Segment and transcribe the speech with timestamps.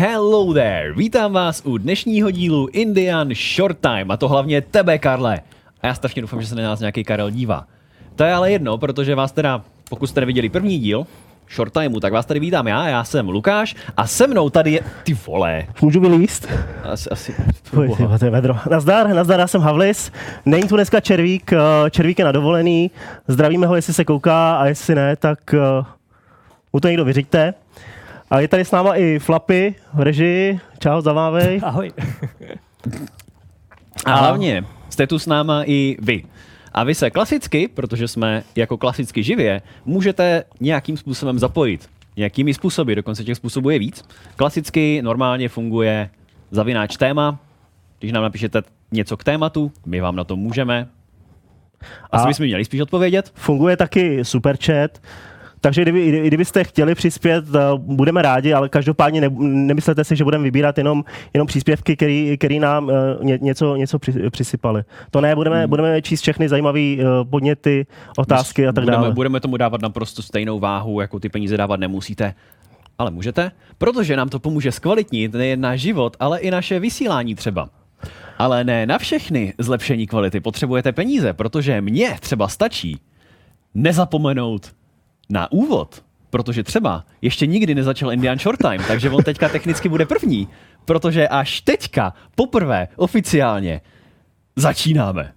[0.00, 5.40] Hello there, vítám vás u dnešního dílu Indian Short Time, a to hlavně tebe, Karle.
[5.82, 7.64] A já strašně doufám, že se na nás nějaký Karel dívá.
[8.16, 11.06] To je ale jedno, protože vás teda, pokud jste neviděli první díl,
[11.54, 14.80] Short Timeu, tak vás tady vítám já, já jsem Lukáš a se mnou tady je,
[15.04, 16.48] ty vole, Můžu vylíst?
[16.84, 17.34] asi, asi
[17.70, 18.56] Pojď, to je vedro.
[18.70, 20.12] Nazdar, nazdar, já jsem Havlis.
[20.46, 22.90] Není tu dneska Červík, eh, Červík je na dovolený.
[23.28, 25.84] Zdravíme ho, jestli se kouká a jestli ne, tak eh,
[26.72, 27.54] mu to někdo vyřiďte.
[28.30, 30.60] A je tady s náma i Flapy v režii.
[30.78, 31.60] Čau, zamávej.
[31.64, 31.92] Ahoj.
[34.04, 36.24] A hlavně jste tu s náma i vy.
[36.72, 41.88] A vy se klasicky, protože jsme jako klasicky živě, můžete nějakým způsobem zapojit.
[42.16, 44.04] Nějakými způsoby, dokonce těch způsobů je víc.
[44.36, 46.10] Klasicky normálně funguje
[46.50, 47.38] zavináč téma.
[47.98, 50.88] Když nám napíšete něco k tématu, my vám na to můžeme.
[52.10, 53.32] Asi bychom měli spíš odpovědět.
[53.34, 54.98] Funguje taky superchat.
[55.60, 60.24] Takže kdyby, i kdybyste chtěli přispět, eh, budeme rádi, ale každopádně ne, nemyslete si, že
[60.24, 61.04] budeme vybírat jenom,
[61.34, 61.96] jenom příspěvky,
[62.36, 64.82] který nám eh, ně, něco, něco při, přisypali.
[65.10, 65.70] To ne, budeme, hmm.
[65.70, 66.80] budeme číst všechny zajímavé
[67.30, 69.14] podněty, otázky a tak budeme, dále.
[69.14, 72.34] budeme tomu dávat naprosto stejnou váhu, jako ty peníze dávat nemusíte.
[72.98, 77.68] Ale můžete, protože nám to pomůže zkvalitnit nejen náš život, ale i naše vysílání třeba.
[78.38, 83.00] Ale ne na všechny zlepšení kvality potřebujete peníze, protože mně třeba stačí
[83.74, 84.72] nezapomenout
[85.28, 90.06] na úvod, protože třeba ještě nikdy nezačal Indian Short Time, takže on teďka technicky bude
[90.06, 90.48] první,
[90.84, 93.80] protože až teďka poprvé oficiálně
[94.56, 95.32] začínáme.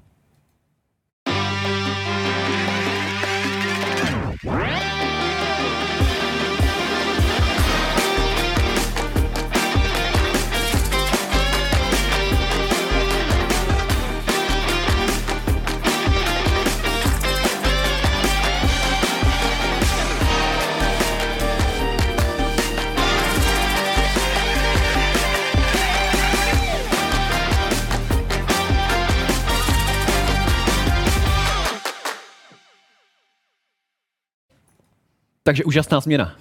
[35.43, 36.35] Takže úžasná změna.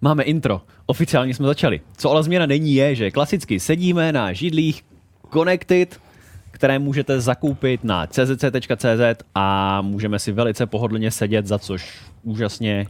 [0.00, 0.62] Máme intro.
[0.86, 1.80] Oficiálně jsme začali.
[1.96, 4.84] Co ale změna není je, že klasicky sedíme na židlích
[5.32, 6.00] Connected,
[6.50, 12.86] které můžete zakoupit na czc.cz a můžeme si velice pohodlně sedět, za což úžasně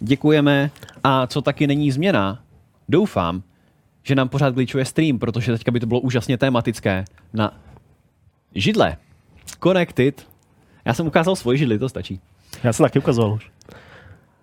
[0.00, 0.70] děkujeme.
[1.04, 2.42] A co taky není změna,
[2.88, 3.42] doufám,
[4.02, 7.60] že nám pořád glitchuje stream, protože teďka by to bylo úžasně tematické na
[8.54, 8.96] židle.
[9.62, 10.26] Connected.
[10.84, 12.20] Já jsem ukázal svoji židli, to stačí.
[12.64, 13.50] Já jsem taky ukazoval už.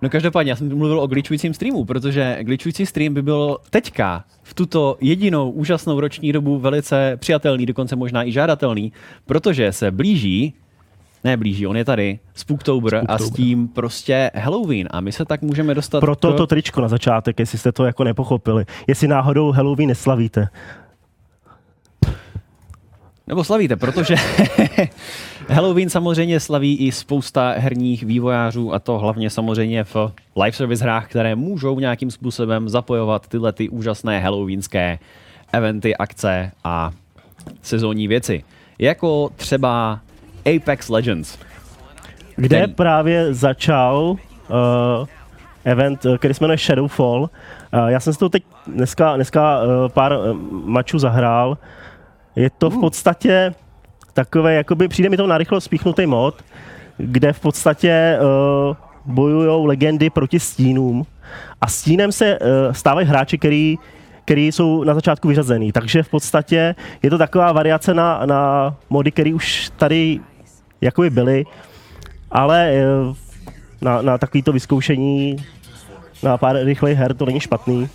[0.02, 4.54] No každopádně, já jsem mluvil o glitchujícím streamu, protože glitchující stream by byl teďka, v
[4.54, 8.94] tuto jedinou úžasnou roční dobu velice přijatelný, dokonce možná i žádatelný,
[9.26, 10.54] protože se blíží,
[11.24, 13.36] ne blíží, on je tady, Spooktober, a s Spooktober.
[13.36, 16.38] tím prostě Halloween a my se tak můžeme dostat Proto k...
[16.38, 18.66] to tričko na začátek, jestli jste to jako nepochopili.
[18.88, 20.48] Jestli náhodou Halloween neslavíte.
[23.28, 24.16] Nebo slavíte, protože
[25.52, 29.96] Halloween samozřejmě slaví i spousta herních vývojářů a to hlavně samozřejmě v
[30.36, 35.00] live service hrách, které můžou nějakým způsobem zapojovat tyhle ty úžasné halloweenské
[35.54, 36.92] eventy, akce a
[37.62, 38.44] sezónní věci.
[38.80, 40.00] Jako třeba
[40.56, 41.38] Apex Legends.
[42.36, 44.18] Kde Ten- právě začal uh,
[45.64, 47.22] event, eh, který se jmenuje Shadowfall.
[47.22, 47.30] Uh,
[47.88, 51.58] já jsem si to teď dneska, dneska uh, pár uh, mačů zahrál.
[52.36, 53.54] Je to v podstatě
[54.14, 56.44] takové, jakoby přijde mi to narychlo spíchnutý mod,
[56.98, 61.06] kde v podstatě uh, bojují legendy proti stínům.
[61.62, 63.78] A stínem se uh, stávají hráči, který
[64.26, 65.72] který jsou na začátku vyřazený.
[65.72, 70.20] Takže v podstatě je to taková variace na, na mody, které už tady
[70.82, 71.46] jakoby byly,
[72.32, 72.84] ale eh,
[73.82, 75.36] na, na takovýto vyzkoušení
[76.24, 77.90] na pár rychlých her to není špatný.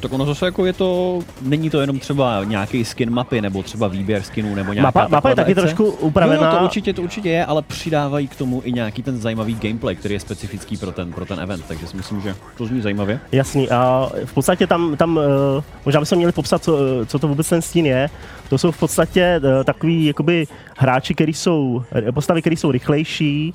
[0.00, 3.88] Tak ono zase jako je to, není to jenom třeba nějaký skin mapy, nebo třeba
[3.88, 6.46] výběr skinů, nebo nějaká Mapa, mapa je taky trošku upravená.
[6.46, 9.54] Jo, jo, to určitě, to určitě je, ale přidávají k tomu i nějaký ten zajímavý
[9.54, 12.80] gameplay, který je specifický pro ten, pro ten event, takže si myslím, že to zní
[12.80, 13.20] zajímavě.
[13.32, 13.70] Jasný.
[13.70, 15.20] A v podstatě tam, tam
[15.58, 18.10] eh, možná bychom měli popsat, co, eh, co to vůbec ten stín je.
[18.48, 20.46] To jsou v podstatě eh, takový jakoby
[20.76, 21.82] hráči, který jsou,
[22.14, 23.54] postavy, které jsou rychlejší,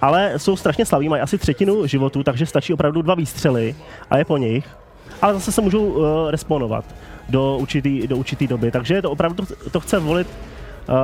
[0.00, 3.74] ale jsou strašně slaví, mají asi třetinu životu, takže stačí opravdu dva výstřely
[4.10, 4.64] a je po nich.
[5.24, 6.84] Ale zase se můžou uh, respawnovat
[7.28, 10.26] do určitý, do určitý doby, takže to opravdu to, chce volit
[10.88, 10.94] uh,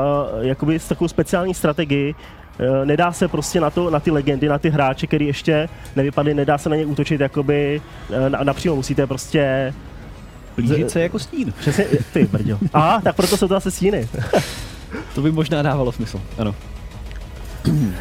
[0.40, 2.14] jakoby s takovou speciální strategii.
[2.14, 6.34] Uh, nedá se prostě na, to, na ty legendy, na ty hráče, který ještě nevypadly,
[6.34, 8.76] nedá se na ně útočit jakoby uh, na, napřímo.
[8.76, 9.75] Musíte prostě
[10.56, 11.52] Blížit se jako stín.
[11.61, 12.58] Přesně, ty brďo.
[12.73, 14.08] Aha, tak proto jsou to asi stíny.
[15.14, 16.55] To by možná dávalo smysl, ano.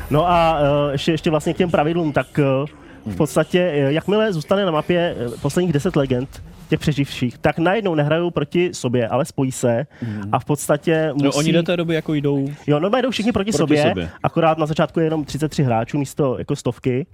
[0.09, 2.69] No a uh, ještě, ještě vlastně k těm pravidlům, tak uh,
[3.05, 7.95] v podstatě, uh, jakmile zůstane na mapě uh, posledních 10 legend, těch přeživších, tak najednou
[7.95, 9.87] nehrajou proti sobě, ale spojí se
[10.31, 11.25] a v podstatě musí...
[11.25, 14.09] No oni do té doby jako jdou Jo, no jdou všichni proti, Proti sobě, sobě.
[14.23, 17.05] akorát na začátku je jenom 33 hráčů místo jako stovky.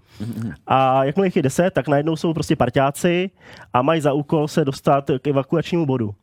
[0.68, 3.30] A jakmile jich je 10, tak najednou jsou prostě parťáci
[3.74, 6.14] a mají za úkol se dostat k evakuačnímu bodu.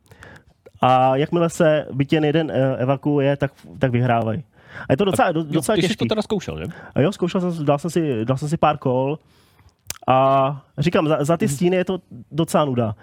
[0.81, 4.43] A jakmile se byt jen jeden eh, evakuuje, tak, tak vyhrávají.
[4.89, 6.05] A je to docela, do, Jo, docela ty jsi těžký.
[6.05, 6.65] to teda zkoušel, že?
[6.95, 9.19] A jo, zkoušel jsem, dal jsem si, dal jsem si pár kol
[10.07, 11.99] a říkám, za, za ty stíny je to
[12.31, 12.95] docela nuda.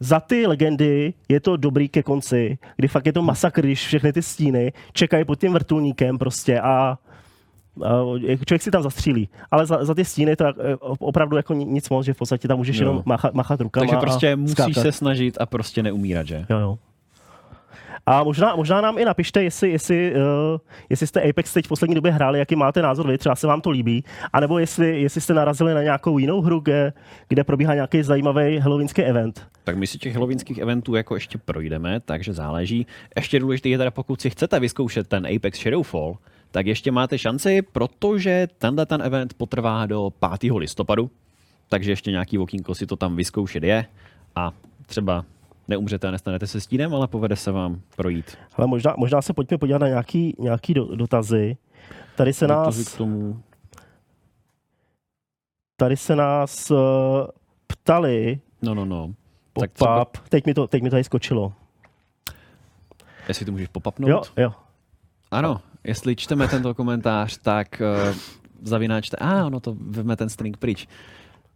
[0.00, 4.12] Za ty legendy je to dobrý ke konci, kdy fakt je to masakr, když všechny
[4.12, 6.98] ty stíny čekají pod tím vrtulníkem prostě a
[7.84, 7.88] a
[8.46, 9.28] člověk si tam zastřílí.
[9.50, 12.16] Ale za, za ty stíny je to eh, opravdu jako ni- nic moc, že v
[12.16, 12.82] podstatě tam můžeš Jo.
[12.82, 14.82] jenom machat, machat rukama Takže prostě musíš skákat.
[14.82, 16.46] se snažit a prostě neumírat, že?
[16.50, 16.78] Jo, jo.
[18.08, 20.20] A možná, možná nám i napište, jestli, jestli, uh,
[20.90, 23.60] jestli jste Apex teď v poslední době hráli, jaký máte názor vy, třeba se vám
[23.60, 26.92] to líbí, anebo jestli, jestli jste narazili na nějakou jinou hru, kde,
[27.28, 29.46] kde probíhá nějaký zajímavý halloweenský event.
[29.64, 32.86] Tak my si těch halloweenských eventů jako ještě projdeme, takže záleží.
[33.16, 36.18] Ještě důležité je teda, pokud si chcete vyzkoušet ten Apex Shadowfall,
[36.50, 40.52] tak ještě máte šanci, protože tenhle ten event potrvá do 5.
[40.52, 41.10] listopadu,
[41.68, 43.86] takže ještě nějaký okýnko si to tam vyzkoušet je
[44.34, 44.52] a
[44.86, 45.24] třeba
[45.68, 48.38] neumřete a nestanete se stínem, ale povede se vám projít.
[48.56, 51.56] Ale možná, možná se pojďme podívat na nějaký, nějaký do, dotazy.
[52.16, 53.42] Tady se Dotazy nás, k tomu.
[55.76, 56.78] tady se nás uh,
[57.66, 59.14] ptali, No, no, no.
[59.60, 61.52] Tak co, teď mi, to, teď mi to tady skočilo.
[63.28, 64.08] jestli to můžeš popapnout?
[64.10, 64.52] Jo, jo.
[65.30, 68.16] Ano, jestli čteme tento komentář, tak uh,
[68.62, 70.88] zavináčte, a ah, ono to veme ten string pryč.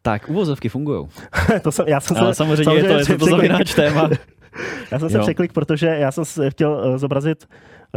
[0.02, 1.06] Tak uvozovky fungují.
[1.62, 4.10] to jsem, já jsem Ale se, samozřejmě, je to, je to, zavináč téma.
[4.92, 5.22] Já jsem se Jo.
[5.22, 7.48] překlik, protože já jsem se chtěl uh, zobrazit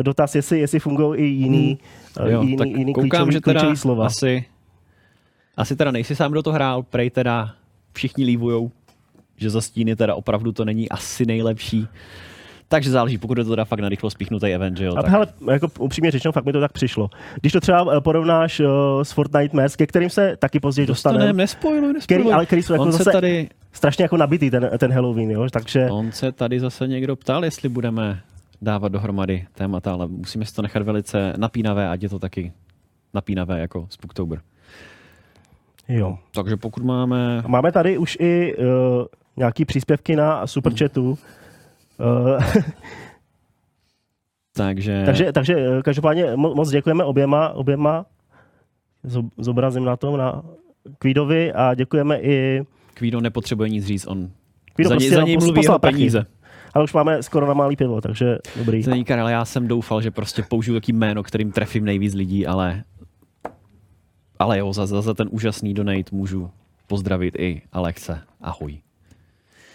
[0.01, 1.77] dotaz, jestli, jestli fungují i jiný,
[2.19, 4.05] uh, Jo, jiný, tak jiný koukám, klíčový, že teda klíčový slova.
[4.05, 4.45] asi,
[5.57, 7.53] asi teda nejsi sám, kdo to hrál, prej teda
[7.94, 8.71] všichni lívujou,
[9.38, 11.88] že za stíny teda opravdu to není asi nejlepší.
[12.73, 15.11] Takže záleží, pokud je to teda fakt na rychlo spíchnutý event, že jo, A tak
[15.11, 17.09] hele, jako upřímně řečeno, fakt mi to tak přišlo.
[17.41, 18.67] Když to třeba eh, porovnáš uh,
[19.03, 22.33] s Fortnite Mask, ke kterým se taky později dostaneme, dostaneme, nespojluj, který, nespojluj.
[22.33, 25.47] ale který jsou jako On zase tady, strašně jako nabitý ten, ten Halloween, jo?
[25.51, 28.21] takže On se tady zase někdo ptal, jestli budeme
[28.61, 32.53] dávat dohromady témata, ale musíme si to nechat velice napínavé, ať je to taky
[33.13, 34.41] napínavé jako Spooktober.
[35.87, 36.17] jo.
[36.35, 37.43] Takže pokud máme...
[37.47, 38.65] Máme tady už i uh,
[39.37, 41.17] nějaký příspěvky na superchatu, uh,
[44.55, 48.05] Takže, takže, takže eh, každopádně mo- moc děkujeme oběma, oběma,
[49.07, 50.43] Zob- zobrazím na tom, na
[50.99, 52.63] Kvídovi a děkujeme i
[52.93, 54.29] Kvído nepotřebuje nic říct, on
[54.75, 55.95] Kvído za, prostě něj, za něj mluví jeho prachy.
[55.95, 56.25] peníze.
[56.73, 58.83] Ale už máme skoro na malý pivo, takže dobrý.
[58.83, 62.47] To není Karel, já jsem doufal, že prostě použiju taký jméno, kterým trefím nejvíc lidí,
[62.47, 62.83] ale
[64.39, 66.49] ale jo, za, za, za ten úžasný donate můžu
[66.87, 68.21] pozdravit i Alexe.
[68.41, 68.79] Ahoj.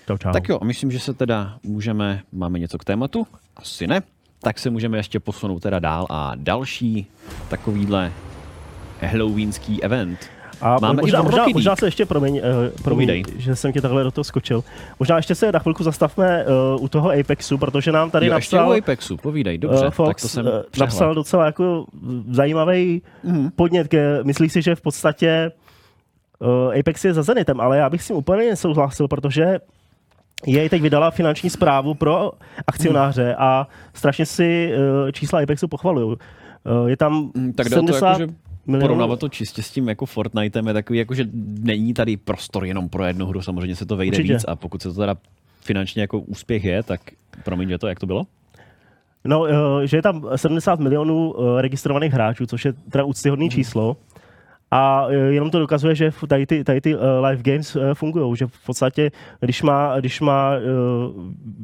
[0.08, 0.32] Čau, čau.
[0.32, 3.26] Tak jo, a myslím, že se teda můžeme, máme něco k tématu?
[3.56, 4.00] Asi ne.
[4.42, 7.06] Tak se můžeme ještě posunout teda dál a další
[7.48, 8.12] takovýhle
[9.00, 10.18] halloweenský event.
[10.60, 13.22] A Máme možná, i možná, možná se ještě, promiň, uh, Povídej.
[13.24, 14.64] promiň že jsem ti takhle do toho skočil.
[14.98, 16.44] Možná ještě se na chvilku zastavme
[16.76, 19.90] uh, u toho Apexu, protože nám tady jo, ještě napsal, u Apexu, povídej, dobře, eh,
[19.90, 20.78] Fox, tak to jsem eh, přehled.
[20.78, 21.84] napsal docela jako
[22.30, 23.50] zajímavý Mhm.
[23.56, 23.88] podnět.
[23.88, 25.52] Ke, myslí si, že v podstatě
[26.38, 29.58] uh, Apex je za Zenitem, ale já bych s tím úplně nesouhlasil, protože
[30.46, 32.32] jej teď vydala finanční zprávu pro
[32.66, 34.72] akcionáře a strašně si
[35.04, 36.16] uh, čísla Apexu pochvalují.
[36.80, 38.26] Uh, je tam Mm, Tak jde o to, 70 jako, že
[38.66, 38.84] milionů.
[38.84, 41.24] porovnávat to čistě s tím jako Fortnitem je takový, jako, že
[41.60, 44.32] není tady prostor jenom pro jednu hru, samozřejmě se to vejde Určitě.
[44.34, 45.16] víc a pokud se to teda
[45.60, 47.00] finančně jako úspěch je, tak
[47.44, 48.22] promiň, že to, jak to bylo?
[49.24, 53.50] No, eh, že je tam 70 milionů registrovaných hráčů, což je teda úctyhodný Mhm.
[53.50, 53.96] číslo.
[54.70, 56.98] A eh, jenom to dokazuje, že tady ty, tady ty eh,
[57.28, 59.10] live games fungují, že v podstatě,
[59.40, 60.60] když má, když má eh,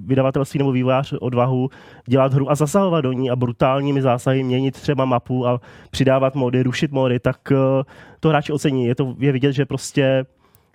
[0.07, 1.71] vydavatelství nebo vývojář odvahu
[2.07, 6.63] dělat hru a zasahovat do ní a brutálními zásahy měnit třeba mapu a přidávat mody,
[6.63, 7.85] rušit mody, tak eh,
[8.21, 8.87] to hráči ocení.
[8.87, 10.27] Je to je vidět, že prostě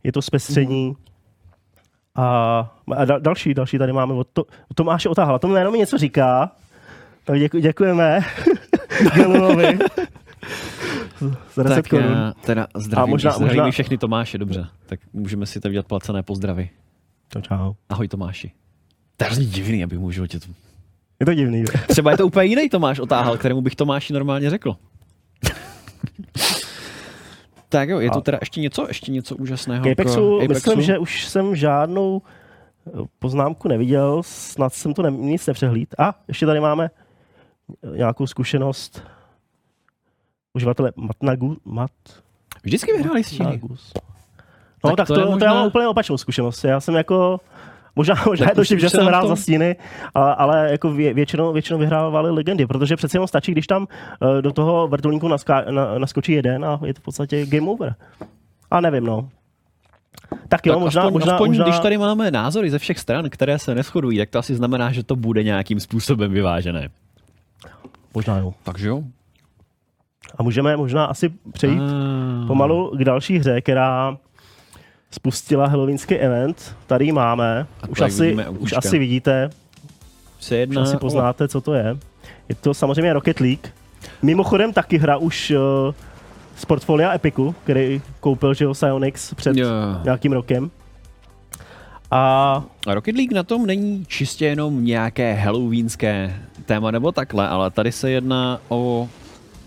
[0.03, 0.95] je to zpestření.
[2.15, 2.25] A,
[2.95, 4.43] a dal, další, další tady máme od, to,
[4.75, 5.39] Tomáše Otáhala.
[5.39, 6.51] To jméno mi něco říká.
[7.24, 8.19] Tak děku, děkujeme
[9.15, 9.79] Gelunovi.
[11.53, 12.11] Za 10 tak korun.
[12.11, 14.67] já teda zdravím, možná- zdravím možná- všechny Tomáše, dobře.
[14.85, 16.69] Tak můžeme si tam dělat placené pozdravy.
[17.33, 17.73] Čau, čau.
[17.89, 18.51] Ahoj Tomáši.
[19.17, 20.45] To je divný, abych mu v životě to...
[21.19, 21.59] Je to divný.
[21.65, 21.73] že?
[21.88, 24.75] Třeba je to úplně jiný Tomáš otáhal, kterému bych Tomáši normálně řekl.
[27.69, 30.81] tak jo, je to A- teda ještě něco, ještě něco úžasného K Apexu, k myslím,
[30.81, 32.21] že už jsem žádnou
[32.88, 35.95] eh, poznámku neviděl, snad jsem to ne, nic nepřehlíd.
[35.99, 36.89] A ještě tady máme
[37.95, 39.03] nějakou zkušenost
[40.53, 41.91] uživatele Matnagu, Mat,
[42.63, 43.62] Vždycky vyhráli s Číny.
[44.84, 46.63] No Tak tak, to to, je to, možná- já mám úplně opačnou zkušenost.
[46.63, 47.39] Já jsem jako
[47.96, 49.75] Možná, možná Tak je to tím, že se jsem hrál to- za stíny,
[50.13, 53.88] ale, ale jako vě, většinou, většinou vyhrávaly legendy, protože přece jenom stačí, když tam
[54.38, 57.96] eh, do toho vrtulníku naská, na, naskočí jeden a je to v podstatě game over.
[58.72, 59.29] A nevím, no.
[60.48, 63.29] Tak jo, tak možná, aspoň, možná, aspoň možná, když tady máme názory ze všech stran,
[63.29, 66.89] které se neschodují, tak to asi znamená, že to bude nějakým způsobem vyvážené.
[68.13, 68.53] možná jo.
[68.63, 69.03] Takže jo.
[70.38, 72.48] A můžeme možná asi přejít Ah.
[72.48, 74.17] pomalu k další hře, která
[75.12, 76.75] spustila halloweenský event.
[76.88, 77.67] Tady máme.
[77.83, 79.50] A Už asi, už asi vidíte,
[80.39, 81.98] Se už jedná asi o- poznáte, co to je.
[82.50, 83.67] Je to samozřejmě Rocket League.
[84.21, 85.93] Mimochodem taky hra už uh,
[86.55, 89.67] z portfolia Epiku, který koupil že jo, Psyonix před Jo.
[90.03, 90.71] nějakým rokem.
[92.12, 97.71] A A Rocket League na tom není čistě jenom nějaké halloweenské téma nebo takhle, ale
[97.71, 99.09] tady se jedná o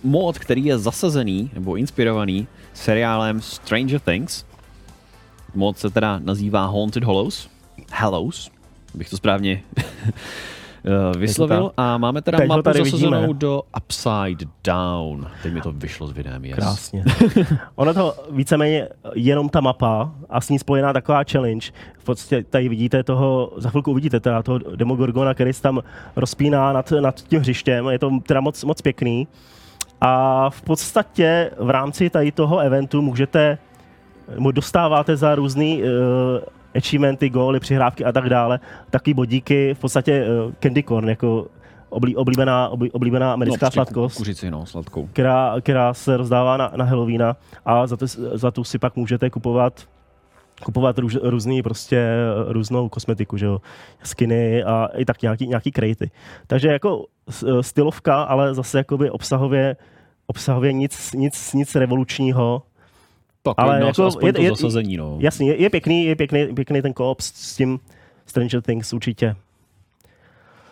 [0.03, 4.45] mod, který je zasazený nebo inspirovaný seriálem Stranger Things.
[5.55, 7.49] Mod se teda nazývá Haunted Hollows.
[7.93, 8.51] Hallows,
[8.95, 11.73] bych to správně eh, vyslovil.
[11.77, 13.35] A máme teda Teď mapu tady zasazenou vidíme.
[13.39, 15.29] do Upside Down.
[15.43, 16.55] Teď mi to vyšlo s videem, yes.
[16.55, 17.05] Krásně.
[17.75, 21.67] ono to víceméně jenom ta mapa a s ní spojená taková challenge.
[21.99, 25.81] V podstatě tady vidíte toho, za chvilku uvidíte teda toho Demogorgona, který se tam
[26.17, 27.87] rozpíná nad, nad tím hřištěm.
[27.87, 29.27] Je to teda moc, moc pěkný.
[30.05, 33.59] A v podstatě v rámci tady toho eventu můžete,
[34.39, 35.89] mu dostáváte za různý uh,
[36.77, 41.47] achievementy, góly, přihrávky a tak dále, taky bodíky, v podstatě uh, candy corn, jako
[41.89, 45.09] oblí, oblíbená, oblí, oblíbená americká prostě sladkost Kuřici, no, sladkou.
[45.13, 49.31] která, která se rozdává na, na Halloweena a za, to, za tu si pak můžete
[49.31, 49.87] kupovat
[50.65, 52.09] kupovat růž, různý prostě
[52.49, 53.59] různou kosmetiku, že jo,
[54.03, 56.11] skiny a i tak nějaký, nějaký krejty.
[56.47, 57.07] Takže jako
[57.61, 59.77] stylovka, ale zase jakoby obsahově,
[60.37, 62.63] obsahově nic, nic, nic revolučního.
[63.43, 65.17] Tak, Ale no, jako aspoň je- to je- zasazení, no.
[65.21, 67.81] Jasně, je, je pěkný, je pěkný, pěkný ten koop s, tím
[68.27, 69.37] Stranger Things určitě.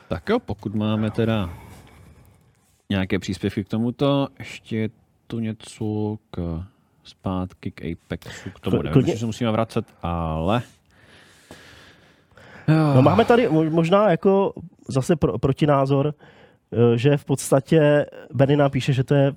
[0.09, 1.51] Tak jo, pokud máme teda
[2.91, 4.89] nějaké příspěvky k tomuto, ještě je
[5.27, 6.65] tu něco k
[7.05, 10.63] zpátky k Apexu, k tomu Kl- nevím, klidně- že se musíme vracet, ale...
[12.95, 14.53] No máme tady mo- možná jako
[14.89, 16.15] zase pro, protinázor,
[16.73, 19.33] eh, že v podstatě Benny nám píše, že to je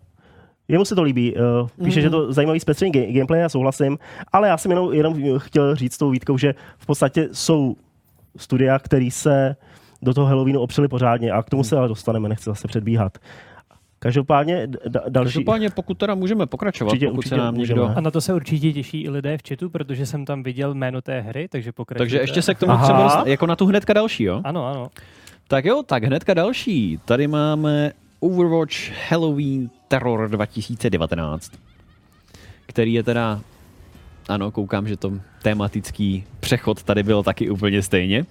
[0.67, 1.33] Jemu se to líbí.
[1.37, 3.97] eh, Píše, že to je zajímavý zpestření ga- gameplay, já souhlasím,
[4.31, 7.75] ale já jsem jenom, jenom chtěl říct s tou výtkou, že v podstatě jsou
[8.37, 9.55] studia, který se
[10.01, 13.17] do toho Halloweenu opřeli pořádně a k tomu se ale dostaneme, nechci zase předbíhat.
[13.99, 15.33] Každopádně d- d- další...
[15.33, 17.81] Každopádně, pokud teda můžeme pokračovat, Určitě, pokud určitě se nám můžeme.
[17.81, 17.97] někdo...
[17.97, 21.01] A na to se určitě těší i lidé v chatu, protože jsem tam viděl jméno
[21.01, 22.03] té hry, takže pokračujte.
[22.03, 22.83] Takže ještě se k tomu Aha.
[22.83, 24.41] třeba dostat, jako na tu hnedka další, jo?
[24.43, 24.87] Ano, ano.
[25.47, 26.99] Tak jo, tak hnedka další.
[27.05, 27.91] Tady máme
[28.23, 31.51] Overwatch Halloween Terror 2019,
[32.65, 33.41] který je teda,
[34.29, 38.25] ano, koukám, že to tematický přechod tady byl taky úplně stejně.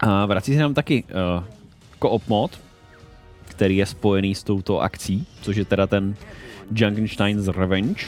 [0.00, 1.44] A vrací se nám taky uh,
[2.00, 2.60] co-op mod,
[3.44, 6.14] který je spojený s touto akcí, což je teda ten
[6.74, 8.04] Junkenstein's Revenge,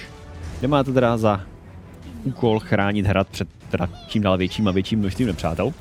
[0.59, 1.41] kde máte teda za
[2.25, 5.73] úkol chránit hrad před teda čím dál větším a větším množstvím nepřátel.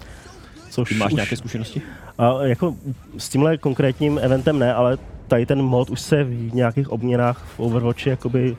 [0.69, 1.81] Což Ty máš už, nějaké zkušenosti?
[2.17, 2.75] A jako
[3.17, 4.97] s tímhle konkrétním eventem ne, ale
[5.27, 8.57] tady ten mod už se v nějakých obměnách v Overwatchi jakoby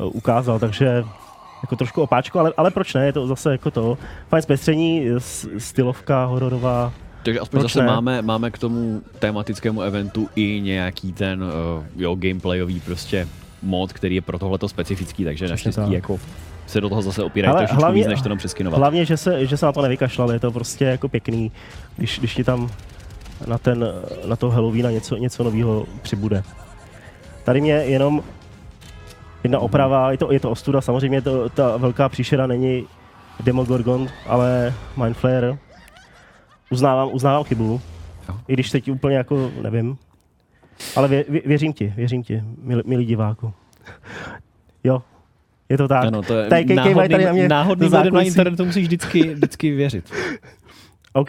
[0.00, 1.04] eh, ukázal, takže
[1.62, 3.98] jako trošku opáčko, ale, ale proč ne, je to zase jako to.
[4.28, 5.06] Fajn zpestření,
[5.58, 6.92] stylovka hororová,
[7.24, 7.86] Takže aspoň Proč zase ne?
[7.86, 13.28] máme, máme k tomu tematickému eventu i nějaký ten uh, jo, gameplayový prostě
[13.62, 15.90] mod, který je pro tohleto specifický, takže naštěstí tak.
[15.90, 16.20] jako
[16.66, 18.78] se do toho zase opírají Ale trošičku hlavně- víc, než to jenom přeskinovat.
[18.78, 21.52] Hlavně, že se, že se na to nevykašlal, je to prostě jako pěkný,
[21.96, 22.70] když, když ti tam
[23.46, 23.84] na, ten,
[24.26, 26.42] na to Halloweena něco, něco nového přibude.
[27.44, 28.22] Tady mě jenom
[29.44, 32.86] jedna oprava, je to, je to ostuda, samozřejmě to, ta velká příšera není
[33.42, 35.58] Demogorgon, ale Mindflayer.
[36.70, 37.80] Uznávám, uznávám chybu,
[38.28, 38.34] Jo.
[38.48, 39.98] i když teď úplně jako nevím.
[40.96, 43.52] Ale vě, vě, věřím ti, věřím ti, milý, milý diváku.
[44.84, 45.02] Jo,
[45.68, 46.04] je to tak.
[46.04, 49.70] Ano, to je Tady kejkej mají tady na mě náhodný na internetu musíš vždycky, vždycky
[49.70, 50.12] věřit.
[51.12, 51.28] OK.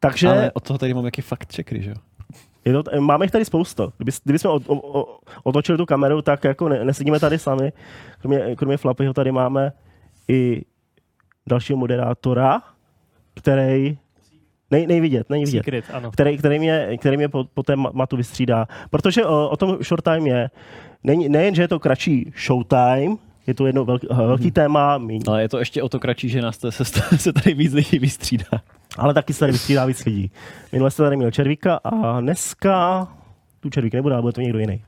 [0.00, 1.96] Takže Ale od toho tady mám jaký fakt checkery, že jo?
[2.64, 3.92] je to, máme jich tady spousta.
[3.96, 7.72] Kdyby, kdybychom od, o, o, otočili tu kameru, tak jako ne, nesedíme tady sami.
[8.20, 9.72] Kromě, kromě Flapyho tady máme
[10.28, 10.62] i
[11.46, 12.62] dalšího moderátora,
[13.34, 13.98] který
[14.74, 15.58] nej, nejvidět, není vidět.
[15.58, 16.10] Secret, ano.
[16.10, 18.66] který, který mě, který mě po, po té ma- matu vystřídá.
[18.90, 20.50] Protože o, o tom short time je,
[21.04, 23.16] není, nejen, že je to kratší showtime,
[23.46, 26.42] je to jedno velký, velký téma, míň, Ale je to ještě o to kratší, že
[26.42, 26.84] nás to, se,
[27.16, 28.62] se tady víc lidí vystřídá.
[28.98, 30.30] ale taky se tady vystřídá víc lidí.
[30.72, 33.08] Minule jste tady měl Červíka a dneska
[33.60, 34.82] tu Červík nebude, ale bude to někdo jiný.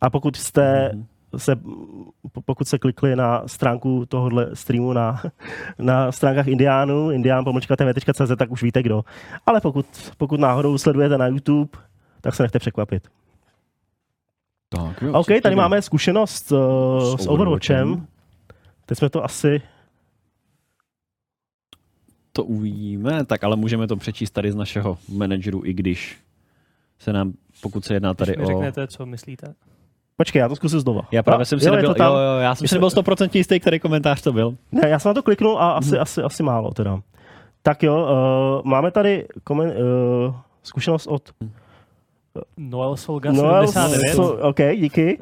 [0.00, 0.92] A pokud jste
[1.36, 1.56] se,
[2.32, 5.22] po- pokud se klikli na stránku tohohle streamu na,
[5.78, 9.04] na stránkách Indiánu, indian.tv.cz, tak už víte kdo.
[9.46, 11.78] Ale pokud, pokud náhodou sledujete na YouTube,
[12.20, 13.08] tak se nechte překvapit.
[14.68, 17.88] Tak, jo, OK, tady máme zkušenost uh, s, S Overwatchem.
[17.88, 18.06] Overwatchem.
[18.86, 19.62] Teď jsme to asi...
[22.32, 26.18] To uvidíme, tak ale můžeme to přečíst tady z našeho manageru, i když
[26.98, 27.32] se nám,
[27.62, 28.48] pokud se jedná tady Když mi o...
[28.48, 29.54] řeknete, co myslíte.
[30.20, 31.02] Počkej, já to zkusím znova.
[31.10, 32.12] Já právě jsem si jo, nebyl, to tam.
[32.12, 34.54] jo, jo, já jsem si nebyl 100% jistý, který komentář to byl.
[34.72, 36.00] Ne, já jsem na to kliknul a asi, Mhm.
[36.02, 37.00] asi, asi málo teda.
[37.62, 37.96] Tak jo,
[38.60, 41.22] uh, máme tady komen, uh, zkušenost od
[42.56, 44.14] Noel Solga Noel, 79.
[44.16, 45.18] so, OK, díky.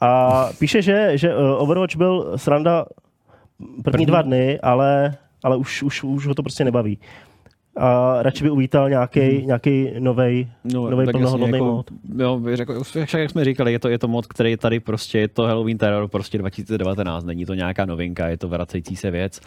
[0.00, 2.84] A píše, že, že uh, Overwatch byl sranda
[3.58, 4.06] první, První.
[4.06, 6.98] dva dny, ale, ale už, už, už ho to prostě nebaví.
[7.78, 9.46] A radši by uvítal nějaký Mhm.
[9.46, 11.90] nějaký novej, No, novej plnohodnotný jasně, mod.
[12.18, 15.28] Jo, řekl, však jak jsme říkali, je to, je to mod, který tady prostě, je
[15.28, 19.40] to Halloween Terror prostě 2019, není to nějaká novinka, je to vracející se věc.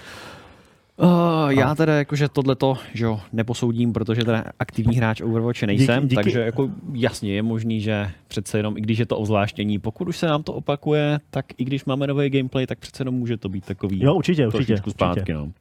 [0.98, 6.10] Uh, já teda jakože tohleto, že jo, neposoudím, protože teda aktivní hráč Overwatche nejsem, Díky-
[6.10, 6.16] díky.
[6.16, 10.18] takže jako jasně je možný, že přece jenom, i když je to ozvláštění, pokud už
[10.18, 13.50] se nám to opakuje, tak i když máme nový gameplay, tak přece jenom může to
[13.50, 14.78] být takový Jo, určitě, určitě.
[14.90, 15.34] zpátky, určitě.
[15.34, 15.52] no.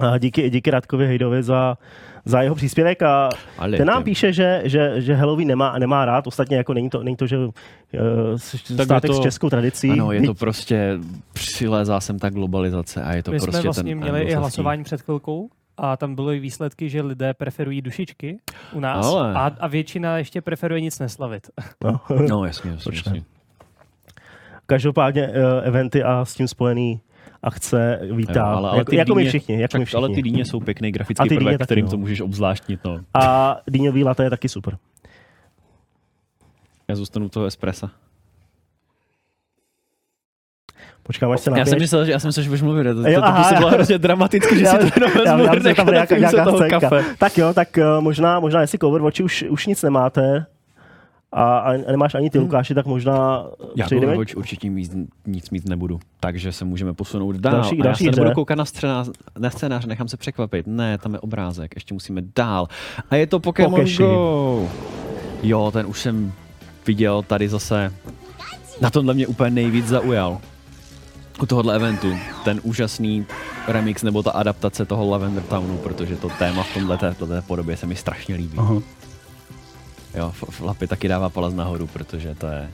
[0.00, 1.78] A díky, díky Radkovi Hejdovi za,
[2.24, 3.28] za jeho příspěvek a
[3.58, 6.90] Ale ten nám to- píše, že, že, že Halloween nemá, nemá rád, ostatně jako není
[6.90, 7.50] to, není to že uh,
[7.92, 8.38] je
[8.84, 9.90] státek to- s českou tradicí.
[9.90, 10.98] Ano, je to prostě,
[11.32, 14.84] přilézá sem ta globalizace a je to My prostě jsme vlastně ten měli i hlasování
[14.84, 18.38] před chvilkou a tam byly výsledky, že lidé preferují dušičky
[18.72, 19.34] u nás Ale.
[19.34, 21.50] a, a většina ještě preferuje nic neslavit.
[21.84, 22.00] no.
[22.28, 23.22] No jasně, jasně, jasně.
[24.66, 27.00] Každopádně uh, eventy a s tím spojený
[27.42, 28.40] akce vítá.
[28.40, 29.60] Jo, ale, ale jako, ty jako my dýně- všichni.
[29.60, 30.30] Jako my Tak, ale ty všichni.
[30.30, 31.90] dýně jsou pěkný A grafický ty dýně prvek, kterým no.
[31.90, 32.80] to můžeš obzvláštnit.
[32.84, 33.00] No.
[33.14, 34.76] A dýňový latte je taky super.
[36.88, 37.90] Já zůstanu u toho espressa.
[41.02, 42.84] Počkám, až se Já jsem myslel, že, já jsem myslel, že budeš mluvit.
[42.84, 45.44] To, to, Jo, to působilo já- hrozně dramaticky, že Já- si to jenom Já, vezmu
[45.54, 47.04] já, že tam nějaká, nějaká toho kafe.
[47.18, 50.46] Tak jo, tak uh, možná, možná jestli k Overwatchi už, už nic nemáte
[51.32, 52.46] a, a nemáš ani ty, Hmm.
[52.46, 53.44] Lukáši, tak možná
[53.76, 54.12] Já přejdeme.
[54.12, 54.92] Overwatch určitě mít,
[55.26, 57.52] nic mít nebudu, takže se můžeme posunout dál.
[57.52, 60.66] Další- a další já se nebudu koukat na, scénář, na scénář, nechám se překvapit.
[60.66, 62.68] Ne, tam je obrázek, ještě musíme dál.
[63.10, 64.02] A je to Pokémon Pokeši.
[64.02, 64.68] Go.
[65.42, 66.32] Jo, ten už jsem
[66.86, 67.92] viděl tady zase.
[68.80, 70.38] Na tomhle mě úplně nejvíc zaujal.
[71.42, 72.16] U tohohle eventu.
[72.44, 73.26] Ten úžasný
[73.68, 77.76] remix nebo ta adaptace toho Lavender Townu, protože to téma v tomhle té, té podobě
[77.76, 78.58] se mi strašně líbí.
[78.58, 78.74] Aha.
[80.14, 82.70] Jo, Flapy taky dává palec nahoru, protože to je,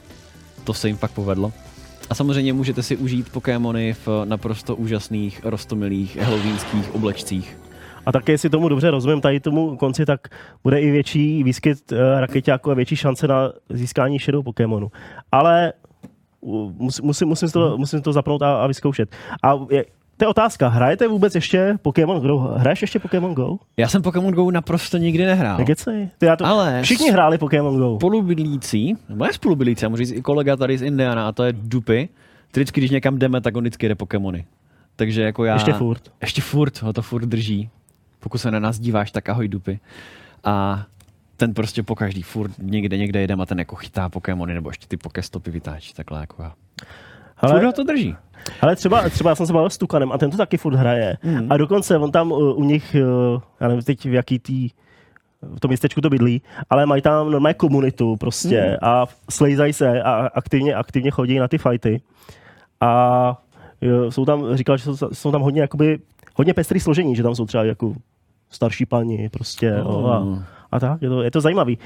[0.64, 1.53] to se jim fakt povedlo.
[2.11, 7.59] A samozřejmě můžete si užít Pokémony v naprosto úžasných, rostomilých, halloweenských oblečcích.
[8.07, 10.29] A také, jestli tomu dobře rozumím, tady tomu konci, tak
[10.62, 14.92] bude i větší výskyt uh, raketáků a větší šance na získání Shadow Pokémonu.
[15.33, 15.73] Ale
[16.79, 19.16] mus, musím, musím, to, musím to zapnout a, a vyzkoušet.
[19.42, 19.55] A
[20.16, 22.38] to je otázka, hrajete vůbec ještě Pokémon Go?
[22.38, 23.57] Hraješ ještě Pokémon Go?
[23.77, 25.59] Já jsem Pokémon Go naprosto nikdy nehrál.
[25.59, 26.09] Nekecej.
[26.18, 27.96] Ty já to, Ale všichni hráli Pokémon Go.
[27.96, 31.53] spolubydlící, nebo je spolubydlící, já můžu říct i kolega tady z Indiana, a to je
[31.53, 32.09] Dupy.
[32.53, 34.44] Vždycky, když někam jdeme, tak on vždycky jde Pokémony.
[34.96, 35.55] Takže jako já...
[35.55, 36.12] Ještě furt.
[36.20, 37.70] Ještě furt, ho to furt drží.
[38.20, 39.79] Pokud se na nás díváš, tak ahoj Dupy.
[40.44, 40.85] A
[41.37, 44.87] ten prostě po každý furt někde, někde jedem a ten jako chytá Pokémony, nebo ještě
[44.87, 46.53] ty Pokestopy vytáčí, takhle jako já.
[47.37, 47.61] Ale...
[47.61, 48.16] Furt to drží.
[48.61, 51.16] ale třeba, třeba já jsem se bavil s Tukanem a ten to taky furt hraje.
[51.23, 51.47] Mm.
[51.53, 52.97] A dokonce on tam uh, u nich,
[53.35, 54.68] uh, já nevím teď v jaký tý,
[55.42, 58.88] v tom městečku to bydlí, ale mají tam normálně komunitu prostě Mm.
[58.90, 62.01] a slejzají se a aktivně, aktivně chodí na ty fighty.
[62.81, 63.42] A
[63.81, 65.99] jo, jsou tam, říkal, že jsou, jsou tam hodně, jakoby,
[66.35, 67.94] hodně pestrý složení, že tam jsou třeba jako
[68.51, 70.12] starší pani prostě oh.
[70.12, 70.44] a, Mm.
[70.73, 71.79] a tak, je to, je to zajímavý.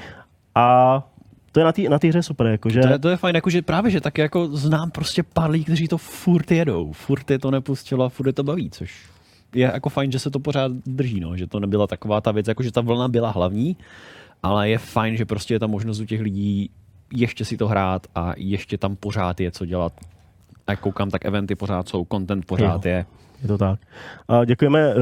[0.55, 1.03] A
[1.51, 3.61] to je na té na hře super, jako, že To je, to je fajn, jakože
[3.61, 6.93] právě, že tak jako znám prostě pár lidí, kteří to furt jedou.
[6.93, 9.05] Furt je to nepustilo a furt je to baví, což
[9.55, 11.37] je jako fajn, že se to pořád drží, no.
[11.37, 13.77] že to nebyla taková ta věc, jako že ta vlna byla hlavní,
[14.43, 16.69] ale je fajn, že prostě je ta možnost u těch lidí
[17.13, 19.93] ještě si to hrát a ještě tam pořád je co dělat.
[20.67, 23.05] A koukám, tak eventy pořád jsou, content pořád je.
[23.41, 23.79] Je to tak.
[24.27, 25.01] A děkujeme uh,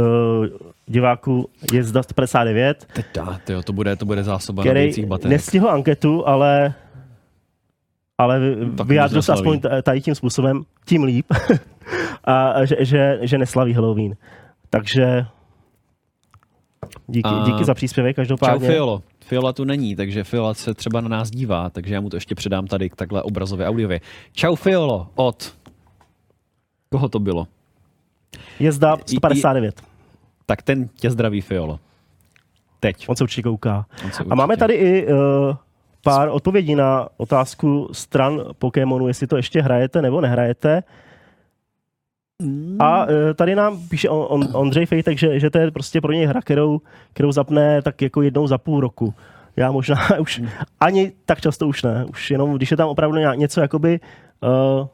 [0.85, 5.31] diváku Jezda 159, Teď dá, tyjo, to bude, to bude zásoba který baterek.
[5.31, 6.73] nestihl anketu, ale
[8.17, 8.41] ale
[8.77, 11.25] Tak vyjádřil se aspoň tady tím způsobem, tím líp,
[12.23, 14.15] a že, že, že neslaví Halloween.
[14.69, 15.25] Takže
[17.07, 18.67] díky, A- díky za příspěvek Čau každopádně.
[18.67, 19.03] Fiolo.
[19.25, 22.35] Fiola tu není, takže Fiola se třeba na nás dívá, takže já mu to ještě
[22.35, 24.01] předám tady takhle obrazově, audiově.
[24.33, 25.53] Čau Fiolo, od...
[26.89, 27.47] Koho to bylo?
[28.59, 29.81] Jezda 159.
[30.45, 31.79] Tak ten tě zdraví Fiolo.
[32.79, 33.09] Teď.
[33.09, 33.85] On se určitě kouká.
[34.05, 35.17] On se A máme určitě- tady i uh,
[36.03, 40.83] pár odpovědí na otázku stran Pokémonu, jestli to ještě hrajete nebo nehrajete.
[42.79, 46.11] A e, tady nám píše on, on, Ondřej Fejtek, že, že to je prostě pro
[46.11, 46.81] něj hra, kterou,
[47.13, 49.13] kterou zapne tak jako jednou za půl roku.
[49.55, 50.41] Já možná už
[50.79, 52.05] ani tak často už ne.
[52.09, 53.99] Už jenom, když je tam opravdu něco jakoby
[54.41, 54.87] uh,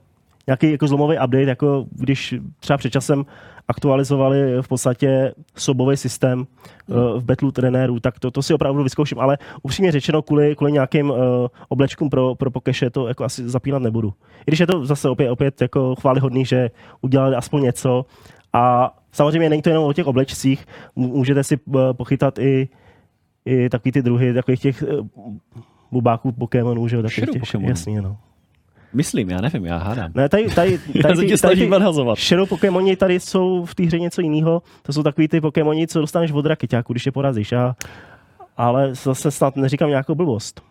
[0.47, 3.25] nějaký jako zlomový update, jako když třeba před časem
[3.67, 9.19] aktualizovali v podstatě sobový systém uh, v Battle trenérů, tak to, to si opravdu vyzkouším,
[9.19, 11.17] ale upřímně řečeno kvůli, kvůli nějakým uh,
[11.69, 14.13] oblečkům pro, pro Pokeše to jako asi zapínat nebudu.
[14.39, 18.05] I když je to zase opět, opět jako chválihodný, že udělali aspoň něco
[18.53, 22.69] a samozřejmě není to jenom o těch oblečcích, můžete si uh, pochytat i
[23.45, 24.83] i takový ty druhy takových těch
[25.91, 27.69] bubáků Pokémonů, že jo, takových těch, Pokémonů.
[27.69, 28.17] jasně, no.
[28.93, 30.11] Myslím, já nevím, já hádám.
[30.15, 32.19] Ne, tady, tady, tady, snažím tady, nadhazovat.
[32.19, 34.61] Shadow Pokémoni tady jsou v té hře něco jiného.
[34.81, 37.53] To jsou takový ty Pokémoni, co dostaneš od rakeťáku, když je porazíš.
[37.53, 37.75] A,
[38.57, 40.61] ale zase snad neříkám nějakou blbost.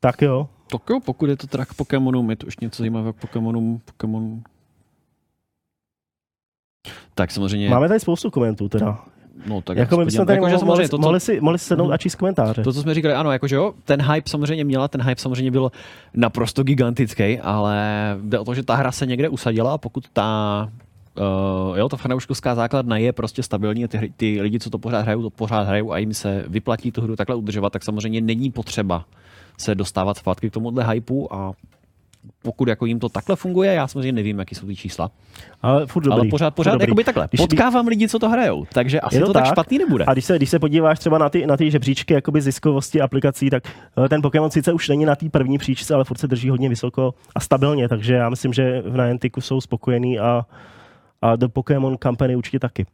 [0.00, 0.48] Tak jo.
[0.70, 3.80] Tak jo, pokud je to teda k Pokémonům, je to už něco zajímavého k Pokémonům,
[3.84, 4.42] Pokémon...
[7.14, 9.04] Tak samozřejmě, Máme tady spoustu komentů teda.
[9.46, 10.26] No tak jako my podívám.
[10.26, 12.62] tady Jakože mohli, to, co, mohli, si, mohli si sednout a číst komentáře.
[12.62, 15.72] to, co jsme říkali, ano, jakože jo, ten hype samozřejmě měla, ten hype samozřejmě byl
[16.14, 17.78] naprosto gigantický, ale
[18.22, 20.68] jde o to, že ta hra se někde usadila a pokud ta
[21.70, 24.78] Uh, jo, ta fanouškovská základna je prostě stabilní a ty, hry- ty lidi, co to
[24.78, 28.20] pořád hrajou, to pořád hrajou a jim se vyplatí tu hru takhle udržovat, tak samozřejmě
[28.20, 29.04] není potřeba
[29.58, 31.52] se dostávat zpátky k tomuhle hypeu a
[32.42, 35.10] pokud jako jim to takhle funguje, já samozřejmě nevím, jaký jsou ty čísla,
[35.62, 36.20] Ale furt dobrý.
[36.20, 36.82] ale pořád, furt pořád dobrý.
[36.84, 37.26] jakoby takhle.
[37.30, 39.54] Když- Potkávám lidi, co to hrajou, takže asi Je to, to tak tak.
[39.54, 40.04] špatný nebude.
[40.08, 43.50] A když se, když se podíváš třeba na ty, na ty žebříčky jakoby ziskovosti aplikací,
[43.50, 43.62] tak
[44.04, 46.68] eh, ten Pokémon sice už není na té první příčce, ale furt se drží hodně
[46.68, 50.46] vysoko a stabilně, takže já myslím, že v Nianticu jsou spokojení a,
[51.22, 52.86] a The Pokémon Company určitě taky.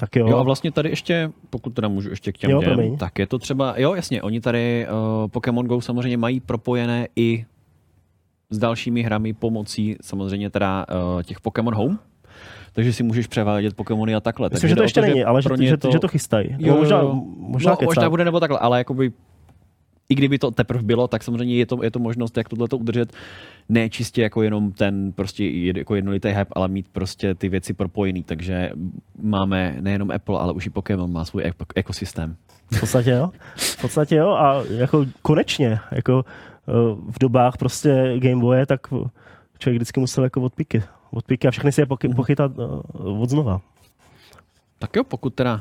[0.00, 0.28] Tak jo.
[0.28, 2.96] Jo, a vlastně tady ještě, pokud teda můžu ještě k těm Jo, promiň.
[2.96, 4.86] tak je to třeba, jo jasně, oni tady
[5.22, 7.44] uh, Pokémon Go samozřejmě mají propojené i
[8.50, 11.98] s dalšími hrami pomocí samozřejmě teda uh, těch Pokémon Home,
[12.72, 14.48] takže si můžeš převádět Pokémony a takhle.
[14.52, 16.48] myslím, takže že to ještě že není, ale že, to, že, to, že to chystají.
[16.50, 17.14] Jo, Jo, možná, jo, jo.
[17.38, 19.12] možná, no, možná bude nebo takhle, ale jakoby
[20.10, 23.12] i kdyby to teprve bylo, tak samozřejmě je to, je to možnost, jak tohle udržet,
[23.68, 28.22] ne čistě jako jenom ten prostě jako jednolitý hype, ale mít prostě ty věci propojený,
[28.22, 28.70] takže
[29.22, 32.36] máme nejenom Apple, ale už i Pokémon má svůj ek- ekosystém.
[32.72, 33.30] V podstatě jo.
[33.56, 36.72] V podstatě jo a jako konečně, jako eh,
[37.10, 38.80] v dobách prostě Game Boye, tak
[39.58, 40.82] člověk vždycky musel jako odpiky.
[41.10, 42.62] Odpiky a všechny si je pochytat eh,
[42.98, 43.60] od znova.
[44.78, 45.60] Tak jo, pokud teda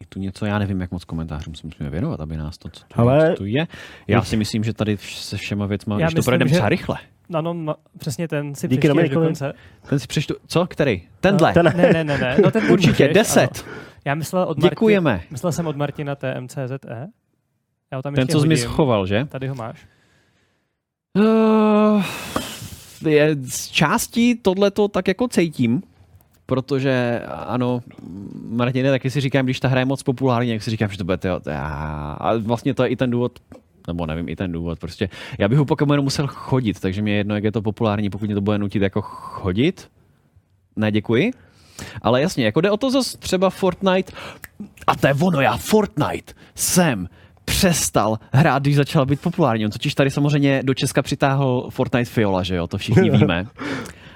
[0.00, 2.80] je tu něco, já nevím, jak moc komentářům se musíme věnovat, aby nás to, co
[2.84, 3.66] tu, Ale- co tu je.
[4.08, 6.68] Já si myslím, že tady se všema věcma, Já když to myslím, projedeme že- třeba
[6.68, 6.96] rychle.
[7.34, 9.52] Ano, no, přesně ten si Díky přečti až do konce.
[9.88, 11.02] Ten si přečtu, co, který?
[11.20, 11.52] Tenhle.
[11.52, 12.36] Ten- Ne, ne, ne, ne.
[12.44, 13.40] No, ten Určitě, můžeš, 10.
[13.66, 13.72] ano.
[14.04, 15.20] Já myslel od Martina, Děkujeme.
[15.30, 17.06] myslel jsem od Martina TMCZE.
[17.92, 19.24] Já ho tam Ten, co jsi mi schoval, že?
[19.24, 19.86] Tady ho máš.
[21.18, 22.04] Uh,
[23.08, 25.82] je, z částí tohleto tak jako cítím,
[26.46, 27.80] protože ano,
[28.48, 31.04] Martine, taky si říkám, když ta hra je moc populární, jak si říkám, že to
[31.04, 32.16] bude tyjo, já.
[32.20, 33.38] A vlastně to je i ten důvod,
[33.86, 37.18] nebo nevím, i ten důvod, prostě já bych u Pokémonu musel chodit, takže mě je
[37.18, 39.88] jedno, jak je to populární, pokud mě to bude nutit jako chodit,
[40.76, 41.30] ne, děkuji.
[42.02, 44.12] Ale jasně, jako jde o to zase třeba Fortnite,
[44.86, 47.08] a to je ono, já Fortnite jsem
[47.44, 49.64] přestal hrát, když začal být populární.
[49.64, 53.46] On totiž tady samozřejmě do Česka přitáhl Fortnite Fiola, že jo, to všichni víme.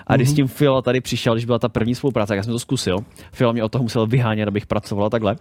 [0.09, 2.53] A když s tím Fiola tady přišel, když byla ta první spolupráce, tak já jsem
[2.53, 2.99] to zkusil.
[3.33, 5.37] Fiola mě od toho musel vyhánět, abych pracoval a takhle.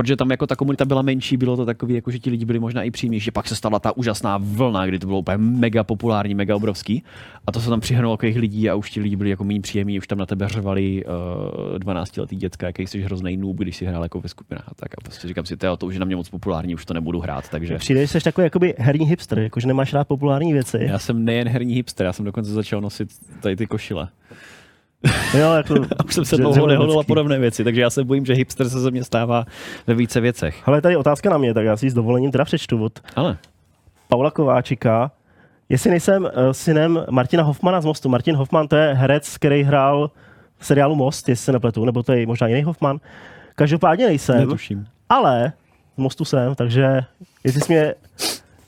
[0.00, 2.58] Protože tam jako ta komunita byla menší, bylo to takový, jako že ti lidi byli
[2.58, 3.30] možná i přímější.
[3.30, 7.02] Pak se stala ta úžasná vlna, kdy to bylo úplně mega populární, mega obrovský.
[7.46, 9.98] A to se tam přihrnulo takových lidí a už ti lidi byli jako méně příjemní,
[9.98, 14.02] už tam na tebe řvali uh, 12-letý děcka, jaký jsi hrozný noob, když si hrál
[14.02, 14.88] jako ve skupinách a tak.
[14.98, 17.20] A prostě říkám si, "Teo, to už je na mě moc populární, už to nebudu
[17.20, 20.78] hrát, takže Přijde, že jsi takový jakoby herní hipster, jakože nemáš rád populární věci.
[20.80, 23.08] já jsem nejen herní hipster, já jsem dokonce začal nosit
[23.40, 24.08] tady ty košile.
[25.38, 28.04] Jo, jako, A už jsem se dlouho že nehodil a podobné věci, takže já se
[28.04, 29.44] bojím, že hipster se ze mě stává
[29.86, 30.62] ve více věcech.
[30.66, 33.36] Hele, tady otázka na mě, tak já si s dovolením teda přečtu od Ale
[34.08, 35.10] Paula Kováčika.
[35.68, 38.08] Jestli nejsem uh, synem Martina Hoffmana z Mostu.
[38.08, 40.10] Martin Hoffman to je herec, který hrál
[40.58, 43.00] v seriálu Most, jestli se nepletu, nebo to je možná jiný Hoffman.
[43.54, 44.86] Každopádně nejsem, netuším.
[45.08, 45.52] ale
[45.94, 47.00] z Mostu jsem, takže
[47.44, 47.94] jestli jsi mě,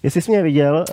[0.03, 0.85] jestli jsi mě viděl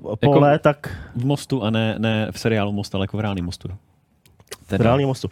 [0.00, 3.44] uh, pole, tak V mostu a ne, ne v seriálu Most, ale jako v reálném
[3.44, 3.68] mostu.
[4.78, 4.84] Teda.
[4.84, 5.28] reálném Mostu.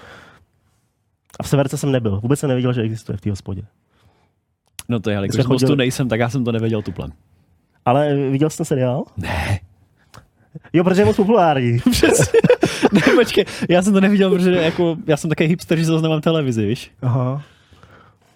[1.41, 2.21] A v Severce jsem nebyl.
[2.21, 3.63] Vůbec jsem nevěděl, že existuje v té hospodě.
[4.89, 7.11] No to je, ale když v mostu nejsem, tak já jsem to nevěděl tuplem.
[7.85, 9.05] Ale viděl jsi ten seriál?
[9.17, 9.61] Ne.
[10.73, 11.73] Jo, protože je moc populární.
[12.93, 16.21] ne, počkej, já jsem to neviděl, protože jako, já jsem takový hipster, že zase nemám
[16.21, 16.91] televizi, víš?
[17.03, 17.43] Aha.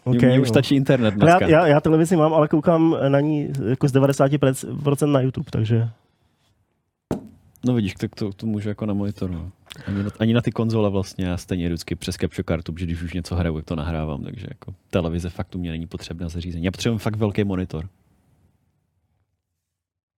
[0.05, 0.55] Okay, Mně už no.
[0.55, 1.47] stačí internet dneska.
[1.47, 5.89] Já, já, já televizi mám, ale koukám na ní jako z 90% na YouTube, takže
[7.67, 9.33] No vidíš, tak to, to můžu jako na monitoru.
[9.33, 9.51] no.
[9.87, 13.03] Ani na, ani na ty konzole vlastně, já stejně vždycky přes capture kartu, protože když
[13.03, 16.65] už něco hraju, tak to nahrávám, takže jako televize fakt u mě není potřebná zařízení.
[16.65, 17.89] Já potřebuji fakt velký monitor.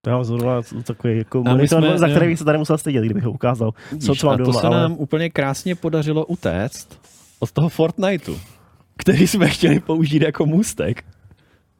[0.04, 3.04] to já mám zrovna takový jako monitor, jsme- za který bych se tady musel stydět,
[3.04, 3.70] kdybych ho ukázal.
[3.92, 7.00] Vidíš, co mám a to doma, se ale- nám úplně krásně podařilo utéct
[7.38, 8.37] od toho Fortniteu,
[8.96, 11.04] který jsme chtěli použít jako můstek,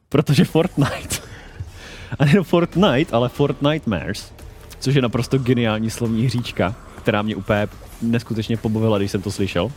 [0.09, 1.15] protože Fortnite,
[2.19, 4.33] a nejen Fortnite, ale Fortnite Mares,
[4.79, 7.67] což je naprosto geniální slovní hříčka, která mě úplně
[8.01, 9.71] neskutečně pobavila, když jsem to slyšel.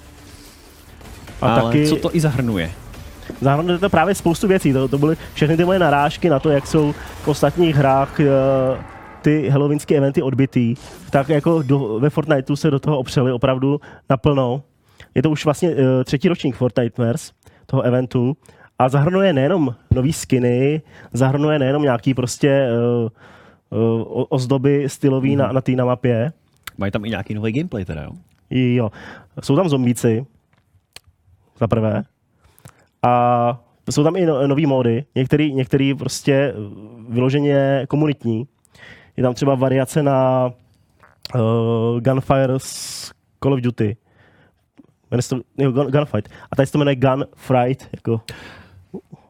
[1.42, 2.72] A ale taky co to i zahrnuje?
[3.40, 4.72] zahrnuje to právě spoustu věcí.
[4.72, 8.26] To, to byly všechny ty moje narážky na to, jak jsou v ostatních hrách eh,
[9.22, 10.74] ty halloweenské eventy odbitý,
[11.10, 14.62] tak jako do, ve Fortniteu se do toho opřeli opravdu naplno.
[15.14, 17.32] Je to už vlastně uh, třetí ročník Fortnite Mares,
[17.66, 18.36] toho eventu,
[18.78, 20.82] a zahrnuje nejenom nový skiny,
[21.12, 22.68] zahrnuje nejenom nějaký prostě
[23.02, 23.08] uh,
[23.70, 26.32] uh, ozdoby stylový na, na té na mapě,
[26.78, 28.10] Mají tam i nějaký nový gameplay teda, jo?
[28.50, 28.90] Jo.
[29.42, 30.26] Jsou tam zombíci,
[31.58, 32.02] za prvé.
[33.02, 36.54] A jsou tam i no, nový módy, některý, některý prostě
[37.08, 38.46] vyloženě komunitní.
[39.16, 40.50] Je tam třeba variace na
[41.34, 43.10] uh, Gunfire z
[43.42, 43.96] Call of Duty.
[45.10, 46.28] Jmenuje se to, jo, gun, Gunfight.
[46.50, 47.88] A tady se to jmenuje Gunfight.
[47.92, 48.20] Jako.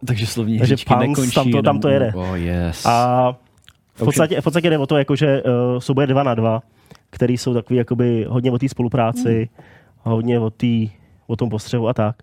[0.07, 1.35] Takže slovní Takže hříčky punks, nekončí.
[1.35, 2.12] tam to- tam to jede.
[2.14, 2.87] Oh, yes.
[2.87, 3.37] A
[4.01, 6.63] v podstatě, v podstatě jde o to, jako, že uh, souboje dva na dva,
[7.11, 9.49] který jsou takový jakoby hodně o té spolupráci,
[10.03, 10.91] hodně o, tý,
[11.27, 12.17] o tom postřehu a tak.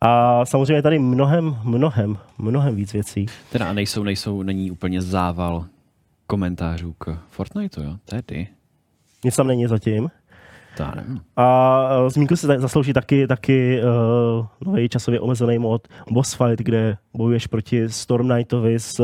[0.00, 3.26] A samozřejmě je tady mnohem, mnohem, mnohem víc věcí.
[3.52, 5.64] Teda nejsou, nejsou, není úplně zával
[6.26, 7.96] komentářů k Fortniteu, jo?
[8.04, 8.46] Tedy.
[9.24, 10.10] Nic tam není zatím.
[10.76, 11.20] To já nevím.
[11.36, 16.58] A uh, zmínku se za- zaslouží taky, taky uh, nový časově omezený mod Boss Fight,
[16.58, 19.00] kde bojuješ proti Storm Knightovi z,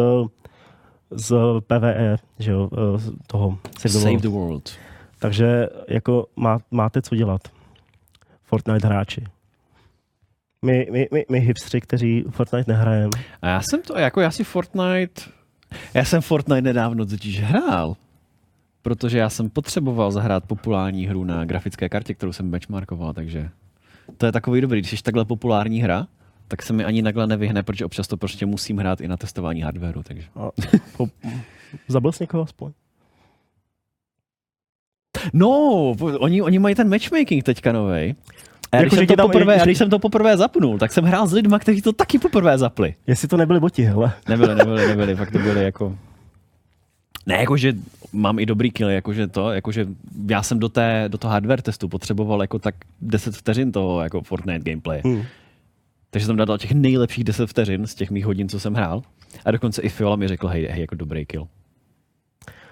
[1.14, 1.34] z
[1.66, 4.22] PvE, že jo, z toho Save the Save World.
[4.22, 4.72] the World.
[5.18, 7.40] Takže jako má, máte co dělat.
[8.42, 9.24] Fortnite hráči.
[10.62, 13.10] My, my, my, my hipstři, kteří Fortnite nehrajeme.
[13.42, 15.22] A já jsem to, jako já si Fortnite,
[15.94, 17.96] já jsem Fortnite nedávno totiž hrál,
[18.82, 23.50] protože já jsem potřeboval zahrát populární hru na grafické kartě, kterou jsem benchmarkoval, takže
[24.16, 26.06] to je takový dobrý, když jsi takhle populární hra,
[26.48, 29.60] tak se mi ani takhle nevyhne, protože občas to prostě musím hrát i na testování
[29.62, 30.26] hardwareu, takže.
[30.36, 30.50] A,
[30.96, 31.08] po,
[31.88, 32.72] zabil jsi někoho aspoň?
[35.32, 35.48] No,
[36.00, 38.14] oni, oni mají ten matchmaking teďka novej.
[38.72, 41.04] A Jako, když, jsem to tam- poprvé, že- když jsem to poprvé zapnul, tak jsem
[41.04, 42.94] hrál s lidma, kteří to taky poprvé zapli.
[43.06, 44.12] Jestli to nebyli boti, hele.
[44.28, 45.96] Nebyli, nebyli, nebyli, fakt to byli jako...
[47.26, 47.72] Ne, jakože
[48.12, 49.86] mám i dobrý kill, jakože to, jakože
[50.28, 54.20] já jsem do, té, do toho hardware testu potřeboval jako tak 10 vteřin toho jako
[54.22, 55.00] Fortnite gameplay.
[55.04, 55.22] Hmm.
[56.14, 59.02] Takže jsem dal těch nejlepších 10 vteřin z těch mých hodin, co jsem hrál.
[59.44, 61.48] A dokonce i Fiola mi řekl, hej, hej, jako dobrý kill.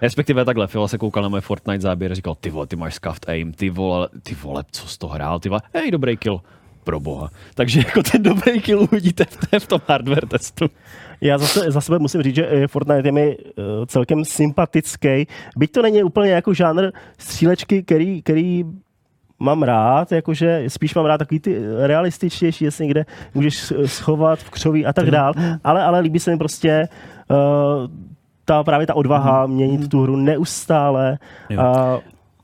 [0.02, 2.94] Respektive takhle, Fiola se koukal na moje Fortnite záběr a říkal, ty vole, ty máš
[2.94, 6.40] scuffed aim, ty vole, ty vole, co jsi to hrál, ty vole, hej, dobrý kill.
[6.85, 7.31] Pro boha.
[7.55, 10.66] Takže jako ten dobrý kill uvidíte v, v tom hardware testu.
[11.20, 15.26] Já zase za sebe musím říct, že eh, Fortnite je mi uh, celkem sympatický.
[15.57, 18.64] Byť to není úplně jako žánr střílečky, který, který
[19.42, 24.87] mám rád, jakože spíš mám rád takový ty realističtější, jestli někde můžeš schovat v křoví
[24.87, 26.88] a tak dál, ale, ale líbí se mi prostě
[27.31, 27.37] uh,
[28.44, 31.18] ta, právě ta odvaha měnit tu hru neustále.
[31.50, 31.61] Jo.
[31.61, 32.00] A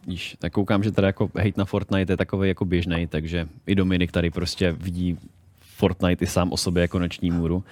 [0.07, 3.75] Víš, tak koukám, že teda jako hate na Fortnite je takový jako běžný, takže i
[3.75, 5.19] Dominik tady prostě vidí
[5.61, 7.65] Fortnite i sám o sobě jako noční můru.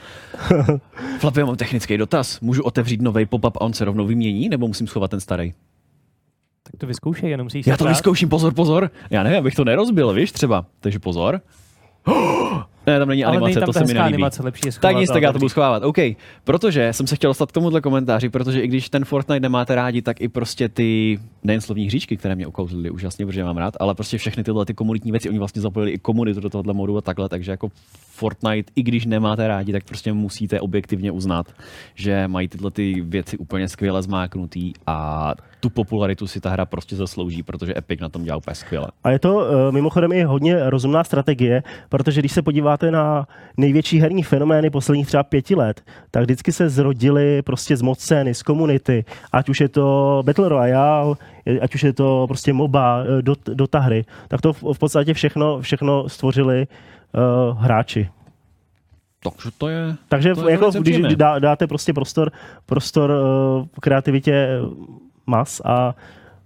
[1.36, 2.40] Já mám technický dotaz.
[2.40, 5.52] Můžu otevřít nový pop-up a on se rovnou vymění, nebo musím schovat ten starý?
[6.70, 8.90] Tak to vyzkoušej, jenom musíš Já to vyzkouším, pozor, pozor.
[9.10, 10.64] Já nevím, abych to nerozbil, víš, třeba.
[10.80, 11.40] Takže pozor.
[12.86, 14.14] Ne, tam není Ale animace, tam to se mi nelíbí.
[14.14, 15.82] animace, lepší je Tak schovat nic, a tak já to budu schovávat.
[15.82, 15.96] OK,
[16.44, 20.02] protože jsem se chtěl dostat k tomuhle komentáři, protože i když ten Fortnite nemáte rádi,
[20.02, 23.94] tak i prostě ty nejen slovní hříčky, které mě ukouzlily úžasně, protože mám rád, ale
[23.94, 27.00] prostě všechny tyhle ty komunitní věci, oni vlastně zapojili i komunitu do tohohle modu a
[27.00, 27.68] takhle, takže jako
[28.16, 31.46] Fortnite, i když nemáte rádi, tak prostě musíte objektivně uznat,
[31.94, 36.96] že mají tyhle ty věci úplně skvěle zmáknutý a tu popularitu si ta hra prostě
[36.96, 38.86] zaslouží, protože Epic na tom dělá úplně skvěle.
[39.04, 44.00] A je to uh, mimochodem i hodně rozumná strategie, protože když se podíváte na největší
[44.00, 48.42] herní fenomény posledních třeba pěti let, tak vždycky se zrodily prostě z moc scény, z
[48.42, 51.16] komunity, ať už je to Battle Royale,
[51.60, 55.14] ať už je to prostě MOBA, eh, dot, Dota hry, tak to v, v podstatě
[55.14, 58.08] všechno, všechno stvořili uh, hráči.
[59.22, 59.96] Takže to je...
[60.08, 62.32] Takže To je jako, když dá, dáte prostě prostor,
[62.66, 64.48] prostor uh, kreativitě
[65.26, 65.94] mas a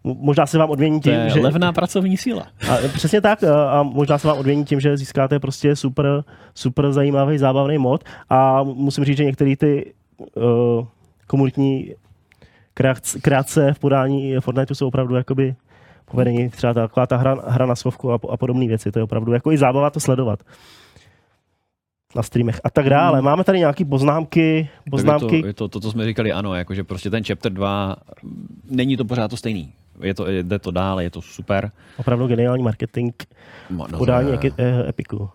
[0.04, 1.40] Mo- Možná se vám odmění To tím, je že...
[1.40, 2.46] levná pracovní síla.
[2.70, 6.92] A, přesně tak a, a možná se vám odmění tím, že získáte prostě super, super
[6.92, 9.92] zajímavý, zábavný mod a musím říct, že některé ty
[10.36, 10.86] uh,
[11.26, 11.94] komunitní
[13.22, 15.54] kreace v podání Fortniteu jsou opravdu jakoby
[16.10, 19.32] povedení, třeba taková ta hra, hra na sovku a, a podobné věci, to je opravdu
[19.32, 20.42] jako i zábava to sledovat
[22.16, 23.18] na streamech a tak dále.
[23.18, 23.24] Hmm.
[23.24, 25.36] Máme tady nějaké poznámky, poznámky.
[25.36, 27.96] je to, je to, to, co jsme říkali, ano, jakože prostě ten chapter 2,
[28.70, 29.72] není to pořád to stejný.
[30.02, 31.70] Je to, jde to dál, je to super.
[31.98, 33.14] Opravdu geniální marketing
[33.70, 35.30] No, no, podání eh, Epiku.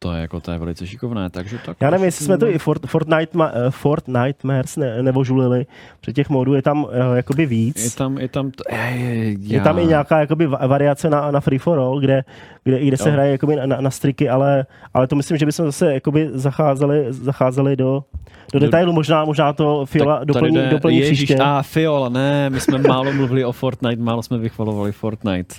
[0.00, 1.76] To je jako to je velice šikovné, takže tak.
[1.80, 5.66] Já nevím, jestli jsme to i Fort, Fortnite, ma, eh, Fortnitemares ne, nebo žulili,
[6.00, 7.84] protože těch modů je tam uh, jakoby víc.
[7.84, 11.30] Je tam, je tam, to, je, je, Je tam i nějaká jakoby va- variace na,
[11.30, 12.24] na free for all, kde,
[12.64, 15.66] kde, kde se hraje jakoby na, na, na striky, ale, ale to myslím, že bychom
[15.66, 18.04] zase jakoby zacházeli, zacházeli do,
[18.52, 18.92] do detailu.
[18.92, 21.36] Možná, možná to Fiola doplní, jde- doplní Ježíš, příště.
[21.42, 25.54] A Fiola, ne, my jsme málo mluvili o Fortnite, málo jsme vychvalovali Fortnite.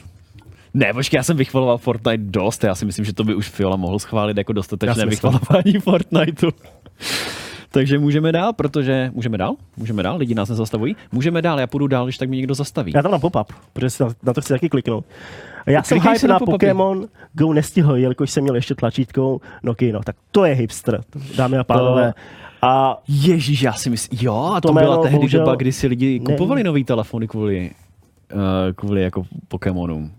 [0.74, 3.76] Ne, počkej, já jsem vychvaloval Fortnite dost, já si myslím, že to by už Fiola
[3.76, 6.50] mohl schválit jako dostatečné vychvalování Fortniteu.
[7.72, 9.12] Takže můžeme dál, protože...
[9.14, 9.56] Můžeme dál?
[9.78, 10.18] Můžeme dál?
[10.18, 10.96] Lidi nás nezastavují?
[11.12, 12.92] Můžeme dál, já půjdu dál, když tak mě někdo zastaví.
[12.96, 15.06] Já tam na pop-up, protože si na, na to chci taky kliknout.
[15.66, 16.40] A Já jsem hype na, na.
[16.40, 21.04] Pokémon Go nestihl, jelikož jsem měl ještě tlačítko Nokia, no tak to je hipster,
[21.38, 22.14] dámy a pánové.
[22.62, 25.88] A Ježíš, já si myslím, jo, a to, To byla tehdy bohužel doba, kdy si
[25.88, 27.72] lidi ne- kupovali nový telefony kvůli,
[28.34, 28.40] uh,
[28.76, 30.12] kvůli jako Pokémonům.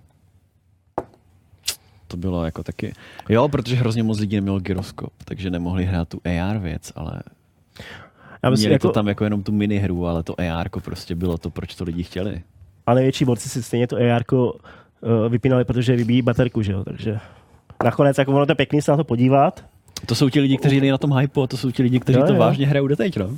[2.11, 2.92] To bylo jako taky,
[3.29, 7.23] jo, protože hrozně moc lidí nemělo gyroskop, takže nemohli hrát tu AR věc, ale
[8.42, 11.38] já myslím, měli jako, to tam jako jenom tu minihru, ale to AR prostě bylo
[11.38, 12.42] to, proč to lidi chtěli.
[12.87, 14.51] a největší borci si stejně to AR uh,
[15.29, 17.18] vypínali, protože vybíjí baterku, že jo, takže
[17.85, 19.64] nakonec, jako ono to je pěkný se na to podívat,
[20.07, 22.18] To jsou ti lidi, kteří jeli na tom hypu a to jsou ti lidi, kteří
[22.18, 22.38] Jo, to jo.
[22.38, 23.31] vážně hrajou doteď, no.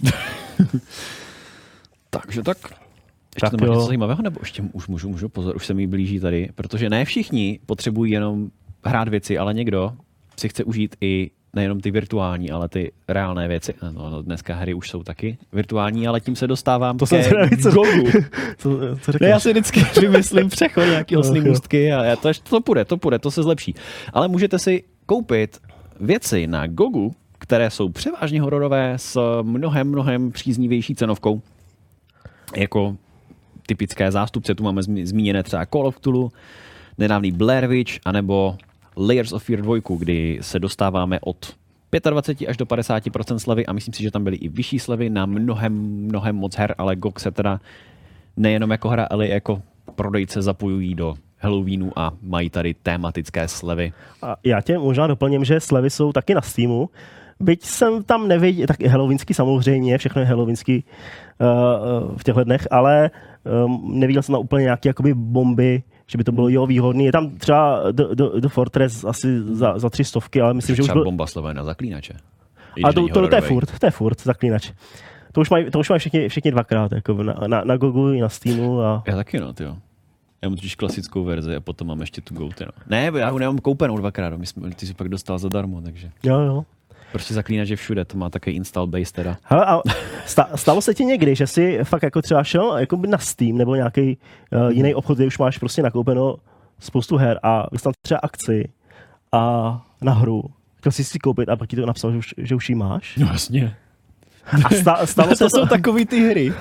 [2.11, 2.57] Takže tak.
[3.35, 5.87] Ještě Tak to máš něco zajímavého, nebo ještě už můžu, můžu, pozor, už se mi
[5.87, 8.51] blíží tady, protože ne všichni potřebují jenom
[8.85, 9.93] hrát věci, ale někdo
[10.37, 13.75] si chce užít i nejenom ty virtuální, ale ty reálné věci.
[13.83, 17.23] No, no, dneska hry už jsou taky virtuální, ale tím se dostávám To ke jsem
[17.23, 17.71] zvědavý, co-
[18.57, 21.45] co, co Ne, já si vždycky vymyslím přechod nějaký osný jo.
[21.45, 23.75] můstky a já to, to půjde, to půjde, to se zlepší.
[24.13, 25.59] Ale můžete si koupit
[26.01, 31.43] věci na Gogu, které jsou převážně hororové s mnohem, mnohem příznivější cenovkou.
[32.57, 32.97] Jako
[33.67, 36.33] typické zástupce, tu máme zmíněné třeba Call of Cthulhu,
[36.99, 38.57] nedávný Blair Witch, anebo
[38.97, 41.55] Layers of Fear 2, kdy se dostáváme od
[42.11, 43.03] 25 až do 50
[43.37, 45.73] slevy a myslím si, že tam byly i vyšší slevy na mnohem,
[46.09, 47.61] mnohem moc her, ale GOG se teda
[48.37, 49.63] nejenom jako hra, ale jako
[49.95, 53.93] prodejce zapojují do Halloweenu a mají tady tématické slevy.
[54.23, 56.91] A já tě možná doplním, že slevy jsou taky na Steamu.
[57.41, 60.85] Byť jsem tam neviděl, tak halloweenský samozřejmě, všechno je halloweenský
[61.41, 63.11] uh, v těchto dnech, ale
[63.65, 67.05] um, neviděl jsem na úplně nějaké jakoby bomby, že by to bylo jo výhodný.
[67.05, 70.83] Je tam třeba The, The, The Fortress asi za, za tři stovky, ale myslím, že
[70.83, 71.05] už byl...
[71.05, 72.15] bomba na zaklínače.
[72.85, 74.73] A to, to, to, je furt, to je furt, zaklínač.
[75.33, 78.21] To už mají, to už mají všichni, všichni dvakrát, jako na, na, na Gogu i
[78.21, 78.81] na Steamu.
[78.81, 79.03] A...
[79.07, 79.77] Já taky no, tyjo.
[80.43, 82.73] Já mám totiž klasickou verzi a potom mám ještě tu GoTy, no.
[82.89, 86.41] Ne, já ho nemám koupenou dvakrát, my jsme, ty si pak dostal zadarmo, takže Jo,
[86.41, 86.65] jo.
[87.13, 89.37] Prostě zaklínač je všude, to má takový install base teda.
[89.43, 89.81] Hele, a
[90.27, 93.75] sta, stalo se ti někdy, že jsi fakt jako třeba šel jako na Steam nebo
[93.75, 94.19] nějaký
[94.53, 96.37] uh, jiný obchod, kde už máš prostě nakoupeno
[96.79, 98.69] spoustu her a dostal třeba akci
[99.33, 100.45] a na hru,
[100.77, 103.17] chtěl jsi si koupit a pak ti to napsal, že už, že už ji máš?
[103.17, 103.77] No jasně.
[104.65, 106.53] A sta, stalo se to to, jsou takový ty hry,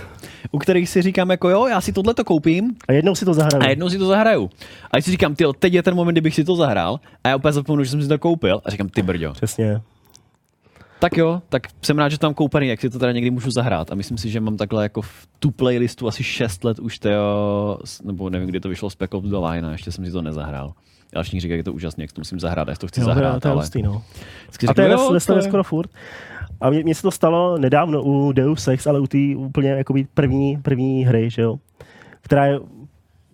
[0.52, 3.34] u kterých si říkám jako jo, já si tohle to koupím a jednou si to
[3.34, 3.64] zahrál.
[3.64, 4.50] a jednou si to zahraju.
[4.92, 7.36] A když si říkám, ty, teď je ten moment, kdybych si to zahrál a já
[7.36, 9.34] úplně zapomenu, že jsem si to koupil a říkám, ty brďo.
[9.34, 9.82] Přesně.
[11.02, 13.92] Tak jo, tak jsem rád, že mám koupený, jak si to teda někdy můžu zahrát.
[13.92, 17.10] A myslím si, že mám takhle jako v tu playlistu asi 6 let už to,
[18.04, 20.22] nebo nevím, kdy to vyšlo z Spec Ops The Line a ještě jsem si to
[20.22, 20.74] nezahrál.
[21.22, 23.06] Všichni říkají, že je to úžasně, jak to musím zahrát, já si to chci Jo,
[23.06, 24.02] zahrát, to je ale hustý, no.
[24.44, 24.90] vždycky A to je
[25.36, 25.90] je- skoro furt.
[26.62, 30.08] A mně, mně se to stalo nedávno u Deus Ex, ale u té úplně jakoby
[30.14, 31.58] první, první hry, že jo?
[32.22, 32.60] Která je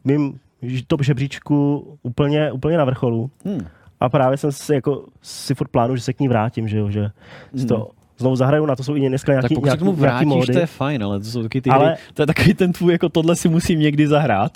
[0.03, 0.39] mým
[0.87, 3.31] top žebříčku úplně, úplně na vrcholu.
[3.45, 3.67] Hmm.
[3.99, 6.89] A právě jsem si jako si furt plánu, že se k ní vrátím, že jo?
[6.89, 7.09] Že
[7.55, 9.79] si to znovu zahraju, na to jsou i dneska Tak nějaký, pokud se nějaký, k
[9.85, 10.53] tomu nějaký vrátíš, módy.
[10.53, 12.91] to je fajn, ale to jsou taky ty Ale- hry, to je takový ten tvůj,
[12.91, 14.51] jako tohle si musím někdy zahrát.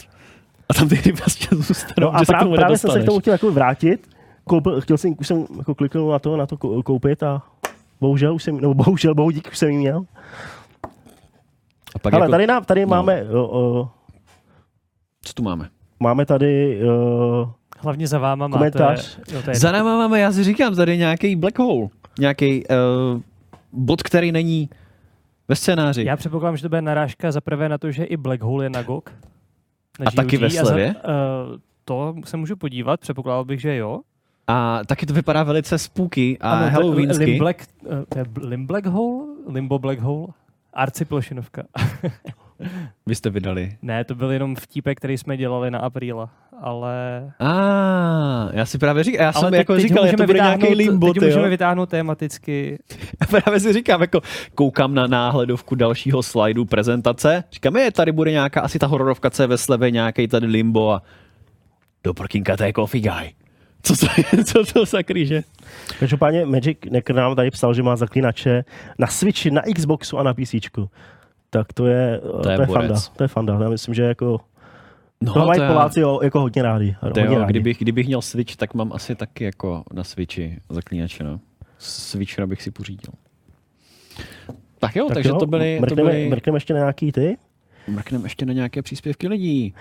[0.69, 3.19] A tam ty hry prostě zůstanou, No a právě, tomu právě jsem se k tomu
[3.19, 4.07] chtěl jako vrátit.
[4.43, 7.41] Koupil, chtěl jsem, už jsem jako kliknul na to, na to kou- koupit a
[8.01, 10.03] bohužel už jsem, nebo bohužel, bohu dík, už jsem ji měl.
[11.95, 12.87] A pak Ale jako, tady, nám, tady no.
[12.87, 13.89] máme, o, o,
[15.23, 15.69] co tu máme?
[15.99, 17.51] máme tady o,
[17.83, 19.17] Hlavně za váma Komentář.
[19.33, 19.51] máte...
[19.51, 21.87] Je Za náma máme, já si říkám, tady nějaký black hole.
[22.19, 23.21] Nějaký uh,
[23.71, 24.69] bod, který není
[25.47, 26.03] ve scénáři.
[26.05, 28.69] Já předpokládám, že to bude narážka za prvé na to, že i Black Hole je
[28.69, 29.09] na GOG.
[29.99, 30.95] Na A taky GOG ve a za- slevě?
[30.97, 31.03] eh,
[31.85, 33.99] to se můžu podívat, předpokládal bych, že jo.
[34.47, 37.23] A taky to vypadá velice spooky a Ano, halloweensky.
[37.25, 37.57] Lim Black,
[38.09, 39.25] to je Bl- Lim Black Hole?
[39.47, 40.27] Limbo Black Hole?
[40.73, 41.63] Arci plošinovka.
[43.05, 43.77] Vy jste vydali.
[43.81, 46.29] ne, to byl jenom vtípek, který jsme dělali na apríla,
[46.61, 46.93] ale...
[47.39, 50.61] A já si právě říkám, já jsem ale jako teď říkal, že to bude nějaký
[50.61, 51.49] vytáhnout- limbo, teď ty, můžeme jo?
[51.49, 52.79] vytáhnout tematicky.
[53.19, 54.21] A právě si říkám, jako
[54.55, 59.43] koukám na náhledovku dalšího slajdu prezentace, říkám, je, tady bude nějaká, asi ta hororovka, co
[59.43, 61.01] je ve slevě, nějaký tady limbo a
[62.03, 63.33] do prkínka, to je Coffee Guy.
[63.83, 64.07] Co to,
[64.43, 65.43] co to za kříže?
[65.99, 68.63] Každopádně Magic Necker nám tady psal, že má zaklínače
[68.99, 70.55] na Switchi, na Xboxu a na PC.
[71.53, 72.95] Tak to je, to je, to je fanda.
[73.17, 73.59] To je fanda.
[73.63, 74.39] Já myslím, že jako
[75.21, 76.95] No, to mají já- Poláci jo, jako hodně rádi.
[76.99, 77.49] To hodně jo, rádi.
[77.49, 81.39] kdybych, kdybych měl Switch, tak mám asi taky jako na Switchi zaklínače, no.
[81.77, 83.13] Switchera bych si pořídil.
[84.79, 87.37] Tak jo, tak takže jo, to byly, to mrkneme, byly mrkneme ještě na nějaký ty.
[87.87, 89.73] mrkneme ještě na nějaké příspěvky lidí.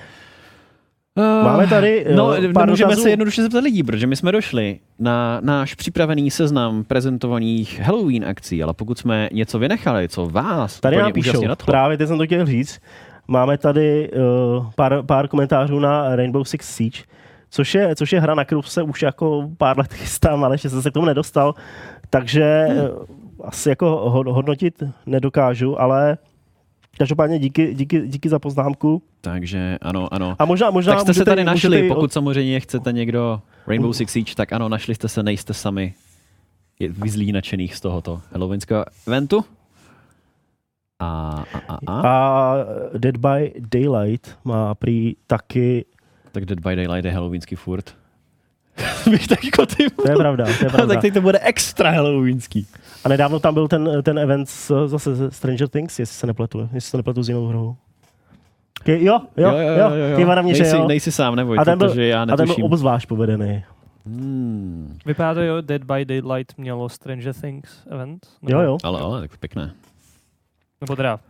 [1.19, 3.03] Máme tady, no, eh, pár můžeme dotazů.
[3.03, 8.63] se jednoduše zeptat lidí, protože my jsme došli na náš připravený seznam prezentovaných Halloween akcí,
[8.63, 12.47] ale pokud jsme něco vynechali, co vás Tady nám píšou, právě teď jsem to chtěl
[12.47, 12.81] říct.
[13.29, 16.99] Máme tady uh, pár, pár komentářů na Rainbow Six Siege,
[17.51, 20.71] což je, což je hra, na kterou se už jako pár let chystám, ale ještě
[20.71, 21.55] jsem se k tomu nedostal.
[22.11, 22.89] Takže Hmm.
[23.45, 26.19] asi jako ho- hodnotit nedokážu, ale
[27.01, 29.03] každopádně díky, díky, díky za poznámku.
[29.21, 30.37] takže ano, ano.
[30.39, 33.93] A možná, možná Tak jste se můžete- tady našli, můžete pokud samozřejmě chcete někdo Rainbow
[33.93, 35.95] Six Siege, tak ano, našli jste se, nejste sami
[36.79, 39.45] je vyzlí nadšených z tohoto halloweenského eventu.
[40.99, 42.01] A, a, a, a.
[42.09, 42.57] A
[42.99, 45.85] Dead by Daylight má prý taky,
[46.33, 47.95] Tak Dead by Daylight je halloweenský furt.
[49.11, 50.87] Bych tak jako ty to je pravda, to je pravda.
[50.95, 52.67] tak teď to bude extra halloweenský.
[53.05, 56.61] A nedávno tam byl ten, ten event s, zase ze Stranger Things, jestli se nepletu,
[56.73, 57.77] jestli se nepletu s jinou hrou.
[58.83, 60.89] Ke, jo, jo, jo, jo, Kýva na mě, že nejsi, jo.
[60.89, 62.65] nejsi sám, neboj, A ten byl- protože já A ten byl netuším.
[62.65, 63.65] obzvlášť povedený.
[64.07, 68.27] Hmm, Vypadá to, jo, Dead by Daylight mělo Stranger Things event?
[68.43, 68.79] Nebo, Jo, jo.
[68.83, 69.73] ale, ale, tak pěkné.
[70.81, 71.21] Nebo teda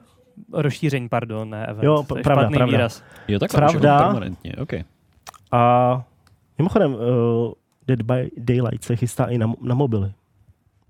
[0.52, 1.84] rozšíření, pardon, ne event.
[1.84, 2.76] Jo, to je pravda, špatný pravda.
[2.76, 3.02] výraz.
[3.28, 3.98] Jo, tak Pravda.
[3.98, 4.72] permanentně, OK.
[5.52, 6.02] A
[6.58, 6.98] mimochodem, uh,
[7.86, 10.12] Dead by Daylight se chystá i na, na mobily.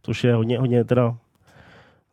[0.03, 1.17] Což je hodně, hodně teda Až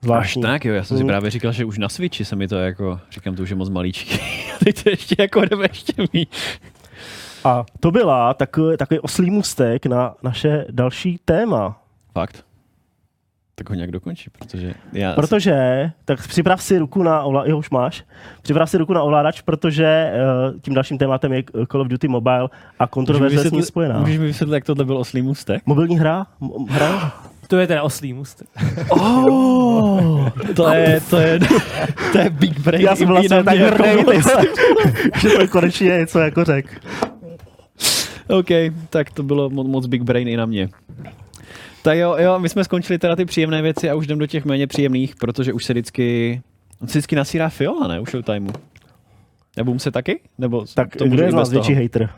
[0.01, 0.41] zvláštní.
[0.41, 1.07] tak, jo, já jsem si Mm.
[1.07, 3.69] právě říkal, že už na Switchi se mi to jako, říkám, to už je moc
[3.69, 4.19] malíčky.
[4.55, 6.35] A teď to ještě jako jdeme ještě mít.
[7.43, 11.81] A to byla takový, takový oslý můstek na naše další téma.
[12.13, 12.43] Fakt?
[13.55, 15.13] Tak ho nějak dokončí, protože já...
[15.13, 15.55] Protože,
[16.05, 18.03] tak připrav si ruku na ovladač, jo, už máš,
[18.41, 20.11] připrav si ruku na ovladač, protože
[20.53, 23.99] uh, tím dalším tématem je Call of Duty Mobile a kontroverze s ním spojená.
[23.99, 25.61] Můžeš mi vysvětlit, jak tohle byl oslý můstek?
[25.65, 26.27] Mobilní hra?
[26.41, 27.13] M- hra?
[27.47, 28.47] To je teda oslý můstek.
[28.89, 31.39] Oh, To je, to je,
[32.11, 32.81] to je big brain.
[32.85, 34.25] já jsem vlastně tak jako hrdý, moc.
[35.21, 36.81] že to konečně něco jako řek.
[38.29, 38.47] OK,
[38.89, 40.69] tak to bylo mo- moc big brain i na mě.
[41.81, 44.45] Tak jo, jo, my jsme skončili teda ty příjemné věci a už jdem do těch
[44.45, 46.41] méně příjemných, protože už se vždycky,
[46.81, 48.51] on se vždycky nasírá Fiola, ne, u Showtimeu.
[49.57, 50.19] Nebo se taky?
[50.37, 51.45] Nebo Tak to kdo je z toho?
[51.45, 52.09] větší hater?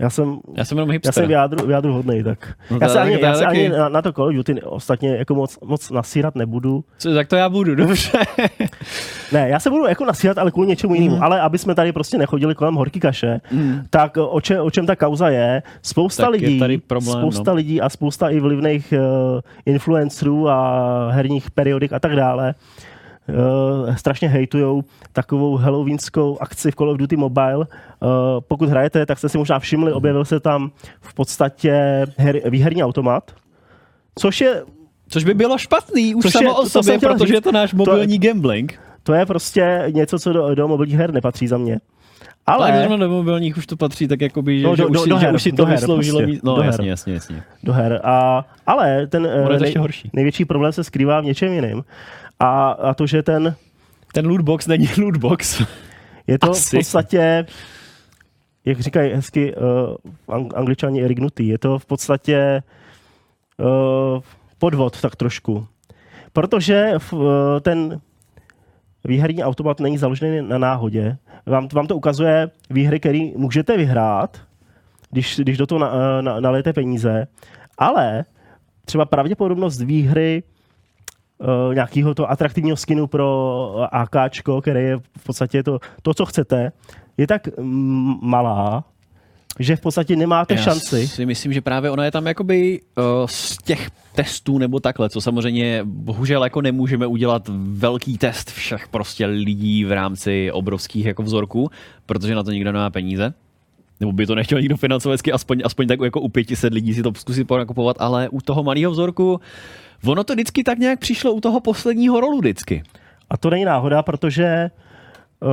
[0.00, 1.14] Já jsem, Já jsem jenom já hipster.
[1.14, 2.54] jsem v jádru, v jádru hodnej, tak.
[2.70, 3.58] No já se ani, já se taky.
[3.66, 6.84] ani na, na, to Call of Duty ostatně jako moc, moc nasírat nebudu.
[6.98, 8.10] Co, tak to já budu, dobře.
[9.32, 11.14] Ne, já se budu jako nasírat, ale kvůli něčemu jinému.
[11.14, 11.22] Mhm.
[11.24, 13.80] Ale aby jsme tady prostě nechodili kolem horký kaše, Mm.
[13.90, 15.62] tak o, če, o čem ta kauza je?
[15.82, 17.54] Spousta Tak je lidí, tady problém, spousta no.
[17.56, 22.88] lidí a spousta i vlivných uh, influencerů a herních periodik a tak dále uh,
[23.96, 27.56] strašně hejtujou takovou halloweenskou akci v Call of Duty Mobile.
[27.58, 27.66] Uh,
[28.48, 30.70] pokud hrajete, tak jste si možná všimli, objevil se tam
[31.00, 33.30] v podstatě her, výherní automat,
[34.18, 34.62] což je
[35.10, 37.34] Což by bylo špatný už je- samo to o sobě, protože říct.
[37.34, 38.78] je to náš mobilní gambling.
[39.02, 41.78] to je prostě něco, co do, do mobilních her nepatří za mě.
[42.46, 45.02] Ale, zrovna do mobilních už to patří tak jakoby, že, No, že, do- už, do-
[45.02, 46.40] si, do že her, už si do to her vysloužilo prostě.
[46.44, 46.68] No do her.
[46.70, 47.42] jasně, jasně, jasně.
[47.64, 48.00] do her.
[48.04, 50.10] A, ale ten eh, je to nej, horší.
[50.12, 51.82] největší problém se skrývá v něčem jiném.
[52.40, 53.54] A, a to, že ten
[54.12, 55.62] Ten lootbox není lootbox.
[56.26, 56.76] je to Asi.
[56.76, 57.46] v podstatě,
[58.64, 59.62] jak říkají hezky uh,
[60.28, 62.62] ang- angličani rignutý, je to v podstatě
[63.58, 64.20] uh,
[64.58, 65.66] podvod tak trošku.
[66.32, 67.20] Protože uh,
[67.60, 68.00] ten
[69.04, 71.16] výherní automat není založený na náhodě.
[71.46, 74.38] Vám, vám to ukazuje výhry, které můžete vyhrát,
[75.10, 77.26] když, když do toho na, na, nalijete peníze,
[77.78, 78.24] ale
[78.84, 80.42] třeba pravděpodobnost výhry
[81.38, 86.26] uh, nějakého to atraktivního skinu pro eh, AKčko, které je v podstatě to, to co
[86.26, 86.72] chcete,
[87.16, 88.84] je tak mm, malá,
[89.58, 91.08] že v podstatě nemáte Já šanci.
[91.08, 95.20] si myslím, že právě ona je tam jakoby uh, z těch testů nebo takhle, co
[95.20, 101.70] samozřejmě bohužel jako nemůžeme udělat velký test všech prostě lidí v rámci obrovských jako vzorků,
[102.06, 103.34] protože na to nikdo nemá peníze.
[104.00, 107.12] Nebo by to nechtěl nikdo financovat, aspoň, aspoň tak jako u 500 lidí si to
[107.14, 109.40] zkusit nakupovat, ale u toho malého vzorku
[110.06, 112.82] ono to vždycky tak nějak přišlo u toho posledního rolu vždycky.
[113.30, 114.70] A to není náhoda, protože eh,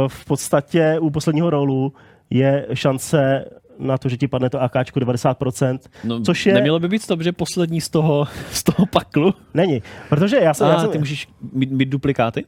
[0.07, 1.93] v podstatě u posledního rolu
[2.29, 3.45] je šance
[3.79, 6.53] na to, že ti padne to AKčko 90%, No, což je...
[6.53, 9.33] Nemělo by být stop, že poslední z toho, z toho paklu?
[9.53, 10.67] Není, protože já jsem...
[10.67, 12.45] A já jsem ty můžeš mít, mít duplikáty?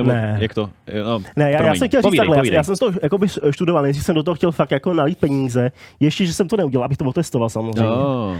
[0.00, 0.36] Nebo Ne.
[0.40, 0.70] Jak to?
[1.04, 2.56] No, Ne, já, já jsem chtěl říct Povídej, takhle, já, povídej.
[2.56, 6.26] já jsem to jakoby študoval, nejdřív jsem do toho chtěl fakt jako nalít peníze, ještě,
[6.26, 7.82] že jsem to neudělal, abych to otestoval samozřejmě.
[7.82, 8.36] Oh.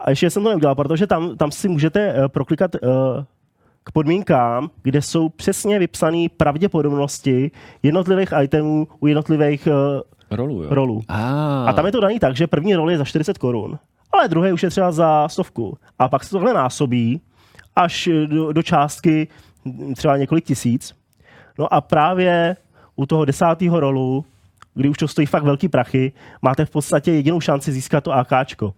[0.00, 2.80] A ještě jsem to neudělal, protože tam, tam si můžete uh, proklikat uh,
[3.84, 7.50] k podmínkám, kde jsou přesně vypsané pravděpodobnosti
[7.82, 10.74] jednotlivých itemů u jednotlivých uh, Rolu, jo.
[10.74, 11.02] rolů.
[11.08, 11.68] Ah.
[11.68, 13.78] A tam je to daný tak, že první rol je za 40 korun,
[14.12, 15.78] ale druhý už je třeba za stovku.
[15.98, 17.20] A pak se tohle násobí
[17.76, 19.28] až do, do částky
[19.64, 20.94] mm, třeba několik tisíc.
[21.58, 22.56] No a právě
[22.96, 24.24] u toho desátého rolu,
[24.74, 28.74] kdy už to stojí fakt velký prachy, máte v podstatě jedinou šanci získat to AKčko.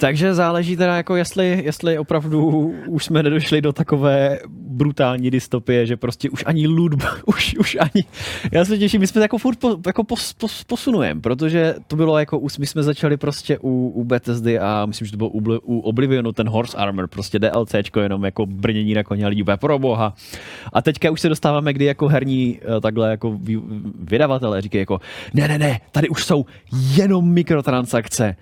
[0.00, 5.96] Takže záleží teda, jako jestli, jestli opravdu už jsme nedošli do takové brutální dystopie, že
[5.96, 6.92] prostě už ani loot,
[7.26, 8.04] už, už ani,
[8.52, 12.18] já se těším, my jsme jako furt po, jako pos, pos, posunujeme, protože to bylo
[12.18, 15.80] jako, my jsme začali prostě u, u Bethesdy a myslím, že to bylo u, u
[15.80, 20.14] Oblivionu, ten Horse Armor, prostě DLCčko, jenom jako brnění na koně lidí pro boha.
[20.72, 23.60] A teďka už se dostáváme, kdy jako herní eh, takhle jako vy-
[24.00, 25.00] vydavatelé říkají jako,
[25.34, 28.36] ne, ne, ne, tady už jsou jenom mikrotransakce,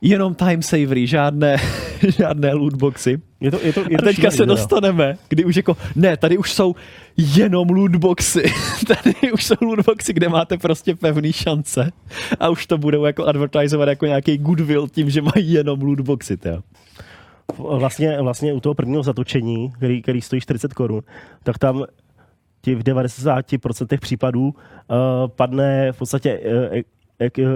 [0.00, 1.56] jenom time savery, žádné,
[2.18, 3.20] žádné lootboxy.
[3.40, 6.16] Je to, je to, je A to teďka šílený, se dostaneme, kdy už jako, ne,
[6.16, 6.74] tady už jsou
[7.16, 8.42] jenom lootboxy.
[8.86, 11.90] tady už jsou lootboxy, kde máte prostě pevný šance.
[12.40, 16.36] A už to budou jako advertisovat jako nějaký goodwill tím, že mají jenom lootboxy.
[16.36, 16.62] Tjo.
[17.58, 21.02] vlastně, vlastně u toho prvního zatočení, který, který stojí 40 korun,
[21.42, 21.84] tak tam
[22.62, 24.54] ti v 90% případů uh,
[25.36, 26.40] padne v podstatě
[26.72, 26.80] uh,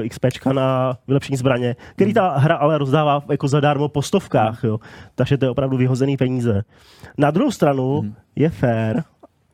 [0.08, 4.78] XP na vylepšení zbraně, který ta hra ale rozdává jako zadarmo po stovkách, jo.
[5.14, 6.62] takže to je opravdu vyhozený peníze.
[7.18, 8.14] Na druhou stranu Hmm.
[8.36, 9.04] je fér,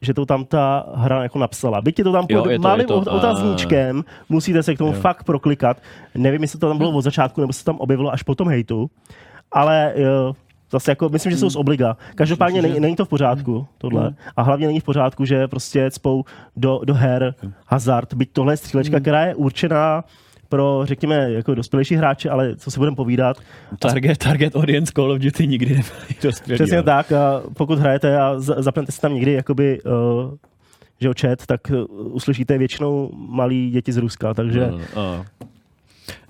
[0.03, 1.81] že to tam ta hra jako napsala.
[1.81, 4.75] Byť je to tam Jo, pod je to- malým je to- ot- otazníčkem, musíte se
[4.75, 5.01] k tomu Jo.
[5.01, 5.77] fakt proklikat.
[6.15, 8.91] Nevím, jestli to tam bylo od začátku, nebo se tam objevilo až po tom hejtu,
[9.53, 10.33] ale jo,
[10.73, 11.97] zase jako, myslím, že jsou z obliga.
[12.15, 14.15] Každopádně není, není to v pořádku, tohle.
[14.37, 16.25] A hlavně není v pořádku, že prostě cpou
[16.57, 17.35] do, do her
[17.67, 20.05] hazard, byť tohle je střílečka, která je určená
[20.49, 23.37] pro, řekněme, jako dospělejší hráče, ale co si budeme povídat.
[23.79, 26.55] Target, target audience Call of Duty nikdy nebyli dospělí.
[26.59, 26.83] Přesně jo.
[26.83, 30.35] tak, a pokud hrajete a za- zapnete si tam někdy jakoby uh,
[31.01, 35.25] že jo, chat, tak uh, uslyšíte většinou malí děti z Ruska, takže No, no.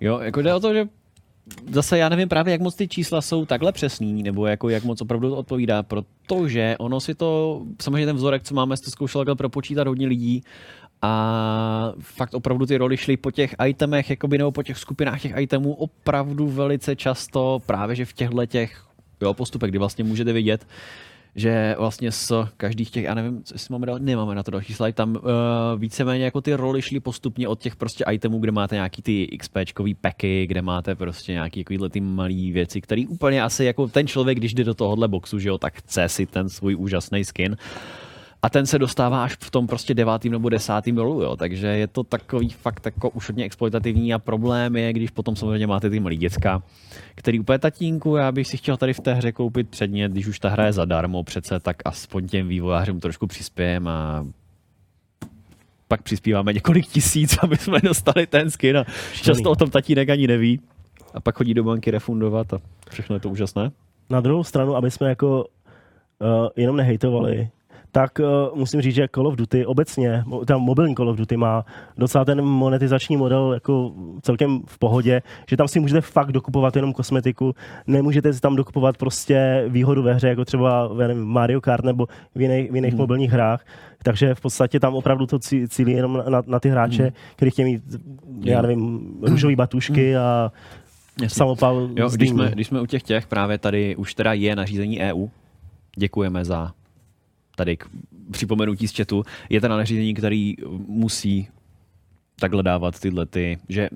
[0.01, 0.85] Jo, jako jde o to, že
[1.71, 5.01] zase já nevím právě, jak moc ty čísla jsou takhle přesný, nebo jako jak moc
[5.01, 9.35] opravdu to odpovídá, protože ono si to, samozřejmě ten vzorek, co máme, to zkoušel takhle
[9.35, 10.43] propočítat hodně lidí
[11.03, 15.33] a fakt opravdu ty roli šly po těch itemech, jakoby, nebo po těch skupinách těch
[15.37, 18.85] itemů opravdu velice často právě, že v těchto těch
[19.21, 20.67] jo, postupech, kdy vlastně můžete vidět,
[21.35, 25.11] že vlastně z každých těch, já nevím, jestli máme nemáme na to další slide, tam
[25.17, 25.23] uh,
[25.77, 29.95] víceméně jako ty roli šly postupně od těch prostě itemů, kde máte nějaký ty XPčkový
[29.95, 34.39] packy, kde máte prostě nějaký takovýhle ty malý věci, který úplně asi jako ten člověk,
[34.39, 37.57] když jde do tohohle boxu, že jo, tak chce si ten svůj úžasný skin.
[38.43, 41.37] A ten se dostává až v tom prostě devátým nebo desátým rolu, jo.
[41.37, 45.67] Takže je to takový fakt jako už hodně exploitativní a problém je, když potom samozřejmě
[45.67, 46.63] máte ty malý děcka,
[47.15, 50.39] který úplně tatínku, já bych si chtěl tady v té hře koupit předmět, když už
[50.39, 54.27] ta hra je zadarmo přece, tak aspoň těm vývojářům trošku přispějem a
[55.89, 58.85] pak přispíváme několik tisíc, aby jsme dostali ten skin a
[59.23, 60.61] často o tom tatínek ani neví.
[61.15, 62.59] A pak chodí do banky refundovat a
[62.91, 63.71] všechno je to úžasné.
[64.11, 67.49] na druhou stranu, aby jsme jako uh, jenom nehejtovali,
[67.93, 71.65] tak uh, musím říct, že Call of Duty obecně, tam mobilní Call of Duty má
[71.97, 76.93] docela ten monetizační model jako celkem v pohodě, že tam si můžete fakt dokupovat jenom
[76.93, 77.55] kosmetiku,
[77.87, 82.41] nemůžete si tam dokupovat prostě výhodu ve hře, jako třeba nevím, Mario Kart nebo v
[82.41, 83.01] jiných, v jiných Hmm.
[83.01, 83.65] mobilních hrách,
[84.03, 87.13] takže v podstatě tam opravdu to cí- cílí jenom na, na, ty hráče, Hmm.
[87.37, 87.83] kteří chtějí mít,
[88.45, 88.63] já Jo.
[88.63, 90.53] nevím, růžový batušky a
[91.27, 95.01] samopal Jo, když jsme, když jsme u těch těch, právě tady už teda je nařízení
[95.01, 95.27] EU.
[95.97, 96.73] Děkujeme za
[97.61, 97.85] tady k
[98.31, 99.25] připomenutí z chatu.
[99.51, 100.55] Je teda nařízení, který
[100.87, 101.49] musí
[102.41, 103.89] takhle dávat tyhle ty, že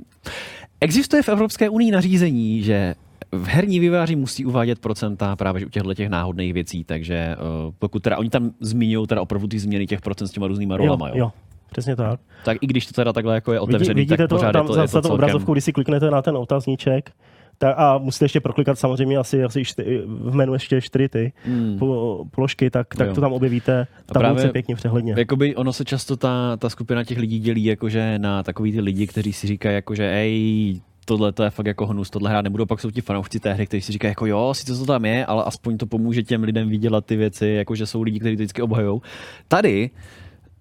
[0.81, 2.95] existuje v Evropské unii nařízení, že
[3.33, 8.03] v herní vývojáři musí uvádět procenta právě u těchto těch náhodných věcí, takže uh, pokud
[8.03, 11.15] teda oni tam zmiňují teda opravdu ty změny těch procent s těma různýma rolama, jo.
[11.17, 11.33] jo.
[11.71, 12.21] Přesně tak.
[12.45, 14.65] Tak i když to teda takhle jako je Vidí, otevřený, vidíte tak to pořád tam
[14.65, 15.25] je to, za, je za to tou celkem...
[15.25, 17.11] obrazovkou, když si kliknete na ten otazníček,
[17.59, 21.79] tak a musíte ještě proklikat samozřejmě asi, asi čty, v menu ještě čtyři ty Hmm.
[21.79, 23.15] po, položky, tak, tak Jo.
[23.15, 25.15] to tam objevíte tabulce pěkně přehledně.
[25.19, 29.07] Jakoby ono se často ta, ta skupina těch lidí dělí jakože na takový ty lidi,
[29.07, 32.81] kteří si říkají jakože ej, tohle to je fakt jako hnus, tohle hrát nebudu, pak
[32.81, 35.45] jsou ti fanoušci té hry, kteří si říkají jako jo, sice to tam je, ale
[35.45, 39.03] aspoň to pomůže těm lidem vydělat ty věci, jakože jsou lidi, kteří to vždycky obhajou.
[39.49, 39.91] Tady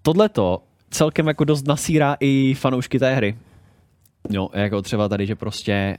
[0.02, 3.36] tohleto celkem jako dost nasírá i fanoušky té hry.
[4.30, 5.96] Jo, jako třeba tady, že prostě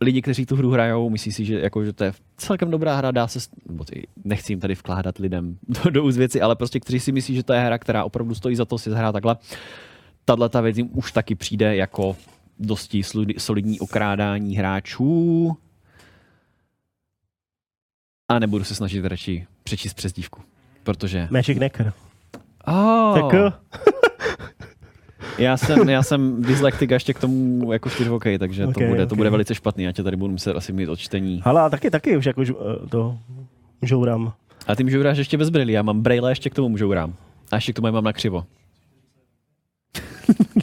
[0.00, 3.10] lidi, kteří tu hru hrajou, myslí si, že, jako, že to je celkem dobrá hra,
[3.10, 3.38] dá se,
[3.68, 7.34] nebo ty, nechci jim tady vkládat lidem do, do věci, ale prostě kteří si myslí,
[7.34, 9.36] že to je hra, která opravdu stojí za to si zahrát takhle.
[10.24, 12.16] Tahle ta věc jim už taky přijde jako
[12.58, 13.02] dosti
[13.38, 15.56] solidní okrádání hráčů.
[18.28, 20.40] A nebudu se snažit radši přečíst přezdívku,
[20.82, 21.28] protože...
[21.30, 21.92] Magic Necker.
[22.66, 23.52] Oh, Tak
[25.38, 29.06] já jsem, já jsem dyslektik a ještě k tomu jako čtyřvokej, takže to, Ok, bude,
[29.06, 29.16] to ok.
[29.16, 29.84] bude velice špatný.
[29.84, 31.42] Já tě tady budu muset asi mít odčtení.
[31.44, 33.18] Hala, a taky, taky už jako eh, to
[33.82, 34.32] žourám.
[34.66, 37.10] A ty můžou hrát ještě bez brýlí, já mám brýle, ještě k tomu můžou hrát.
[37.50, 38.44] A ještě k tomu je mám na křivo.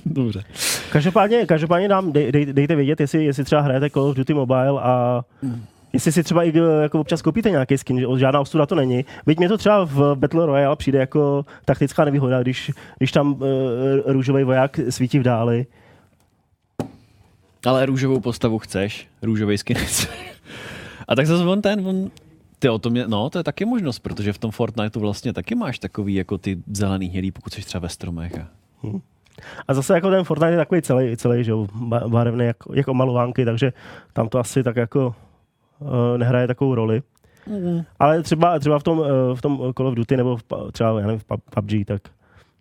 [0.05, 0.43] Dobře.
[0.91, 4.81] Každopádně, každopádně nám dej, dej, dejte vědět, jestli, jestli třeba hrajete Call of Duty Mobile
[4.81, 5.21] a
[5.97, 9.05] jestli si třeba i eh, jako občas koupíte nějaký skin, že žádná ostuda to není.
[9.25, 13.39] Byť mě to třeba v Battle Royale přijde jako taktická nevýhoda, když, když tam uh,
[14.05, 15.65] růžový voják svítí v dáli.
[17.65, 19.77] Ale růžovou postavu chceš, růžový skin.
[21.07, 22.11] A tak zase on ten, on,
[22.59, 25.55] ty o tom je, no to je taky možnost, protože v tom Fortniteu vlastně taky
[25.55, 28.37] máš takový jako ty zelený hnědý, pokud jsi třeba ve stromech.
[28.37, 28.47] A...
[29.67, 32.93] A zase jako ten Fortnite je takový celý, celý že jo, ba- barevný jako, jako
[32.93, 33.73] malovánky, takže
[34.13, 35.15] tam to asi tak jako
[36.17, 37.01] nehraje takovou roli.
[37.47, 37.81] Mm.
[37.99, 41.05] Ale třeba, třeba v, tom, eh, v tom Call of Duty nebo v, třeba já
[41.07, 42.01] nevím, v pub- PUBG, tak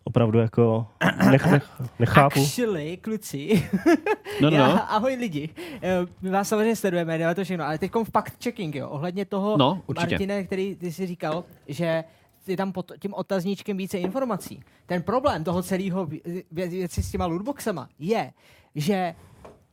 [0.04, 0.86] opravdu jako
[1.30, 2.40] nech, nech, nechápu.
[2.40, 3.68] Actually, kluci,
[4.42, 4.92] No, no, já, no.
[4.92, 5.48] ahoj lidi,
[5.82, 9.56] Eh, my vás samozřejmě sledujeme, děláme to všechno, ale teď fact checking, jo, ohledně toho,
[9.56, 10.10] No, určitě.
[10.14, 12.04] Martine, který ty jsi říkal, že
[12.46, 14.60] je tam pod tím otazníčkem více informací.
[14.86, 16.20] Ten problém toho celého vě-
[16.54, 18.30] vě- věci s těma lootboxama je,
[18.74, 19.14] že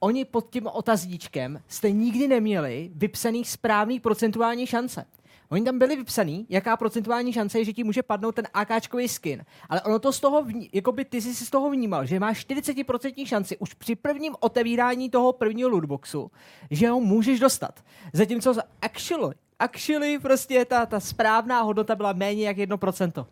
[0.04, 5.06] oni pod tím otazníčkem jste nikdy neměli vypsaný správný procentuální šance.
[5.50, 9.46] Oni tam byli vypsaný, jaká procentuální šance je, že ti může padnout ten AKčkový skin.
[9.70, 12.20] Ale ono to z toho, vní, jako by ty jsi si z toho vnímal, že
[12.20, 16.32] máš 40% šanci už při prvním otevírání toho prvního lootboxu,
[16.72, 17.84] že ho můžeš dostat.
[18.14, 23.26] Zatímco za- actually, actually prostě ta, ta správná hodnota byla méně jak 1%.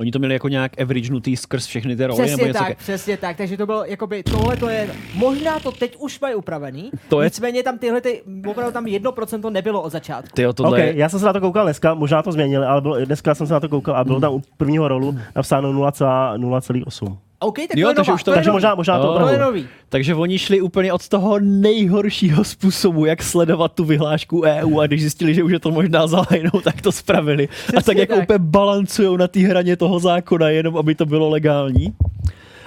[0.00, 2.74] Oni to měli jako nějak averagenutý skrz všechny ty nebo Přesně něco tak, také.
[2.74, 3.36] přesně tak.
[3.36, 7.26] Takže to bylo, jakoby, tohle to je, možná to teď už mají upravený, To je-
[7.26, 10.28] nicméně tam tyhle, ty, opravdu tam 1% nebylo od začátku.
[10.34, 12.80] Ty tohle Okay, je, já jsem se na to koukal dneska, možná to změnili, ale
[12.80, 17.18] bylo, dneska jsem se na to koukal a bylo tam u prvního rolu napsáno 0,8.
[17.40, 18.54] OK, tak Jo, to je takže nová, už to- to je Takže nový.
[18.56, 19.18] možná, možná to Jo.
[19.18, 19.66] To je nový.
[19.88, 25.00] Takže oni šli úplně od toho nejhoršího způsobu, jak sledovat tu vyhlášku EU a když
[25.00, 27.48] zjistili, že už je to možná zalajnou, tak to spravili.
[27.48, 28.22] a tak Přesně jako tak.
[28.24, 31.92] úplně balancují na té hraně toho zákona, jenom aby to bylo legální.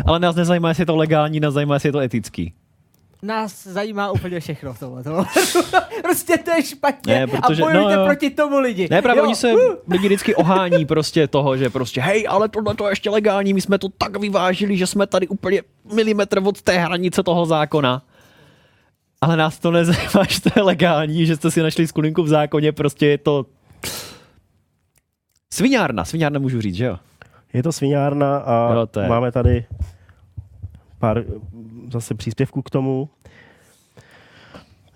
[0.06, 2.54] Ale nás nezajímá, jestli je to legální, nás zajímá, jestli je to etický.
[3.24, 5.04] Nás zajímá úplně všechno v tomhle.
[6.02, 8.06] prostě to je špatně Ne, protože- a bojujte no jo.
[8.06, 8.88] proti tomu lidi.
[8.92, 9.60] Ne, právě Jo, oni se uh,
[9.90, 13.62] lidi vždycky ohání prostě toho, že prostě hej, ale tohle to je ještě legální, my
[13.62, 15.62] jsme to tak vyvážili, že jsme tady úplně
[15.94, 18.02] milimetr od té hranice toho zákona.
[19.22, 22.72] Ale nás to nezajímá, že to je legální, že jste si našli skulinku v zákoně,
[22.72, 23.46] prostě je to...
[25.54, 26.98] Sviňárna, sviňárna můžu říct, že jo?
[27.54, 29.08] Je to sviňárna a Jo, to je.
[29.10, 29.66] máme tady
[31.00, 31.24] pár
[31.92, 33.10] zase příspěvků k tomu,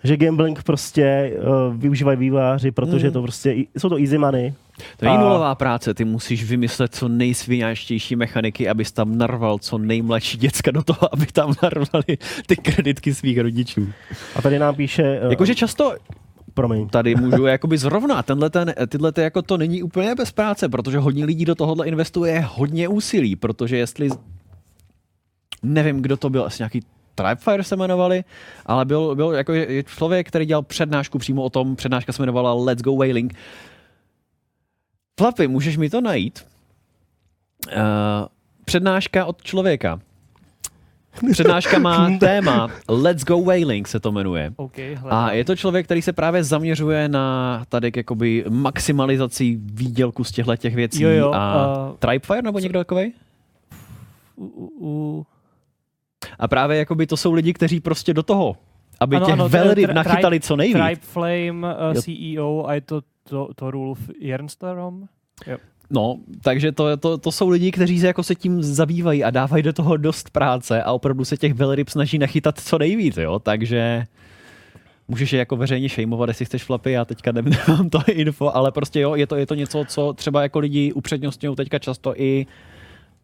[0.04, 3.14] že gambling prostě uh, využívají výváři, protože Mm.
[3.14, 4.54] to prostě, jsou to easy money.
[4.98, 9.78] To není A- nulová práce, ty musíš vymyslet co nejsviňáčtější mechaniky, abys tam narval co
[9.78, 13.88] nejmladší děcka do toho, aby tam narvali ty kreditky svých rodičů.
[14.36, 15.94] A tady nám píše, uh, Jakože často
[16.54, 20.70] promiň, tady můžu jakoby zrovna, tenhle ten, tyhle ty jako to není úplně bez práce,
[20.70, 24.10] protože hodně lidí do tohohle investuje hodně úsilí, protože jestli,
[25.66, 26.82] nevím, kdo to byl, asi nějaký
[27.16, 28.24] Tripefire se jmenovali,
[28.66, 29.54] ale byl, byl jako
[29.86, 33.34] člověk, který dělal přednášku přímo o tom, přednáška se jmenovala Let's Go Whaling.
[35.20, 36.46] Flapy, můžeš mi to najít?
[37.68, 37.82] Uh,
[38.66, 40.00] přednáška od člověka.
[41.32, 44.54] Přednáška má téma Let's Go Whaling se to jmenuje.
[44.56, 45.12] OK, hle.
[45.12, 50.56] A je to člověk, který se právě zaměřuje na tady jakoby maximalizaci výdělku z těchto
[50.58, 51.04] těch věcí.
[51.04, 53.14] Jo, jo, a a- Tripefire nebo někdo takový?
[54.36, 55.26] u, u, u,
[56.40, 58.56] A právě jakoby to jsou lidi, kteří prostě do toho,
[59.00, 60.78] aby Ano, těch ano, velryb nachytali co nejvíc.
[60.78, 62.02] Tribe Flame uh, Jo.
[62.02, 65.08] CEO a je to, to, to Rulf Jernstrom?
[65.90, 69.64] No, takže to, to, to jsou lidi, kteří se jako se tím zabývají a dávají
[69.64, 74.04] do toho dost práce a opravdu se těch velryb snaží nachytat co nejvíc, jo, takže
[75.08, 78.72] můžeš je jako veřejně šejmovat, jestli chceš flapy, já teďka ne- nemám to info, ale
[78.72, 82.46] prostě jo, je to, je to něco, co třeba jako lidi upřednostňují teďka často i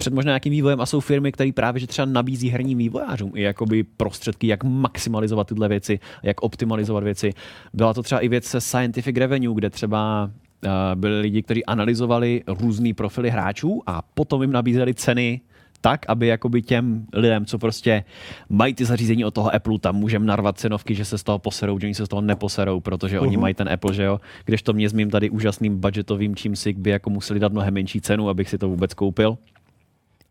[0.01, 3.41] před možná nějakým vývojem a jsou firmy, které právě že třeba nabízí herním vývojářům i
[3.41, 7.33] jakoby prostředky, jak maximalizovat tyhle věci, jak optimalizovat věci.
[7.73, 10.31] Byla to třeba i věc se Scientific Revenue, kde třeba
[10.65, 15.41] uh, byli lidi, kteří analyzovali různý profily hráčů a potom jim nabízeli ceny
[15.81, 18.03] tak, aby jakoby těm lidem, co prostě
[18.49, 21.79] mají ty zařízení od toho Apple, tam můžeme narvat cenovky, že se z toho poserou,
[21.79, 23.41] že oni se z toho neposerou, protože oni Mhm.
[23.41, 24.19] mají ten Apple, že jo.
[24.45, 27.73] Když to mě s mým tady úžasným budgetovým čím si by jako museli dát mnohem
[27.73, 29.37] menší cenu, abych si to vůbec koupil.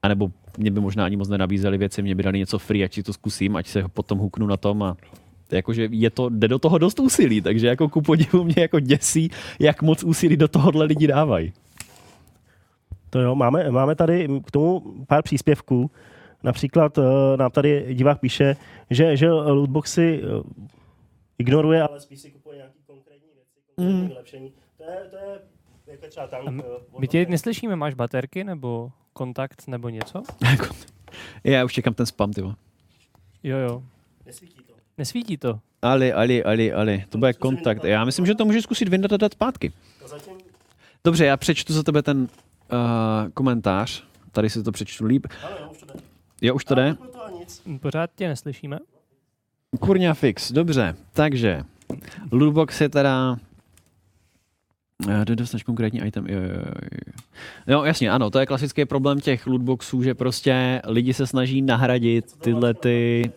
[0.03, 2.95] A nebo mě by možná ani moc nenabízeli věci, mě by dali něco free, ať
[2.95, 4.97] si to zkusím, ať se potom huknu na tom a
[5.53, 9.31] jakože je to, jde do toho dost úsilí, takže jako ku podivu mě jako děsí,
[9.59, 11.53] jak moc úsilí do tohohle lidi dávají.
[13.11, 15.91] To jo, máme, máme tady k tomu pár příspěvků.
[16.43, 17.05] Například uh,
[17.37, 18.57] nám tady divák píše,
[18.91, 20.43] že, že lootboxy uh,
[21.39, 24.09] ignoruje, ale spíš si kupuje nějaký konkrétní věci, konkrétní Mm.
[24.09, 24.53] vylepšení.
[24.77, 25.39] To je, to je
[25.87, 26.49] jako třeba tank.
[26.49, 30.23] Uh, My tě neslyšíme, máš baterky nebo kontakt nebo něco?
[31.45, 32.55] Já už čekám ten spam, ty vole.
[33.43, 33.83] Jo, jo.
[34.27, 34.75] Nesvítí to.
[34.99, 35.61] Nesvítí to.
[35.83, 37.85] Ali, Ali, Ali, Ali, to bude kontakt.
[37.85, 39.73] Já myslím, že to můžeš zkusit vyndat a dát zpátky.
[41.05, 42.29] Dobře, já přečtu za tebe ten uh,
[43.35, 44.05] komentář.
[44.33, 45.27] Tady si to přečtu líp.
[45.43, 45.95] Ale jo, už to jde.
[46.43, 46.97] Jo, už to jde?
[47.01, 47.63] Ale to a nic.
[47.81, 48.79] Pořád tě neslyšíme.
[49.81, 50.97] Kurňa fix, dobře.
[51.13, 51.63] Takže,
[52.33, 53.37] lootbox je teda...
[55.09, 56.27] Eh, dostat konkrétní item.
[56.29, 57.03] Jo, jo, jo,
[57.67, 62.25] jo, jasně, ano, to je klasický problém těch lootboxů, že prostě lidi se snaží nahradit
[62.39, 63.31] tyhle ty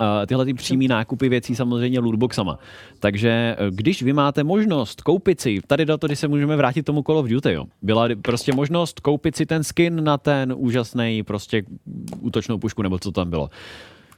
[0.00, 2.58] uh, tyhle ty přímý nákupy věcí samozřejmě lootboxama.
[3.00, 6.82] Takže eh, když vy máte možnost koupit si, tady do toho, když se můžeme vrátit
[6.82, 11.22] tomu Call of Duty, jo, byla prostě možnost koupit si ten skin na ten úžasný
[11.22, 11.62] prostě
[12.20, 13.50] útočnou pušku, nebo co tam bylo.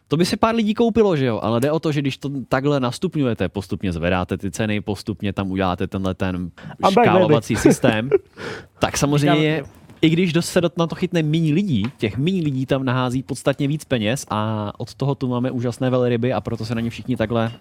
[0.09, 2.31] To by si pár lidí koupilo, že jo, ale jde o to, že když to
[2.49, 6.51] takhle nastupňujete, postupně zvedáte ty ceny, postupně tam uděláte tenhle ten
[6.91, 8.11] škálovací systém,
[8.79, 9.65] tak samozřejmě je,
[10.03, 13.85] i když se na to chytne méně lidí, těch méně lidí tam nahází podstatně víc
[13.85, 17.53] peněz a od toho tu máme úžasné velryby a proto se na ně všichni takhle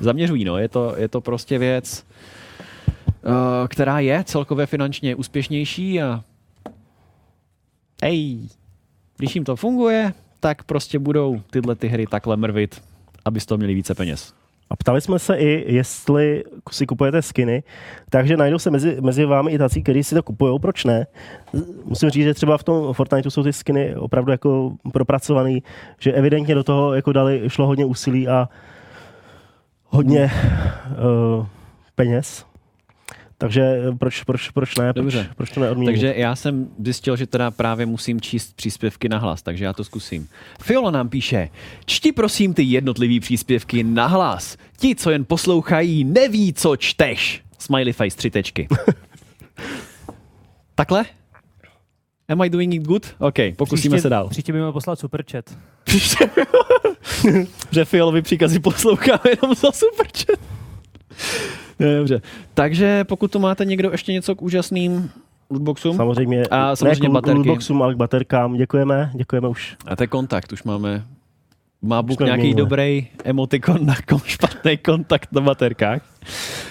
[0.00, 0.44] zaměřují.
[0.44, 0.58] No.
[0.58, 2.06] Je, to, je to prostě věc,
[2.58, 6.24] eh, která je celkově finančně úspěšnější a
[8.02, 8.38] hej,
[9.16, 10.14] když jim to funguje,
[10.46, 12.82] tak prostě budou tyhle ty hry takhle mrvit,
[13.24, 14.34] aby z toho měli více peněz.
[14.70, 17.62] A ptali jsme se i, jestli si kupujete skiny,
[18.10, 21.06] takže najdou se mezi, mezi vámi i tací, kteří si to kupují, proč ne?
[21.84, 25.62] Musím říct, že třeba v tom Fortniteu jsou ty skiny opravdu jako propracovaný,
[25.98, 28.48] že evidentně do toho jako dali, šlo hodně úsilí a
[29.86, 30.30] hodně
[31.38, 31.46] uh,
[31.94, 32.46] peněz.
[33.38, 34.92] Takže proč, proč, proč ne?
[34.92, 35.28] Proč, Dobře.
[35.36, 35.94] proč to neodmínit?
[35.94, 39.84] Takže já jsem zjistil, že teda právě musím číst příspěvky na hlas, takže já to
[39.84, 40.28] zkusím.
[40.62, 41.48] Fiolo nám píše,
[41.84, 44.56] čti prosím ty jednotlivý příspěvky na hlas.
[44.76, 47.42] Ti, co jen poslouchají, neví, co čteš.
[47.58, 48.68] Smiley face, tři tečky.
[50.74, 51.04] Takhle?
[52.28, 53.06] Am I doing it good?
[53.18, 54.28] OK, pokusíme Příště- se dál.
[54.28, 55.44] Příště by měl poslat superchat.
[57.70, 60.38] že Fialovi příkazy posloucháme jenom za superchat.
[61.78, 62.20] Ne, Dobře.
[62.54, 65.10] Takže pokud tu máte někdo ještě něco k úžasným
[65.50, 67.36] lootboxům, Samozřejmě, A samozřejmě ne k baterky.
[67.38, 68.56] lootboxům, ale k baterkám.
[68.56, 69.76] Děkujeme, děkujeme už.
[69.86, 71.04] A to je kontakt, už máme.
[71.82, 72.60] Má Bůh nějaký vyměnili.
[72.60, 76.02] dobrý emotikon na kom špatný kontakt na baterkách.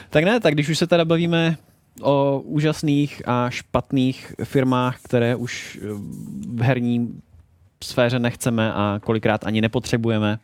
[0.09, 1.57] Tak ne, tak když už se teda bavíme
[2.01, 5.87] o úžasných a špatných firmách, které už eh,
[6.55, 7.21] v herní
[7.83, 10.39] sféře nechceme a kolikrát ani nepotřebujeme,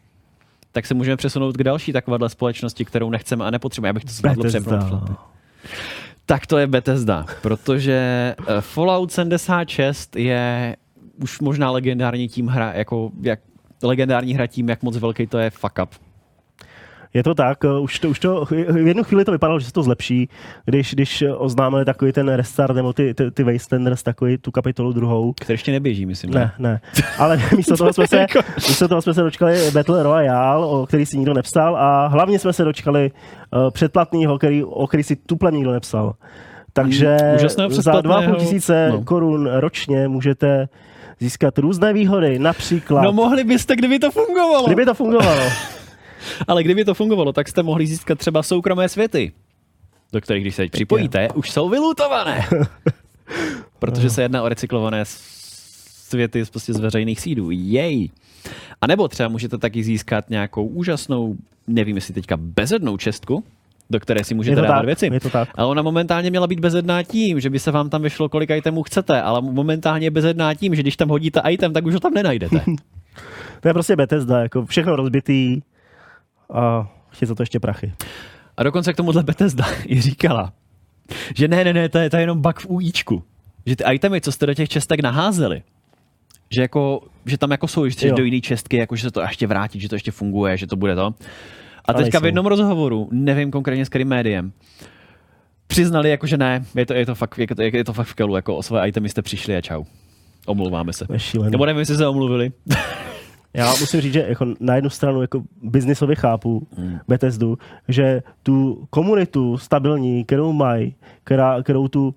[0.72, 3.90] tak se můžeme přesunout k další takovéhle společnosti, kterou nechceme a nepotřebujeme.
[3.90, 5.12] Já bych to zvládl přepnout.
[6.26, 7.94] Tak to je Bethesda, protože
[8.40, 10.76] eh, Fallout 76 je
[11.24, 13.40] už možná legendární tím hra, jako jak
[13.84, 15.90] legendární hra tím, jak moc velký to je fuck up.
[17.14, 19.74] Je to tak, eh, už to, už to, v jednu chvíli to vypadalo, že se
[19.74, 20.30] to zlepší,
[20.66, 25.34] když, když oznámili takový ten restart, nebo ty, ty, ty Wastelanders, takový tu kapitolu druhou.
[25.34, 26.32] Který ještě neběží, myslím.
[26.34, 26.82] Ne, ne.
[27.18, 31.06] Ale místo toho jsme se, Jako- místo toho jsme se dočkali Battle Royale, o který
[31.06, 33.12] si nikdo nepsal, a hlavně jsme se dočkali
[33.54, 36.14] uh, předplatného, který, o který si tuplem nikdo nepsal.
[36.74, 39.02] Takže Mm, za předplatného, 2,5 tisíce no.
[39.04, 40.68] korun ročně můžete
[41.20, 44.66] získat různé výhody, například, No mohli byste, kdyby to fungovalo.
[44.66, 45.42] kdyby to fungovalo.
[46.48, 49.32] Ale kdyby to fungovalo, tak jste mohli získat třeba soukromé světy,
[50.14, 52.46] do kterých, když se teď připojíte, už jsou vylutované.
[53.80, 57.52] Protože se jedná o recyklované světy prostě z veřejných sídů.
[57.52, 58.10] Jej!
[58.82, 61.36] A nebo třeba můžete taky získat nějakou úžasnou,
[61.68, 63.44] nevím jestli teďka bezednou čestku,
[63.90, 65.10] do které si můžete dávat tak, věci.
[65.14, 65.50] je to tak.
[65.56, 68.84] Ale ona momentálně měla být bezedná tím, že by se vám tam vyšlo, kolik itemů
[68.84, 72.14] chcete, ale momentálně je bezedná tím, že když tam hodíte item, tak už ho tam
[72.14, 72.62] nenajdete.
[73.62, 75.62] To je prostě Bethesda, jako všechno rozbitý
[76.52, 77.94] a chtějí za to ještě prachy.
[78.58, 80.54] A dokonce k tomuhle Bethesda i říkala,
[81.36, 83.24] že ne, ne, ne, to je, to je jenom bug v UIčku.
[83.66, 85.64] Že ty itemy, co jste do těch čestek naházeli,
[86.50, 88.16] že, jako, že tam jako jsou, Jo.
[88.16, 90.76] do jiné čestky, jako že se to ještě vrátit, že to ještě funguje, že to
[90.76, 91.14] bude to.
[91.86, 94.52] A teďka v jednom rozhovoru, nevím konkrétně s kterým médiem,
[95.68, 98.14] přiznali, jako, že ne, je to, je to, fakt, je to, je to fakt v
[98.14, 99.84] kelu, jako o své itemy jste přišli a čau.
[100.46, 101.06] Omlouváme se.
[101.50, 102.52] Nebo nevím, jestli se omluvili.
[103.54, 106.98] Já musím říct, že jako na jednu stranu jako biznisově chápu Hmm.
[107.08, 112.16] Bethesdu, že tu komunitu stabilní, kterou mají, která, kterou tu,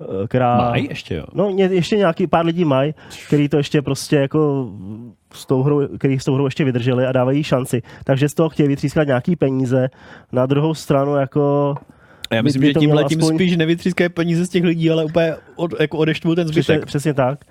[0.00, 0.56] eh, která...
[0.56, 1.24] Mají ještě, jo.
[1.34, 2.94] No, ještě nějaký pár lidí mají,
[3.26, 4.70] který to ještě prostě jako
[5.34, 7.82] s tou hrou, který s tou hrou ještě vydrželi a dávají jí šanci.
[8.04, 9.88] Takže z toho chtějí vytřískat nějaký peníze.
[10.32, 11.74] Na druhou stranu jako
[12.30, 14.64] A já by- myslím, by že to tím letím aspoň- spíš nevytřískají peníze z těch
[14.64, 16.86] lidí, ale úplně od, jako odeštvou ten přesně, zbytek.
[16.86, 17.44] přesně tak.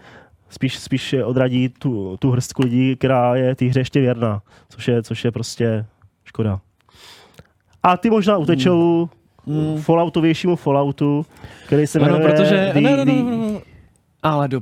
[0.50, 5.04] Spíš, spíš odradí tu, tu hrstku lidí, která je té hře ještě věrná, což je,
[5.04, 5.86] což je prostě
[6.26, 6.62] škoda.
[7.84, 9.10] A ty možná utečou
[9.48, 9.82] Mm.
[9.82, 11.26] Falloutovějšímu Falloutu,
[11.66, 12.72] který se Ano, jmenuje protože...
[12.74, 13.60] The- Ne, ne, ne, The- ne, ne.
[14.24, 14.62] Ale do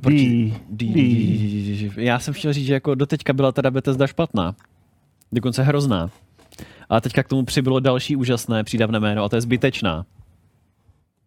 [0.70, 4.56] D- Já jsem chtěl říct, že jako doteďka byla teda Bethesda špatná.
[5.32, 6.10] Dokonce hrozná.
[6.90, 10.06] A teďka k tomu přibylo další úžasné přídavné jméno a to je zbytečná.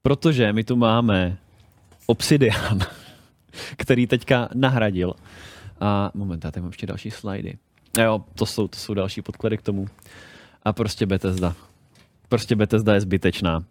[0.02, 1.36] Protože my tu máme
[2.06, 2.78] Obsidian,
[3.76, 5.14] který teďka nahradil.
[5.80, 7.58] A moment, já tady mám ještě další slajdy.
[7.98, 9.86] A jo, to jsou, to jsou další podklady k tomu.
[10.62, 11.54] A prostě Bethesda.
[12.28, 13.64] Prostě Bethesda je zbytečná.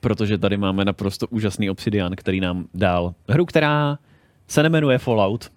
[0.00, 3.98] Protože tady máme naprosto úžasný Obsidian, který nám dal hru, která
[4.48, 5.52] se nemenuje Fallout,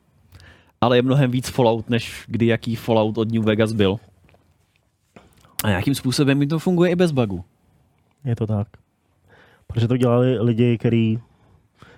[0.82, 4.00] ale je mnohem víc Fallout, než kdy jaký Fallout od New Vegas byl.
[5.64, 7.46] A nějakým způsobem mi to funguje i bez bugu.
[8.26, 8.68] Je to tak.
[9.68, 11.20] Protože to dělali lidi, kteří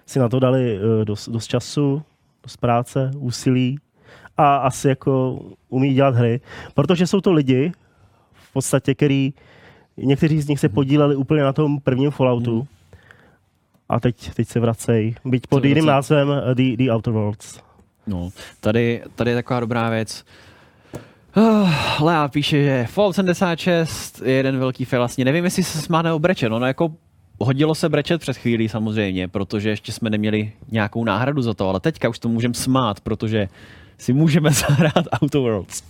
[0.08, 2.02] si na to dali eh, dost, dost času,
[2.44, 3.80] dost práce, úsilí
[4.38, 5.40] a asi jako
[5.70, 6.42] umí dělat hry.
[6.74, 7.72] Protože jsou to lidi
[8.34, 9.34] v podstatě, který
[9.98, 12.68] někteří z nich se podíleli úplně na tom prvním Falloutu Hmm.
[13.90, 15.16] a teď, teď se vracejí.
[15.26, 17.60] Byť pod jiným názvem eh, The, The Outer Worlds.
[18.08, 18.30] No,
[18.60, 20.24] tady, tady je taková dobrá věc.
[21.38, 21.70] Uh,
[22.02, 25.02] Lea píše, že Fallout 76 je jeden velký fail.
[25.02, 26.50] Vlastně nevím, jestli se smá nebo brečet.
[26.50, 26.94] No, no jako
[27.40, 31.80] hodilo se brečet před chvílí samozřejmě, protože ještě jsme neměli nějakou náhradu za to, ale
[31.80, 33.48] teďka už to můžeme smát, protože
[33.98, 35.84] si můžeme zahrát Outer Worlds.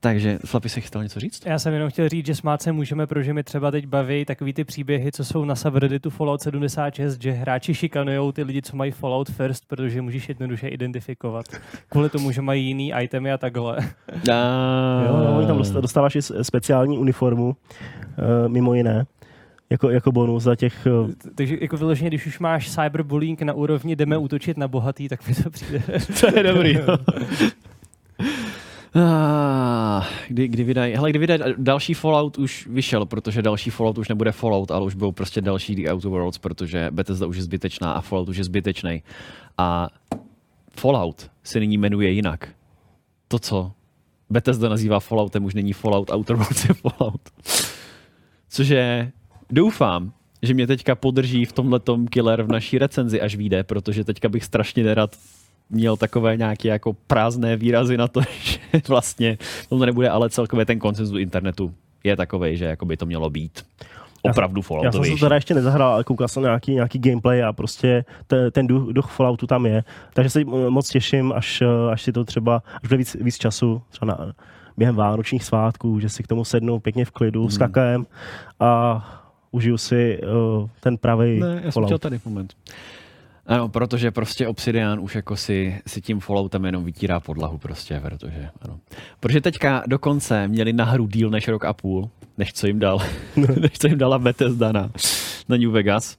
[0.00, 1.46] Takže, Flappy se chtěl něco říct?
[1.46, 4.52] Já jsem jenom chtěl říct, že smát se můžeme, protože mi třeba teď baví takový
[4.52, 8.90] ty příběhy, co jsou na subredditu Fallout 76, že hráči šikanujou ty lidi, co mají
[8.90, 11.46] Fallout First, protože je můžeš jednoduše identifikovat.
[11.88, 13.78] Kvůli tomu, že mají jiný itemy a takhle.
[15.06, 17.56] Jo, no, tam dost- dostáváš i speciální uniformu,
[18.18, 19.06] eh, mimo jiné,
[19.70, 23.96] jako, jako bonus za těch eh, Takže jako vyloženě, když už máš cyberbullying na úrovni
[23.96, 25.82] jdeme útočit na bohatý, tak mi to přijde.
[26.20, 26.78] To je dobrý.
[28.98, 34.08] Ah, kdy, kdy vydají, hele, kdy vydají další Fallout už vyšel, protože další Fallout už
[34.08, 37.92] nebude Fallout, ale už byl prostě další The Outer Worlds, protože Bethesda už je zbytečná
[37.92, 39.02] a Fallout už je zbytečný.
[39.58, 39.88] A
[40.76, 42.48] Fallout se nyní jmenuje jinak.
[43.28, 43.72] To, co
[44.30, 47.20] Bethesda nazývá Falloutem, už není Fallout, Outer Worlds je Fallout.
[48.48, 49.12] Což je,
[49.50, 54.28] doufám, že mě teďka podrží v tomhletom killer v naší recenzi, až vyjde, protože teďka
[54.28, 55.16] bych strašně nerad
[55.70, 59.38] měl takové nějaké jako prázdné výrazy na to, že vlastně
[59.68, 61.74] to nebude, ale celkově ten konsenzus internetu
[62.04, 63.64] je takový, že jako by to mělo být
[64.30, 67.52] opravdu Já jsem to teda ještě nezahrál, ale koukal jsem na nějaký, nějaký gameplay a
[67.52, 69.84] prostě te, ten duch, duch Falloutu tam je.
[70.14, 74.12] Takže se moc těším, až, až si to třeba, až bude víc, víc času, třeba
[74.12, 74.32] na,
[74.76, 77.50] během vánočních svátků, že si k tomu sednu pěkně v klidu, Hmm.
[77.50, 78.06] s kakem
[78.60, 79.22] a
[79.56, 82.54] užiju si uh, ten pravý Ne, já jsem chtěl tady moment.
[83.46, 88.48] Ano, protože prostě Obsidian už jako si, si tím Falloutem jenom vytírá podlahu prostě, protože
[88.62, 88.78] ano.
[89.20, 92.98] Protože teďka dokonce měli na hru díl než rok a půl, než co jim dal,
[93.60, 94.90] než co jim dala Bethesda na,
[95.48, 96.16] na New Vegas.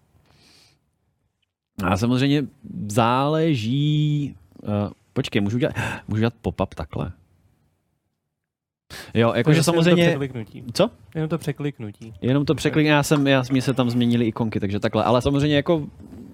[1.84, 2.44] A samozřejmě
[2.88, 4.70] záleží, uh,
[5.14, 5.76] počkej, můžu dělat,
[6.08, 7.12] můžu dělat pop-up takhle?
[9.14, 10.64] Jo, jakože Jenom to samozřejmě, překliknutí.
[10.74, 10.90] co?
[11.16, 12.14] Jenom to překliknutí.
[12.22, 15.04] Jenom to překliknu, já jsem, já, mě se tam změnily ikonky, takže takhle.
[15.04, 15.88] Ale samozřejmě jako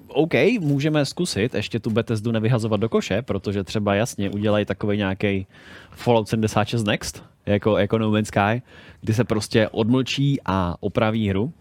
[0.08, 5.48] OK, můžeme zkusit ještě tu Bethesdu nevyhazovat do koše, protože třeba jasně udělají takový nějaký
[5.92, 8.62] Fallout 76 Next, jako, jako No Man's Sky,
[9.02, 11.54] kdy se prostě odmlčí a opraví hru.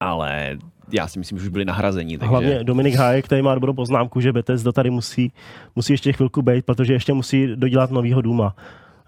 [0.00, 0.58] Ale
[0.92, 2.18] já si myslím, že už byli nahrazení.
[2.18, 2.30] Takže...
[2.30, 5.32] Hlavně Dominik Hájek, který má dobrou poznámku, že Bethesda tady musí,
[5.76, 8.56] musí ještě chvilku být, protože ještě musí dodělat novýho Duma.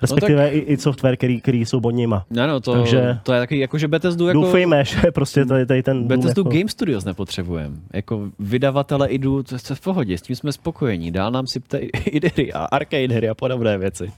[0.02, 0.54] Respektive no tak...
[0.54, 2.26] i, i software, který, který jsou pod nima.
[2.42, 4.40] Ano, to, Takže to je taky jako, že Bethesdu jako...
[4.40, 6.50] Doufejme, že prostě tady, tady ten Bethesdu jako...
[6.50, 7.76] Game Studios nepotřebujeme.
[7.92, 11.10] Jako vydavatele idu, to je v pohodě, s tím jsme spokojení.
[11.10, 14.12] Dál nám sypte i hry a arcade hry a podobné věci.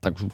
[0.00, 0.26] Takže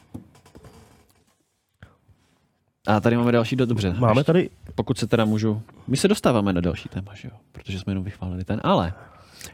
[2.87, 3.95] a tady máme další do dobře.
[3.99, 4.49] Máme tady...
[4.75, 5.61] Pokud se teda můžu...
[5.87, 7.37] My se dostáváme na další téma, že jo?
[7.51, 8.61] Protože jsme jenom vychválili ten.
[8.63, 8.93] Ale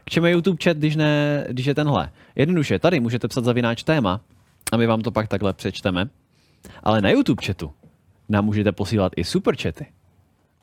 [0.04, 2.10] k čemu je YouTube chat, když, ne, když je tenhle?
[2.36, 4.20] Jednoduše, tady můžete psat zavináč téma
[4.72, 6.08] a my vám to pak takhle přečteme.
[6.82, 7.72] Ale na YouTube chatu
[8.28, 9.86] nám můžete posílat i superchaty.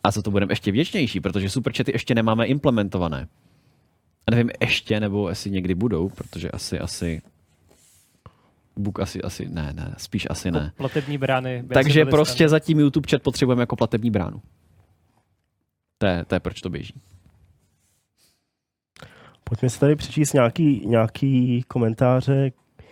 [0.04, 3.28] A za to budeme ještě vděčnější, protože superchaty ještě nemáme implementované.
[4.28, 7.22] A nevím ještě, nebo jestli někdy budou, protože asi, asi
[8.78, 10.72] Book asi, asi ne, ne, spíš asi ne.
[10.78, 11.64] Platební brány.
[11.74, 14.42] Takže prostě zatím YouTube chat potřebujeme jako platební bránu.
[15.98, 16.94] To je, to je proč to běží.
[19.50, 22.52] Pojďme si tady přečíst nějaký, nějaký komentáře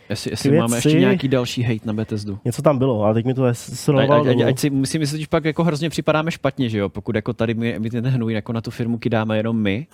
[0.10, 2.40] Jestli, jestli máme ještě nějaký další hate na Bethesdu.
[2.46, 4.22] Něco tam bylo, ale teď mi to sroval.
[4.22, 6.90] Ať, ať, ať, si, musím myslet, že pak jako hrozně připadáme špatně, že jo?
[6.90, 9.88] Pokud jako tady my, my ten hnůj jako na tu firmu kydáme jenom my,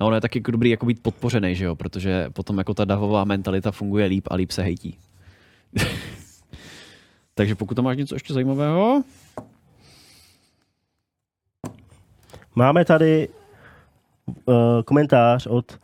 [0.00, 1.76] a ono je taky jako dobrý jako být podpořený, že jo?
[1.76, 4.98] Protože potom jako ta davová mentalita funguje líp a líp se hejtí.
[7.34, 9.02] Takže pokud tam máš něco ještě zajímavého.
[12.54, 13.28] Máme tady
[14.26, 15.78] uh, komentář od,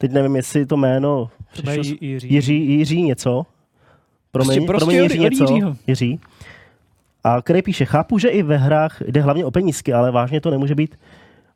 [0.00, 1.30] teď nevím, jestli to jméno
[1.72, 1.98] Jiří.
[2.22, 3.46] Jiří, Jiří něco.
[4.32, 5.42] Promiň, prostě, prostě promiň Jiří od, něco.
[5.42, 5.76] Jiřího.
[5.86, 6.20] Jiří.
[7.24, 10.50] A který píše, chápu, že i ve hrách jde hlavně o penízky, ale vážně to
[10.50, 10.98] nemůže být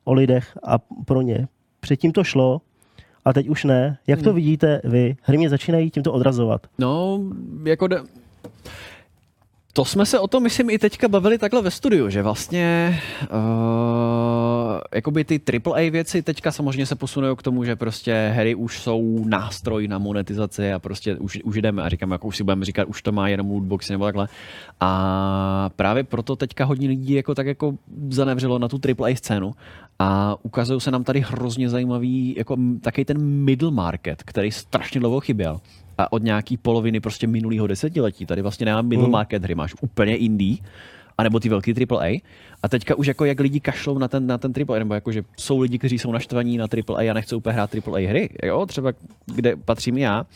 [0.04, 1.48] o lidech a pro ně.
[1.80, 2.60] Předtím to šlo,
[3.24, 3.98] a teď už ne.
[4.06, 4.36] Jak to hmm.
[4.36, 5.16] vidíte vy?
[5.22, 6.66] Hry mě začínají tímto odrazovat.
[6.78, 7.20] No,
[7.64, 8.00] jako de...
[9.76, 14.80] To jsme se o tom, myslím, i teďka bavili takhle ve studiu, že vlastně uh,
[14.94, 19.24] jakoby ty AAA věci teďka samozřejmě se posunují k tomu, že prostě hry už jsou
[19.28, 22.88] nástroj na monetizaci a prostě už, už jdeme a říkám, jako už si budeme říkat,
[22.88, 24.28] už to má jenom lootboxy nebo takhle.
[24.80, 27.74] A právě proto teďka hodně lidí jako tak jako
[28.10, 29.54] zanevřelo na tu AAA scénu
[29.98, 35.20] a ukazují se nám tady hrozně zajímavý, jako taky ten middle market, který strašně dlouho
[35.20, 35.60] chyběl
[35.98, 38.26] a od nějaký poloviny prostě minulého desetiletí.
[38.26, 39.12] Tady vlastně nemám middle hmm.
[39.12, 40.56] market hry, máš úplně indie,
[41.18, 42.06] anebo ty velký AAA.
[42.62, 45.22] A teďka už jako jak lidi kašlou na ten, na ten AAA, nebo jako, že
[45.36, 48.92] jsou lidi, kteří jsou naštvaní na AAA a nechcou úplně hrát AAA hry, jo, třeba
[49.26, 50.26] kde patřím já,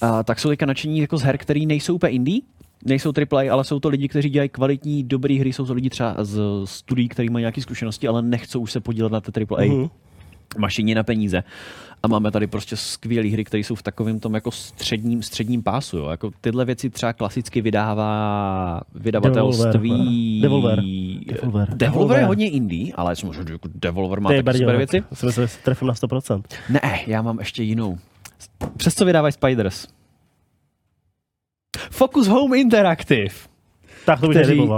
[0.00, 2.40] a, tak jsou teďka nadšení jako z her, které nejsou úplně indie,
[2.84, 6.16] nejsou AAA, ale jsou to lidi, kteří dělají kvalitní, dobré hry, jsou to lidi třeba
[6.22, 9.60] z studií, kteří mají nějaké zkušenosti, ale nechcou už se podílet na té AAA.
[9.60, 9.90] Mm-hmm
[10.58, 11.42] mašině na peníze.
[12.06, 15.96] A máme tady prostě skvělé hry, které jsou v takovém tom jako středním, středním pásu.
[15.96, 16.08] Jo.
[16.08, 20.40] Jako tyhle věci třeba klasicky vydává vydavatelství...
[20.42, 20.82] Devolver.
[21.26, 21.68] Devolver.
[21.74, 25.02] Devolver je hodně indie, ale jsem možná, jako Devolver má taky super věci.
[25.12, 26.42] Jsem se trefil na 100%.
[26.68, 27.98] Ne, já mám ještě jinou.
[28.76, 29.86] Přes co vydávají Spiders?
[31.90, 33.34] Focus Home Interactive.
[34.04, 34.68] Tak to bych kteří,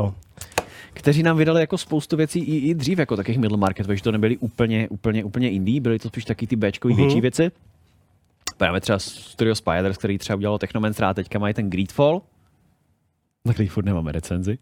[0.99, 4.13] kteří nám vydali jako spoustu věcí i, i dřív, jako takých middle market, takže to
[4.13, 6.97] nebyly úplně, úplně, úplně indie, byly to spíš taky ty Bčkový uh-huh.
[6.97, 7.51] větší věci.
[8.57, 12.23] Právě třeba Studio Spiders, který třeba udělalo Technomancer a teďka mají ten Greedfall,
[13.45, 14.59] na který furt nemáme recenzi.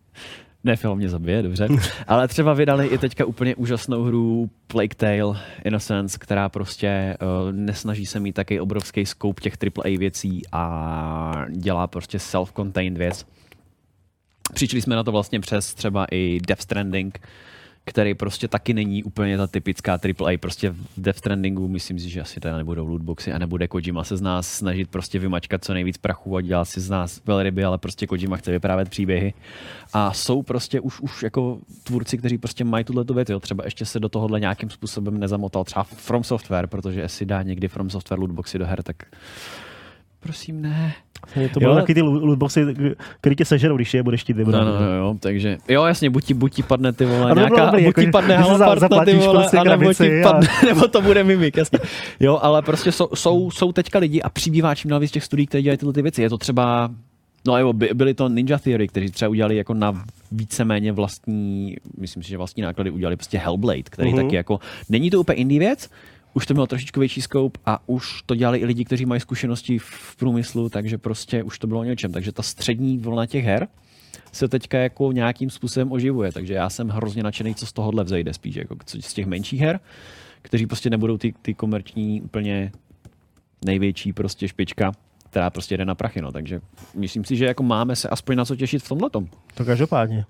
[0.64, 1.68] Ne, film mě zabije, dobře.
[2.06, 8.06] Ale třeba vydali i teďka úplně úžasnou hru Plague Tale Innocence, která prostě uh, nesnaží
[8.06, 13.26] se mít taky obrovský scope těch AAA věcí a dělá prostě self-contained věc
[14.54, 17.20] Přišli jsme na to vlastně přes třeba i Death Stranding,
[17.88, 20.38] který prostě taky není úplně ta typická AAA.
[20.40, 24.16] Prostě v Death Strandingu myslím si, že asi tady nebudou lootboxy a nebude Kojima se
[24.16, 27.78] z nás snažit prostě vymačkat co nejvíc prachu a dělat si z nás velryby, ale
[27.78, 29.34] prostě Kojima chce vyprávět příběhy.
[29.92, 33.28] A jsou prostě už, už jako tvůrci, kteří prostě mají tuhle věc.
[33.28, 33.40] Jo.
[33.40, 37.68] Třeba ještě se do tohohle nějakým způsobem nezamotal třeba From Software, protože jestli dá někdy
[37.68, 38.96] From Software lootboxy do her, tak
[40.26, 40.94] prosím ne.
[41.54, 42.66] To bylo taky ty lootboxy,
[43.20, 44.64] který tě sežerou, když je budeš chtít vybrat.
[44.64, 47.64] No, no, no, jo, takže, jo, jasně, buď ti, buď ti padne ty vole, nějaká,
[47.64, 50.66] dobrý, buď jako, ti padne halapartna ty vole, prostě a nebo ti padne, a...
[50.66, 51.78] nebo to bude mimik, jasně.
[52.20, 55.46] Jo, ale prostě jsou, jsou, jsou teďka lidi a přibývá čím dál víc těch studií,
[55.46, 56.22] které dělají tyhle ty věci.
[56.22, 56.90] Je to třeba
[57.46, 62.22] No jo, by, byli to Ninja Theory, kteří třeba udělali jako na víceméně vlastní, myslím
[62.22, 64.22] si, že vlastní náklady udělali prostě Hellblade, který uh-huh.
[64.22, 65.90] taky jako, není to úplně indie věc,
[66.36, 69.78] už to mělo trošičku větší scope a už to dělali i lidi, kteří mají zkušenosti
[69.78, 72.12] v průmyslu, takže prostě už to bylo o něčem.
[72.12, 73.68] Takže ta střední vlna těch her
[74.32, 78.34] se teďka jako nějakým způsobem oživuje, takže já jsem hrozně nadšený, co z tohohle vzejde
[78.34, 79.80] spíš, jako z těch menších her,
[80.42, 82.72] kteří prostě nebudou ty, ty komerční úplně
[83.64, 84.92] největší prostě špička,
[85.30, 86.32] která prostě jde na prachy, no.
[86.32, 86.60] takže
[86.94, 89.10] myslím si, že jako máme se aspoň na co těšit v tomhle.
[89.54, 90.24] To každopádně.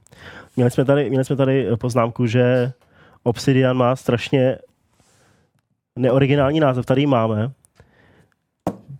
[0.56, 2.72] Měli jsme tady, měli jsme tady poznámku, že
[3.22, 4.58] Obsidian má strašně
[5.96, 7.50] neoriginální název, tady máme.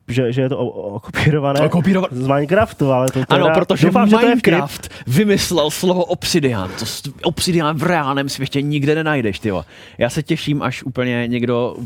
[0.09, 4.17] Že, že je to okopírované Ale kopírovat- z Minecraftu, ale to Ano, protože doufám, že
[4.17, 4.47] to je vtip.
[4.53, 6.71] Minecraft vymyslel slovo obsidian.
[6.79, 9.65] To s- obsidian v reálném světě nikde nenajdeš, tyjo.
[9.99, 11.77] Já se těším, až úplně někdo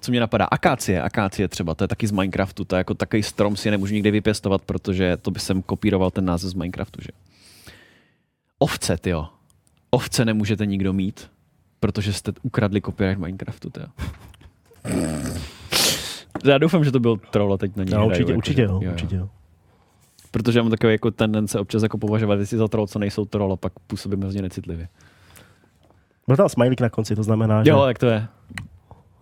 [0.00, 3.22] co mě napadá, akácie, akácie třeba, to je taky z Minecraftu, to je jako takový
[3.22, 7.08] strom si nemůžu nikdy vypěstovat, protože to by jsem kopíroval ten název z Minecraftu, že?
[8.58, 9.26] Ovce, tyjo.
[9.90, 11.30] Ovce nemůžete nikdo mít,
[11.84, 13.86] protože jste ukradli copyright Minecraftu, tyjo.
[16.44, 18.62] Já doufám, že to byl troll a teď na ní No, hraju, určitě, jako, určitě,
[18.62, 19.16] že- jo, určitě.
[19.16, 19.28] jo.
[20.30, 23.52] Protože já mám takový jako tendence občas jako považovat věci za troll, co nejsou troll
[23.52, 24.88] a pak působím hrozně necitlivě.
[26.26, 27.70] Byl tam smajlík na konci, to znamená, že...
[27.70, 28.26] Jo, jak to je?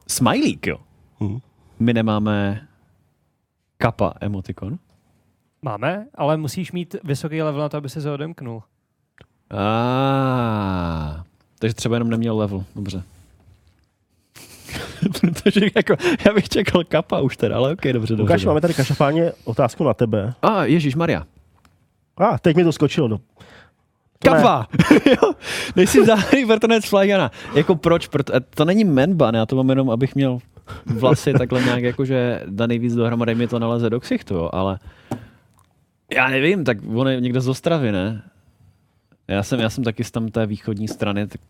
[0.08, 0.76] Smileyk, jo.
[1.20, 1.38] Hm.
[1.78, 2.68] My nemáme
[3.78, 4.78] kapa emotikon.
[5.62, 8.62] Máme, ale musíš mít vysoký level na to, aby se odemknul.
[9.50, 11.22] Ah,
[11.62, 13.02] takže třeba jenom neměl level, dobře.
[15.20, 15.96] Protože jako,
[16.26, 18.22] já bych čekal kapa už teda, ale ok, dobře, dobře.
[18.22, 20.34] Lukáš, máme tady každopádně otázku na tebe.
[20.42, 21.26] A, ah, Ježíš Maria.
[22.16, 23.08] A, ah, teď mi to skočilo.
[23.08, 23.16] No.
[23.16, 24.30] Ne.
[24.30, 24.66] Kapa!
[25.06, 25.32] jo,
[25.76, 27.30] nejsi záhadný vrtanec Flagana.
[27.54, 28.06] Jako proč?
[28.06, 30.38] Proto, to není menban, já to mám jenom, abych měl
[30.86, 34.78] vlasy takhle nějak jakože daný víc dohromady mi to naleze do ksichtu, jo, ale
[36.14, 38.22] já nevím, tak on je někdo z Ostravy, ne?
[39.28, 41.40] Já jsem, já jsem taky z tam té východní strany, tak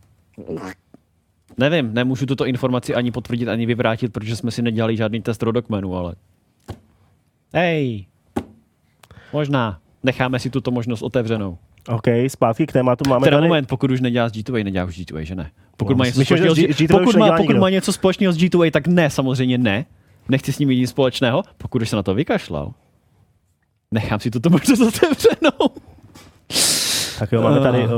[1.58, 5.96] nevím, nemůžu tuto informaci ani potvrdit, ani vyvrátit, protože jsme si nedělali žádný test rodokmenu,
[5.96, 6.14] ale
[7.54, 8.06] hej,
[9.32, 11.58] možná, necháme si tuto možnost otevřenou.
[11.88, 13.10] OK, zpátky k tématu.
[13.10, 13.48] Máme Teda tady...
[13.48, 15.50] moment, pokud už neděláš G2A, neděláš už G2A, že ne?
[15.76, 17.56] Pokud, No, má něco, společného, z s G- G- G2A už pokud, má, nedělá pokud
[17.56, 19.86] má něco společného s G2A, tak ne, samozřejmě ne.
[20.28, 22.72] Nechci s ním nic společného, pokud už se na to vykašlal.
[23.90, 25.91] Nechám si tuto možnost otevřenou.
[27.22, 27.90] Tak jo, máme tady uh,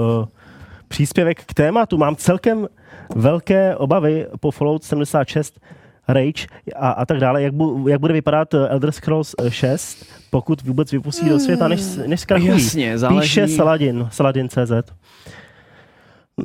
[0.88, 1.98] příspěvek k tématu.
[1.98, 2.68] Mám celkem
[3.16, 5.60] velké obavy po Fallout 76
[6.08, 6.46] Rage
[6.76, 10.62] a, a tak dále, jak, bu, jak bude vypadat eh, Elder Scrolls eh, 6, pokud
[10.62, 12.50] vůbec vypustí do světa, než, než zkrachují.
[12.52, 14.72] Jasně, záleží- Píše Saladin, Saladin.cz.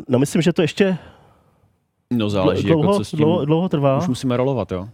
[0.10, 0.98] No myslím, že to ještě
[2.12, 3.18] No záleží, dlouho, jako co s tím.
[3.20, 3.98] dlouho, dlouho trvá.
[3.98, 4.90] Už musíme rolovat, jo.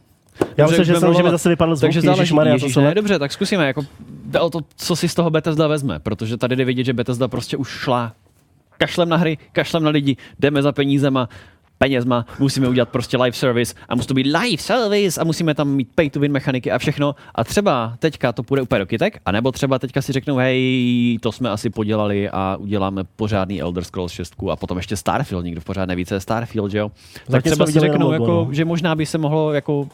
[0.57, 1.31] Já myslím, že, rolovat.
[1.31, 1.87] zase vypadl zvuk.
[1.87, 3.85] Takže záleží, to se ne, dobře, tak zkusíme, jako
[4.39, 7.57] o to, co si z toho Bethesda vezme, protože tady jde vidět, že Bethesda prostě
[7.57, 8.13] už šla
[8.77, 11.29] kašlem na hry, kašlem na lidi, jdeme za penízema,
[11.77, 15.69] penězma, musíme udělat prostě live service a musí to být live service a musíme tam
[15.69, 19.19] mít pay to win mechaniky a všechno a třeba teďka to půjde úplně do kytek,
[19.25, 24.11] anebo třeba teďka si řeknou, hej, to jsme asi podělali a uděláme pořádný Elder Scrolls
[24.11, 26.89] 6 a potom ještě Starfield, nikdo pořád neví, co je Starfield, že jo?
[27.13, 28.53] Tak Zatím třeba si řeknou, logo, jako, no.
[28.53, 29.87] že možná by se mohlo jako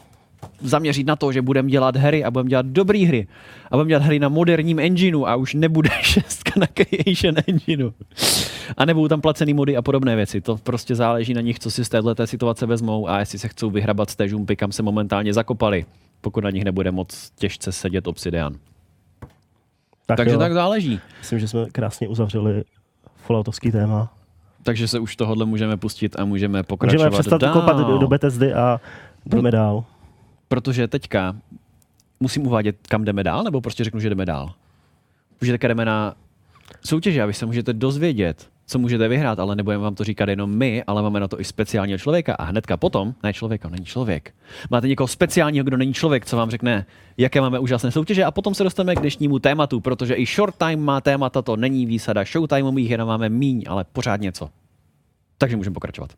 [0.60, 3.26] zaměřit na to, že budeme dělat hry a budeme dělat dobré hry
[3.70, 7.90] a budeme dělat hry na moderním engineu a už nebude šestka na Creation engineu.
[8.76, 10.40] A nebudou tam placený mody a podobné věci.
[10.40, 13.70] To prostě záleží na nich, co si z této situace vezmou a jestli se chcou
[13.70, 15.84] vyhrabat z té žumpy, kam se momentálně zakopali,
[16.20, 18.52] pokud na nich nebude moc těžce sedět Obsidian.
[20.06, 21.00] tak Takže jo, tak záleží.
[21.18, 22.64] Myslím, že jsme krásně uzavřeli
[23.16, 24.12] Falloutovský téma.
[24.62, 27.52] Takže se už tohohle můžeme pustit a můžeme pokračovat Můžeme přestat dál.
[27.52, 28.80] kopat do, do Bethesdy a
[29.26, 29.84] jdeme dál.
[30.52, 31.36] Protože teďka
[32.20, 34.52] musím uvádět, kam jdeme dál, nebo prostě řeknu, že jdeme dál.
[35.38, 36.14] Protože teďka jdeme na
[36.84, 40.50] soutěže a vy se můžete dozvědět, co můžete vyhrát, ale nebudeme vám to říkat jenom
[40.50, 44.34] my, ale máme na to i speciálního člověka a hnedka potom, ne člověka, není člověk.
[44.70, 46.86] Máte někoho speciálního, kdo není člověk, co vám řekne,
[47.16, 50.80] jaké máme úžasné soutěže a potom se dostaneme k dnešnímu tématu, protože i Short Time
[50.80, 54.50] má témata, to není výsada Showtimeových, jenom máme míň, ale pořád něco.
[55.38, 56.10] Takže můžeme pokračovat.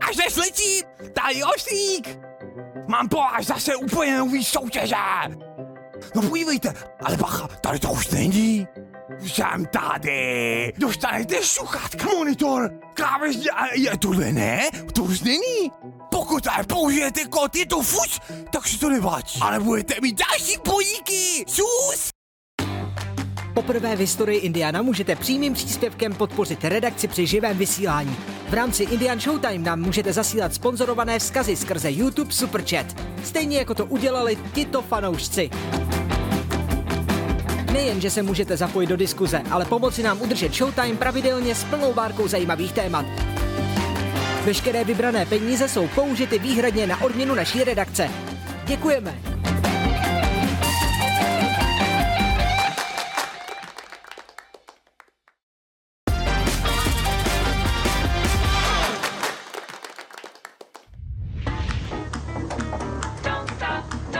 [0.00, 0.82] Až nesletí,
[1.12, 2.18] tady oštík!
[2.88, 4.96] Mám to až zase úplně nový soutěže!
[6.14, 6.74] No podívejte,
[7.04, 8.66] ale bacha, tady to už není.
[9.20, 10.72] Jsem tady.
[10.78, 14.68] Dostanete sluchátka, monitor, klávesně a je tohle ne?
[14.94, 15.70] To už není.
[16.10, 18.20] Pokud ale použijete kód je to fuč,
[18.52, 19.40] tak si to nevadí.
[19.40, 21.44] Ale budete mít další podíky.
[21.48, 22.13] Sus!
[23.54, 28.16] Poprvé v historii Indiana můžete přímým příspěvkem podpořit redakci při živém vysílání.
[28.48, 32.86] V rámci Indian Showtime nám můžete zasílat sponzorované vzkazy skrze YouTube Superchat.
[33.24, 35.50] Stejně jako to udělali tito fanoušci.
[37.72, 41.92] Nejen, že se můžete zapojit do diskuze, ale pomoci nám udržet Showtime pravidelně s plnou
[41.92, 43.06] bárkou zajímavých témat.
[44.44, 48.10] Veškeré vybrané peníze jsou použity výhradně na odměnu naší redakce.
[48.66, 49.33] Děkujeme!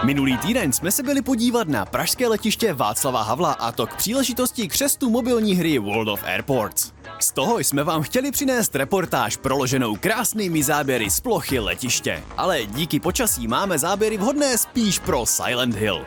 [0.05, 4.68] Minulý týden jsme se byli podívat na pražské letiště Václava Havla a to k příležitosti
[4.68, 6.93] křestu mobilní hry World of Airports.
[7.20, 12.22] Z toho jsme vám chtěli přinést reportáž proloženou krásnými záběry z plochy letiště.
[12.36, 16.06] Ale díky počasí máme záběry vhodné spíš pro Silent Hill.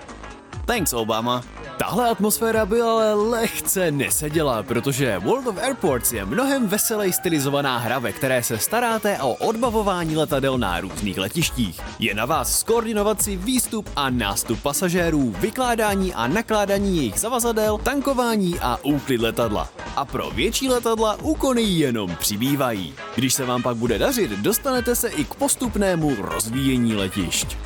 [0.68, 1.44] Thanks, Obama.
[1.77, 7.99] Tahle atmosféra by ale lehce neseděla, protože World of Airports je mnohem veselej stylizovaná hra,
[7.99, 11.81] ve které se staráte o odbavování letadel na různých letištích.
[11.99, 18.60] Je na vás skoordinovat si výstup a nástup pasažérů, vykládání a nakládání jejich zavazadel, tankování
[18.60, 19.69] a úklid letadla.
[19.95, 22.94] A pro větší letadla úkony jenom přibývají.
[23.15, 27.57] Když se vám pak bude dařit, dostanete se i k postupnému rozvíjení letišť.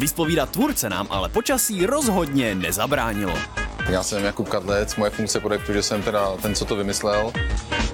[0.00, 3.34] Vyspovídat tvůrce nám ale počasí rozhodně nezabránilo.
[3.90, 7.32] Já jsem Jakub Kadlec, moje funkce projektu, že jsem teda ten, co to vymyslel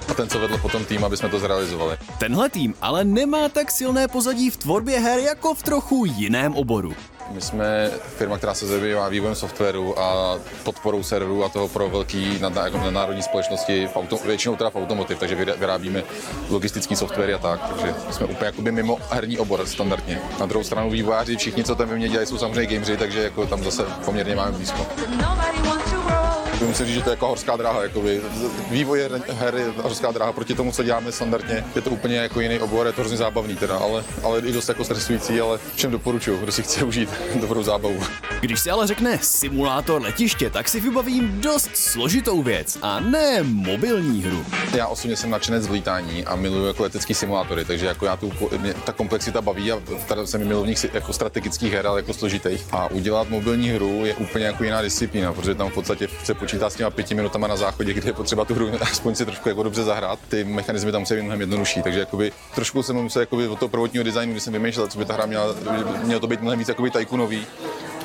[0.09, 1.97] a ten, co vedl potom tým, aby jsme to zrealizovali.
[2.19, 6.93] Tenhle tým ale nemá tak silné pozadí v tvorbě her jako v trochu jiném oboru.
[7.31, 12.39] My jsme firma, která se zabývá vývojem softwaru a podporou serverů a toho pro velký
[12.41, 16.03] jako nadnárodní společnosti, v auto, většinou teda v automotiv, takže vyrábíme
[16.49, 20.21] logistický software a tak, takže jsme úplně jakoby mimo herní obor standardně.
[20.39, 23.45] Na druhou stranu vývojáři, všichni, co tam ve mně dělají, jsou samozřejmě gameři, takže jako
[23.45, 24.85] tam zase poměrně máme blízko.
[26.59, 26.67] Roll.
[26.69, 27.83] Musím říct, že to je jako horská dráha.
[27.83, 28.21] Jakoby.
[28.69, 28.99] Vývoj
[29.39, 31.65] her- je horská dráha proti tomu, co děláme standardně.
[31.75, 34.69] Je to úplně jako jiný obor, je to hrozně zábavný teda, ale, ale i dost
[34.69, 37.09] jako stresující, ale všem doporučuju, kdo si chce užít
[37.41, 37.99] dobrou zábavu.
[38.39, 44.23] Když se ale řekne simulátor letiště, tak si vybavím dost složitou věc a ne mobilní
[44.23, 44.45] hru.
[44.75, 48.31] Já osobně jsem nadšenec z lítání a miluju jako letecký simulátory, takže jako já tu,
[48.57, 52.65] mě ta komplexita baví a teda jsem milovník jako strategických her, ale jako složitých.
[52.71, 56.69] A udělat mobilní hru je úplně jako jiná disciplína, protože tam v podstatě se počítá
[56.69, 59.63] s těma pěti minutama na záchodě, kde je potřeba tu hru aspoň si trošku jako
[59.63, 60.19] dobře zahrát.
[60.27, 63.69] Ty mechanismy tam musí být mnohem jednodušší, takže jakoby, trošku jsem musel jakoby od toho
[63.69, 65.55] prvotního designu, když jsem vymýšlel, co by ta hra měla,
[66.03, 67.45] mělo to být mnohem víc jakoby tajkunový,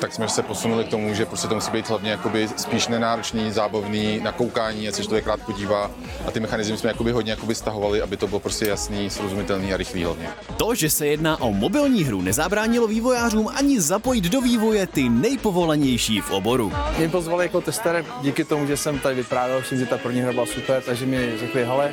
[0.03, 3.51] tak jsme se posunuli k tomu, že prostě to musí být hlavně jakoby spíš nenáročný,
[3.51, 5.91] zábavný, na koukání, ať se člověk rád podívá.
[6.27, 9.77] A ty mechanizmy jsme jakoby hodně jakoby stahovali, aby to bylo prostě jasný, srozumitelný a
[9.77, 10.29] rychlý hlavně.
[10.57, 16.21] To, že se jedná o mobilní hru, nezabránilo vývojářům ani zapojit do vývoje ty nejpovolanější
[16.21, 16.73] v oboru.
[16.97, 20.33] Mě pozvali jako tester díky tomu, že jsem tady vyprávěl všem, že ta první hra
[20.33, 21.91] byla super, takže mi řekli, hele,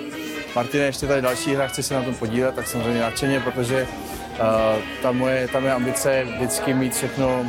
[0.56, 3.86] Martine, ještě tady další hra, chci se na tom podílet, tak samozřejmě nadšeně, protože
[4.32, 7.46] uh, ta, moje, ta moje ambice je vždycky mít všechno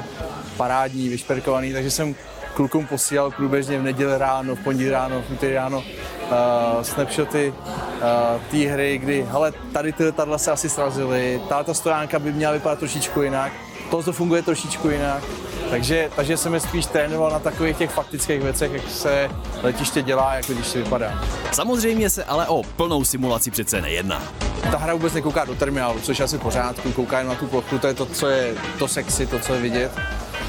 [0.57, 2.15] parádní, vyšperkovaný, takže jsem
[2.53, 8.41] klukům posílal průběžně v neděli ráno, v pondělí ráno, v úterý ráno uh, snapshoty uh,
[8.51, 12.79] té hry, kdy, hele, tady ty letadla se asi srazily, tato stojánka by měla vypadat
[12.79, 13.51] trošičku jinak,
[13.91, 15.23] to funguje trošičku jinak,
[15.69, 19.29] takže, takže jsem je spíš trénoval na takových těch faktických věcech, jak se
[19.63, 21.23] letiště dělá, jak se vypadá.
[21.51, 24.23] Samozřejmě se ale o plnou simulaci přece nejedná.
[24.71, 27.79] Ta hra vůbec nekouká do terminálu, což je asi pořádku, kouká jen na tu plochu,
[27.79, 29.91] to je to, co je to sexy, to, co je vidět.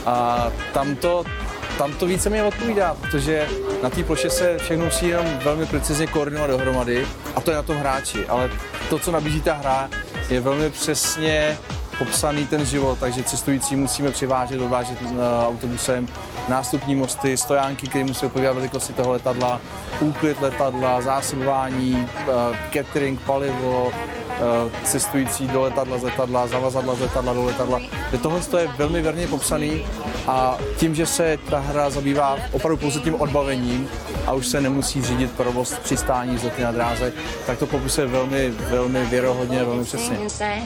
[0.07, 1.25] A tam to,
[1.79, 3.49] tam to více mi odpovídá, protože
[3.83, 7.63] na té ploše se všechno musí jenom velmi precizně koordinovat dohromady a to je na
[7.63, 8.51] tom hráči, ale
[8.91, 9.91] to, co nabízí ta hra,
[10.31, 11.59] je velmi přesně
[12.05, 15.09] popsaný ten život, takže cestující musíme přivážet, odvážet uh,
[15.49, 16.09] autobusem,
[16.49, 19.61] nástupní mosty, stojánky, které musí odpovídat velikosti toho letadla,
[20.01, 23.93] úklid letadla, zásobování, uh, catering, palivo, uh,
[24.85, 27.81] cestující do letadla z letadla, zavazadla z letadla do letadla.
[28.23, 29.85] Tohle je velmi věrně popsaný
[30.27, 33.89] a tím, že se ta hra zabývá opravdu pouze tím odbavením
[34.27, 37.13] a už se nemusí řídit provoz přistání z lety na dráze,
[37.47, 40.19] tak to popisuje velmi, velmi věrohodně velmi přesně.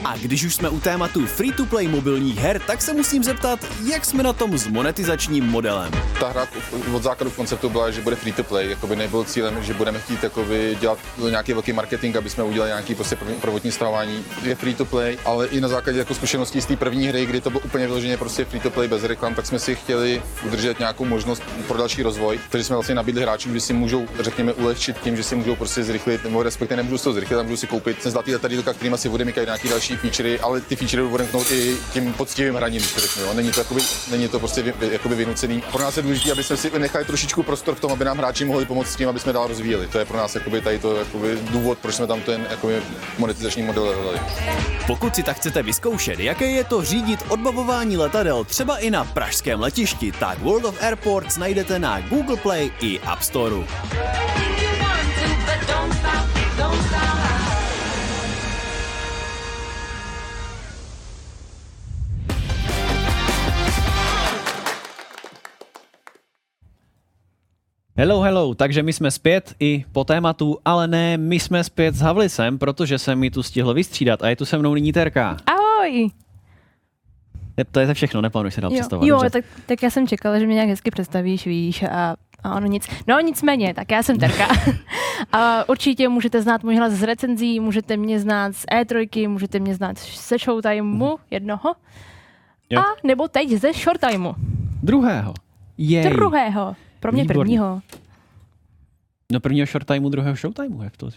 [0.04, 3.58] A když už jsme u tématu free-to-play mobilních her, tak se musím zeptat,
[3.92, 5.92] jak jsme na tom s monetizačním modelem.
[6.20, 6.48] Ta hra
[6.92, 10.22] od základu konceptu byla, že bude free to play, jakoby nebyl cílem, že budeme chtít
[10.22, 10.98] jakoby dělat
[11.30, 14.24] nějaký velký marketing, aby jsme udělali nějaký prostě prv- prvotní stavování.
[14.42, 17.40] Je free to play, ale i na základě jako zkušeností z té první hry, kdy
[17.40, 20.78] to bylo úplně vyloženě prostě free to play bez reklam, tak jsme si chtěli udržet
[20.78, 22.40] nějakou možnost pro další rozvoj.
[22.50, 25.84] Takže jsme vlastně nabídli hráčům, že si můžou, řekněme, ulehčit tím, že si můžou prostě
[25.84, 28.96] zrychlit, nebo respektive nemůžou se to zrychlit, ale můžou si koupit ten zlatý letadílka, kterým
[28.96, 33.00] si odemykají nějaký další featurey, ale ty featurey odemknout i tím poctivým hraním, když to
[33.00, 33.22] řeknu.
[33.22, 33.34] Jo.
[33.34, 33.80] Není to, jakoby,
[34.10, 35.62] není to prostě jakoby vynucený.
[35.72, 38.44] Pro nás je důležité, aby jsme si nechali trošičku prostor v tom, aby nám hráči
[38.44, 39.88] mohli pomoct s tím, aby jsme dál rozvíjeli.
[39.88, 42.82] To je pro nás jakoby, tady to jakoby, důvod, proč jsme tam ten jakoby,
[43.18, 44.20] monetizační model hledali.
[44.86, 49.60] Pokud si tak chcete vyzkoušet, jaké je to řídit odbavování letadel třeba i na pražském
[49.60, 53.64] letišti, tak World of Airports najdete na Google Play i App Storeu.
[67.98, 72.00] Hello, hello, takže my jsme zpět i po tématu, ale ne, my jsme zpět s
[72.00, 75.36] Havlisem, protože jsem mi tu stihl vystřídat a je tu se mnou nyní Terka.
[75.46, 76.10] Ahoj!
[77.72, 79.08] To je to všechno, neplánuji se dál Jo, představovat.
[79.08, 79.30] jo dobře.
[79.30, 82.88] tak, tak já jsem čekala, že mě nějak hezky představíš, víš, a, Ano, nic.
[83.06, 84.46] No nicméně, tak já jsem Terka.
[85.32, 89.74] A určitě můžete znát můj hlas z recenzí, můžete mě znát z E3, můžete mě
[89.74, 91.74] znát ze Showtimeu jednoho.
[92.70, 92.80] Jo.
[92.80, 94.32] A nebo teď ze Shorttimeu.
[94.82, 95.34] Druhého.
[95.78, 96.10] Jej.
[96.10, 96.76] Druhého.
[97.06, 97.40] Pro mě Výborně.
[97.40, 97.80] prvního.
[99.32, 101.08] No prvního short timeu, druhého showtimeu, jak to?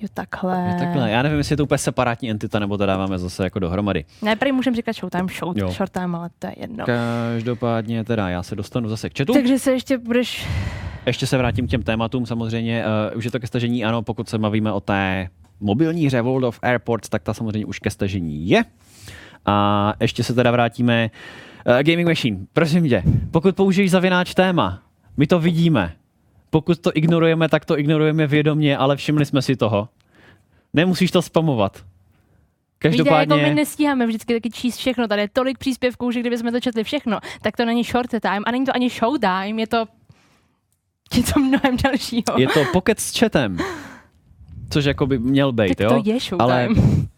[0.00, 0.68] Jo, takhle.
[0.68, 1.10] Je takhle.
[1.10, 4.04] Já nevím, jestli je to úplně separátní entita, nebo to dáváme zase jako dohromady.
[4.22, 5.70] Ne, prý můžeme říkat Showtime, show, Jo.
[5.70, 6.84] Shorttime, ale to je jedno.
[6.84, 9.32] Každopádně teda, já se dostanu zase k chatu.
[9.32, 10.46] Takže se ještě budeš...
[11.06, 12.84] Ještě se vrátím k těm tématům samozřejmě.
[13.12, 15.28] Uh, už je to ke stažení, ano, pokud se bavíme o té
[15.60, 18.64] mobilní hře World of Airports, tak ta samozřejmě už ke stažení je.
[19.46, 21.10] A ještě se teda vrátíme.
[21.66, 24.82] Uh, Gaming Machine, prosím tě, pokud použiješ zavináč téma,
[25.16, 25.96] my to vidíme.
[26.50, 29.88] Pokud to ignorujeme, tak to ignorujeme vědomě, ale všimli jsme si toho.
[30.74, 31.76] Nemusíš to spamovat.
[31.76, 31.86] Víte,
[32.78, 33.34] Každopádně...
[33.34, 35.08] jako my nestíháme vždycky taky číst všechno.
[35.08, 38.50] Tady je tolik příspěvků, že kdybychom to četli všechno, tak to není short time a
[38.50, 39.84] není to ani show time, je to
[41.16, 42.24] něco mnohem dalšího.
[42.36, 43.58] Je to pocket s chatem.
[44.70, 45.90] Což jako by měl být, tak jo?
[45.90, 47.08] to je show Ale time.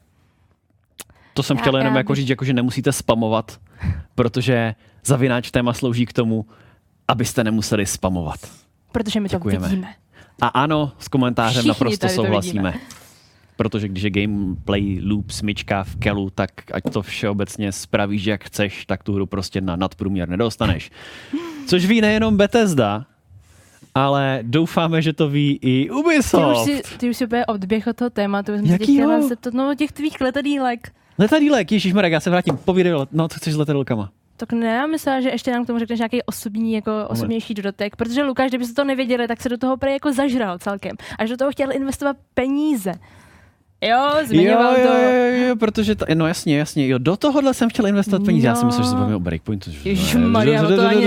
[1.35, 3.61] To jsem Já- chtěl jenom já jako říct, jako, že nemusíte spamovat,
[4.15, 6.47] protože zavináč téma slouží k tomu,
[7.09, 8.39] abyste nemuseli spamovat.
[8.93, 9.69] Protože my to Děkujeme.
[9.69, 9.95] vidíme.
[10.41, 12.75] A ano, s komentářem Všichni naprosto to souhlasíme.
[13.57, 18.87] Protože když je gameplay loop smyčka v kelu, tak ať to všeobecně spravíš, jak chceš,
[18.87, 20.91] tak tu hru prostě na nadprůměr nedostaneš.
[21.67, 23.07] Což ví nejenom Bethesda,
[23.95, 26.65] ale doufáme, že to ví i Ty už, Ubisoft.
[26.65, 28.53] si, ty už si úplně odběh od toho tématu.
[28.57, 29.29] Se Jakýho?
[29.53, 30.93] no těch tvých letadílek.
[31.19, 34.11] Letadílek, Ježíš Marek, já se vrátím, povídej, no co chceš s letadílkama?
[34.41, 37.97] Tak ne, já myslela, že ještě nám k tomu řekneš nějaký osobní, jako osobnější dodatek,
[37.97, 40.93] protože Lukáš, kdybyste to nevěděli, tak se do toho prý jako zažral celkem.
[41.19, 42.93] Až do toho chtěl investovat peníze.
[43.81, 44.93] Jo, zmiňoval jo, to.
[44.93, 48.47] Jo, jo, jo, protože, ta, no jasně, jasně, jo, do tohohle jsem chtěl investovat peníze,
[48.47, 48.67] já si No.
[48.67, 49.71] myslím, že se bavíme o Breakpointu.
[49.71, 51.07] že- Ježišmarja, že- o to ani.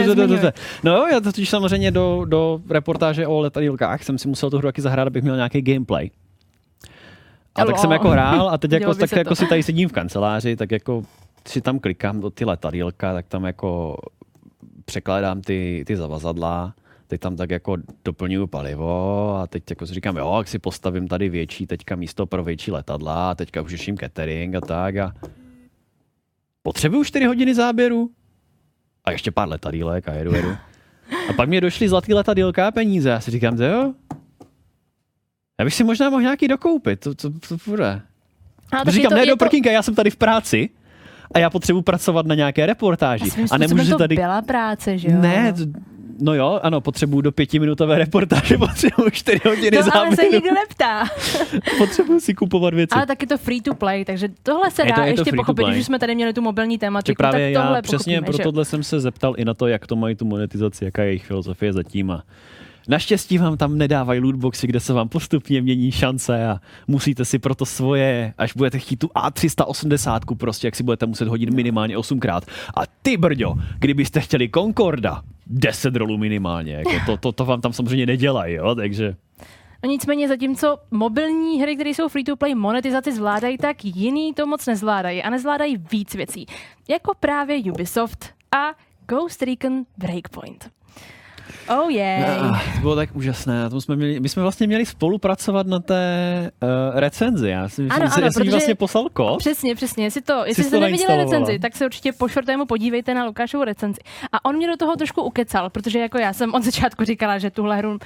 [0.83, 4.67] No jo, já totiž samozřejmě do, do reportáže o letadílkách jsem si musel tu hru
[4.67, 6.09] taky zahrát, abych měl nějaký gameplay.
[7.55, 9.19] A tak jsem jako hrál a teď jako, tak se to.
[9.19, 11.03] jako si tady sedím v kanceláři, tak jako
[11.47, 13.97] si tam klikám do ty letadílka, tak tam jako
[14.85, 16.73] překládám ty, ty zavazadla,
[17.07, 21.07] teď tam tak jako doplňuju palivo a teď jako si říkám, jo, jak si postavím
[21.07, 25.13] tady větší teďka místo pro větší letadla a teďka už řeším catering a tak a
[26.63, 28.09] potřebuju 4 hodiny záběru
[29.05, 30.49] a ještě pár letadílek a jedu, jedu.
[31.29, 33.09] A pak mě došly zlatý letadílka a peníze.
[33.09, 33.93] Já si říkám, to jo,
[35.59, 38.01] já bych si možná mohl nějaký dokoupit, to, to, to bude.
[38.71, 40.15] A A tak je říkám, to- ne, je do to- prkínka, já jsem tady v
[40.15, 40.69] práci
[41.33, 43.29] a já potřebuji pracovat na nějaké reportáži.
[43.29, 44.15] svým A způsobem nemůžu to tady...
[44.15, 45.17] byla práce, že jo?
[45.21, 45.65] Ne, t-
[46.21, 50.51] no jo, ano, potřebuju do pětiminutové reportáže, potřebuju čtyři hodiny to ale se záběru, nikdo
[50.53, 51.05] neptá.
[51.77, 52.95] potřebuju si kupovat věci.
[52.95, 55.19] Ale tak je to free to play, takže tohle se Je to- dá je to
[55.21, 57.63] ještě free to pochopit, když už jsme tady měli tu mobilní Že tématiku, právě tak
[57.63, 58.43] tohle já přesně pro že?
[58.43, 61.25] tohle jsem se zeptal i na to, jak to mají tu monetizaci, jaká je jejich
[61.25, 62.11] filozofie zatím.
[62.11, 62.23] A
[62.87, 67.65] naštěstí vám tam nedávají lootboxy, kde se vám postupně mění šance a musíte si proto
[67.65, 72.41] svoje, až budete chtít tu A380, prostě jak si budete muset hodit minimálně 8krát.
[72.75, 77.73] A ty brďo, kdybyste chtěli Concorda, 10 rolů minimálně, jako to, to, to vám tam
[77.73, 79.15] samozřejmě nedělají, jo, takže...
[79.83, 84.47] No nicméně zatímco mobilní hry, které jsou free to play, monetizaci zvládají, tak jiný to
[84.47, 86.45] moc nezvládají a nezvládají víc věcí.
[86.89, 88.75] Jako právě Ubisoft a
[89.07, 90.71] Ghost Recon Breakpoint.
[91.69, 92.51] Oh yeah.
[92.51, 93.69] Ah, to bylo tak úžasné.
[93.69, 96.03] Tom jsme měli, my jsme vlastně měli spolupracovat na té
[96.63, 97.49] uh, recenzi.
[97.49, 99.37] Já si myslím, Ano, ano, protože- vlastně poslal kód.
[99.39, 100.03] Přesně, přesně.
[100.03, 104.01] Jestli, to, jestli jste neviděli recenzi, tak se určitě po shortému podívejte na Lukášovu recenzi.
[104.31, 107.51] A on mě do toho trošku ukecal, protože jako já jsem od začátku říkala, že
[107.51, 107.97] tuhle hru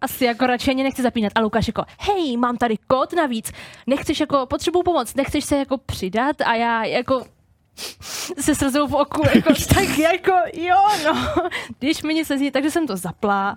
[0.00, 1.32] asi jako radši ani nechci zapínat.
[1.34, 3.52] A Lukáš jako, hej, mám tady kód navíc,
[3.86, 7.22] nechceš jako, potřebuju pomoc, nechceš se jako přidat a já jako
[8.40, 11.34] se slzou v oku, jako, tak jako, jo, no,
[11.78, 13.56] když mi nic nezní, takže jsem to zapla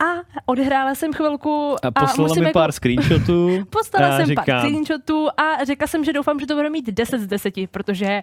[0.00, 0.04] a
[0.46, 3.64] odehrála jsem chvilku A poslala musím mi jako, pár screenshotů.
[3.70, 6.86] Postala Já jsem říkám, pár screenshotů a řekla jsem, že doufám, že to bude mít
[6.86, 8.22] 10 z 10, protože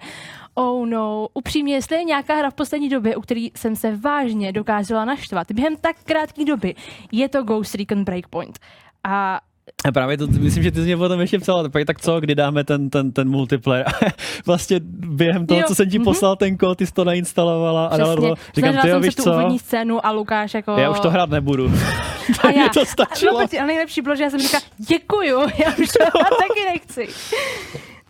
[0.53, 4.51] oh no, upřímně, jestli je nějaká hra v poslední době, u který jsem se vážně
[4.51, 6.75] dokázala naštvat během tak krátké doby,
[7.11, 8.59] je to Ghost Recon Breakpoint.
[9.03, 9.39] A
[9.85, 12.35] A právě to, myslím, že ty jsi mě potom ještě psala, tak, tak co, kdy
[12.35, 13.85] dáme ten, ten, ten multiplayer.
[14.45, 16.05] vlastně během toho, Jo, co jsem ti mhm.
[16.05, 18.35] poslal ten kód, ty jsi to nainstalovala a dala přesně, to.
[18.55, 20.71] Říkám, ty jo, víš tu co, úvodní scénu a Lukáš jako...
[20.71, 21.71] já už to hrát nebudu.
[22.39, 23.33] a tak já, to stačilo.
[23.33, 26.65] No, počkej, a nejlepší bylo, že já jsem říkala, děkuju, já už to hrát taky
[26.73, 27.07] nechci.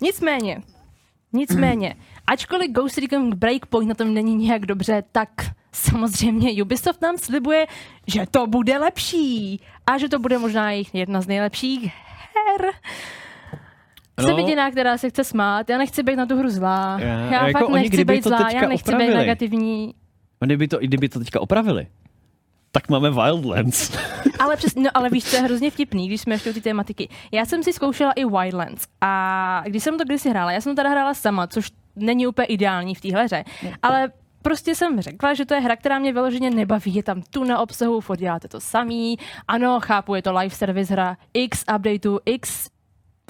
[0.01, 0.61] Nicméně,
[1.33, 1.95] nicméně,
[2.27, 5.29] ačkoliv Ghost Recon Breakpoint na tom není nějak dobře, tak
[5.71, 7.67] samozřejmě Ubisoft nám slibuje,
[8.07, 12.71] že to bude lepší a že to bude možná jejich jedna z nejlepších her.
[14.19, 14.37] Jsem No.
[14.37, 16.97] jediná, která se chce smát, já nechci být na tu hru zlá.
[16.99, 19.17] Já- Já, jako fakt oni nechci být to zlá, já nechci být opravili.
[19.17, 19.93] negativní.
[20.41, 21.87] A kdyby to, kdyby to teďka opravili,
[22.71, 23.97] tak máme Wildlands.
[24.39, 27.09] Ale, přes, no, ale víš, co je hrozně vtipný, když jsme ještě u té tematiky.
[27.31, 30.75] Já jsem si zkoušela i Wildlands a když jsem to kdysi hrála, já jsem to
[30.79, 33.43] teda hrála sama, což není úplně ideální v téhle hře,
[33.83, 34.11] ale
[34.41, 36.95] prostě jsem řekla, že to je hra, která mě vyloženě nebaví.
[36.95, 39.17] Je tam tu na obsahu, furt děláte to samý.
[39.47, 42.69] Ano, chápu, je to live service hra, x updateu, x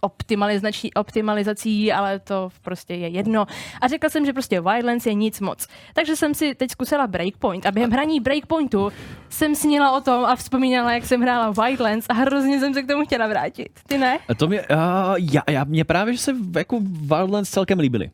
[0.01, 3.45] optimalizací, optimalizací, ale to prostě je jedno.
[3.81, 5.67] A řekla jsem, že prostě Wildlands je nic moc.
[5.93, 8.91] Takže jsem si teď zkusila Breakpoint a během hraní Breakpointu
[9.29, 12.87] jsem snila o tom a vzpomínala, jak jsem hrála Wildlands a hrozně jsem se k
[12.87, 13.69] tomu chtěla vrátit.
[13.87, 14.19] Ty ne?
[14.29, 18.11] A to mě, já, já, já, mě právě, že se jako Wildlands celkem líbily.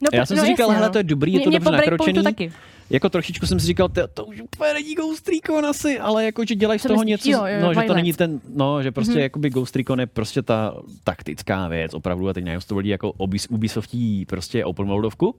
[0.00, 0.92] No, Já jsem no si říkal, jasně, hele, no.
[0.92, 2.22] to je dobrý, je to mě dobře nakročený.
[2.22, 2.52] taky.
[2.90, 6.44] Jako trošičku jsem si říkal, to, to už úplně není Ghost Recon asi, ale jako,
[6.44, 7.08] že dělají z toho myslíš?
[7.08, 9.18] něco, Jo, jo, no, že to není ten, no, že prostě Mhm.
[9.18, 9.22] mm-hmm.
[9.22, 10.74] jakoby Ghost Recon je prostě ta
[11.04, 15.34] taktická věc, opravdu, a teď najím to lidi jako Ubis- Ubisoftí prostě open worldovku.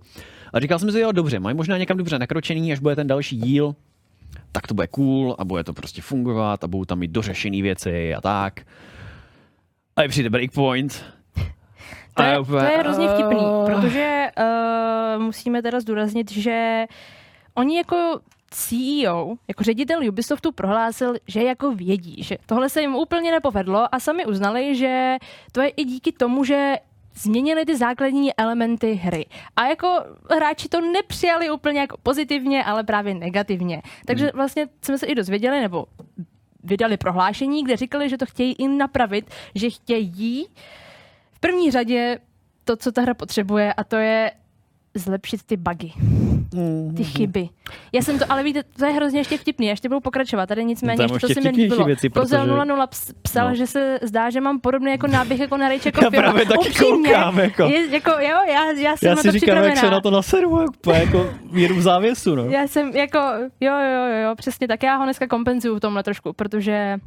[0.54, 3.38] A říkal jsem si, jo, dobře, mají možná někam dobře nakročený, až bude ten další
[3.38, 3.76] díl,
[4.52, 8.14] tak to bude cool a bude to prostě fungovat a budou tam mít dořešené věci
[8.16, 8.62] a tak.
[9.96, 11.04] A je přijde Breakpoint.
[12.18, 16.86] To je, to je hrozně vtipný, protože uh, musíme teda zdůraznit, že
[17.54, 18.20] oni jako
[18.52, 24.00] CEO, jako ředitel Ubisoftu prohlásil, že jako vědí, že tohle se jim úplně nepovedlo a
[24.00, 25.18] sami uznali, že
[25.52, 26.76] to je i díky tomu, že
[27.16, 29.26] změnili ty základní elementy hry.
[29.56, 29.88] A jako
[30.30, 33.82] hráči to nepřijali úplně jako pozitivně, ale právě negativně.
[34.06, 35.86] Takže vlastně jsme se i dozvěděli, nebo
[36.64, 40.48] vydali prohlášení, kde říkali, že to chtějí i napravit, že chtějí
[41.38, 42.20] v první řadě
[42.66, 44.32] to, co ta hra potřebuje, a to je
[44.96, 45.92] zlepšit ty bugy,
[46.98, 47.50] ty chyby.
[47.94, 50.66] Já jsem to, ale víte, to je hrozně ještě vtipný, já ještě budu pokračovat, tady
[50.66, 51.86] nicméně, Tam ještě to ještě se mi líbilo.
[51.86, 53.56] věci, Kozel protože- 00 ps- psal, No.
[53.56, 56.74] že se zdá, že mám podobný jako náběh jako na Rage Já jako právě taky
[56.74, 57.64] koukám, jako.
[57.64, 60.12] Je, jako jo, já, já jsem Já na si to říkám, jak se na to
[60.12, 62.44] naseru, jak úplně jako jedu v závěsu, no.
[62.44, 63.20] Já jsem jako,
[63.62, 64.84] jo, jo, jo, jo, přesně tak.
[64.84, 66.98] Já ho dneska kompenzuju v tomhle trošku, protože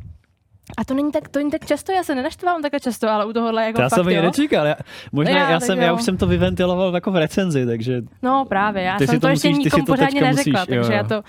[0.77, 3.33] a to není tak, to není tak často, já se nenaštvám takhle často, ale u
[3.33, 4.23] tohohle jako To já fakt, jsem jo.
[4.23, 4.67] nečekal.
[4.67, 4.75] Já,
[5.13, 5.85] možná Já, já, tak jsem, jo.
[5.85, 9.29] já už jsem to vyventiloval jako v recenzi, takže No právě, já jsem to to,
[9.29, 10.97] ještě musíš- si nikomu to pořádně neřekla, musíš, takže jo.
[10.99, 11.23] já to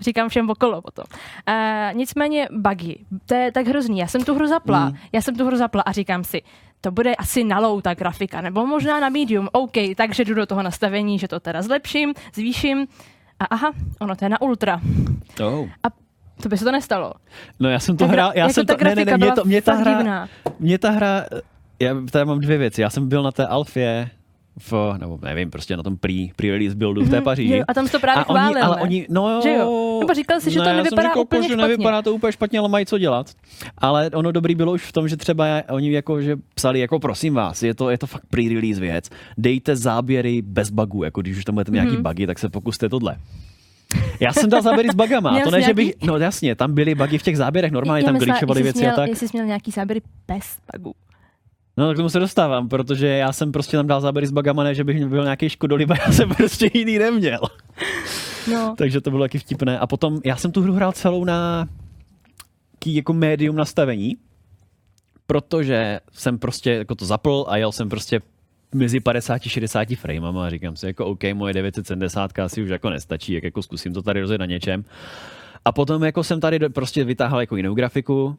[0.00, 1.04] říkám všem okolo potom.
[1.48, 2.94] Uh, nicméně buggy,
[3.26, 3.98] to je tak hrozný.
[3.98, 4.96] Já jsem tu hru zapla, mm.
[5.12, 6.42] já jsem tu hru zapla a říkám si,
[6.80, 10.46] to bude asi na low ta grafika, nebo možná na medium, OK, takže jdu do
[10.46, 12.86] toho nastavení, že to teda zlepším, zvýším
[13.40, 14.80] a aha, ono to je na ultra.
[15.46, 15.68] oh.
[16.42, 17.12] To by se to nestalo.
[17.60, 19.44] No já jsem to gra- hrál, já jako jsem to, ne, ne, ne, mě, to,
[19.44, 20.28] mě ta hra, divná.
[20.60, 21.24] mě ta hra,
[21.80, 22.80] já tady mám dvě věci.
[22.82, 24.10] Já jsem byl na té Alfě,
[24.70, 27.56] v, nebo nevím, prostě na tom pre, pre-release buildu v té Mhm, Paříži.
[27.56, 28.82] jo, a tam jsi to právě a oni, chválil, ale ne?
[28.82, 29.96] oni, no jo, Že jo?
[30.00, 31.62] Nebo říkal jsi, že no, to já jsem nevypadá říkal, úplně že špatně.
[31.62, 33.30] nevypadá to úplně špatně, ale mají co dělat.
[33.78, 37.34] Ale ono dobrý bylo už v tom, že třeba oni jako, že psali, jako prosím
[37.34, 41.44] vás, je to, je to fakt pre-release věc, dejte záběry bez bugů, jako když už
[41.44, 42.02] tam budete mít nějaký Mhm.
[42.02, 43.16] bugy, tak se pokuste tohle.
[44.20, 46.94] Já jsem dal záběry s bugama, a to ne, že bych, no jasně, tam byly
[46.94, 49.08] bugy v těch záběrech, normálně Já tam jsi věci a měl, tak.
[49.08, 50.44] Jestli jsi měl nějaký záběry bez
[50.78, 50.94] bugů.
[51.76, 54.64] No tak k tomu se dostávám, protože já jsem prostě tam dal záběry s bugama,
[54.64, 57.40] ne, že bych byl nějaký škodolib, a já jsem prostě jiný neměl.
[58.52, 58.74] No.
[58.78, 59.78] Takže to bylo taky vtipné.
[59.78, 61.68] A potom, já jsem tu hru hrál celou na
[62.86, 64.16] jako médium nastavení,
[65.26, 68.20] protože jsem prostě jako to zapl a jel jsem prostě
[68.74, 73.44] mezi 50-60 framama a říkám si, jako OK, moje 970 asi už jako nestačí, jak
[73.44, 74.84] jako zkusím to tady rozjet na něčem.
[75.64, 78.36] A potom jako jsem tady prostě vytáhl jako jinou grafiku,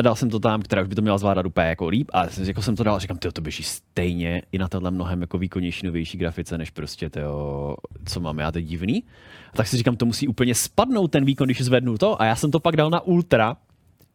[0.00, 2.26] a dal jsem to tam, která už by to měla zvládat úplně jako líp a
[2.44, 5.86] jako jsem to dal a říkám, to běží stejně i na tohle mnohem jako výkonnější,
[5.86, 9.04] novější grafice, než prostě tyjo, co mám já teď divný.
[9.52, 12.36] A tak si říkám, to musí úplně spadnout ten výkon, když zvednu to a já
[12.36, 13.56] jsem to pak dal na ultra,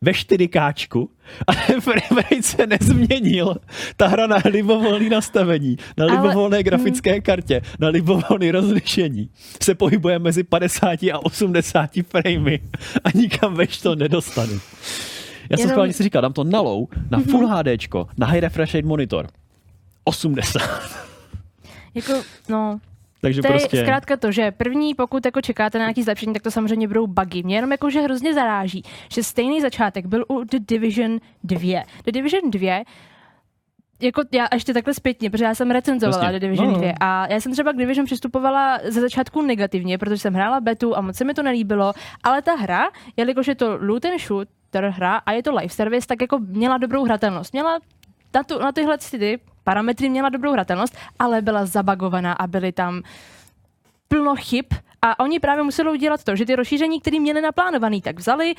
[0.01, 1.07] ve 4K
[1.47, 3.55] a ten frame rate se nezměnil.
[3.97, 9.29] Ta hra na libovolný nastavení, na Ale- libovolné grafické kartě, na libovolné rozlišení
[9.63, 12.59] se pohybuje mezi 50 a 80 framey
[13.03, 14.53] a nikam veš to nedostanu.
[14.53, 18.39] Já jsem Jenom- schválně si říkal, dám to na low, na full HDčko, na high
[18.39, 19.27] refresh rate monitor.
[20.03, 20.61] 80.
[21.95, 22.13] Jako,
[22.49, 22.79] no,
[23.25, 23.81] Takže to je prostě...
[23.81, 27.43] zkrátka to, že první, pokud jako čekáte na nějaký zlepšení, tak to samozřejmě budou bugy.
[27.43, 28.83] Mě jenom jakože hrozně zaráží,
[29.13, 31.83] že stejný začátek byl u The Division 2.
[32.03, 32.83] The Division 2
[34.01, 36.39] jako já ještě takhle zpětně, protože já jsem recenzovala Jasně.
[36.39, 36.79] The Division No, no.
[36.79, 40.97] 2 a já jsem třeba k Division přistupovala ze začátku negativně, protože jsem hrála betu
[40.97, 41.93] a moc se mi to nelíbilo,
[42.23, 46.07] ale ta hra, jelikož je to loot and shooter hra a je to live service,
[46.07, 47.53] tak jako měla dobrou hratelnost.
[47.53, 47.79] Měla
[48.35, 53.01] na, tu, na tyhle ty parametry měla dobrou hratelnost, ale byla zabagovaná a byly tam
[54.07, 54.65] plno chyb
[55.01, 58.55] a oni právě museli udělat to, že ty rozšíření, které měli naplánovaný, tak vzali,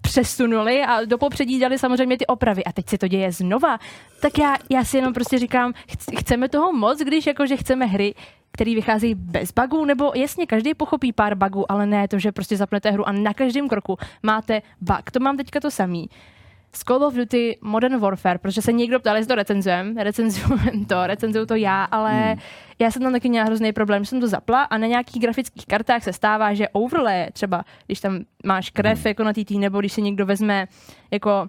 [0.00, 3.78] přesunuli a do popředí dali samozřejmě ty opravy a teď se to děje znova.
[4.22, 8.14] Tak já, já si jenom prostě říkám, chc- chceme toho moc, když jakože chceme hry,
[8.52, 12.56] který vycházejí bez bugů, nebo jasně, každý pochopí pár bugů, ale ne to, že prostě
[12.56, 15.10] zapnete hru a na každém kroku máte bug.
[15.12, 16.08] To mám teďka to samý.
[16.72, 21.06] Z Call of Duty Modern Warfare, protože se někdo ptal, jestli to recenzujem, recenzujem to,
[21.06, 22.38] recenzuju to já, ale hmm.
[22.78, 25.66] já jsem tam taky měla hrozný problém, že jsem to zapla a na nějakých grafických
[25.66, 29.08] kartách se stává, že overlay, třeba když tam máš krev hmm.
[29.08, 30.66] jako na TT, nebo když si někdo vezme
[31.10, 31.48] jako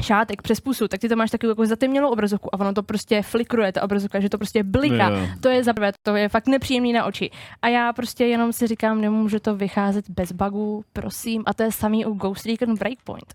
[0.00, 3.22] šátek přes pusu, tak ty to máš takovou jako zatemnělou obrazovku a ono to prostě
[3.22, 5.08] flikruje, ta obrazovka, že to prostě bliká.
[5.08, 5.26] Jo.
[5.40, 7.30] To je za prvé, to je fakt nepříjemný na oči.
[7.62, 11.42] A já prostě jenom si říkám, nemůže to vycházet bez bugů, prosím.
[11.46, 13.34] A to je samý u Ghost Recon Breakpoint.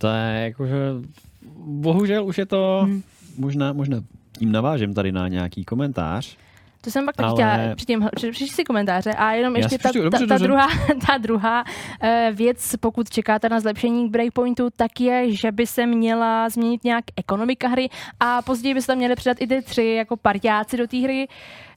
[0.00, 0.76] To je jakože,
[1.66, 3.02] bohužel už je to, Hmm.
[3.38, 3.96] možná, možná
[4.38, 6.36] tím navážem tady na nějaký komentář.
[6.80, 10.26] To jsem pak taky Ale- chtěla, předtím, přečti si komentáře a jenom ještě ta, ta,
[10.28, 10.68] ta, druhá,
[11.06, 11.64] ta druhá
[12.02, 16.84] eh, věc, pokud čekáte na zlepšení k Breakpointu, tak je, že by se měla změnit
[16.84, 17.88] nějak ekonomika hry
[18.20, 21.28] a později by se tam měly přidat i ty tři jako partiáci do té hry,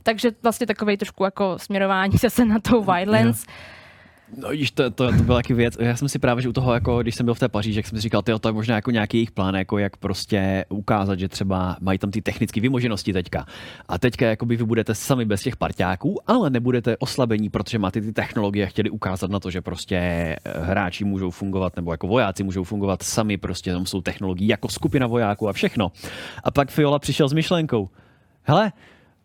[0.04, 3.46] takže vlastně takový trošku jako směrování zase na tou Wildlands.
[4.38, 5.78] No vidíš, to, to, to byla taky věc.
[5.80, 7.88] Já jsem si právě, že u toho, jako, když jsem byl v té Paříži, jak
[7.88, 11.20] jsem si říkal, tyjo, to je možná jako nějaký jejich plán, jako jak prostě ukázat,
[11.20, 13.46] že třeba mají tam ty technické vymoženosti teďka.
[13.88, 18.14] A teďka jakoby vy budete sami bez těch parťáků, ale nebudete oslabení, protože máte ty
[18.14, 22.44] technologie a chtěli ukázat na to, že prostě eh, hráči můžou fungovat, nebo jako vojáci
[22.44, 25.92] můžou fungovat sami prostě tam jsou technologií jako skupina vojáků a všechno.
[26.44, 27.90] A pak Fiola přišel s myšlenkou.
[28.44, 28.72] Hele,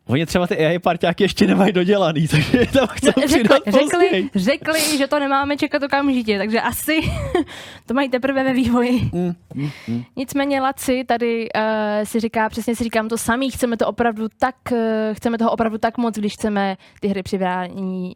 [0.08, 4.30] Oni třeba ty AI parťáky ještě nemají dodělaný, takže tam chcou Řekli, přidat řekli, později.
[4.34, 7.00] řekli, že to nemáme čekat okamžitě, takže asi
[7.86, 9.10] to mají teprve ve vývoji.
[9.12, 10.04] Mm, mm, mm.
[10.16, 11.62] Nicméně Laci tady uh,
[12.04, 14.78] si říká, přesně si říkám to samý, chceme to opravdu tak, uh,
[15.12, 17.38] chceme toho opravdu tak moc, když chceme ty hry při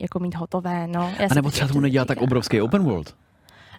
[0.00, 0.86] jako mít hotové.
[0.86, 1.12] No.
[1.18, 3.14] Já A nebo třeba tomu nedělat tak obrovský open world.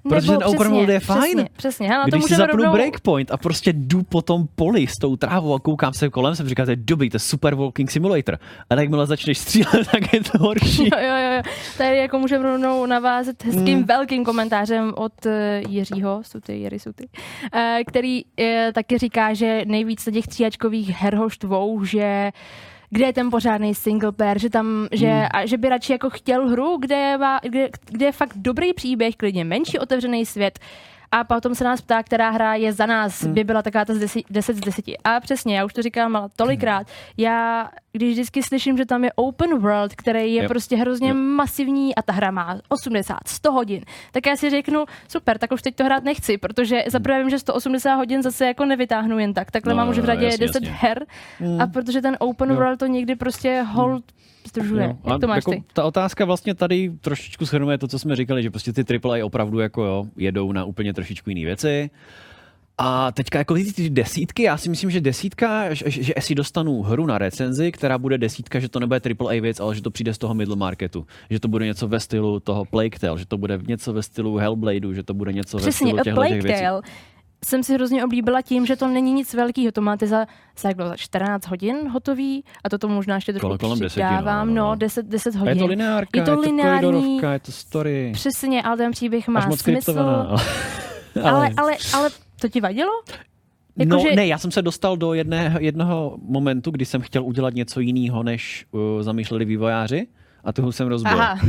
[0.10, 1.22] Protože ten open world je fajn.
[1.38, 1.88] Přesně, přesně.
[1.90, 2.74] Hele, na to Když si zapnu rovnou...
[2.74, 6.50] breakpoint a prostě jdu po tom poli s tou trávou a koukám se kolem, jsem
[6.50, 8.38] říkal, to je dobrý, to je super walking simulator.
[8.70, 10.84] A jakmile začneš střílet, tak je to horší.
[10.84, 11.42] Jo, jo, jo.
[11.78, 13.84] Tady jako můžeme rovnou navázat hezkým Mm.
[13.84, 15.32] velkým komentářem od uh,
[15.72, 17.08] Jiřího, Suty, Jiří Suty,
[17.56, 22.32] uh, který uh, taky říká, že nejvíc těch tříačkových her ho štvou, že
[22.94, 25.28] kde je ten pořádný single player, že tam, že, Hmm.
[25.34, 29.16] a že by radši jako chtěl hru, kde, má, kde, kde je fakt dobrý příběh,
[29.16, 30.60] klidně menší otevřený svět,
[31.16, 33.34] a potom se nás ptá, která hra je za nás, Hmm.
[33.34, 34.86] by byla taková ta z 10, 10 z 10.
[35.04, 36.88] A přesně, já už to říkám tolikrát.
[37.18, 40.48] Já, když vždycky slyším, že tam je open world, který je Yep.
[40.52, 41.18] prostě hrozně Yep.
[41.18, 45.62] masivní a ta hra má 80, 100 hodin, tak já si řeknu, super, tak už
[45.62, 49.34] teď to hrát nechci, protože za prvé vím, že 180 hodin zase jako nevytáhnu jen
[49.34, 49.52] tak.
[49.52, 50.78] Takhle No, mám už v no, řadě jasně, 10 jasně.
[50.80, 51.06] her
[51.60, 52.56] a protože ten open Jo.
[52.56, 54.33] world to někdy prostě hold zdržuje.
[54.64, 55.64] Jo, a Jak to máš jako ty?
[55.74, 59.60] Ta otázka vlastně tady trošičku shrnuje to, co jsme říkali, že prostě ty AAA opravdu
[59.60, 61.90] jako jo, jedou na úplně trošičku jiné věci.
[62.78, 66.82] A teďka jako ty, ty desítky, já si myslím, že desítka, že, že si dostanu
[66.82, 70.14] hru na recenzi, která bude desítka, že to nebude AAA věc, ale že to přijde
[70.14, 71.06] z toho middle marketu.
[71.30, 74.38] Že to bude něco ve stylu toho Plague Tale, že to bude něco ve stylu
[74.38, 76.64] Hellbladeu, že to bude něco ve Přesně, stylu a těchto těch věcí.
[77.46, 79.72] Jsem si hrozně oblíbila tím, že to není nic velkého.
[79.72, 80.26] To máte za,
[80.58, 83.80] za, jak bylo, za 14 hodin hotový a to to možná ještě trošku Kolo- kolem
[83.80, 84.48] 10, no, přidávám.
[84.48, 84.70] no, no.
[84.70, 85.54] No, 10, 10 A hodin.
[85.58, 88.10] je to lineárka, je to lineární, koridorovka, je to story.
[88.14, 90.00] Přesně, ale ten příběh má smysl.
[91.24, 92.10] Ale, Ale, ale, ale
[92.42, 92.92] to ti vadilo?
[93.78, 97.24] Jako, no že- ne, já jsem se dostal do jedné, jednoho momentu, kdy jsem chtěl
[97.26, 100.08] udělat něco jiného, než uh, zamýšleli vývojáři
[100.44, 101.22] a hru jsem rozbil.
[101.22, 101.40] Aha,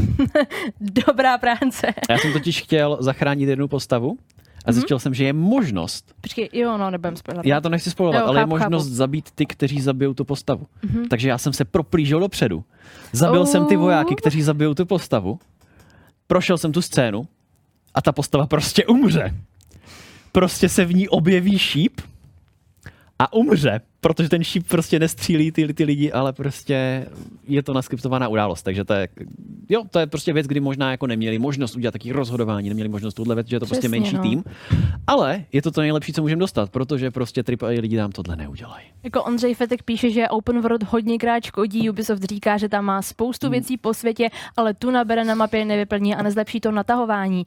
[0.80, 1.86] dobrá práce.
[2.10, 4.16] Já jsem totiž chtěl zachránit jednu postavu.
[4.64, 7.46] A zjistil jsem, že je možnost, Počkej, jo, no, nebudem spojovat.
[7.46, 8.94] já to nechci spojovat, Jo, ale je chápu, možnost chápu.
[8.94, 10.66] zabít ty, kteří zabijou tu postavu.
[10.82, 11.08] Mhm.
[11.08, 12.64] Takže já jsem se proplížil dopředu.
[13.12, 13.82] Zabil jsem ty Oh.
[13.82, 15.38] vojáky, kteří zabijou tu postavu.
[16.26, 17.26] Prošel jsem tu scénu
[17.94, 19.34] a ta postava prostě umře.
[20.32, 22.00] Prostě se v ní objeví šíp
[23.18, 27.06] a umře, protože ten šíp prostě nestřílí ty, ty lidi, ale prostě
[27.46, 28.62] je to naskriptovaná událost.
[28.62, 29.08] Takže to je,
[29.68, 33.14] jo, to je prostě věc, kdy možná jako neměli možnost udělat takové rozhodování, neměli možnost
[33.14, 34.22] tuhle věc, že je to prostě Přesně, menší no.
[34.22, 34.44] tým.
[35.06, 38.84] Ale je to to nejlepší, co můžeme dostat, protože prostě AAA lidi nám tohle neudělají.
[39.02, 43.50] Jako Ondřej Fetek píše, že Open World hodněkrát škodí, Ubisoft říká, že tam má spoustu
[43.50, 47.44] věcí po světě, ale tu nabere na mapě nevyplní a nezlepší to natahování.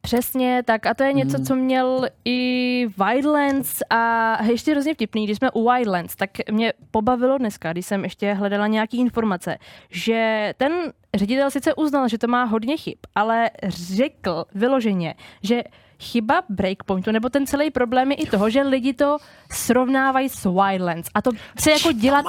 [0.00, 0.86] Přesně, tak.
[0.86, 5.70] A to je něco, co měl i Wildlands a ještě hrozně vtipný, když jsme u
[5.70, 9.58] Wildlands, tak mě pobavilo dneska, když jsem ještě hledala nějaký informace,
[9.90, 10.72] že ten
[11.14, 15.62] ředitel sice uznal, že to má hodně chyb, ale řekl vyloženě, že
[16.00, 19.18] chyba Breakpointu, nebo ten celý problém je i toho, že lidi to
[19.52, 21.08] srovnávají s Wildlands.
[21.14, 22.24] A to se jako dělat...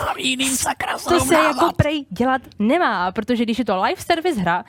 [1.09, 4.63] To se jako prej dělat nemá, protože když je to live service hra,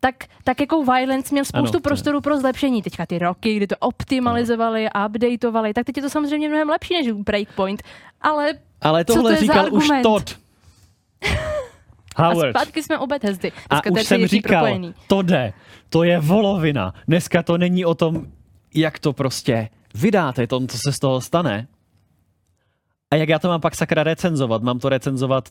[0.00, 0.14] tak,
[0.44, 2.82] tak jako Wildlands měl spoustu Ano, to prostoru pro zlepšení.
[2.82, 7.12] Teďka ty roky, kdy to optimalizovali, updateovali, tak teď je to samozřejmě mnohem lepší než
[7.12, 7.82] Breakpoint,
[8.20, 9.88] ale Ale Co tohle to je za říkal už?
[10.02, 10.38] Todd.
[12.16, 12.50] A Howard.
[12.50, 13.52] zpátky jsme u Bethesdy.
[13.70, 14.94] A Dneska to už jsem říkal, propojený.
[15.06, 15.52] to jde,
[15.88, 16.94] to je volovina.
[17.08, 18.26] Dneska to není o tom,
[18.74, 21.68] jak to prostě vydáte, tom, co se z toho stane.
[23.10, 24.62] A jak já to mám pak sakra recenzovat?
[24.62, 25.48] Mám to recenzovat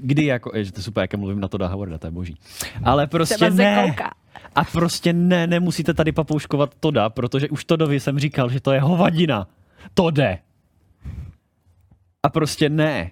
[0.00, 2.36] kdy jako, je, to je super, jak mluvím na to Howarda, to je boží.
[2.84, 3.84] Ale prostě Třeba ne.
[3.86, 4.14] kouká.
[4.54, 8.80] A prostě ne, nemusíte tady papouškovat Toda, protože už Todovi jsem říkal, že to je
[8.80, 9.48] hovadina.
[9.94, 10.38] To jde.
[12.22, 13.10] A prostě ne.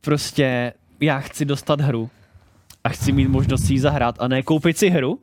[0.00, 2.10] Prostě já chci dostat hru
[2.84, 5.18] a chci mít možnost si ji zahrát a ne koupit si hru,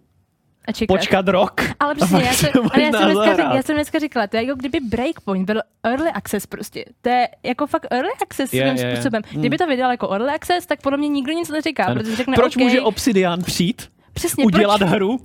[0.67, 0.93] A čekat.
[0.93, 1.61] počkat rok.
[1.79, 4.37] Ale a přesně, já, si jsem, ale já, jsem dneska, já jsem dneska říkala, to
[4.37, 6.85] je jako kdyby Breakpoint byl early access prostě.
[7.01, 8.95] To je jako fakt early access Je, svým je, je.
[8.95, 9.21] způsobem.
[9.31, 9.39] Hmm.
[9.39, 11.95] Kdyby to vydal jako early access, tak podle mě nikdo nic neříká, Ano.
[11.95, 13.81] protože řekne, Proč OK, může Obsidian přijít,
[14.13, 14.89] přesně, udělat proč?
[14.89, 15.19] hru,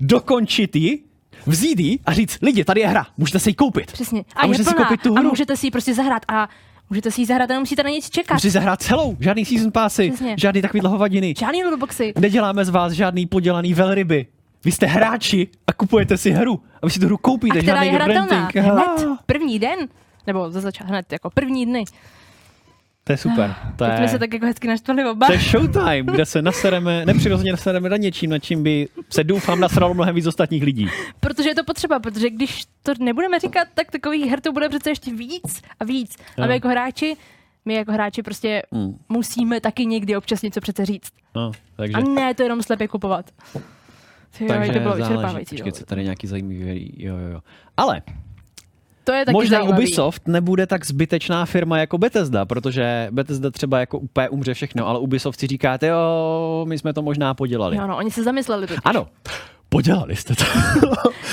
[0.00, 1.02] dokončit ji,
[1.46, 3.92] vzít ji a říct, lidi, tady je hra, můžete si ji koupit.
[3.92, 4.24] Přesně.
[4.36, 4.86] A, A, můžete si plná.
[4.88, 5.28] koupit tu A hru.
[5.28, 6.22] můžete si ji prostě zahrát.
[6.28, 6.48] A
[6.90, 8.34] můžete si ji zahrát a nemusíte na nic čekat.
[8.34, 10.34] Můžete si zahrát celou, žádný season passy, Přesně.
[10.38, 11.34] žádný takovýhle hovadiny.
[11.38, 12.12] Žádný lootboxy.
[12.18, 14.26] Neděláme z vás žádný podělaný velryby.
[14.66, 16.62] Vy jste hráči a kupujete si hru.
[16.82, 18.50] A vy si tu hru koupíte, A která je hratelná.
[18.54, 19.78] Hned, první den.
[20.26, 21.84] Nebo za začát hned, jako první dny.
[23.04, 23.54] To je super.
[23.76, 25.26] To Teď jsme je, se tak jako hezky naštvali oba.
[25.26, 29.60] to je showtime, kde se nasereme, nepřirozeně nasereme na něčím, na čím by se doufám
[29.60, 30.88] nasralo mnohem víc ostatních lidí.
[31.20, 34.90] Protože je to potřeba, protože když to nebudeme říkat, tak takových her to bude přece
[34.90, 36.16] ještě víc a víc.
[36.36, 36.46] A Jo.
[36.48, 37.16] my jako hráči,
[37.64, 38.98] my jako hráči prostě Hmm.
[39.08, 41.10] musíme taky někdy občas něco přece říct.
[41.34, 43.30] No, takže, A ne to jenom slepě kupovat.
[44.38, 45.56] Ty jo, takže to bylo vyčerpávající.
[45.56, 47.40] Počkej, co tady nějaký zajímavý, jo, jo, jo.
[47.76, 48.02] Ale
[49.04, 49.82] To je taky možná zajímavý.
[49.82, 54.98] Ubisoft nebude tak zbytečná firma jako Bethesda, protože Bethesda třeba jako úplně umře všechno, ale
[54.98, 57.76] Ubisoft si říká, jo, my jsme to možná podělali.
[57.76, 58.80] Jo, no, oni se zamysleli totiž.
[58.84, 59.06] Ano,
[59.68, 60.44] podělali jste to.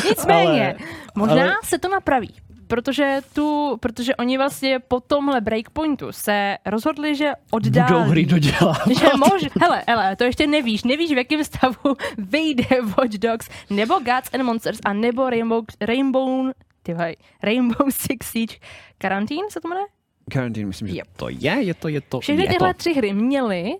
[0.09, 2.33] Nicméně, Ale- možná ale- se to napraví.
[2.67, 7.87] Protože, tu, protože oni vlastně po tomhle breakpointu se rozhodli, že oddálí.
[7.93, 8.87] Budou hry dodělávat.
[8.99, 10.83] Že mož, hele, hele, to ještě nevíš.
[10.83, 12.65] Nevíš, v jakém stavu vyjde
[12.97, 16.51] Watch Dogs, nebo Gods and Monsters, a nebo Rainbow, Rainbow,
[16.83, 17.13] tyhle,
[17.43, 18.55] Rainbow Six Siege
[18.97, 19.87] Quarantine se to jmenuje?
[20.31, 21.07] Quarantine, myslím, že Yep.
[21.15, 22.77] to je, je to, je to, Všechny je tyhle to.
[22.77, 23.73] tři hry měly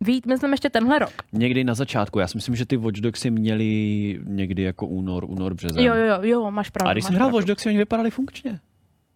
[0.00, 1.12] vyjít, myslím, ještě tenhle rok.
[1.32, 5.54] Někdy na začátku, já si myslím, že ty Watch Dogsy měli někdy jako únor, únor,
[5.54, 5.84] březen.
[5.84, 6.90] Jo, jo, jo, jo, máš pravdu.
[6.90, 7.36] A když jsem hrál pravdu.
[7.36, 8.60] Watch Dogsy, oni vypadali funkčně.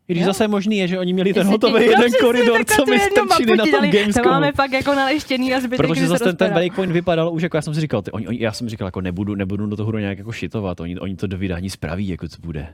[0.09, 0.27] I když Jo.
[0.27, 3.65] zase možný je, že oni měli ten hotový jeden přesně, koridor, co mi strčili na
[3.65, 3.91] tom.
[3.91, 4.25] Gamescomu.
[4.25, 7.57] To máme fakt jako naleštěný a zbytek Protože zase ten, ten breakpoint vypadal už jako,
[7.57, 9.87] já jsem si říkal, ty, oni, oni, já jsem říkal, jako nebudu, nebudu do toho
[9.89, 12.69] hru nějak jako šitovat, oni, oni to do vydání spraví, jako co bude.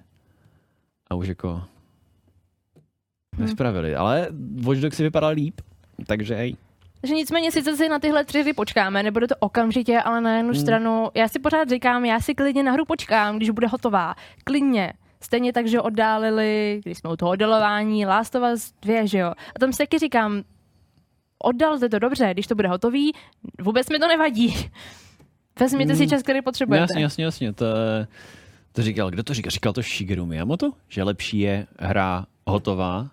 [1.11, 1.63] A už jako
[3.37, 3.43] Hm.
[3.43, 4.29] nespravili, ale
[4.63, 5.61] Watch Dogs si vypadal líp,
[6.07, 6.57] takže hej.
[7.01, 10.53] Takže nicméně sice si na tyhle tři hry počkáme, nebude to okamžitě, ale na jednu
[10.53, 10.61] Hmm.
[10.61, 14.15] stranu, já si pořád říkám, já si klidně na hru počkám, když bude hotová.
[14.45, 14.93] Klidně.
[15.23, 19.29] Stejně tak, že oddálili, když jsme u toho oddalování, Last of Us 2, že jo.
[19.29, 20.43] A tam si taky říkám,
[21.39, 23.13] oddalte to dobře, když to bude hotový,
[23.61, 24.55] vůbec mi to nevadí.
[25.61, 26.11] Vezměte si Hmm.
[26.11, 26.83] čas, který potřebujete.
[26.83, 27.65] Jasně, jasně, jasně, to,
[28.73, 29.51] to říkal, kdo to říkal?
[29.51, 30.71] Říkal to Shigeru Miyamoto?
[30.89, 33.09] Že lepší je hra hotová,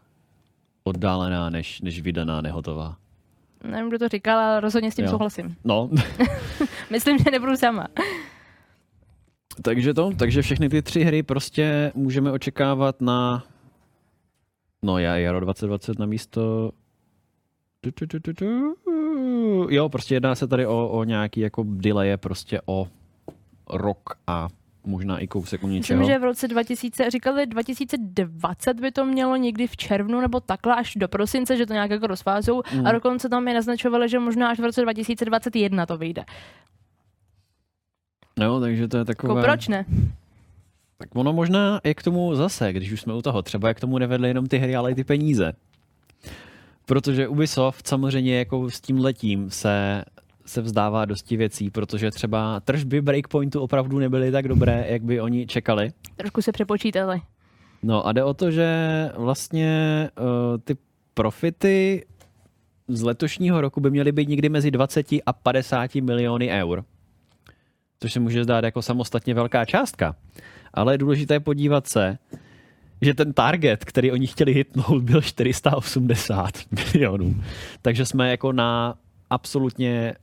[0.83, 2.95] oddálená, než, než vydaná nehotová.
[3.63, 5.11] Nevím, kdo to říkal, ale rozhodně s tím Jo.
[5.11, 5.55] souhlasím.
[5.63, 5.89] No,
[6.91, 7.87] Myslím, že nebudu sama.
[9.61, 13.43] takže to, takže všechny ty tři hry prostě můžeme očekávat na
[14.83, 16.71] no já jaro 2020 na místo
[17.81, 18.75] Tu, tu, tu, tu, tu.
[19.69, 22.87] Jo, prostě jedná se tady o, o nějaký jako delaye prostě o
[23.69, 24.47] rok a
[24.87, 25.99] možná i kousek u něčeho.
[25.99, 30.75] Myslím, že v roce 2000, říkali 2020 by to mělo někdy v červnu nebo takhle
[30.75, 32.87] až do prosince, že to nějak jako rozfázou Mm.
[32.87, 36.23] a dokonce tam je naznačovali, že možná až v roce 2021 to vyjde.
[38.39, 39.43] No, takže to je Jako takové...
[39.43, 39.85] proč ne?
[40.97, 43.79] Tak ono možná je k tomu zase, když už jsme u toho, třeba je k
[43.79, 45.53] tomu nevedly jenom ty hry, ale i ty peníze.
[46.85, 50.03] Protože Ubisoft samozřejmě jako s tím letím se,
[50.49, 55.47] se vzdává dosti věcí, protože třeba tržby Breakpointu opravdu nebyly tak dobré, jak by oni
[55.47, 55.91] čekali.
[56.15, 57.21] Trošku se přepočítali.
[57.83, 58.69] No a jde o to, že
[59.17, 60.77] vlastně uh, ty
[61.13, 62.05] profity
[62.87, 66.83] z letošního roku by měly být někdy mezi 20 a 50 miliony eur.
[67.99, 70.15] Což se může zdát jako samostatně velká částka.
[70.73, 72.17] Ale je důležité podívat se,
[73.01, 77.43] že ten target, který oni chtěli hitnout, byl 480 milionů.
[77.81, 78.95] Takže jsme jako na
[79.29, 80.15] absolutně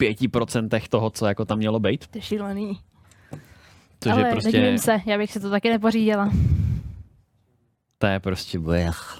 [0.00, 2.06] 5% toho, co jako tam mělo být.
[2.06, 2.78] To je šílený.
[4.00, 4.52] Což Ale je prostě...
[4.52, 6.32] nedivím se, já bych se to taky nepořídila.
[7.98, 9.18] To je prostě blech.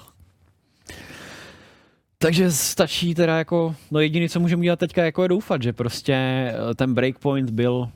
[2.19, 6.15] Takže stačí teda jako, no jediné, co můžeme dělat teďka, jako je doufat, že prostě
[6.15, 7.89] eh, ten breakpoint byl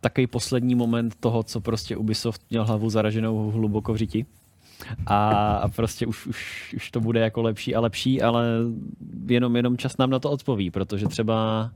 [0.00, 4.26] takový poslední moment toho, co prostě Ubisoft měl hlavu zaraženou hluboko v řiti.
[5.06, 8.46] A, a prostě už, už, už to bude jako lepší a lepší, ale
[9.26, 11.70] jenom, jenom čas nám na to odpoví, protože třeba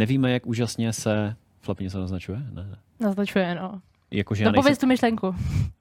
[0.00, 1.36] nevíme, jak úžasně se...
[1.60, 2.38] Flapy něco naznačuje?
[2.38, 2.76] Ne, ne.
[3.00, 3.80] Naznačuje, no.
[4.10, 4.80] Jakože já No pověz nejsem...
[4.80, 5.34] tu myšlenku.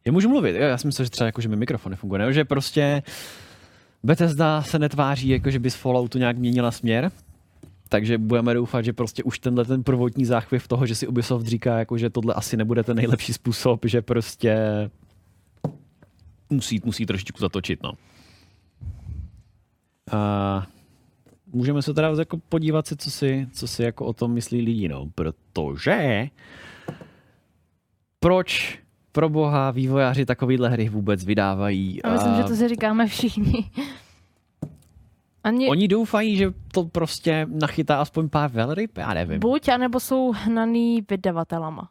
[0.05, 2.33] Já můžu mluvit, já si myslím, že třeba jako, že mi mikrofon nefunguje, ne?
[2.33, 3.03] že prostě
[4.03, 7.11] Bethesda se netváří, jako že by z Falloutu nějak měnila směr,
[7.89, 11.79] takže budeme doufat, že prostě už tenhle ten prvotní záchvěv toho, že si Ubisoft říká,
[11.79, 14.57] jako, že tohle asi nebude ten nejlepší způsob, že prostě
[16.49, 17.83] musí, musí trošičku zatočit.
[17.83, 17.91] No.
[20.11, 20.67] A
[21.53, 24.88] můžeme se teda jako podívat se, co si, co si jako o tom myslí lidi,
[24.88, 26.27] no, protože
[28.19, 28.80] proč
[29.11, 32.03] pro boha vývojáři takovýhle hry vůbec vydávají?
[32.03, 33.71] A myslím, že to si říkáme všichni.
[35.43, 38.97] Ani Oni doufají, že to prostě nachytá aspoň pár velryb?
[38.97, 39.39] Já nevím.
[39.39, 41.89] buď, anebo jsou hnaný vydavatelama.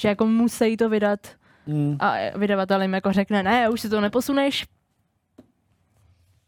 [0.00, 1.20] Že jako musí to vydat
[1.68, 1.96] Mm.
[2.00, 4.64] a vydavatel jim jako řekne, ne, už si to neposuneš.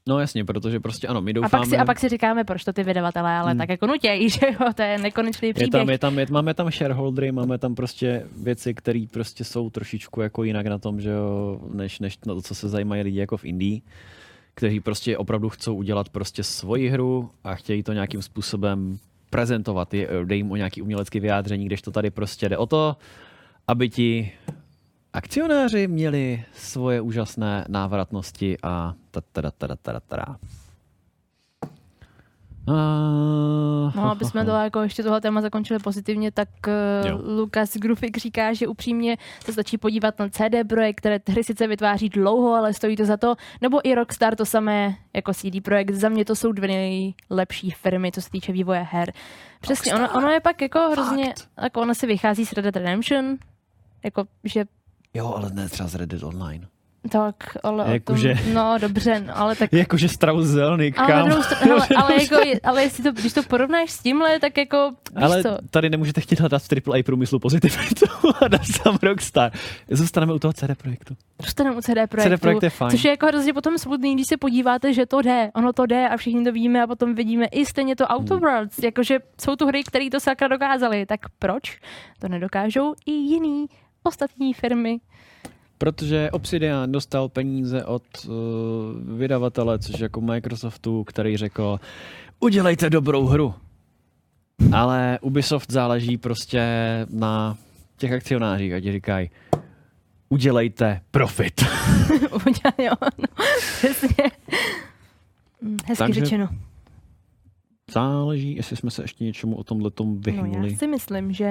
[0.09, 1.51] No jasně, protože prostě ano, my A doufáme...
[1.51, 3.59] pak, si, a pak si říkáme, proč to ty vydavatelé, ale Hmm.
[3.59, 5.71] tak jako nutějí, že jo, to je nekonečný je příběh.
[5.71, 10.21] tam, je tam, je, máme tam shareholdery, máme tam prostě věci, které prostě jsou trošičku
[10.21, 13.37] jako jinak na tom, že jo, než, než na to, co se zajímají lidi jako
[13.37, 13.83] v Indii,
[14.55, 18.99] kteří prostě opravdu chcou udělat prostě svoji hru a chtějí to nějakým způsobem
[19.31, 22.97] prezentovat, je- dej jim o nějaký umělecký vyjádření, když to tady prostě jde o to,
[23.69, 24.33] aby ti
[25.13, 28.95] akcionáři měli svoje úžasné návratnosti a
[29.33, 30.37] tada, tada, tada, tada.
[32.69, 33.93] A...
[33.97, 36.49] No, aby jsme to jako ještě tohle téma zakončili pozitivně, tak
[37.09, 37.19] Jo.
[37.19, 41.67] uh, Lukas Grufik říká, že upřímně se stačí podívat na CD Projekt, které hry sice
[41.67, 45.95] vytváří dlouho, ale stojí to za to, nebo i Rockstar to samé jako CD Projekt.
[45.95, 49.13] Za mě to jsou dvě nejlepší firmy, co se týče vývoje her.
[49.61, 53.37] Přesně, ono, ono je pak jako hrozně, jako ono si vychází z Red Dead Redemption,
[54.05, 54.65] jako, že
[55.19, 56.67] Jo, ale ne třeba z Reddit Online.
[57.11, 61.29] tak, ale o tom, Jakože- no dobře, no, ale tak Jakože Strauss zelený, ale, kam.
[61.29, 64.91] druhou stranu, ale, ale, jako, ale jestli to, když to porovnáš s tímhle, tak jako,
[65.17, 68.07] víš Ale co, tady nemůžete chtít hledat v AAA průmyslu pozitivitu
[68.45, 69.53] a dát sám Rockstar.
[69.91, 71.17] Zůstaneme u toho CD projektu.
[71.43, 72.37] dostaneme u CD Projektu.
[72.37, 72.91] CD Projekt je fajn.
[72.91, 76.09] Což je jako hrozně potom smutný, když se podíváte, že to jde, ono to jde
[76.09, 78.41] a všichni to víme a potom vidíme i stejně to Outer Hmm.
[78.41, 81.79] Worlds, jakože jsou tu hry, které to sakra dokázali, tak proč
[82.21, 83.67] to nedokážou i jiný
[84.09, 85.01] ostatní firmy?
[85.79, 88.33] Protože Obsidian dostal peníze od uh,
[89.19, 91.81] vydavatele, což jako Microsoftu, který řekl,
[92.41, 93.55] udělejte dobrou hru.
[94.73, 96.63] Ale Ubisoft záleží prostě
[97.11, 97.57] na
[97.97, 99.31] těch akcionářích a ti říkají,
[100.29, 101.61] udělejte profit.
[102.47, 104.31] Udělali, jo, no, přesně.
[105.87, 106.49] Hezky Takže řečeno.
[107.93, 110.73] Záleží, jestli jsme se ještě něčemu o tomhle tom No, vyhnuli.
[110.73, 111.45] já si myslím, že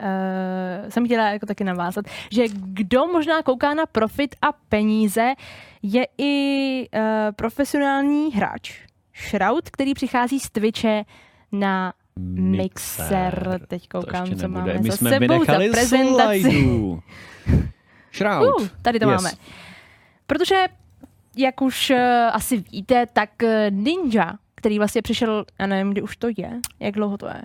[0.00, 5.32] uh, jsem chtěla jako taky navázat, že kdo možná kouká na profit a peníze,
[5.82, 7.00] je i uh,
[7.36, 8.80] profesionální hráč.
[9.30, 11.04] Shroud, který přichází z Twitche
[11.52, 13.60] na Mixer.
[13.68, 16.40] Teď koukám, co máme My za jsme sebou za prezentaci.
[18.14, 18.60] Shroud.
[18.60, 19.22] Uh, tady to Yes.
[19.22, 19.34] máme.
[20.26, 20.64] Protože,
[21.36, 21.96] jak už uh,
[22.32, 23.30] asi víte, tak
[23.70, 26.50] Ninja, který vlastně přišel, já nevím, kdy už to je,
[26.80, 27.40] jak dlouho to je.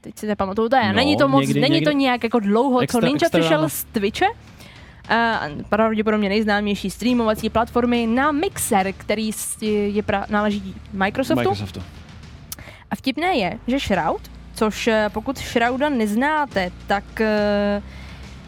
[0.00, 0.86] Teď si nepamatuju, to je.
[0.88, 3.28] No, není to moc, někdy- není to někdy- nějak jako dlouho, Extra- co Ninja extra
[3.40, 3.68] přišel dávno.
[3.68, 4.26] z Twitche.
[4.26, 9.30] Uh, pravděpodobně nejznámější streamovací platformy na Mixer, který
[9.86, 11.40] je pra, náleží Microsoftu.
[11.40, 11.82] Microsoftu.
[12.90, 17.82] A vtipné je, že Shroud, což eh, pokud Shrouda neznáte, tak eh,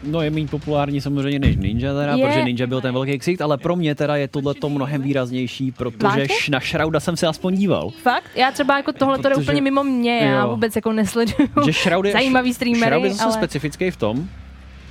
[0.03, 3.41] No je méně populární samozřejmě než Ninja teda, Je- protože Ninja byl ten velký ksicht,
[3.41, 7.27] ale pro mě teda je tohle to mnohem výraznější, protože š- na Shrouda jsem se
[7.27, 7.89] aspoň díval.
[8.03, 10.49] fakt, já třeba jako tohle to Protože- úplně mimo mě, já jo.
[10.49, 13.33] vůbec jako nesleduju Že Shroud je, zajímavý streamery, Shroud je zase ale...
[13.33, 14.27] specifický v tom,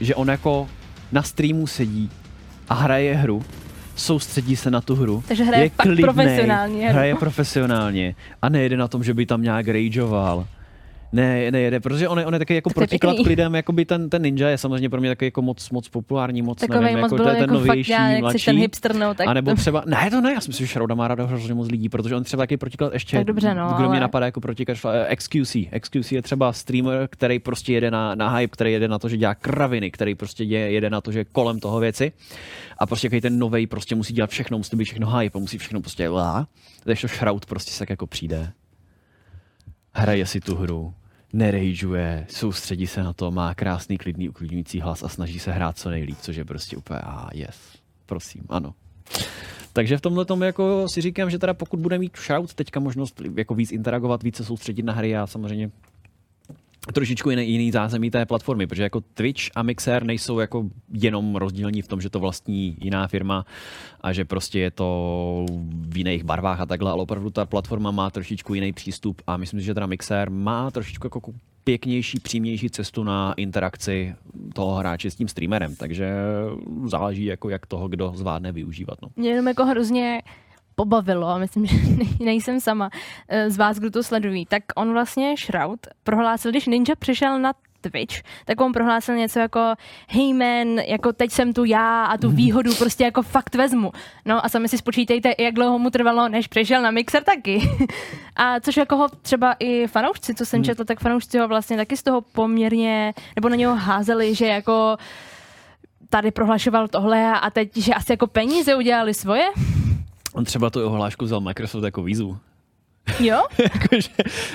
[0.00, 0.68] že on jako
[1.12, 2.10] na streamu sedí
[2.68, 3.42] a hraje hru,
[3.96, 5.22] soustředí se na tu hru.
[5.28, 6.88] Takže hraje je fakt klidnej, profesionálně.
[6.90, 10.46] Hraje profesionálně a nejede na tom, že by tam nějak rageoval.
[11.12, 14.10] Ne, nejede, protože on je, on je taky jako Tak protiklad k lidem, jakoby ten,
[14.10, 17.12] ten ninja je samozřejmě pro mě taky jako moc, moc populární, moc Takovej nevím, moc
[17.12, 18.44] jako, to je ten jako fakt, novější, já, jak jsi mladší.
[18.44, 20.72] ten hipster, no, tak a nebo to- třeba, ne, to ne, já si myslím, že
[20.72, 23.66] Shrouda má ráda hrozně moc lidí, protože on třeba taky protiklad ještě, Tak dobře, no,
[23.68, 24.78] kdo mě ale- napadá jako protiklad,
[25.10, 25.56] eh, XQC.
[25.80, 29.16] XQC je třeba streamer, který prostě jede na, na hype, který jede na to, že
[29.16, 32.12] dělá kraviny, který prostě je, jede na to, že kolem toho věci.
[32.78, 35.80] A prostě jaký ten novej prostě musí dělat všechno, musí být všechno hype, musí všechno
[35.80, 36.46] prostě lá.
[36.84, 38.52] Takže to Shroud prostě se tak jako přijde.
[39.98, 40.94] Hraje si tu hru,
[41.32, 45.90] nerageuje, soustředí se na to, má krásný, klidný, uklidňující hlas a snaží se hrát co
[45.90, 48.74] nejlíp, což je prostě úplně, a ah, yes, prosím, ano.
[49.72, 53.22] Takže v tomhle tomu jako si říkám, že teda pokud bude mít Shroud teďka možnost
[53.36, 55.70] jako víc interagovat, více soustředit na hry a samozřejmě
[56.92, 61.82] trošičku jiný, jiný zázemí té platformy, protože jako Twitch a Mixer nejsou jako jenom rozdílní
[61.82, 63.46] v tom, že to vlastní jiná firma
[64.00, 65.46] a že prostě je to
[65.88, 69.60] v jiných barvách a takhle, ale opravdu ta platforma má trošičku jiný přístup a myslím
[69.60, 71.20] si, že teda Mixer má trošičku jako
[71.64, 74.14] pěknější, přímější cestu na interakci
[74.54, 76.14] toho hráče s tím streamerem, takže
[76.84, 79.02] záleží jako jak toho, kdo zvládne využívat.
[79.02, 79.08] No.
[79.16, 80.22] Mě jenom jako hrozně
[80.78, 82.90] pobavilo, a myslím, že nej- nejsem sama
[83.28, 87.52] eh, z vás, kdo to sledují, tak on vlastně Shroud prohlásil, když Ninja přišel na
[87.80, 89.74] Twitch, tak on prohlásil něco jako
[90.08, 93.92] hey man, jako teď jsem tu já a tu výhodu prostě jako fakt vezmu.
[94.24, 97.68] No a sami si spočítejte, jak dlouho mu trvalo, než přišel na Mixer taky.
[98.36, 101.96] a což jako ho třeba i fanoušci, co jsem četla, tak fanoušci ho vlastně taky
[101.96, 104.96] z toho poměrně, nebo na něho házeli, že jako
[106.10, 109.44] tady prohlašoval tohle a teď, že asi jako peníze udělali svoje.
[110.32, 112.38] On třeba tu jeho hlášku vzal Microsoft jako výzvu.
[113.20, 113.42] Jo?
[113.74, 114.10] jakože,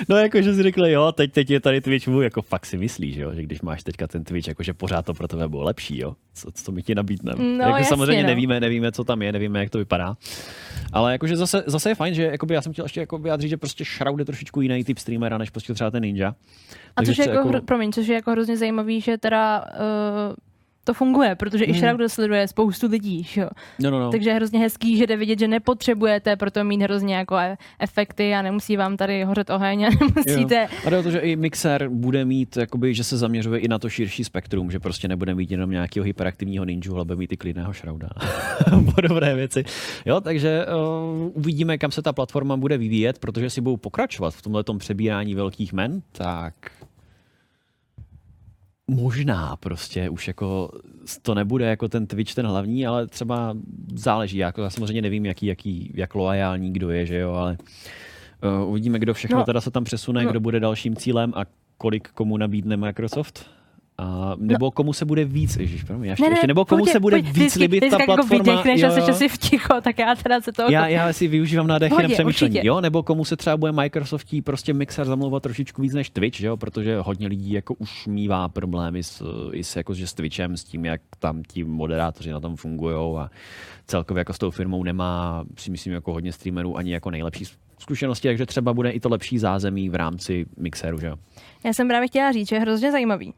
[0.08, 3.16] no jakože si řekli, jo, teď, teď je tady Twitch, můj, jako fakt si myslíš,
[3.16, 6.16] jo, že když máš teďka ten Twitch, jakože pořád to pro tebe bylo lepší, jo,
[6.34, 7.44] co, co my ti nabídneme.
[7.44, 8.28] No, jako jasně, samozřejmě no.
[8.28, 10.16] nevíme, nevíme, co tam je, nevíme, jak to vypadá.
[10.92, 13.56] Ale jakože zase, zase je fajn, že jakoby já jsem chtěl ještě jako vyjádřit, že
[13.56, 16.28] prostě Shroud je trošičku jiný typ streamera, než prostě třeba ten Ninja.
[16.28, 16.34] A
[16.96, 20.34] Takže což je jako, hro, promiň, což je jako hrozně zajímavý, že teda uh,
[20.84, 21.80] to funguje, protože i Hmm.
[21.80, 23.48] Shroud sleduje spoustu lidí, jo.
[23.78, 24.10] No, no, no.
[24.10, 28.34] Takže je hrozně hezký, že jde vidět, že nepotřebujete proto mít hrozně jako e- efekty
[28.34, 30.68] a nemusí vám tady hořet oheň a nemusíte...
[30.72, 30.78] Jo.
[30.86, 33.78] A jde o to, že i Mixer bude mít, jakoby, že se zaměřuje i na
[33.78, 37.36] to širší spektrum, že prostě nebude mít jenom nějakého hyperaktivního ninju, ale bude mít i
[37.36, 38.08] klidného šrauda.
[38.94, 39.64] Podobné věci.
[40.06, 44.42] Jo, takže uh, uvidíme, kam se ta platforma bude vyvíjet, protože si budou pokračovat v
[44.42, 46.54] tomhle přebírání velkých men, tak
[48.86, 50.70] možná prostě už jako
[51.22, 53.56] to nebude jako ten Twitch ten hlavní, ale třeba
[53.94, 57.58] záleží, jako já samozřejmě nevím, jaký, jaký, jak loajální kdo je, že jo, ale
[58.62, 59.44] uh, uvidíme, kdo všechno No.
[59.44, 60.30] teda se tam přesune, No.
[60.30, 61.44] kdo bude dalším cílem a
[61.78, 63.50] kolik komu nabídne Microsoft.
[63.98, 67.16] A, nebo komu se bude víc, ježiš, promiň, ještě, ještě, nebo komu pohodě, se bude
[67.16, 68.42] pojď, víc vždycky- líbit ta vždycky jako platforma.
[68.42, 69.08] vydechneš a jo, jo.
[69.08, 70.70] asi v ticho, tak já teda se toho...
[70.70, 72.68] Já, já si využívám nádech na přemýšlení, určitě.
[72.68, 72.80] jo?
[72.80, 76.56] Nebo komu se třeba bude Microsoftí prostě Mixer zamlouvat trošičku víc než Twitch, jo?
[76.56, 80.64] Protože hodně lidí jako už mívá problémy s, i s, jako, že s Twitchem, s
[80.64, 83.30] tím, jak tam ti moderátoři na tom fungují a
[83.86, 87.44] celkově jako s tou firmou nemá, si myslím, jako hodně streamerů ani jako nejlepší
[87.78, 91.16] zkušenosti, takže třeba bude i to lepší zázemí v rámci Mixeru, že jo?
[91.64, 93.34] Já jsem právě chtěla říct, že je hrozně zajímavý,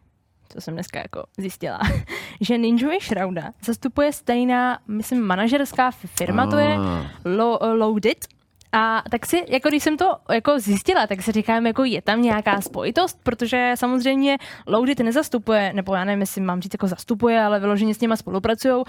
[0.49, 1.81] co jsem dneska jako zjistila,
[2.41, 7.07] že Ninja Shrouda zastupuje stejná, myslím, manažerská firma, to je Ah.
[7.25, 8.27] Lo, Loaded.
[8.73, 12.23] A tak si, jako když jsem to jako zjistila, tak si říkám, jako je tam
[12.23, 17.61] nějaká spojitost, protože samozřejmě Loaded nezastupuje, nebo já nevím, jestli mám říct, jako zastupuje, ale
[17.61, 18.83] vyloženě s nima spolupracují, uh,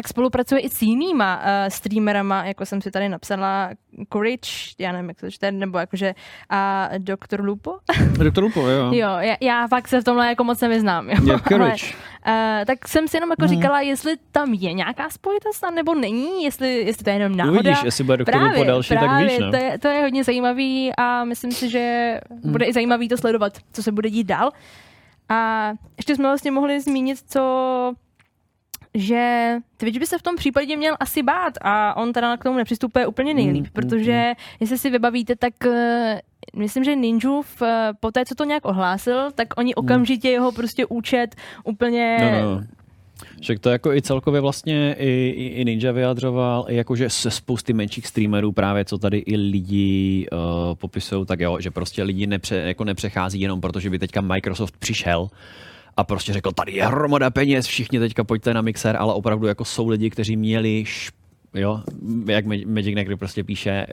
[0.00, 3.70] tak spolupracuje i s jinýma uh, streamerama, jako jsem si tady napsala
[4.12, 6.14] Courage, já nevím, jak to čte, nebo jakože
[6.50, 7.40] a Dr.
[7.40, 7.76] Lupo.
[8.18, 8.92] Doktor Lupo, jo.
[8.92, 11.10] Jo, já, já fakt se v tomhle jako moc nevyznám.
[11.10, 11.16] Jo.
[11.30, 11.86] Ale, Courage.
[11.86, 16.76] uh, tak jsem si jenom jako říkala, jestli tam je nějaká spojitost, nebo není, jestli,
[16.76, 17.60] jestli to je jenom náhoda.
[17.60, 19.50] Uvidíš, jestli bude doktor Lupo další, tak právě, víš, no.
[19.50, 22.52] to, je, to je hodně zajímavý a myslím si, že Hmm.
[22.52, 24.50] bude i zajímavý to sledovat, co se bude dít dál.
[25.28, 27.92] A ještě jsme vlastně mohli zmínit, co
[28.94, 32.56] že Twitch by se v tom případě měl asi bát a on teda k tomu
[32.56, 36.20] nepřistupuje úplně nejlíp, Mm, protože jestli si vybavíte, tak eh,
[36.56, 40.52] myslím, že Ninju v, eh, po té, co to nějak ohlásil, tak oni okamžitě jeho
[40.52, 42.18] prostě účet úplně...
[42.20, 42.42] Mm.
[42.42, 42.62] No, no.
[43.40, 47.72] Však to jako i celkově vlastně i, i, i Ninja vyjadřoval, i jakože se spousty
[47.72, 50.38] menších streamerů právě, co tady i lidi uh,
[50.74, 54.76] popisují, tak jo, že prostě lidi nepře, jako nepřechází jenom proto, že by teďka Microsoft
[54.76, 55.28] přišel
[56.00, 59.64] a prostě řekl, tady je hromada peněz, všichni teďka pojďte na Mixer, ale opravdu jako
[59.64, 61.10] jsou lidi, kteří měli š,
[61.54, 61.82] Jo,
[62.26, 63.86] jak Ma- Magic Negry prostě píše,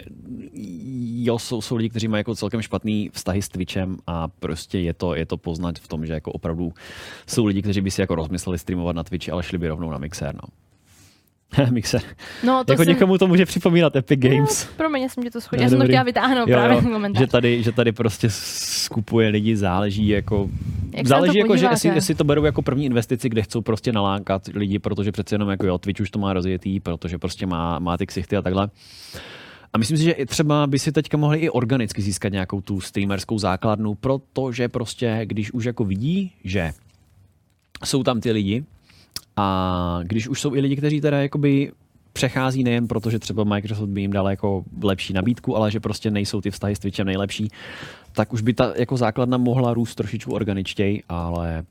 [1.24, 4.94] jo, jsou, jsou lidi, kteří mají jako celkem špatný vztahy s Twitchem a prostě je
[4.94, 6.74] to, je to poznat v tom, že jako opravdu
[7.28, 9.98] jsou lidi, kteří by si jako rozmysleli streamovat na Twitchi, ale šli by rovnou na
[9.98, 10.50] Mixer, no.
[11.72, 12.02] Mixer.
[12.44, 12.94] No, to jako jsem...
[12.94, 14.66] někomu to může připomínat Epic Games.
[14.66, 15.62] No, promiň, já jsem tě to schodila.
[15.62, 17.20] Ne, Já jsem to chtěla vytáhnout Jo, právě jo, ten komentář.
[17.20, 20.50] že tady, že tady prostě skupuje lidi, záleží jako...
[20.94, 21.74] Jak záleží jako, že podíváte?
[21.74, 25.50] jestli, jestli, to berou jako první investici, kde chcou prostě nalákat lidi, protože přece jenom
[25.50, 28.70] jako jo, Twitch už to má rozjetý, protože prostě má, má ty ksichty a takhle.
[29.74, 32.82] A myslím si, že i třeba by si teďka mohli i organicky získat nějakou tu
[32.82, 36.72] streamerskou základnu, protože prostě, když už jako vidí, že
[37.86, 38.64] jsou tam ty lidi
[39.38, 41.72] a když už jsou i lidi, kteří teda jakoby
[42.14, 46.12] přechází nejen proto, že třeba Microsoft by jim dal jako lepší nabídku, ale že prostě
[46.12, 47.48] nejsou ty vztahy s Twitchem nejlepší,
[48.14, 51.64] tak už by ta jako základna mohla růst trošičku organičtěji, ale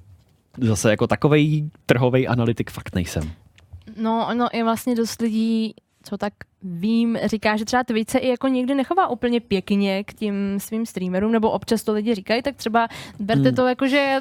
[0.60, 3.30] zase jako takovej trhový analytik fakt nejsem.
[3.96, 6.32] No, no, je vlastně dost lidí, co tak
[6.62, 10.86] vím, říká, že třeba Twitch se i jako někdy nechová úplně pěkně k tím svým
[10.86, 12.88] streamerům, nebo občas to lidi říkají, tak třeba
[13.18, 13.54] berte Hmm.
[13.56, 14.20] to jako, že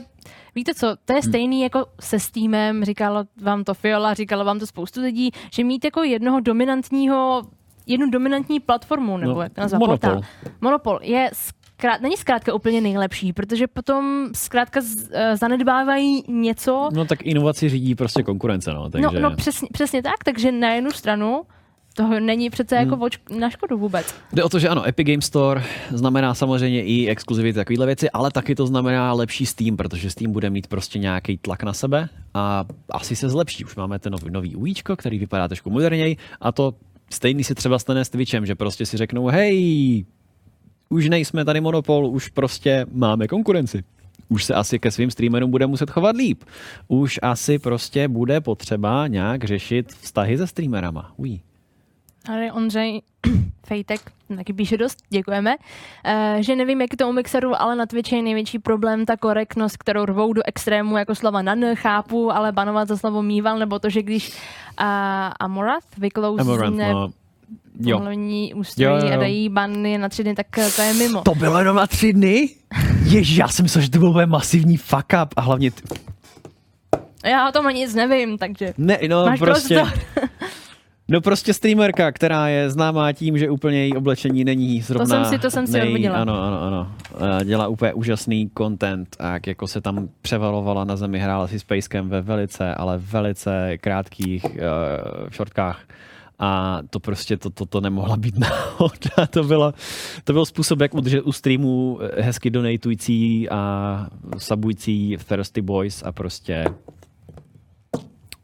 [0.55, 4.67] víte co, to je stejný jako se Steamem, říkalo vám to Fiola, říkalo vám to
[4.67, 7.41] spoustu lidí, že mít jako jednoho dominantního
[7.87, 9.97] jednu dominantní platformu, nebo No, jak to nazvat, monopol.
[10.09, 10.21] portál.
[10.61, 17.05] Monopol je zkrát, není zkrátka úplně nejlepší, protože potom zkrátka z, eh, zanedbávají něco, No
[17.05, 18.89] tak inovaci řídí prostě konkurence, no.
[18.89, 19.19] Takže...
[19.19, 21.41] No, no přesně, přesně tak, takže na jednu stranu
[21.95, 22.95] toho není přece jako
[23.29, 23.39] Hmm.
[23.39, 24.15] na škodu vůbec.
[24.33, 28.31] Jde o to, že ano, Epic Game Store znamená samozřejmě i exkluzivity takovéhle věci, ale
[28.31, 32.65] taky to znamená lepší Steam, protože Steam bude mít prostě nějaký tlak na sebe a
[32.91, 33.65] asi se zlepší.
[33.65, 36.73] Už máme ten nový, nový UIčko, který vypadá trošku moderněji a to
[37.13, 40.05] stejný si třeba stane s Twitchem, že prostě si řeknou, hej,
[40.89, 43.83] už nejsme tady monopol, už prostě máme konkurenci.
[44.29, 46.43] Už se asi ke svým streamerům bude muset chovat líp.
[46.87, 51.13] Už asi prostě bude potřeba nějak řešit vztahy se streamerama.
[51.17, 51.41] Ují.
[52.29, 53.01] Ale Ondřej
[53.65, 54.01] Fejtek
[54.37, 55.55] taky píše dost, děkujeme,
[56.05, 59.17] eh, že nevím, jak je to u Mixeru, ale na Twitchi je největší problém ta
[59.17, 63.79] korektnost, kterou rvou do extrému jako slova nan, chápu, ale banovat za slovo mýval, nebo
[63.79, 64.35] to, že když uh,
[65.39, 67.09] Amorath vyklouzne no.
[67.79, 67.97] Jo.
[67.97, 69.13] pohlavní ústrojí Jo, jo, jo.
[69.13, 71.21] a dají bany na tři dny, tak eh, to je mimo.
[71.21, 72.49] To bylo jenom na tři dny?
[73.03, 75.71] Ježi, já jsem myslel, že to byl masivní fuck up a hlavně...
[75.71, 75.81] T-
[77.25, 79.75] Já o tom ani nic nevím, takže ne, no máš prostě...
[79.75, 79.99] prostor.
[81.07, 85.05] No prostě streamerka, která je známá tím, že úplně její oblečení není zrovna...
[85.05, 86.17] jsem si- to jsem si odvodila.
[86.17, 86.91] Ano, ano, ano.
[87.43, 91.63] Dělá úplně úžasný content a jak jako se tam převalovala na zemi, hrála si s
[91.63, 94.51] Packem ve velice, ale velice krátkých uh,
[95.31, 95.83] šortkách.
[96.39, 99.27] A to prostě, to, to, to nemohla být náhoda.
[99.29, 99.73] To, bylo,
[100.23, 104.07] to byl způsob, jak udržet u streamu eh, hezky donatující a
[104.37, 106.65] sabující Thirsty Boys a prostě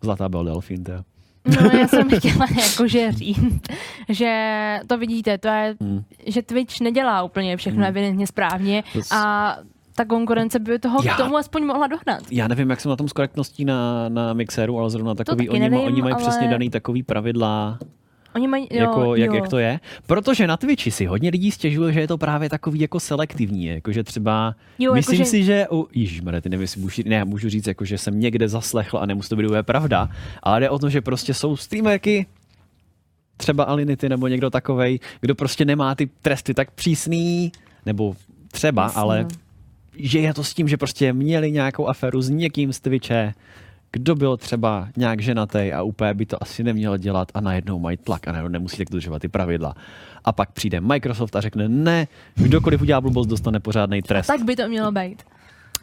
[0.04, 0.92] Zlatá byl delfín, to.
[1.46, 3.62] No, já jsem chtěla jakože říct,
[4.10, 6.04] že to vidíte, to je, Hmm.
[6.28, 7.88] že Twitch nedělá úplně všechno Hmm.
[7.88, 9.56] evidentně správně a
[9.96, 12.24] ta konkurence by toho Já- k tomu aspoň mohla dohnat.
[12.32, 15.60] Já nevím, jak jsem na tom s korektností na, na Mixeru, ale zrovna takový, oni,
[15.60, 17.78] nevím, oni mají ale- přesně daný takový pravidla,
[18.36, 19.36] Oni mají, jo, jako, jak, jo.
[19.36, 19.80] jak to je.
[20.08, 24.04] Protože na Twitchi si hodně lidí stěžuje, že je to právě takový jako selektivní, jakože
[24.04, 25.88] třeba, Jo, myslím jakože- si, že, u,
[26.42, 29.46] ty nevím, můžu, ne, můžu říct, jako, že jsem někde zaslechl a nemusí to být
[29.46, 30.10] úplně pravda,
[30.44, 32.26] ale jde o to, že prostě jsou streamerky,
[33.38, 37.52] třeba Alinity nebo někdo takovej, kdo prostě nemá ty tresty tak přísný,
[37.86, 38.16] nebo
[38.52, 39.30] třeba, Jasně, ale no.
[39.98, 43.34] že je to s tím, že prostě měli nějakou aferu s někým z Twitche,
[43.92, 47.98] kdo byl třeba nějak ženatý a úplně by to asi neměl dělat a najednou mají
[47.98, 49.76] tlak a najednou nemusí tak dodržovat ty pravidla.
[50.26, 54.28] A pak přijde Microsoft a řekne ne, kdokoliv udělá blbost, dostane pořádný trest.
[54.28, 55.24] Tak by to mělo být.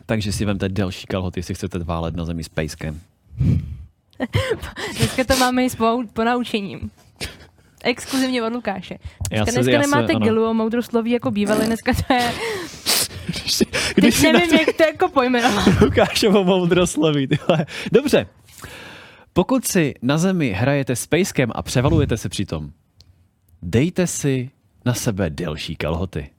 [0.06, 3.01] Takže si vemte delší kalhoty, jestli chcete válet na zemi s pejskem.
[4.98, 6.90] Dneska to máme i s po, po naučením.
[7.85, 8.98] Exkluzivně od Lukáše.
[9.30, 10.24] Já Dneska, se- dneska já se- nemáte ano.
[10.24, 12.30] gilu a moudrosloví jako bývaly, dneska to je...
[13.28, 13.56] Když
[14.20, 15.66] Teď nevím, na jak to jako pojmenovat.
[15.80, 17.28] Lukášovo moudrosloví.
[17.92, 18.26] Dobře.
[19.32, 22.70] Pokud si na zemi hrajete s pejskem a převalujete se přitom,
[23.62, 24.50] dejte si
[24.84, 26.30] na sebe delší kalhoty.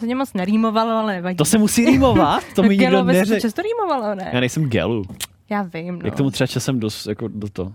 [0.00, 1.36] To mě moc nerýmovalo, ale nevadí.
[1.36, 2.44] To se musí rýmovat?
[2.54, 3.40] To mi nikdo neřekl.
[3.40, 4.30] často rýmovalo, ne?
[4.34, 5.04] Já nejsem gelu.
[5.50, 6.00] Já vím, no.
[6.04, 7.64] Jak tomu třeba časem dost, jako do to.
[7.64, 7.72] to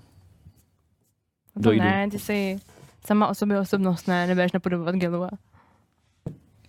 [1.56, 1.84] dojdu.
[1.84, 2.60] ne, ty jsi
[3.08, 5.30] sama o sobě osobnost, ne, nebudeš napodobovat Gelua.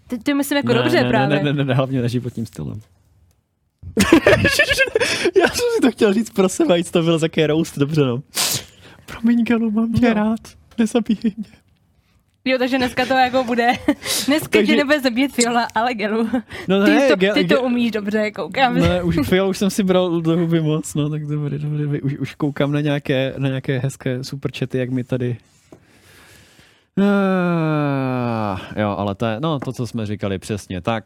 [0.07, 1.37] Ty, ty myslím jako ne, dobře ne, právě.
[1.37, 2.81] Ne, ne, ne, ne, hlavně na životním stylem.
[5.41, 8.23] Já jsem si to chtěl říct pro sebe, to byl taký roast, dobře no.
[9.07, 10.15] Promiň, Gelu, mám tě No.
[10.15, 10.41] rád.
[10.79, 11.47] Nezabíjej mě.
[12.45, 13.73] Jo, takže dneska to jako bude,
[14.27, 16.29] dneska Takže- tě nebude zabít Fiola, ale Gelu.
[16.69, 18.75] No ty, ne, to, Gel- ty to umíš dobře, koukám.
[18.75, 22.01] Ne, už, Fial, už jsem si bral do huby moc, no, tak dobrý, dobrý, dobrý.
[22.01, 25.37] Už, už koukám na nějaké, na nějaké hezké superčety, jak mi tady
[28.77, 31.05] jo, ale to je, no to, co jsme říkali přesně tak.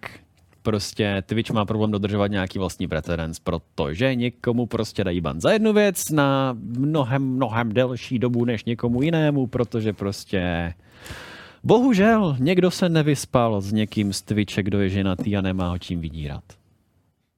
[0.63, 5.73] Prostě Twitch má problém dodržovat nějaký vlastní precedens, protože někomu prostě dají ban za jednu
[5.73, 10.75] věc na mnohem, mnohem delší dobu než někomu jinému, protože prostě
[11.65, 16.01] bohužel někdo se nevyspal s někým z Twitche, kdo je ženatý a nemá ho čím
[16.01, 16.45] vydírat.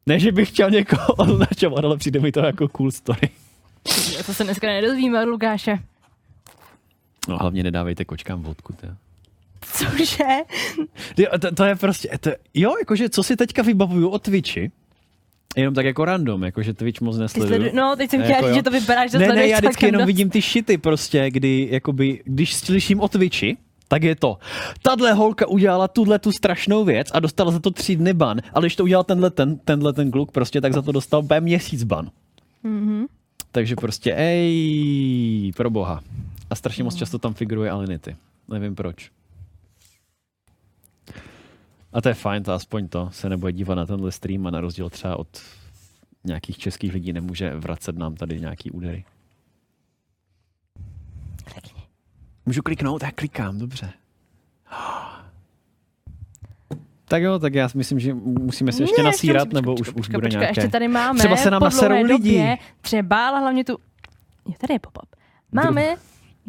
[0.06, 3.30] Ne, že bych chtěl někoho označovat, ale přijde mi to jako cool story.
[4.26, 5.78] To se dneska nedozvíme od Lukáše.
[7.30, 8.72] No hlavně nedávejte kočkám vodku.
[8.80, 8.86] To.
[9.72, 10.24] Cože?
[11.16, 14.70] Jo, to, to je prostě, to, jo, jakože co si teďka vybavuju o Twitchi,
[15.56, 17.60] jenom tak jako random, jakože Twitch moc nesleduju.
[17.60, 17.76] sledu...
[17.76, 18.54] No, teď jsem Jako chtěla říct, jo.
[18.56, 20.06] že to vypadá, že ne, ne, já vždycky jenom dost.
[20.06, 23.56] vidím ty šity prostě, kdy, jakoby, když slyším o Twitchi,
[23.88, 24.38] tak je to,
[24.82, 28.62] tahle holka udělala tuhle tu strašnou věc a dostala za to tři dny ban, ale
[28.62, 31.84] když to udělal tenhle ten, tenhle ten kluk prostě, tak za to dostal úplně měsíc
[31.84, 32.10] ban.
[32.62, 33.06] Mhm.
[33.52, 36.00] Takže prostě, ej, pro boha.
[36.50, 38.16] A strašně moc často tam figuruje Alinity.
[38.48, 39.10] Nevím proč.
[41.92, 44.60] A to je fajn, to aspoň to se nebude dívat na tenhle stream a na
[44.60, 45.28] rozdíl třeba od
[46.24, 49.04] nějakých českých lidí nemůže vracet nám tady nějaký údery.
[52.46, 53.02] Můžu kliknout?
[53.02, 53.92] Já klikám, dobře.
[57.04, 59.82] Tak jo, tak já si myslím, že musíme se ještě Ne, nasírat, musím- nebo počkej,
[59.82, 60.60] už, už počkej, bude počkej, nějaké...
[60.60, 62.08] Ještě tady máme Třeba se nám naserou lidi.
[62.08, 63.72] době Třeba, ale hlavně tu...
[64.48, 65.16] Jo, tady je pop-up.
[65.52, 65.96] Máme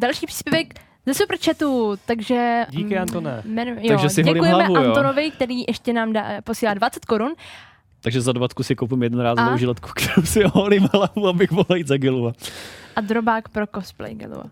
[0.02, 0.74] další příspěvek
[1.06, 2.66] ze superchatu, takže...
[2.70, 3.42] Díky, mm, Antone.
[3.46, 4.88] Jmenu, jo, Takže si děkujeme hlavu, jo.
[4.90, 7.34] Antonovi, který ještě nám dá, posílá 20 korun.
[8.04, 9.58] Takže za dvatku si koupím jednorázovou A?
[9.58, 12.34] žiletku, kterou si holím hlavu, abych mohl jít za Gilua.
[12.96, 14.44] A drobák pro cosplay, Gelo.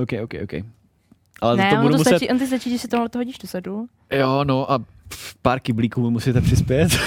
[0.00, 0.52] OK, OK, OK.
[1.40, 2.08] Ale Ne, to on budu to muset...
[2.16, 3.86] stačí, on ty stačí, že si tohle hodíš do sedu.
[4.12, 4.78] Jo, no a
[5.42, 6.88] pár kyblíků mi musíte přispět.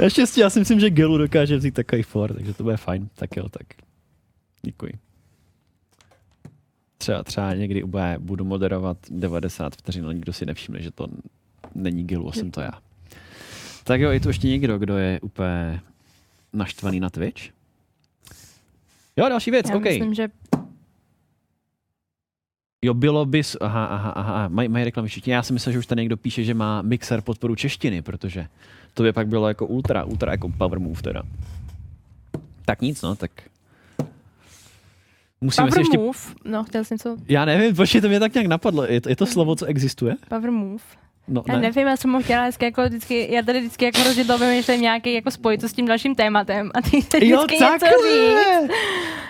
[0.00, 3.08] Naštěstí, já si myslím, že Gelu dokáže vzít takový for, takže to bude fajn.
[3.14, 3.66] Tak jo, tak
[4.62, 4.92] děkuji.
[6.98, 11.06] Třeba, třeba někdy úplně budu moderovat 90 vteřin, ale nikdo si nevšimne, že to
[11.74, 12.72] není Gilu, jsem to já.
[13.84, 15.80] Tak jo, je tu ještě někdo, kdo je úplně
[16.52, 17.42] naštvaný na Twitch?
[19.16, 19.84] Jo, další věc, Já OK.
[19.84, 20.28] myslím, že
[22.84, 25.32] Jo, bylo bys, aha, aha, aha, mají, mají reklamy všichni.
[25.32, 28.46] Já si myslím, že už tady někdo píše, že má mixer podporu češtiny, protože
[28.94, 31.22] to by pak bylo jako ultra, ultra jako power move teda.
[32.64, 33.30] Tak nic, no, tak
[35.40, 35.98] musíme si Power ještě...
[35.98, 38.84] Move, no chtěl jsem co, Já nevím, počkej, to mě tak nějak napadlo.
[38.84, 40.14] Je to, je to slovo, co existuje?
[40.28, 40.82] Power Move.
[41.28, 41.60] No, Já ne.
[41.60, 44.80] nevím, já jsem ho chtěla dneska jako vždycky, já tady vždycky jako hrozně dlouho vymýšlím
[44.80, 47.80] nějaký jako spojitost s tím dalším tématem a ty chceš Jo, vždycky něco říct.
[47.80, 48.68] takhle!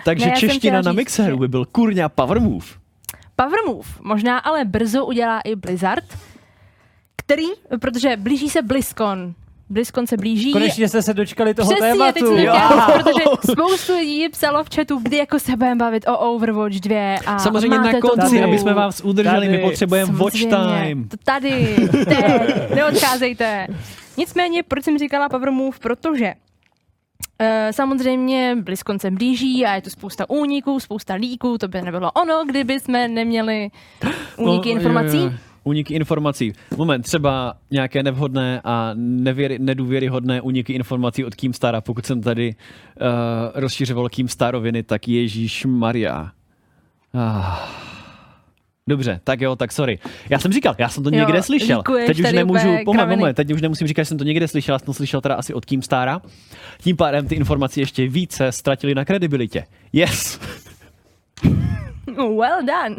[0.05, 2.65] Takže Ne, já čeština na mixeru by byl kurňa power move.
[3.35, 6.03] Power Move možná ale brzo udělá i Blizzard,
[7.15, 7.45] který,
[7.81, 9.33] protože blíží se BlizzCon.
[9.69, 10.51] BlizzCon se blíží.
[10.51, 12.13] Konečně jste se dočkali toho Přesně, tématu.
[12.13, 16.17] teď jsem chtěla, protože spoustu lidí psalo v chatu, kdy jako se budeme bavit o
[16.17, 18.43] Overwatch 2 a Samozřejmě na to konci, tu.
[18.43, 19.69] aby jsme vás udrželi, my Tady.
[19.69, 21.07] potřebujeme watch time.
[21.07, 21.75] To tady,
[22.05, 22.25] teď,
[22.75, 23.67] neodcházejte.
[24.17, 25.77] Nicméně, proč jsem říkala Power Move?
[25.81, 26.33] Protože
[27.41, 32.11] Uh, samozřejmě BlizzCon se blíží a je tu spousta úniků, spousta líků, to by nebylo
[32.11, 33.69] ono, kdyby jsme neměli
[34.37, 35.17] úniky No, informací.
[35.17, 35.31] jo, jo.
[35.67, 36.53] Úniky informací.
[36.77, 41.81] Moment, třeba nějaké nevhodné a nevěry, nedůvěryhodné úniky informací od Keemstara.
[41.81, 43.05] Pokud jsem tady uh,
[43.53, 46.31] rozšiřoval Keemstaroviny, tak Ježíš Maria.
[47.13, 47.87] Ah.
[48.87, 49.99] Dobře, tak jo, tak sorry.
[50.29, 51.77] Já jsem říkal, já jsem to Jo, někde slyšel.
[51.77, 54.75] líkuješ Teď už nemůžu, moment, moment, teď už nemusím říkat, že jsem to někde slyšel,
[54.75, 56.21] já jsem to slyšel teda asi od Keemstara.
[56.81, 59.63] Tím pádem ty informace ještě více ztratily na kredibilitě.
[59.93, 60.39] Yes!
[62.17, 62.95] Well done.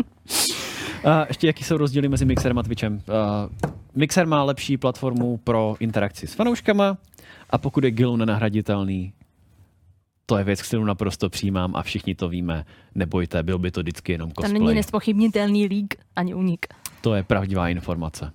[1.04, 2.94] A ještě jaký jsou rozdíly mezi Mixerem a Twitchem?
[2.94, 3.00] Uh,
[3.94, 6.98] Mixer má lepší platformu pro interakci s fanouškama
[7.50, 9.12] a pokud je Gilu nenahraditelný,
[10.26, 12.64] to je věc, kterou naprosto přijímám a všichni to víme.
[12.94, 14.74] Nebojte, byl by to vždycky jenom To není cosplay.
[14.74, 16.66] nespochybnitelný lík ani únik.
[17.00, 18.32] To je pravdivá informace.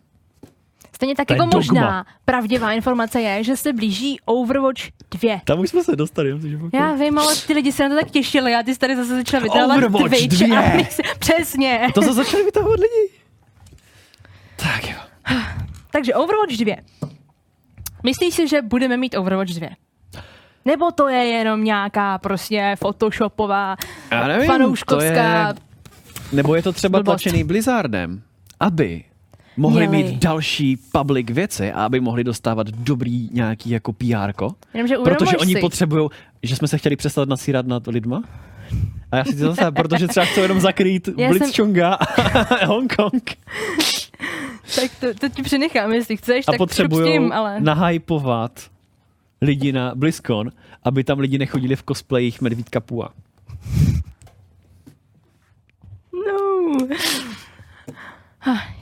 [1.04, 1.60] Stejně tak To je jako dogma.
[1.60, 4.82] možná pravdivá informace je, že se blíží Overwatch
[5.12, 5.40] 2.
[5.46, 6.40] Tam už jsme se dostali.
[6.74, 9.16] Já vím, ale ty lidi se na to tak těšili a ty jsi tady zase
[9.16, 10.60] začal vydávat Overwatch Twitch 2.
[10.60, 11.88] a my si- Přesně.
[11.94, 13.14] To se začali vytahovat lidi.
[14.56, 14.98] Tak jo.
[15.92, 16.76] Takže Overwatch 2.
[18.04, 19.68] Myslíš si, že budeme mít Overwatch 2?
[20.66, 23.76] Nebo to je jenom nějaká prostě photoshopová,
[24.12, 25.54] Já nevím, fanouškovská...
[25.54, 25.64] to je...
[26.32, 27.24] Nebo je to třeba Blbost.
[27.24, 28.22] tlačený Blizzardem,
[28.60, 29.04] aby
[29.58, 30.04] mohli Měli.
[30.04, 34.34] mít další public věci a aby mohli dostávat dobrý nějaký jako PR.
[35.04, 36.10] Protože oni potřebují,
[36.44, 38.24] že jsme se chtěli přestat nasírat nad lidma.
[39.12, 43.24] A já si to zase, protože třeba chcou jenom zakrýt Já jsem- Blitzchunga a Hongkong.
[44.76, 47.62] tak to, to ti přenechám, jestli chceš, A tak šup s tím, ale...
[47.62, 48.60] nahypovat
[49.42, 50.52] lidi na BlizzCon,
[50.84, 53.10] aby tam lidi nechodili v cosplayích Medvídka Pua.
[56.28, 56.78] No.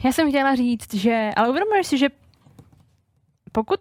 [0.03, 2.07] Já jsem chtěla říct, že, ale uvědomuješ si, že
[3.51, 3.79] pokud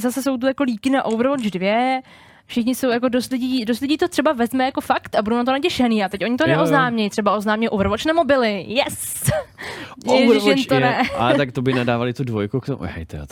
[0.00, 2.00] zase jsou tu jako líky na Overwatch 2,
[2.46, 5.44] všichni jsou jako dost lidí, dost lidí to třeba vezme jako fakt a budou na
[5.44, 6.56] to natěšený a teď oni to Jo, jo.
[6.56, 9.30] neoznámějí, třeba oznámí Overwatch na mobily, yes!
[10.14, 11.02] Ježiš, jen to ne.
[11.18, 12.78] Ale tak to by nedávali tu dvojku k tomu.
[12.82, 13.26] Hej, to, je-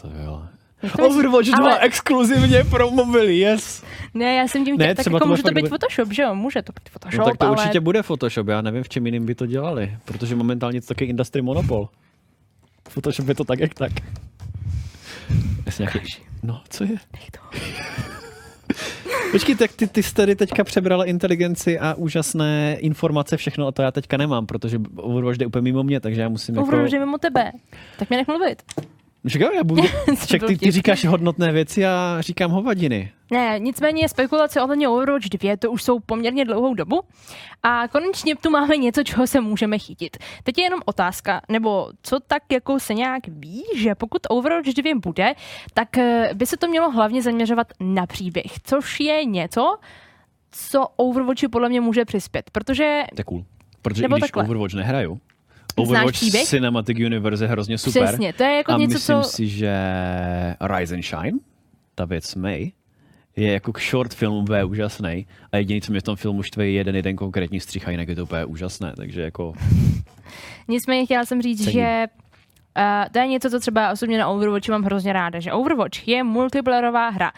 [0.99, 3.83] Overwatch 2 ale- exkluzivně pro mobily, yes.
[4.15, 5.69] Ne, já jsem tím Ne, chtěla, tak třeba jako to bude může to být dobré.
[5.69, 6.35] Photoshop, že jo?
[6.35, 7.57] Může to být Photoshop, No tak to ale...
[7.57, 11.05] určitě bude Photoshop, já nevím, v čem jiným by to dělali, protože momentálně to taky
[11.05, 11.89] industry monopol.
[12.89, 13.93] Photoshop je to tak, jak tak.
[15.79, 15.99] Nějaký...
[16.43, 16.91] No, co je?
[19.33, 23.83] Počkej, tak ty, ty jsi tady teďka přebrala inteligenci a úžasné informace, všechno a to
[23.83, 26.67] já teďka nemám, protože Overwatch jde úplně mimo mě, takže já musím jako...
[26.69, 27.53] Overwatch je mimo tebe.
[27.99, 28.63] Tak mě nech mluvit.
[29.25, 29.83] Říkám, já budu,
[30.39, 33.13] byl ty, ty říkáš hodnotné věci a říkám hovadiny.
[33.31, 37.01] Ne, nicméně spekulace ohledně Overwatch 2 to už jsou poměrně dlouhou dobu
[37.63, 40.17] a konečně tu máme něco, čeho se můžeme chytit.
[40.43, 44.95] Teď je jenom otázka, nebo co tak jako se nějak ví, že pokud Overwatch 2
[45.03, 45.35] bude,
[45.75, 49.77] tak eh, by se to mělo hlavně zaměřovat na příběh, což je něco,
[50.51, 53.45] co Overwatchi podle mě může přispět, protože To je cool.
[53.83, 54.45] Protože Nebo i když takhle.
[54.45, 55.21] Overwatch nehraju,
[55.77, 56.49] Overwatch příběh?
[56.49, 58.07] Cinematic Universe je hrozně super.
[58.07, 59.29] přesně, to je jako a něco, myslím co...
[59.29, 59.75] si, že
[60.61, 61.39] Rise and Shine,
[61.95, 62.73] ta věc May,
[63.37, 66.73] je jako short film úplně úžasný a jediný, co mě v tom filmu štve, je
[66.73, 69.53] jeden jeden konkrétní střih a jinak je to úplně úžasné, takže jako
[70.69, 71.73] Nicméně chtěla jsem říct, Cením.
[71.73, 72.07] že
[72.79, 76.25] Uh, to je něco, co třeba osobně na Overwatchi mám hrozně ráda, že Overwatch je
[76.25, 77.33] multiplayerová hra,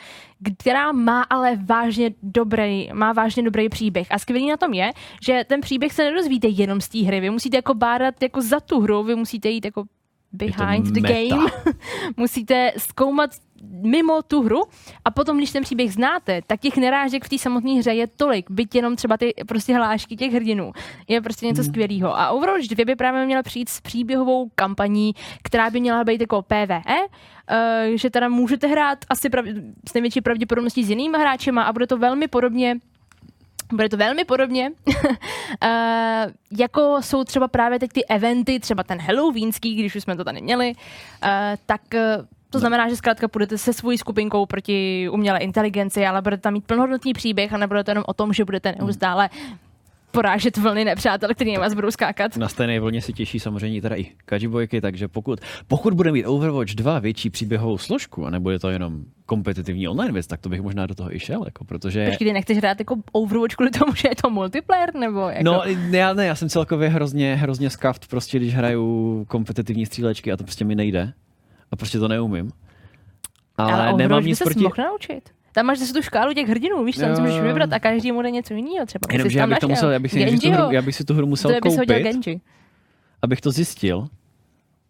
[0.59, 4.07] která má ale vážně dobrý, má vážně dobrý příběh.
[4.11, 4.93] A skvělý na tom je,
[5.27, 7.21] že ten příběh se nedozvíte jenom z té hry.
[7.21, 9.85] Vy musíte jako bádat jako za tu hru, vy musíte jít jako
[10.33, 11.15] behind the meta.
[11.15, 11.51] game.
[12.17, 13.31] musíte zkoumat
[13.71, 14.63] mimo tu hru
[15.05, 18.51] a potom, když ten příběh znáte, tak těch nerážek v té samotné hře je tolik,
[18.51, 20.73] byť jenom třeba ty prostě hlášky těch hrdinů.
[21.09, 21.71] Je prostě něco hmm.
[21.71, 22.19] skvělého.
[22.19, 26.43] A Overwatch 2 by právě měla přijít s příběhovou kampaní, která by měla být jako
[26.43, 26.83] PvE,
[27.51, 29.45] uh, že teda můžete hrát asi prav,
[29.89, 32.77] s největší pravděpodobností s jinými hráčema a bude to velmi podobně
[33.73, 34.95] bude to velmi podobně, uh,
[36.59, 40.41] jako jsou třeba právě teď ty eventy, třeba ten Halloweenský, když už jsme to tady
[40.41, 41.31] měli, uh,
[41.67, 46.41] tak uh, to znamená, že zkrátka půjdete se svojí skupinkou proti umělé inteligenci, ale budete
[46.41, 49.31] tam mít plnohodnotný příběh a nebude to jenom o tom, že budete neustále
[50.15, 52.37] porážet vlny nepřátel, který na vás budou skákat.
[52.37, 56.75] na stejné vlně si těší samozřejmě teda i Kajibojky, takže pokud, pokud bude mít Overwatch
[56.75, 60.87] 2 větší příběhovou složku a nebude to jenom kompetitivní online věc, tak to bych možná
[60.87, 62.07] do toho i šel, jako, protože...
[62.07, 65.45] Počkej, ty nechceš hrát jako Overwatch kvůli tomu, že je to multiplayer, nebo jako...
[65.45, 70.33] No, ne, já, ne, já jsem celkově hrozně, hrozně skaft, prostě když hraju kompetitivní střílečky
[70.33, 71.13] a to prostě mi nejde.
[71.71, 72.51] A prostě to neumím.
[73.57, 74.61] Ale, ale nemám Overwatch by nic se proti...
[74.61, 75.31] mohl naučit.
[75.55, 78.23] Tam máš zase tu škálu těch hrdinů, víš, tam si můžeš vybrat a každý mu
[78.23, 78.87] jde něco jiného.
[78.87, 80.95] Třeba Jenom, bys že já bych, to musel, já, bych si tu hru, já bych
[80.97, 82.41] si tu hru musel To koupit, Genji.
[83.23, 84.09] abych to zjistil.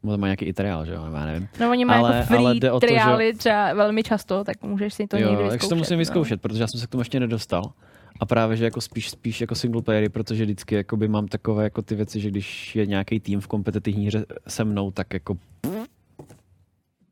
[0.02, 1.48] No, to má nějaký i triál, že jo, já nevím.
[1.60, 4.62] No oni mají Ale- jako free ale jde o to, že- třeba velmi často, tak
[4.62, 5.52] můžeš si to někdy jo, vyzkoušet.
[5.58, 5.98] tak si to musím no.
[5.98, 7.72] vyzkoušet, protože já jsem se k tomu ještě nedostal.
[8.20, 11.82] A právě, že jako spíš, spíš jako single playery, protože vždycky jakoby mám takové jako
[11.82, 15.36] ty věci, že když je nějaký tým v kompetitivní hře se mnou, tak jako,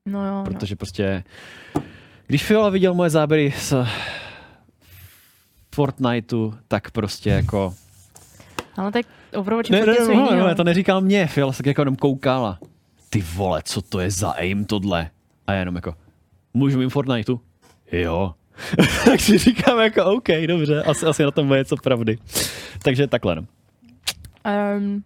[0.07, 0.45] No jo, no.
[0.45, 1.25] protože prostě,
[2.33, 3.75] když Fiola viděl moje záběry z
[5.75, 7.75] Fortniteu, tak prostě jako...
[8.77, 9.07] Ale tak
[9.37, 12.59] Overwatch je Ne, ne, ne, ne, ne, to neříkal mě, Fiola se jako jenom koukala.
[13.11, 15.11] Ty vole, co to je za aim tohle?
[15.47, 15.95] A já jenom jako,
[16.55, 17.41] můžu mít Fortniteu?
[17.93, 18.35] Jo.
[19.05, 22.19] tak si říkám jako, OK, dobře, asi, asi na tom bude něco pravdy.
[22.83, 23.37] Takže takhle.
[24.77, 25.05] Um,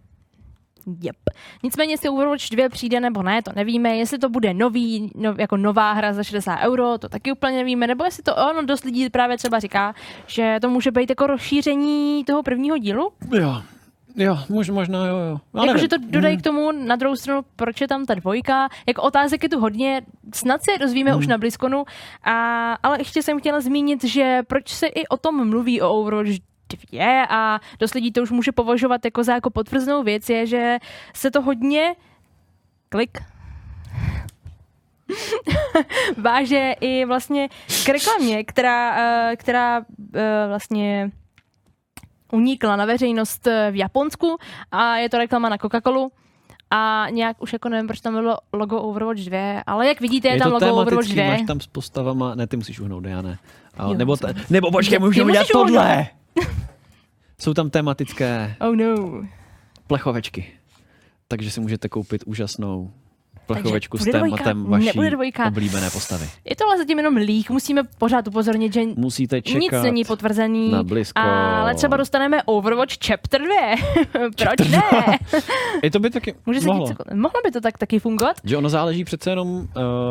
[1.03, 1.15] yep.
[1.63, 3.95] Nicméně, jestli Overwatch 2 přijde nebo ne, to nevíme.
[3.97, 7.87] Jestli to bude nový, no, jako nová hra za 60 euro, to taky úplně nevíme.
[7.87, 9.93] Nebo jestli to, ono dost lidí právě třeba říká,
[10.27, 13.09] že to může být jako rozšíření toho prvního dílu.
[13.31, 13.61] Jo,
[14.15, 15.37] jo, mož, možná jo, jo.
[15.53, 15.81] Já Jako, nevím.
[15.81, 18.69] že to dodají k tomu na druhou stranu, proč je tam ta dvojka.
[18.87, 20.01] Jako otázek je tu hodně,
[20.33, 21.19] snad se je dozvíme Hmm.
[21.19, 21.83] už na BlizzConu,
[22.23, 26.29] a, ale ještě jsem chtěla zmínit, že proč se i o tom mluví o Overwatch
[26.91, 30.77] 2 a dost lidí to už může považovat jako za jako potvrzenou věc, je, že
[31.13, 31.95] se to hodně
[32.89, 33.17] klik
[36.17, 37.49] váže i vlastně
[37.85, 39.81] k reklamě, která, eh, která
[40.13, 41.11] eh, vlastně
[42.31, 44.37] unikla na veřejnost eh, v Japonsku
[44.71, 46.09] a je to reklama na Coca-Colu.
[46.71, 50.33] A nějak už jako nevím, proč tam bylo logo Overwatch 2, ale jak vidíte, je,
[50.33, 51.25] je tam logo Overwatch tematický, 2.
[51.29, 53.37] máš tam s postavama, ne, ty musíš uhnout, já ne.
[53.77, 56.07] Ale, Jo, nebo, ta, nebo počkej, můžeme udělat tohle.
[57.41, 59.23] Jsou tam tematické Oh no.
[59.87, 60.45] plechovečky.
[61.27, 62.93] Takže si můžete koupit úžasnou
[63.47, 64.37] plechovečku s dvojka?
[64.37, 65.45] tématem vaší Nebude dvojka.
[65.47, 66.25] oblíbené postavy.
[66.49, 70.71] Je to ale zatím jenom lík, musíme pořád upozornit, že Musíte čekat nic není potvrzený,
[70.71, 71.19] na blízko.
[71.21, 73.55] ale třeba dostaneme Overwatch Chapter 2.
[74.37, 74.81] Proč ne?
[75.83, 76.87] I to by taky Může se mohlo.
[76.87, 78.35] dít, mohlo by to tak taky fungovat?
[78.43, 79.65] Že ono záleží přece jenom, uh,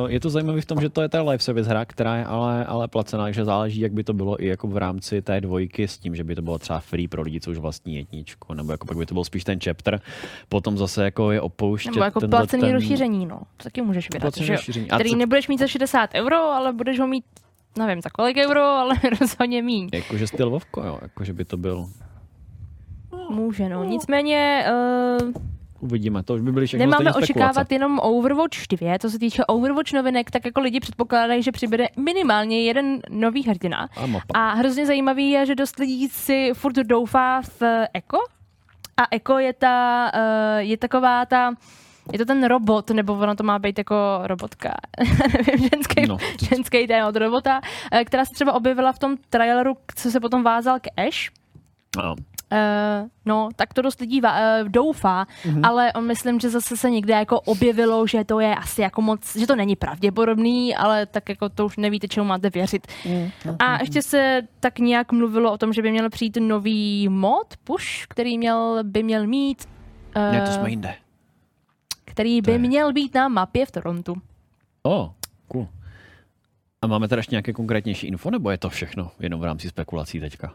[0.08, 2.64] je to zajímavé v tom, že to je ta live service hra, která je ale,
[2.64, 5.98] ale placená, takže záleží, jak by to bylo i jako v rámci té dvojky s
[5.98, 8.86] tím, že by to bylo třeba free pro lidi, co už vlastní jedničku, nebo jako
[8.86, 10.00] pak by to byl spíš ten chapter,
[10.48, 12.72] potom zase jako je opouštět Nebo jako placený ten...
[12.72, 13.38] rozšíření, no.
[13.56, 14.56] To taky můžeš vydat, že.
[14.90, 17.24] A Který co- nebudeš mít za 60 euro, ale budeš ho mít,
[17.78, 19.88] nevím za kolik euro, ale rozhodně míň.
[19.92, 21.88] Jakože styl Vovko, jo, jakože by to byl,
[23.30, 23.84] Může, no.
[23.84, 24.66] Nicméně
[25.22, 25.32] uh,
[25.80, 28.98] uvidíme, to už by byly všechno nemáme očekávat jenom Overwatch 2.
[28.98, 33.88] Co se týče Overwatch novinek, tak jako lidi předpokládají, že přibude minimálně jeden nový hrdina.
[33.96, 34.26] A mapa.
[34.34, 37.62] A hrozně zajímavý je, že dost lidí si furt doufá v
[37.94, 38.18] Eko.
[38.96, 41.54] A Eko je, ta, eh, je taková ta
[42.12, 44.74] je to ten robot, nebo ono to má být jako robotka,
[45.48, 46.16] nevím, ženský, No.
[46.48, 47.60] ženský ten od robota,
[47.92, 51.30] eh, která se třeba objevila v tom traileru, co se potom vázal k Ash.
[51.98, 52.14] Ano.
[52.52, 55.60] Uh, no, tak to dost lidí va- uh, doufá, mm-hmm.
[55.68, 59.36] ale on myslím, že zase se někde jako objevilo, že to je asi jako moc,
[59.36, 62.86] že to není pravděpodobný, ale tak jako to už nevíte, čemu máte věřit.
[62.86, 63.56] Mm-hmm.
[63.58, 68.06] A ještě se tak nějak mluvilo o tom, že by měl přijít nový mod, push,
[68.08, 69.64] který měl, by měl mít,
[70.16, 70.94] uh, Ne, to jsme jinde.
[72.16, 74.14] Který by měl být na mapě v Torontu.
[74.82, 75.10] O, oh,
[75.48, 75.68] cool.
[76.82, 80.20] A máme teda ještě nějaké konkrétnější info, nebo je to všechno jenom v rámci spekulací
[80.20, 80.54] teďka?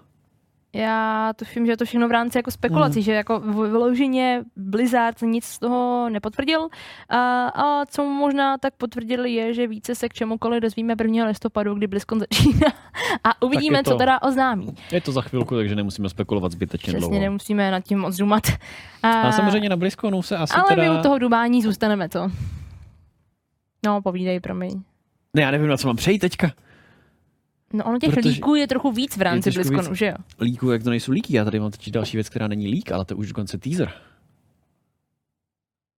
[0.74, 3.04] Já tuším, že je to všechno v rámci jako spekulací, mm.
[3.04, 6.68] že jako v- vyloženě Blizzard nic z toho nepotvrdil.
[7.10, 11.26] A, a co možná tak potvrdili je, že více se k čemukoliv dozvíme 1.
[11.26, 12.68] listopadu, kdy BlizzCon začíná.
[13.24, 14.68] A uvidíme, to- co teda oznámí.
[14.92, 17.20] Je to za chvilku, takže nemusíme spekulovat zbytečně Přesně, dlouho.
[17.22, 18.44] nemusíme nad tím moc zumat.
[19.04, 20.84] A, A samozřejmě na BlizzConu se asi ale teda...
[20.94, 22.32] my u toho dubání zůstaneme, to.
[23.86, 24.82] No, povídej, promiň.
[25.34, 26.52] Ne, já nevím, na co mám přejít teďka.
[27.74, 30.14] No, ono těch Protože- líků je trochu víc v rámci BlizzConu, že jo?
[30.42, 33.06] Líků, jak to nejsou líky, já tady mám teď další věc, která není lík, ale
[33.06, 33.92] to je už dokonce teaser.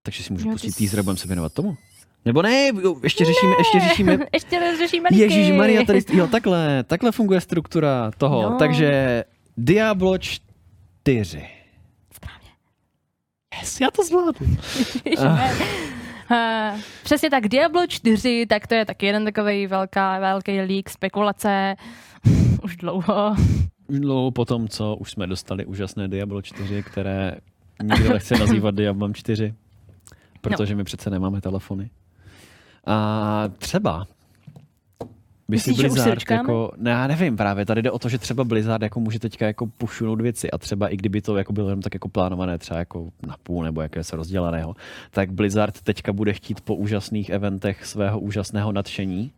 [0.04, 1.78] Takže si můžu Jo, ty pustit jsi- teaser a budeme se věnovat tomu.
[2.26, 2.70] Nebo ne,
[3.04, 5.22] ještě řešíme, ještě řešíme Ještě řešíme líky.
[5.22, 8.41] Ježíš Maria, tady, jo, takhle, takhle funguje struktura toho.
[8.41, 8.50] No.
[8.50, 8.58] No.
[8.58, 9.24] Takže
[9.58, 11.48] Diablo 4.
[12.16, 12.50] Správně.
[13.62, 14.58] Yes, já to zvládnu.
[16.32, 21.76] Uh, přesně tak, Diablo 4, tak to je taky jeden takový velká, velký leak, spekulace,
[22.64, 23.36] už dlouho.
[23.88, 27.36] Už dlouho po tom, co už jsme dostali úžasné Diablo 4, které
[27.84, 29.54] nikdo nechce nazývat Diablem 4,
[30.41, 31.90] protože my přece nemáme telefony.
[32.88, 34.08] A třeba
[35.48, 36.40] Myslíš, že už si Blizzard dočkáme?
[36.40, 39.48] jako, ne, já nevím právě, tady jde o to, že třeba Blizzard jako může teďka
[39.48, 42.80] jako pušunout věci a třeba i kdyby to jako bylo jenom tak jako plánované třeba
[42.80, 44.76] jako na půl nebo jaké se rozdělaného,
[45.11, 49.32] tak Blizzard teďka bude chtít po úžasných eventech svého úžasného nadšení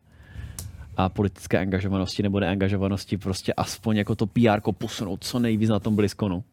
[0.98, 5.95] a politické angažovanosti nebo neangažovanosti prostě aspoň jako to PR posunout co nejvíc na tom
[5.95, 6.44] BlizzConu.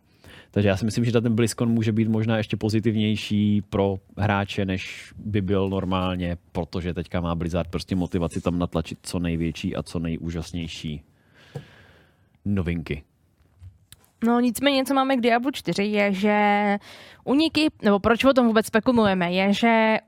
[0.55, 5.12] Takže já si myslím, že ten BlizzCon může být možná ještě pozitivnější pro hráče, než
[5.16, 9.99] by byl normálně, protože teďka má Blizzard prostě motivaci tam natlačit co největší a co
[9.99, 11.03] nejúžasnější
[12.45, 13.03] novinky.
[14.24, 16.79] No nicméně, co máme k Diablo 4, je, že
[17.24, 19.99] uniky, nebo proč o tom vůbec spekulujeme, je, že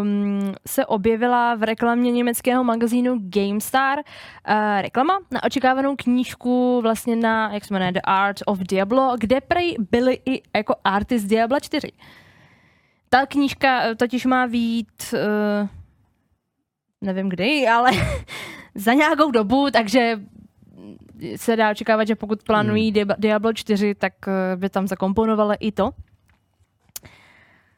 [0.00, 7.52] um, se objevila v reklamě německého magazínu GameStar uh, reklama na očekávanou knížku vlastně na,
[7.52, 11.60] jak se jmenuje, The Art of Diablo, kde prej byly i jako arty z Diabla
[11.60, 11.92] 4.
[13.08, 15.68] Ta knížka eh, totiž má být, uh,
[17.00, 17.90] nevím kdy, ale
[18.74, 20.20] za nějakou dobu, takže
[21.36, 24.12] se dá očekávat, že pokud plánují Dia- Diablo 4, tak
[24.56, 25.90] by tam zakomponovali i to.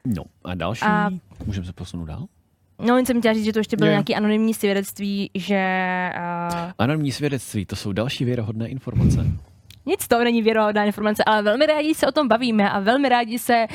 [0.07, 1.11] No a další, A-
[1.47, 2.27] můžeme se posunout dál?
[2.87, 3.91] No, jen jsem chtěla říct, že to ještě bylo Jo.
[3.93, 5.65] nějaké anonymní svědectví, že
[6.17, 9.27] uh, Anonymní svědectví, to jsou další věrohodné informace.
[9.87, 13.39] nic toho není věrohodná informace, ale velmi rádi se o tom bavíme a velmi rádi
[13.39, 13.67] se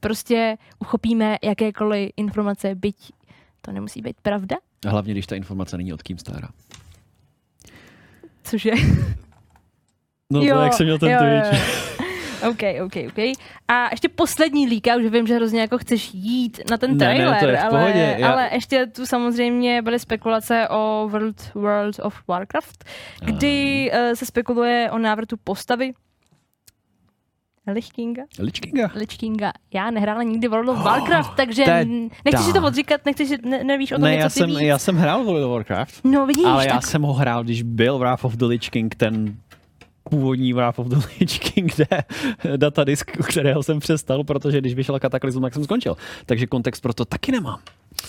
[0.00, 2.96] prostě uchopíme jakékoliv informace, byť
[3.60, 4.56] to nemusí být pravda,
[4.86, 6.48] A hlavně, když ta informace není od Keemstara.
[8.44, 8.74] což je...
[10.32, 11.93] No to jak jsem měl ten Twitch.
[12.50, 13.18] OK, OK, OK.
[13.68, 17.08] A ještě poslední lík, já už vím, že hrozně jako chceš jít na ten Ne,
[17.08, 21.08] ne, trailer, to je v ale, pohodě, já- ale ještě tu samozřejmě byly spekulace o
[21.12, 22.84] World, World of Warcraft,
[23.24, 25.92] kdy uh, se spekuluje o návratu postavy
[27.66, 28.22] Lich Kinga.
[28.38, 28.90] Lich Kinga.
[28.94, 29.52] Lich Kinga.
[29.74, 33.26] Já nehrála nikdy World of Warcraft, takže to je n- nechci si to odříkat, nechci
[33.26, 34.58] si, ne, nevíš o tom Ne, něco já jsem, víc.
[34.60, 36.04] já jsem hrál World of Warcraft.
[36.04, 38.94] No vidíš, Ale já tak jsem ho hrál, když byl Wrath of the Lich King,
[38.94, 39.34] ten
[40.10, 41.86] původní Wrath of the Lich King, kde
[42.56, 45.96] datadisk, u kterého jsem přestal, protože když vyšel kataklizm, tak jsem skončil.
[46.26, 47.58] Takže kontext pro to taky nemám.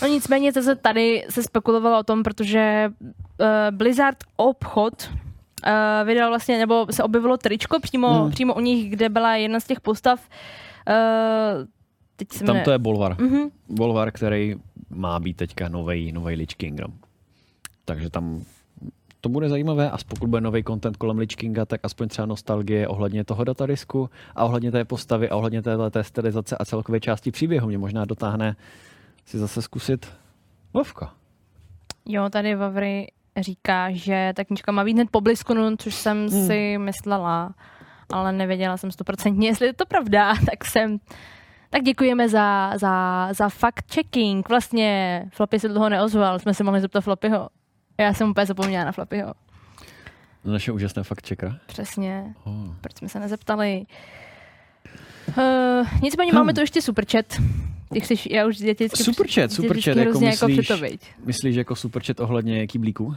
[0.02, 6.58] No nicméně zase tady se spekulovalo o tom, protože uh, Blizzard obchod uh, vydal vlastně,
[6.58, 8.32] nebo se objevilo tričko přímo, Hmm.
[8.32, 10.20] přímo u nich, kde byla jedna z těch postav.
[10.90, 11.66] Uh,
[12.16, 13.16] teď se Tam jmenuje- to je Bolvar.
[13.22, 13.50] Mhm.
[13.70, 14.56] Bolvar, který
[14.90, 16.80] má být teďka novej, novej Lich King.
[16.80, 16.88] no.
[17.86, 18.42] Takže tam
[19.26, 22.88] to bude zajímavé a pokud bude nový content kolem Lich Kinga, tak aspoň třeba nostalgie
[22.88, 27.32] ohledně toho datadisku a ohledně té postavy a ohledně téhle té stylizace a celkové části
[27.32, 28.56] příběhu mě možná dotáhne
[29.26, 30.08] si zase zkusit
[30.74, 31.14] Vovka.
[32.06, 33.08] Jo, tady Vavry
[33.38, 36.48] říká, že ta knížka má být hned po BlizzConu, což jsem Hmm.
[36.48, 37.54] si myslela,
[38.12, 40.98] ale nevěděla jsem stoprocentně, jestli je to pravda, tak jsem
[41.70, 44.44] tak děkujeme za, za, za fact-checking.
[44.50, 47.50] Vlastně Floppy se dlouho neozval, jsme se mohli zeptat Floppyho.
[47.98, 49.34] Já jsem úplně zapomněla na Floppyho.
[50.46, 51.58] Naše úžasné fakt čekra.
[51.66, 52.34] Přesně.
[52.44, 52.76] Oh.
[52.82, 53.86] Proč jsme se nezeptali?
[55.38, 57.26] Uh, nicméně máme tu ještě super chat.
[58.30, 59.04] Já už vždycky...
[59.04, 61.02] Superchat, superchat, jako jako myslíš, při to, viď?
[61.26, 63.16] myslíš jako superchat ohledně kýblíků?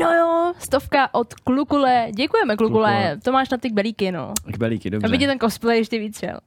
[0.00, 2.08] No jo, stovka od Klukule.
[2.14, 2.92] Děkujeme, Klukule.
[2.92, 3.18] Klukule.
[3.24, 4.32] To máš na ty belíky, no.
[4.44, 5.06] Kbelíky, dobře.
[5.06, 6.38] Aby ti ten cosplay ještě víc šel.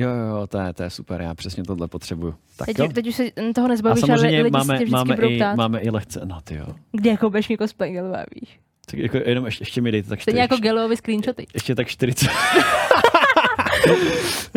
[0.00, 2.34] Jo, jo, jo, to je, to je super, já přesně tohle potřebuju.
[2.56, 2.74] Tak jo.
[2.74, 5.14] Teď, teď už se toho A nezbavíš, ale samozřejmě lidi máme, se tě vždycky máme,
[5.14, 6.66] i, ptát, máme i lehce, no ty jo.
[6.92, 8.60] kdy jako budeš mít cosplay Gelova, víš.
[8.86, 11.46] Tak jako jenom ještě, ještě mi dejte tak Stejně 4, jako Gelovi screenshoty.
[11.54, 12.30] ještě tak 40.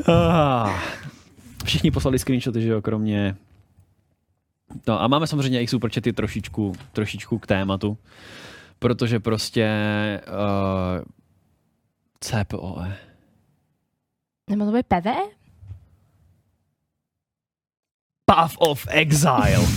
[0.07, 0.80] Ah.
[1.65, 3.35] Všichni poslali screenshoty, že jo, kromě...
[4.88, 7.97] No a máme samozřejmě i superchaty trošičku, trošičku k tématu,
[8.80, 9.69] protože prostě
[10.27, 11.03] uh,
[12.19, 12.97] CPOE.
[14.49, 15.15] Nebo to bude PVE?
[18.25, 19.67] Path of Exile.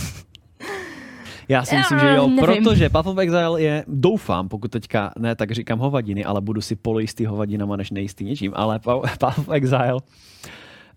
[1.48, 2.44] Já si myslím, že jo, nevím.
[2.44, 6.76] protože Path of Exile je, doufám, pokud teďka ne tak říkám hovadiny, ale budu si
[6.76, 10.01] polojistý hovadinama než nejistý něčím, ale Pa- Path of Exile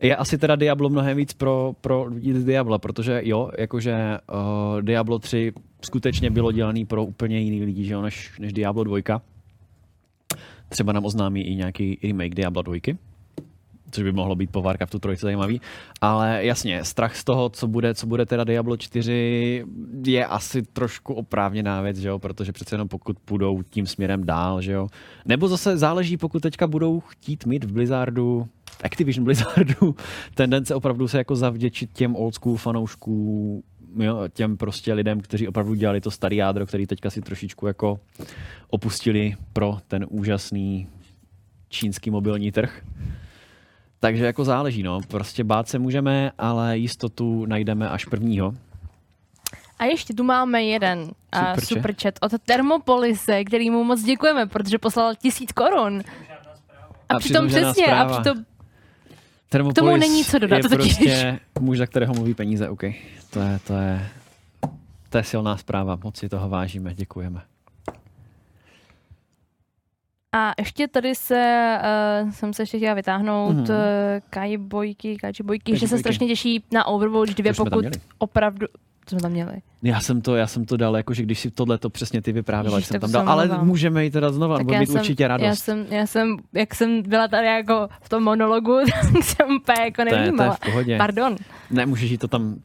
[0.01, 4.81] je asi teda Diablo mnohem víc pro, pro lidi z Diabla, protože jo, jakože uh,
[4.81, 9.21] Diablo 3 skutečně bylo dělaný pro úplně jiný lidi, že jo, než, než Diablo 2.
[10.69, 12.75] Třeba nám oznámí i nějaký remake Diablo 2
[13.93, 15.61] což by mohlo být po Warcraftu 3 zajímavý.
[16.01, 19.65] Ale jasně, strach z toho, co bude, co bude teda Diablo 4,
[20.05, 22.19] je asi trošku oprávněná věc, že jo?
[22.19, 24.87] protože přece jenom pokud půjdou tím směrem dál, že jo.
[25.25, 29.95] Nebo zase záleží, pokud teďka budou chtít mít v Blizzardu, v Activision Blizzardu,
[30.35, 33.63] tendence opravdu se jako zavděčit těm old school fanoušků,
[33.99, 37.99] jo, těm prostě lidem, kteří opravdu dělali to starý jádro, který teďka si trošičku jako
[38.69, 40.87] opustili pro ten úžasný
[41.69, 42.81] čínský mobilní trh.
[44.03, 44.99] Takže jako záleží, no.
[45.07, 48.53] Prostě bát se můžeme, ale jistotu najdeme až prvního.
[49.79, 51.07] A ještě tu máme jeden uh,
[51.39, 51.63] Superchat.
[51.63, 56.01] super chat od Thermopolise, který mu moc děkujeme, protože poslal tisíc korun.
[57.09, 58.19] A, A přitom přesně, a zpráva.
[58.21, 58.43] přitom
[59.49, 60.95] Thermopolis K tomu není co dodat je totiž.
[60.97, 62.81] prostě muž, za kterého mluví peníze, OK.
[63.29, 64.09] To je, to je,
[65.09, 67.41] to je silná zpráva, moc si toho vážíme, děkujeme.
[70.33, 71.77] A ještě tady se,
[72.23, 73.63] uh, jsem se ještě chtěla vytáhnout Mhm.
[73.63, 73.69] mm-hmm.
[73.71, 77.55] uh, Kai Bojky, Kaji Bojky, Kaji že se strašně těší na Overwatch 2, To už
[77.55, 78.67] jsme tam pokud opravdu...
[79.05, 79.51] Co jsme tam měli?
[79.83, 82.77] Já jsem to, já jsem to dal, jakože když si tohle to přesně ty vyprávěla,
[82.77, 83.67] Ježiš, jsem tam dal, ale omlouvám.
[83.67, 85.59] můžeme jít teda znova, Tak bude já mít jsem, určitě já radost.
[85.59, 88.77] jsem, já jsem, jak jsem byla tady jako v tom monologu,
[89.13, 90.53] tak jsem úplně jako to, je, to je nevnímala.
[90.53, 90.97] v pohodě.
[90.97, 91.35] Pardon.
[91.71, 92.55] Ne, můžeš jít to tam,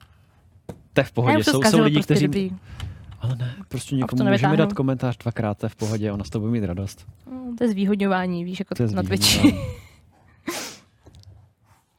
[0.92, 1.44] to je v Já pohodě.
[1.44, 2.26] Jsou, jsou lidi, prostě kteří...
[2.26, 2.50] dobrý.
[3.20, 4.56] Ale ne, prostě to někomu můžeme nevytáhnu.
[4.56, 7.06] dát komentář dvakrát, to je v pohodě, ona z toho bude mít radost.
[7.30, 9.54] No, To je zvýhodňování, víš, jako To je na Twitchi.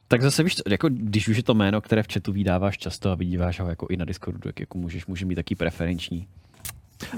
[0.08, 3.14] Tak zase víš, jako když už je to jméno, které v chatu vydáváš často a
[3.14, 6.26] vidíváš ho jako i na Discordu, tak jako můžeš, může mít taky preferenční.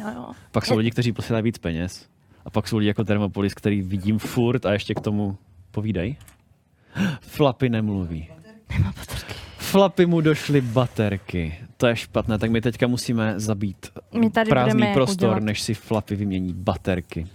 [0.00, 0.32] No, jo.
[0.50, 2.08] Pak jsou lidi, kteří posílají víc peněz.
[2.44, 5.36] A pak jsou lidi jako Thermopolis, který vidím furt a ještě k tomu
[5.70, 6.16] povídej.
[7.20, 8.28] Flapy nemluví.
[9.72, 11.54] Flapy mu došly baterky.
[11.76, 15.42] To je špatné, tak my teďka musíme zabít My tady prázdný budeme prostor, udělat.
[15.42, 17.26] než si Flapy vymění baterky.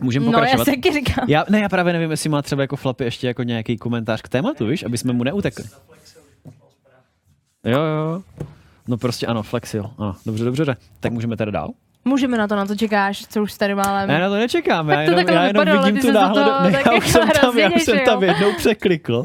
[0.00, 0.64] Můžeme No, já pokračovat?
[0.64, 1.24] se říkám.
[1.28, 4.28] Já, ne, já právě nevím, jestli má třeba jako Flapy ještě jako nějaký komentář k
[4.28, 5.64] tématu, víš, aby jsme mu neutekli.
[7.64, 8.22] Jo, jo.
[8.88, 9.90] No prostě ano, flexil.
[9.98, 10.76] Ano, dobře, dobře, dobře.
[11.00, 11.70] Tak můžeme teda dál?
[12.04, 14.10] Můžeme na to, na to čekáš, co už tady málem.
[14.10, 16.12] Já na to nečekám, Tak já to jenom, takhle já jenom vypadalo, vidím tu jsi
[16.12, 18.52] do náhle, toho ne, tak já jako už jsem tam, já už jsem tam jednou
[18.56, 19.22] překlikl.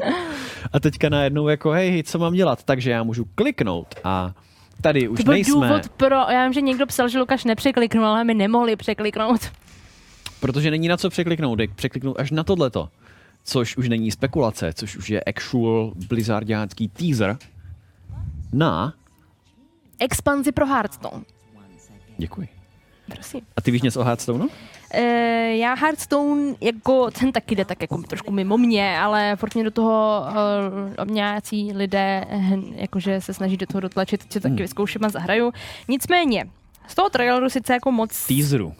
[0.72, 2.64] A teďka najednou jako, hej, hej, co mám dělat?
[2.64, 4.34] Takže já můžu kliknout a
[4.80, 8.06] tady už to byl nejsme, důvod pro, já vím, že někdo psal, že Lukáš nepřekliknul,
[8.06, 9.40] ale my nemohli překliknout.
[10.40, 12.88] protože není na co překliknout, jde překliknout až na tohleto.
[13.44, 17.36] Což už není spekulace, což už je actual blizzardiácký teaser
[18.52, 18.94] na...
[19.98, 21.24] Expanzi pro Hearthstone.
[22.18, 22.48] Děkuji.
[23.14, 23.40] Prosím.
[23.56, 24.48] A ty víš něco o Hearthstoneu?
[24.94, 29.64] E, já Hearthstone, jako ten taky jde tak jako trošku mimo mě, ale furt mě
[29.64, 30.24] do toho
[31.00, 34.56] uh, nějací lidé hm, jakože se snaží do toho dotlačit, se taky Hmm.
[34.62, 35.52] vyzkouším a zahraju.
[35.88, 36.44] Nicméně,
[36.88, 38.26] z toho traileru sice jako moc...
[38.26, 38.72] Teaseru.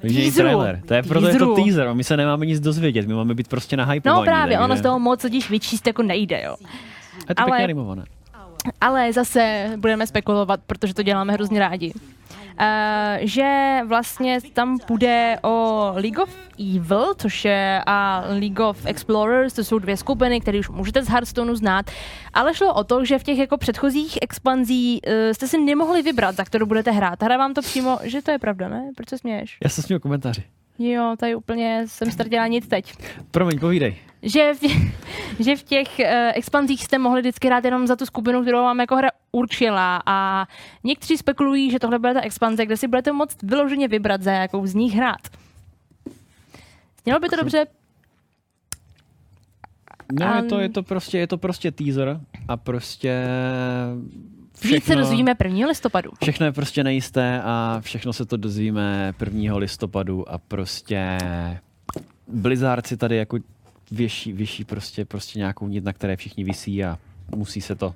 [0.00, 0.82] Takže trailer.
[0.88, 1.64] To je proto je to Teaseru.
[1.64, 1.88] teaser.
[1.88, 3.06] a My se nemáme nic dozvědět.
[3.08, 4.08] My máme být prostě na hype.
[4.10, 6.56] No právě, ono z toho moc totiž vyčíst jako nejde, jo.
[7.28, 8.04] Je to ale- pěkně animované.
[8.80, 11.92] Ale zase budeme spekulovat, protože to děláme hrozně rádi.
[12.60, 12.66] Uh,
[13.20, 16.36] že vlastně tam půjde o League of
[16.76, 21.08] Evil, což je a League of Explorers, to jsou dvě skupiny, které už můžete z
[21.08, 21.90] Hearthstoneu znát,
[22.32, 26.36] ale šlo o to, že v těch jako předchozích expanzí uh, jste si nemohli vybrat,
[26.36, 27.22] za kterou budete hrát.
[27.22, 28.90] Hraje vám to přímo, že to je pravda, ne?
[28.96, 29.58] Proč se směješ?
[29.64, 30.44] Já se směju komentáři.
[30.82, 32.94] Jo, tady úplně jsem ztratila nic teď.
[33.30, 33.96] Promiň, povídej.
[34.22, 34.62] Že v,
[35.40, 38.80] že v těch uh, expanzích jste mohli vždycky hrát jenom za tu skupinu, kterou vám
[38.80, 40.46] jako hra určila a
[40.84, 44.66] někteří spekulují, že tohle bude ta expanze, kde si budete moct vyloženě vybrat, za jakou
[44.66, 45.20] z nich hrát.
[47.04, 47.66] Znělo by to dobře?
[50.12, 53.26] No, je to, je to prostě, je to prostě teaser a prostě
[54.62, 55.66] Víc se dozvíme 1.
[55.66, 56.10] listopadu.
[56.22, 59.56] Všechno je prostě nejisté a všechno se to dozvíme 1.
[59.56, 61.18] listopadu a prostě
[62.28, 63.38] Blizzard si tady jako
[63.90, 66.98] věší, věší prostě, prostě nějakou nit, na které všichni visí a
[67.36, 67.94] musí se to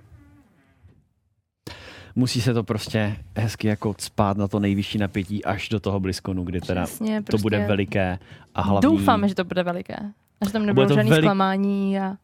[2.16, 6.44] musí se to prostě hezky jako spát na to nejvyšší napětí až do toho BlizzConu,
[6.44, 8.18] kdy teda Přesně, to bude prostě veliké
[8.54, 8.90] a hlavní...
[8.90, 9.96] Doufám, že to bude veliké.
[10.40, 12.16] A že tam nebudou žádný velik- zklamání a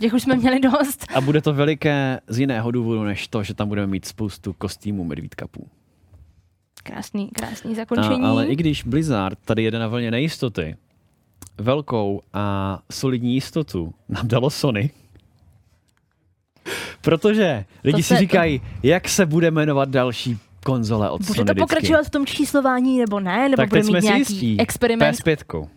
[0.00, 1.06] těch už jsme měli dost.
[1.14, 5.04] A bude to veliké z jiného důvodu, než to, že tam budeme mít spoustu kostýmů
[5.04, 5.68] medvídkapů.
[6.82, 8.22] Krásný, krásný A, zakončení.
[8.22, 10.76] ale i když Blizzard tady jede na vlně nejistoty,
[11.58, 14.90] velkou a solidní jistotu nám dalo Sony.
[17.00, 21.36] Protože lidi To si se- říkají, jak se bude jmenovat další konzole od Bude Sony
[21.36, 21.60] to vždycky.
[21.60, 23.48] pokračovat v tom číslování nebo ne?
[23.48, 24.60] Nebo tak bude mít jsme si nějaký jistí.
[24.60, 25.16] experiment?
[25.18, 25.68] PS5.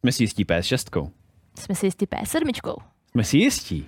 [0.00, 1.10] Jsme si jistí PS6.
[1.58, 2.76] Jsme si jistí PS7
[3.10, 3.86] Jsme si jistí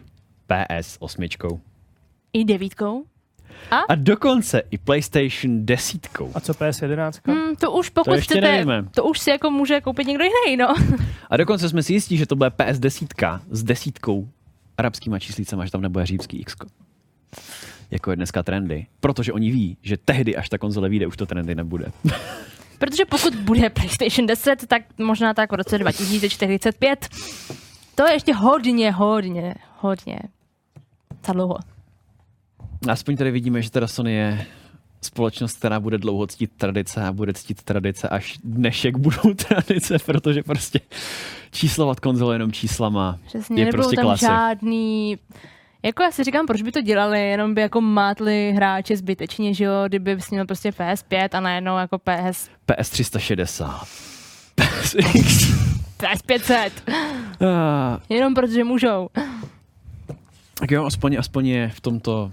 [0.49, 1.61] PS8.
[2.33, 3.05] i devítkou.
[3.89, 6.09] A dokonce i PlayStation 10.
[6.35, 7.13] A co PS11?
[7.27, 8.85] Hmm, to už pokud To ještě chcete, nevíme.
[8.95, 10.75] to už si jako může koupit někdo jiný, no.
[11.31, 13.15] A dokonce jsme si jistí, že to bude PS 10
[13.51, 14.29] s desítkou
[14.79, 16.57] arabskýma číslicema, že tam nebude římský X.
[17.91, 18.87] Jako je dneska trendy.
[19.01, 21.93] Protože oni ví, že tehdy, až ta konzole vyjde, už to trendy nebude.
[22.79, 27.09] Protože pokud bude PlayStation 10, tak možná tak v roce 2045.
[27.99, 30.19] To je ještě hodně, hodně, hodně.
[31.27, 31.59] Za dlouho.
[32.91, 34.47] Aspoň tady vidíme, že teda Sony je
[35.03, 40.43] společnost, která bude dlouho ctít tradice a bude ctít tradice, až dnešek budou tradice, protože
[40.43, 40.81] prostě
[41.51, 44.29] číslovat konzole jenom číslama Přesně, je prostě tam klasik.
[44.29, 45.19] žádný...
[45.83, 49.65] Jako já si říkám, proč by to dělali, jenom by jako mátli hráče zbytečně, že
[49.65, 53.87] jo, kdyby bys měl prostě PS5 a najednou jako PS, PS 360.
[54.55, 55.78] PSX.
[55.99, 56.71] PS500.
[57.41, 59.09] Ah, Jenom protože můžou.
[60.55, 62.33] Tak jo, aspoň, aspoň je v tomto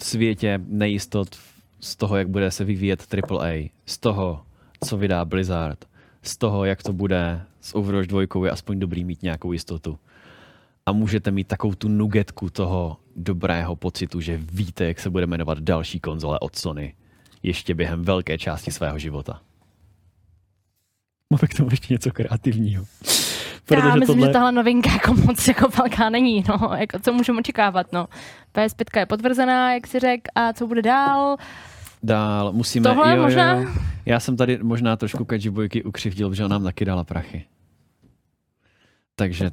[0.00, 1.28] světě nejistot
[1.80, 3.52] z toho, jak bude se vyvíjet AAA,
[3.86, 4.42] z toho,
[4.84, 5.84] co vydá Blizzard,
[6.22, 9.98] z toho, jak to bude s Overwatch 2, je aspoň dobrý mít nějakou jistotu.
[10.86, 15.58] A můžete mít takovou tu nugetku toho dobrého pocitu, že víte, jak se bude jmenovat
[15.58, 16.94] další konzole od Sony
[17.42, 19.40] ještě během velké části svého života.
[21.32, 22.84] Máme k tomu ještě něco kreativního.
[23.70, 26.70] Já myslím, že tahle novinka jako moc jako velká není, no.
[26.76, 28.06] Jako, co můžeme očekávat, no.
[28.54, 31.36] PS5 je potvrzená, jak si řekl, a co bude dál?
[32.02, 32.88] Dál musíme...
[32.88, 33.54] Tohle jo, možná?
[33.54, 33.68] Jo.
[34.06, 37.44] Já jsem tady možná trošku Kajibojky ukřivdil, že nám taky dala prachy.
[39.14, 39.50] Takže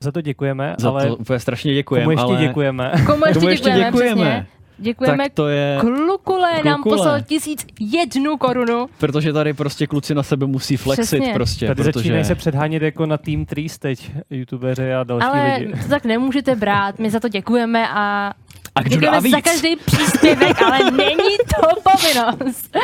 [0.00, 2.04] Za to děkujeme, za ale to úplně strašně děkujeme.
[2.04, 2.46] komu ještě ale...
[2.46, 2.92] děkujeme?
[3.06, 4.14] Komu ještě Komu ještě děkujeme, děkujeme?
[4.14, 4.46] přesně.
[4.78, 5.76] Děkujeme Tak to je...
[5.80, 6.96] Klukule, nám Klukule.
[6.96, 8.86] poslal tisíc jednu korunu.
[8.98, 11.34] Protože tady prostě kluci na sebe musí flexit Přesně.
[11.34, 11.92] prostě, Tady protože...
[11.92, 15.72] začínají se předhánět jako na Team Trees teď, youtubeři a další Ale lidi.
[15.82, 18.32] to tak nemůžete brát, my za to děkujeme a
[18.74, 19.32] A kdo dá děkujeme víc?
[19.32, 22.76] za každý příspěvek, ale není to povinnost.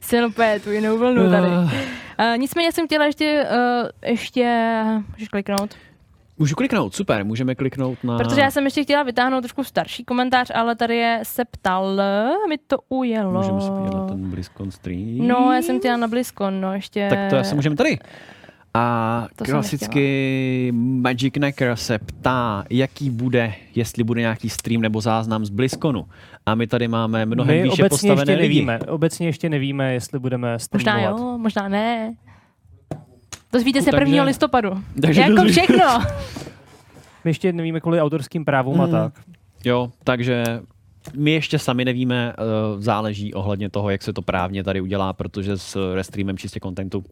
[0.00, 1.46] Jsem úplně tu jinou vlnu tady.
[1.48, 4.82] Uh, nicméně jsem chtěla ještě, uh, ještě,
[5.12, 5.74] můžeš kliknout?
[6.42, 8.18] Můžu kliknout, super, můžeme kliknout na...
[8.18, 11.96] Protože já jsem ještě chtěla vytáhnout trošku starší komentář, ale tady je se ptal,
[12.48, 13.32] mi to ujelo.
[13.32, 15.18] Můžeme se podívat na ten BlizzCon stream.
[15.18, 17.06] No, já jsem chtěla na BlizzCon, no ještě.
[17.10, 17.98] Tak to asi můžeme tady.
[18.74, 25.44] A To klasicky Magic Necker se ptá, jaký bude, jestli bude nějaký stream nebo záznam
[25.44, 26.06] z BlizzConu.
[26.46, 28.54] A my tady máme mnohem My výše obecně postavené ještě lidi.
[28.54, 28.78] nevíme.
[28.78, 31.18] Obecně ještě nevíme, jestli budeme Možná streamovat.
[31.20, 32.14] jo, možná ne.
[33.52, 34.24] Dozvíte se Takže- 1.
[34.24, 34.70] listopadu.
[35.02, 35.84] takže jako dozví- všechno.
[37.24, 38.90] My ještě nevíme kvůli autorským právům a Mm.
[38.92, 39.12] tak.
[39.64, 40.44] Jo, takže
[41.16, 42.42] my ještě sami nevíme, eh,
[42.82, 47.04] záleží ohledně toho, jak se to právně tady udělá, protože s restreamem čistě kontentu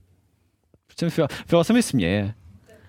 [1.09, 2.35] Fila, Fila se mi směje.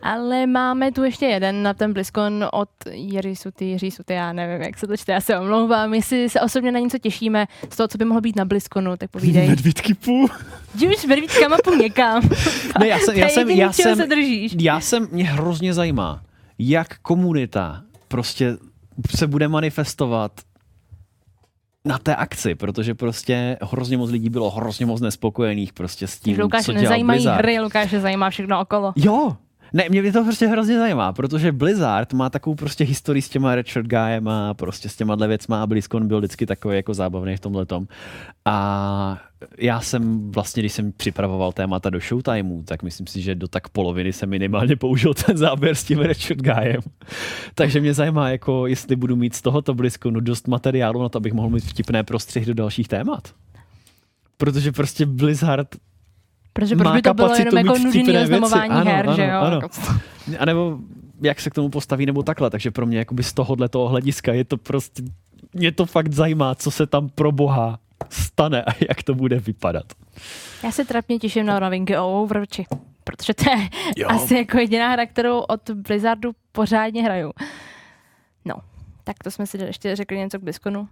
[0.04, 4.62] Ale máme tu ještě jeden na ten BlizzCon od Jiří Suty, Jiří Suty, já nevím,
[4.62, 5.90] jak se to čte, já se omlouvám.
[5.90, 8.98] My si se osobně na něco těšíme z toho, co by mohlo být na BlizzConu,
[8.98, 9.48] tak povídej.
[9.50, 10.30] Medvídky půl.
[10.76, 12.22] Jdi už s medvídkama půl někam.
[12.80, 14.56] Ne, já jsem, já jsem, jediný, já jsem, se držíš.
[14.60, 16.24] já jsem, mě hrozně zajímá,
[16.60, 18.58] jak komunita prostě
[19.16, 20.32] se bude manifestovat
[21.86, 26.40] na té akci, protože prostě hrozně moc lidí bylo hrozně moc nespokojených prostě s tím,
[26.40, 27.38] Lukáš co dělal nezajímají Blizzard.
[27.38, 28.94] hry, Lukáše zajímá všechno okolo.
[28.96, 29.38] Jo,
[29.74, 33.88] ne, mě to prostě hrozně zajímá, protože Blizzard má takovou prostě historii s těma Richard
[33.88, 37.66] Guyem a prostě s těma věcma a BlizzCon byl vždycky takový jako zábavný v tomhle
[37.66, 37.88] tom.
[38.46, 39.22] A
[39.58, 43.70] já jsem vlastně, když jsem připravoval témata do Showtimeu, tak myslím si, že do tak
[43.70, 46.82] poloviny jsem minimálně použil ten záběr s tím Richard Guyem.
[47.56, 51.34] Takže mě zajímá, jako jestli budu mít z tohoto BlizzConu dost materiálu na to, abych
[51.34, 53.34] mohl mít vtipné prostřihy do dalších témat.
[54.38, 55.76] Protože prostě Blizzard
[56.54, 58.18] Protože proč by to bylo jenom jako věci.
[58.24, 59.40] oznamování Ano, her, ano, že jo?
[59.40, 59.56] ano.
[59.56, 59.70] Jako-
[60.40, 60.78] A nebo
[61.22, 62.50] jak se k tomu postaví nebo takhle.
[62.50, 65.04] Takže pro mě jakoby z tohohle toho hlediska je to prostě,
[65.54, 67.80] mě to fakt zajímá, co se tam pro boha
[68.10, 69.84] stane a jak to bude vypadat.
[70.64, 72.66] Já se trapně těším na novinky o Overwatchi,
[73.04, 73.68] protože to je Jo.
[73.98, 74.08] jo.
[74.10, 77.32] asi jako jediná hra, kterou od Blizzardu pořádně hraju.
[78.46, 78.56] No,
[79.04, 80.88] tak to jsme si ještě řekli něco k BlizzConu.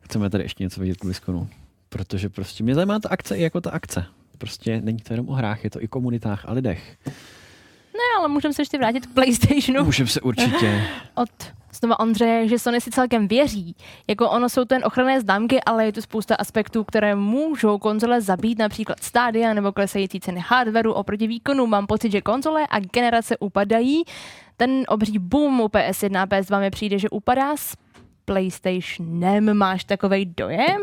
[0.00, 1.48] Chceme tady ještě něco vidět k BlizzConu,
[1.88, 4.06] protože prostě mě zajímá ta akce i jako ta akce.
[4.38, 6.96] Prostě není to jenom o hrách, je to i komunitách a lidech.
[7.94, 9.84] Ne, ale můžeme se ještě vrátit k PlayStationu.
[9.84, 10.82] Můžeme se určitě.
[11.14, 11.30] Od
[11.74, 13.76] znova Ondřeje, že Sony si celkem věří.
[14.08, 18.20] Jako ono jsou to jen ochranné známky, ale je tu spousta aspektů, které můžou konzole
[18.20, 21.66] zabít, například stádia nebo klesající ceny hardwareu oproti výkonu.
[21.66, 24.02] Mám pocit, že konzole a generace upadají.
[24.56, 27.76] Ten obří boom u PS1 a PS2 mi přijde, že upadá s
[28.24, 29.54] PlayStationem.
[29.54, 30.80] Máš takovej dojem,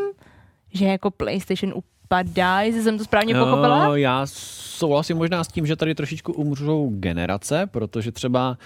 [0.73, 1.91] že jako PlayStation upadá,
[2.62, 3.90] jestli jsem to správně pochopila?
[3.90, 8.58] Uh, já souhlasím možná s tím, že tady trošičku umřou generace, protože třeba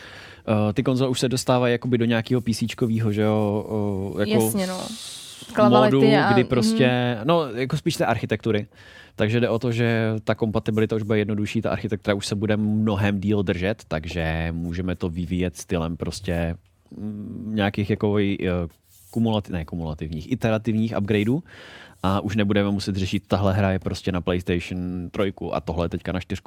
[0.47, 3.65] uh, ty konzole už se dostávají jakoby do nějakého PCčkovýho, že jo,
[4.13, 4.79] uh, jako Jasně, no.
[5.69, 8.67] modu, a- kdy prostě, no jako spíš té architektury.
[9.15, 12.57] Takže jde o to, že ta kompatibilita už bude jednodušší, ta architektura už se bude
[12.57, 16.55] mnohem díl držet, takže můžeme to vyvíjet stylem prostě
[16.97, 18.17] mm, nějakých jako
[19.11, 21.43] kumulativ, ne kumulativních, iterativních upgradeů
[22.05, 25.89] a už nebudeme muset řešit, tahle hra je prostě na PlayStation 3 a tohle je
[25.89, 26.41] teďka na 4,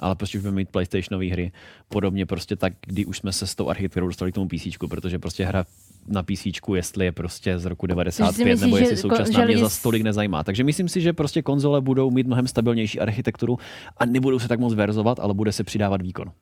[0.00, 1.52] ale prostě už budeme mít PlayStationové hry.
[1.88, 5.18] Podobně prostě tak, kdy už jsme se s tou architekturou dostali k tomu PC, protože
[5.18, 5.64] prostě hra
[6.08, 9.46] na PC, jestli je prostě z roku 95 myslíš, nebo že jestli ko- současná, že
[9.46, 10.44] mě za stolik nezajímá.
[10.44, 13.58] Takže myslím si, že prostě konzole budou mít mnohem stabilnější architekturu
[13.96, 16.32] a nebudou se tak moc verzovat, ale bude se přidávat výkon.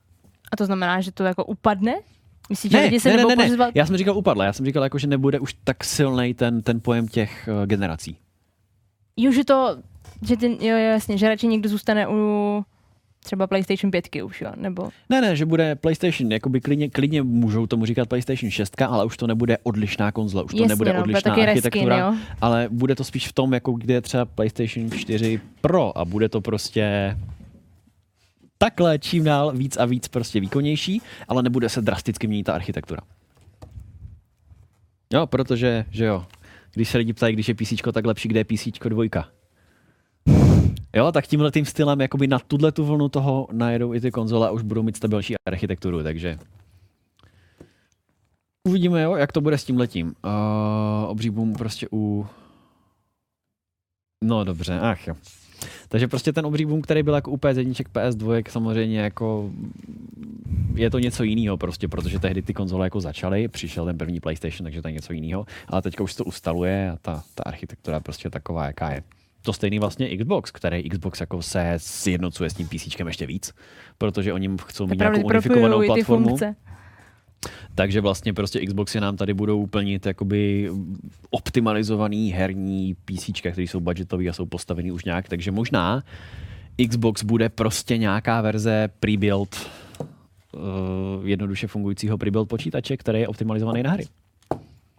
[0.52, 1.94] A to znamená, že to jako upadne?
[2.50, 3.70] Myslíš, že lidi se nebudou pořizovat?
[3.74, 6.80] Já jsem říkal upadle, já jsem říkal, jako, že nebude už tak silný ten, ten
[6.80, 8.16] pojem těch uh, generací.
[9.16, 9.76] Jo, že to,
[10.28, 12.64] že ten, jo, jasně, že radši někdo zůstane u
[13.24, 14.90] třeba PlayStation 5 už, jo, nebo...
[15.09, 19.16] Ne, ne, že bude PlayStation, jakoby klidně, klidně můžou tomu říkat PlayStation 6, ale už
[19.16, 22.14] to nebude odlišná konzole, už to Jasně, nebude no, bude odlišná taky reskin, architektura, jo.
[22.40, 26.28] ale bude to spíš v tom, jako kde je třeba PlayStation 4 Pro a bude
[26.28, 27.16] to prostě
[28.59, 33.01] takhle čím dál víc a víc prostě výkonnější, ale nebude se drasticky měnit ta architektura.
[35.12, 36.26] Jo, protože, že jo,
[36.74, 39.28] když se lidi ptají, když je PC tak lepší, kde je PC dvojka.
[40.96, 44.48] Jo, tak tímhle tím stylem jakoby na tuhle tu vlnu toho najedou i ty konzole
[44.48, 46.38] a už budou mít stabilnější architekturu, takže
[48.68, 50.06] uvidíme, jo, jak to bude s tím letím.
[50.06, 52.26] Uh, obří boom prostě u...
[54.24, 55.14] No dobře, ach jo.
[55.89, 59.51] Takže prostě ten obří boom, který byl jako u PS1, PS2, samozřejmě jako
[60.74, 64.64] je to něco jiného prostě, protože tehdy ty konzole jako začaly, přišel ten první PlayStation,
[64.64, 67.97] takže to je něco jiného, ale teďka už se to ustaluje a ta, ta architektura
[67.97, 69.03] je prostě taková, jaká je.
[69.43, 73.53] To stejný vlastně Xbox, který Xbox jako se sjednocuje s tím PC ještě víc,
[73.98, 76.36] protože oni chcou mít nějakou unifikovanou platformu.
[77.74, 80.71] Takže vlastně prostě Xboxy nám tady budou plnit jakoby
[81.30, 86.03] optimalizovaný herní PC, které jsou budgetový a jsou postavený už nějak, takže možná
[86.88, 89.66] Xbox bude prostě nějaká verze pre-build
[90.53, 94.06] uh, jednoduše fungujícího pre-build počítače, který je optimalizovaný na hry.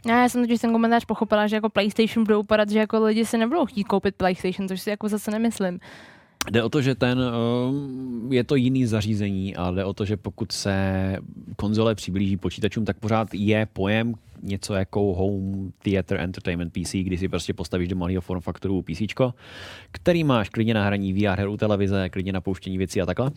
[0.05, 3.25] Já, já jsem totiž ten komentář pochopila, že jako PlayStation budou upadat, že jako lidi
[3.25, 5.79] si nebudou chtít koupit PlayStation, což si jako zase nemyslím.
[6.51, 10.17] Jde o to, že ten um, je to jiný zařízení, ale jde o to, že
[10.17, 11.17] pokud se
[11.55, 17.29] konzole přiblíží počítačům, tak pořád je pojem něco jako Home Theater Entertainment PC, kdy si
[17.29, 19.01] prostě postavíš do malého form faktoru PC,
[19.91, 23.31] který máš klidně na hraní VR her u televize, klidně na pouštění věcí a takhle.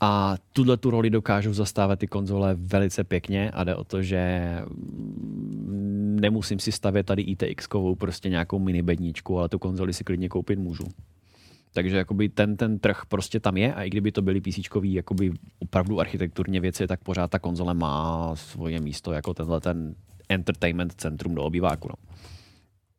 [0.00, 4.52] A tuhle tu roli dokážou zastávat ty konzole velice pěkně a jde o to, že
[4.70, 10.28] mm, nemusím si stavět tady ITX-kovou prostě nějakou mini bedničku, ale tu konzoli si klidně
[10.28, 10.84] koupit můžu.
[11.72, 15.32] Takže jakoby ten, ten trh prostě tam je a i kdyby to byly PC jakoby
[15.58, 19.94] opravdu architekturně věci, tak pořád ta konzole má svoje místo jako tenhle ten
[20.28, 21.88] entertainment centrum do obýváku.
[21.88, 21.94] No.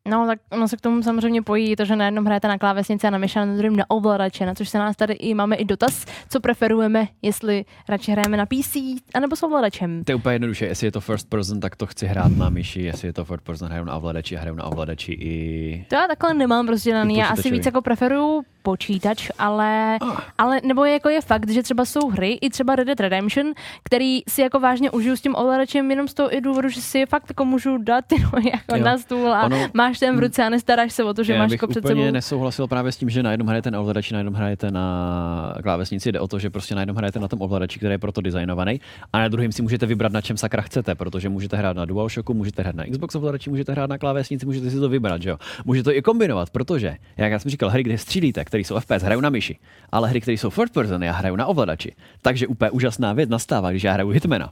[0.09, 3.07] No, tak ono se k tomu samozřejmě pojí to, že na jednom hrajete na klávesnici
[3.07, 5.55] a na myši a na druhém na ovladače, na což se nás tady i máme
[5.55, 8.75] i dotaz, co preferujeme, jestli radši hrajeme na PC
[9.13, 10.03] anebo s ovladačem.
[10.03, 12.81] To je úplně jednoduše, jestli je to first person, tak to chci hrát na myši,
[12.81, 15.85] jestli je to first person, hraju na ovladači, hraju na ovladači i...
[15.89, 19.97] To já takhle nemám rozdělený, já asi víc jako preferuju počítač, ale,
[20.37, 24.21] ale nebo jako je fakt, že třeba jsou hry, i třeba Red Dead Redemption, který
[24.29, 27.05] si jako vážně užiju s tím ovladačem jenom z toho i důvodu, že si je
[27.05, 28.15] fakt jako můžu dát ty
[28.51, 28.83] jako Jo.
[28.83, 31.39] na stůl a Ono- máš ten v ruce a nestaráš se o to, že Já
[31.39, 32.13] máš bych jako před úplně sebou.
[32.13, 36.11] nesouhlasil právě s tím, že na jednom hrajete na ovladači, na jednom hrajete na klávesnici.
[36.11, 38.81] Jde o to, že prostě na jednom hrajete na tom ovladači, který je proto designovaný,
[39.13, 42.33] a na druhém si můžete vybrat, na čem sakra chcete, protože můžete hrát na DualShocku,
[42.33, 45.37] můžete hrát na Xbox ovladači, můžete hrát na klávesnici, můžete si to vybrat, že jo.
[45.65, 49.03] Můžete to i kombinovat, protože, jak já jsem říkal, hry, kde střílíte, které jsou FPS,
[49.03, 49.57] hraju na myši,
[49.91, 51.95] ale hry, které jsou third person, já hraju na ovladači.
[52.21, 54.51] Takže úplně úžasná věc nastává, když já hraju Hitmana.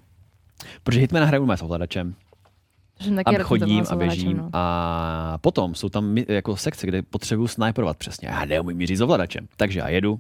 [0.84, 2.16] Protože Hitmana hraju s ovladačem,
[3.16, 4.50] taky a chodím a běžím no.
[4.54, 8.28] a potom jsou tam jako sekce, kde potřebuju sniperovat přesně.
[8.28, 10.20] Já neumím mířit s ovladačem, takže já jedu,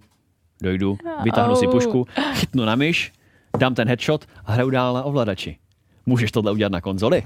[0.64, 3.14] dojdu, vytáhnu si pušku, chytnu na myš,
[3.58, 5.58] dám ten headshot a hraju dál na ovladači.
[6.06, 7.24] Můžeš tohle udělat na konzoli?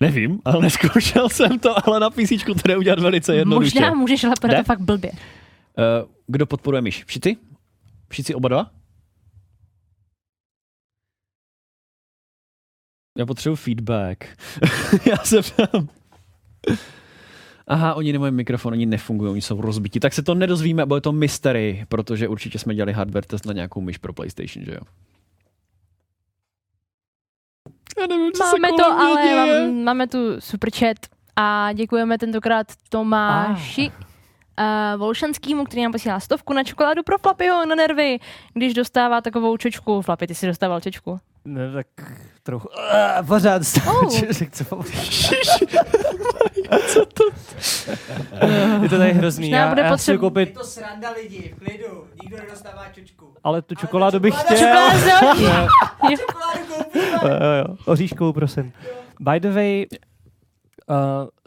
[0.00, 3.80] Nevím, ale neskoušel jsem to, ale na PC to jde udělat velice jednoduše.
[3.80, 5.10] Možná můžeš, ale to fakt blbě.
[5.10, 5.16] Uh,
[6.26, 7.04] kdo podporuje myš?
[7.04, 7.36] Všichni?
[8.08, 8.70] Všichni oba dva?
[13.18, 14.24] Já potřebuji feedback.
[15.06, 15.88] Já se ptám.
[17.66, 20.00] Aha, oni nemají mikrofon, oni nefungují, oni jsou rozbití.
[20.00, 23.80] Tak se to nedozvíme, bude to mystery, protože určitě jsme dělali hardware test na nějakou
[23.80, 24.80] myš pro PlayStation, že jo?
[28.00, 29.66] Já nevím, co Máme se to, ale děje.
[29.66, 30.96] mám, máme tu super chat
[31.36, 33.90] a děkujeme tentokrát Tomáši.
[33.90, 38.18] Uh, Volšanskýmu, který nám posílá stovku na čokoládu pro Flapyho na nervy,
[38.54, 40.02] když dostává takovou čočku.
[40.02, 41.20] Flapy, ty jsi dostával čočku.
[41.48, 41.86] Ne, tak
[42.42, 42.68] trochu.
[42.68, 44.04] Uh, pořád Oh.
[44.70, 44.84] oh.
[46.86, 47.24] Co to?
[48.82, 49.50] Je to tady hrozný.
[49.50, 53.34] Já, bude já chci potřeb- koupit, to sranda lidi, v klidu, nikdo nedostává čočku.
[53.44, 54.56] ale tu čokoládu bych chtěl.
[54.58, 54.98] Čokoládu.
[56.18, 58.72] Čokoládu oříškovou, prosím.
[59.20, 59.86] By the way,
[60.90, 60.96] uh,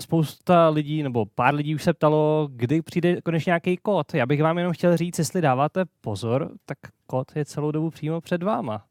[0.02, 4.14] spousta lidí, nebo pár lidí už se ptalo, kdy přijde konečně nějaký kód.
[4.14, 8.22] Já bych vám jenom chtěl říct, jestli dáváte pozor, tak kód je celou dobu přímo
[8.22, 8.84] před váma.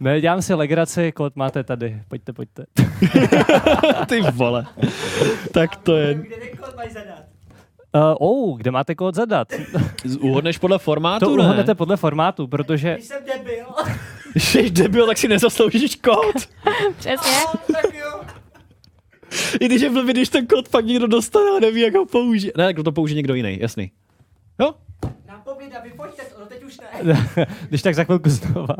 [0.00, 2.02] Ne, dělám si legraci, kód máte tady.
[2.08, 2.64] Pojďte, pojďte.
[4.06, 4.66] Ty vole.
[5.52, 6.14] tak to je.
[6.14, 7.22] Kde ten kód mají zadat?
[7.94, 9.48] Uh, oh, kde máte kód zadat?
[10.20, 11.42] Uhodneš podle formátu, To ne?
[11.44, 13.66] uhodnete podle formátu, protože Když jsem debil,
[14.32, 16.36] Když jsi debil, tak si nezasloužíš kód.
[16.98, 17.32] Přesně.
[17.72, 18.20] tak jo.
[19.60, 22.56] I když je blbý, když ten kód pak někdo dostane a neví, jak ho použít.
[22.56, 23.90] Ne, tak to použije někdo jiný, jasný.
[24.60, 24.74] Jo?
[25.26, 26.35] Na pověda, vypojďte to,
[26.66, 27.46] už ne.
[27.68, 28.76] když tak za chvilku znova.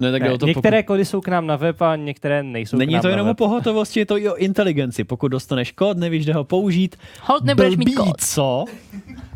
[0.00, 0.86] Ne, tak Ne, o to, některé pokud...
[0.86, 3.28] kody jsou k nám na web a některé nejsou k Není nám to na jenom
[3.28, 5.04] o pohotovosti, je to i o inteligenci.
[5.04, 8.20] Pokud dostaneš kód, nevíš, kde ho použít, Hold, nebudeš mít kód.
[8.20, 8.64] co?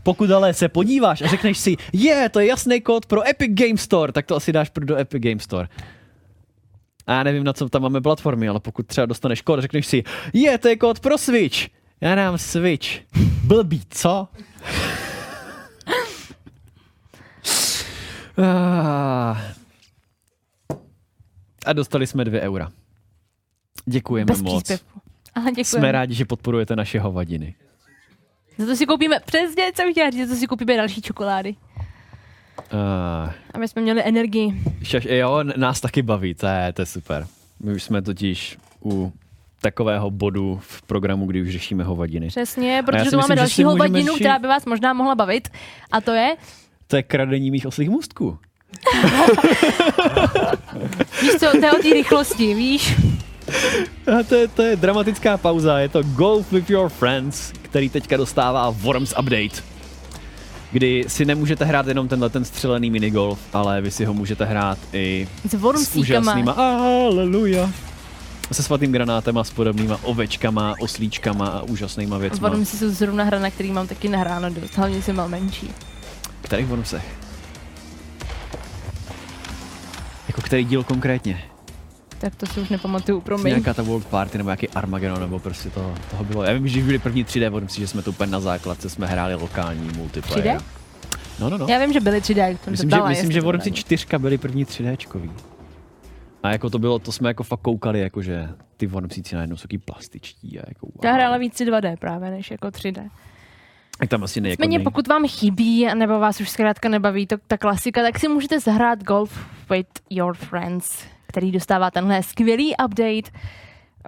[0.03, 3.77] Pokud ale se podíváš a řekneš si, je, to je jasný kód pro Epic Game
[3.77, 5.69] Store, tak to asi dáš pro do Epic Game Store.
[7.07, 9.87] A já nevím, na co tam máme platformy, ale pokud třeba dostaneš kód a řekneš
[9.87, 11.59] si, je, to je kód pro Switch.
[12.01, 12.89] Já dám Switch.
[13.45, 14.29] Blbý, co?
[14.67, 15.09] Ah.
[21.67, 22.71] A dostali jsme dvě eura.
[23.87, 24.63] Děkujeme Bez moc.
[24.63, 25.01] příspěvku.
[25.35, 25.65] Ale děkujeme.
[25.65, 27.55] Jsme rádi, že podporujete naše hovadiny.
[28.59, 31.57] Za to si koupíme, přesně, co bych chtěla říct, za to si koupíme další čokolády.
[33.25, 34.63] Uh, Aby jsme měli energii.
[34.83, 37.27] šaš, jo, nás taky baví, to je, to je super.
[37.61, 39.13] My už jsme totiž u
[39.61, 42.27] takového bodu v programu, kdy už řešíme hovadiny.
[42.29, 45.49] Přesně, protože tu máme další hovadinu, řešit- která by vás možná mohla bavit.
[45.93, 46.37] A to je,
[46.91, 48.39] To je kradení mých oslých můstků.
[51.23, 52.95] víš co, to je o té rychlosti, víš?
[54.19, 58.17] A to, je, to je dramatická pauza, je to Golf with your friends, který teďka
[58.17, 59.63] dostává Worms Update.
[60.73, 64.79] Kdy si nemůžete hrát jenom tenhle ten střelený minigolf, ale vy si ho můžete hrát
[64.93, 67.71] i S s úžasnýma, aleluja,
[68.53, 72.49] se svatým granátem a s podobnýma ovečkama, oslíčkama a úžasnýma věcma.
[72.49, 75.71] Vormsy jsou zrovna hra, na který mám taky nahráno dost, hlavně jsem mal menší.
[76.49, 77.05] Kterých Wormsech?
[80.29, 81.43] Jako který díl konkrétně?
[82.19, 83.47] Tak to si už nepamatuju, promiň.
[83.47, 86.43] Nějaká ta World Party nebo nějaký Armageddon nebo prostě toho, toho bylo.
[86.43, 89.35] Já vím, že byly první 3D Wormsy, že jsme to úplně na základce jsme hráli
[89.35, 90.57] lokální multiplayer.
[90.57, 90.63] 3D?
[91.41, 91.67] No, no, no.
[91.69, 93.77] Já vím, že byly 3D, jak jsem Myslím, se že, myslím, že Wormsy není.
[93.77, 95.31] 4 byly první 3Dčkový.
[96.43, 99.63] A jako to bylo, to jsme jako fakt koukali, jako že ty Wormsíci najednou jsou
[99.63, 101.05] taky plastičtí a jako wow.
[101.05, 103.09] Já hrála víc 2D právě, než jako 3D.
[104.09, 108.03] Tam asi nejako Nicméně pokud vám chybí, nebo vás už zkrátka nebaví to, ta klasika,
[108.03, 113.31] tak si můžete zahrát Golf with your friends, který dostává tenhle skvělý update,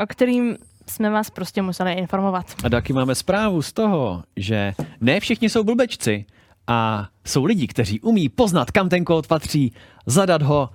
[0.03, 2.47] o kterým jsme vás prostě museli informovat.
[2.65, 6.25] A taky máme zprávu z toho, že ne všichni jsou blbečci
[6.67, 9.73] a jsou lidi, kteří umí poznat, kam ten kód patří,
[10.07, 10.71] zadat ho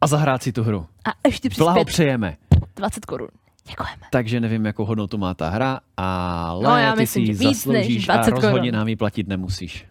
[0.00, 0.86] a zahrát si tu hru.
[1.04, 2.36] A ještě přispět Blahopřejeme.
[2.76, 3.28] 20 korun.
[3.68, 4.02] Děkujeme.
[4.10, 8.08] Takže nevím, jakou hodnotu má ta hra, ale No, já ty myslím, si ji zasloužíš
[8.08, 9.86] a 20 rozhodně nám ji platit nemusíš.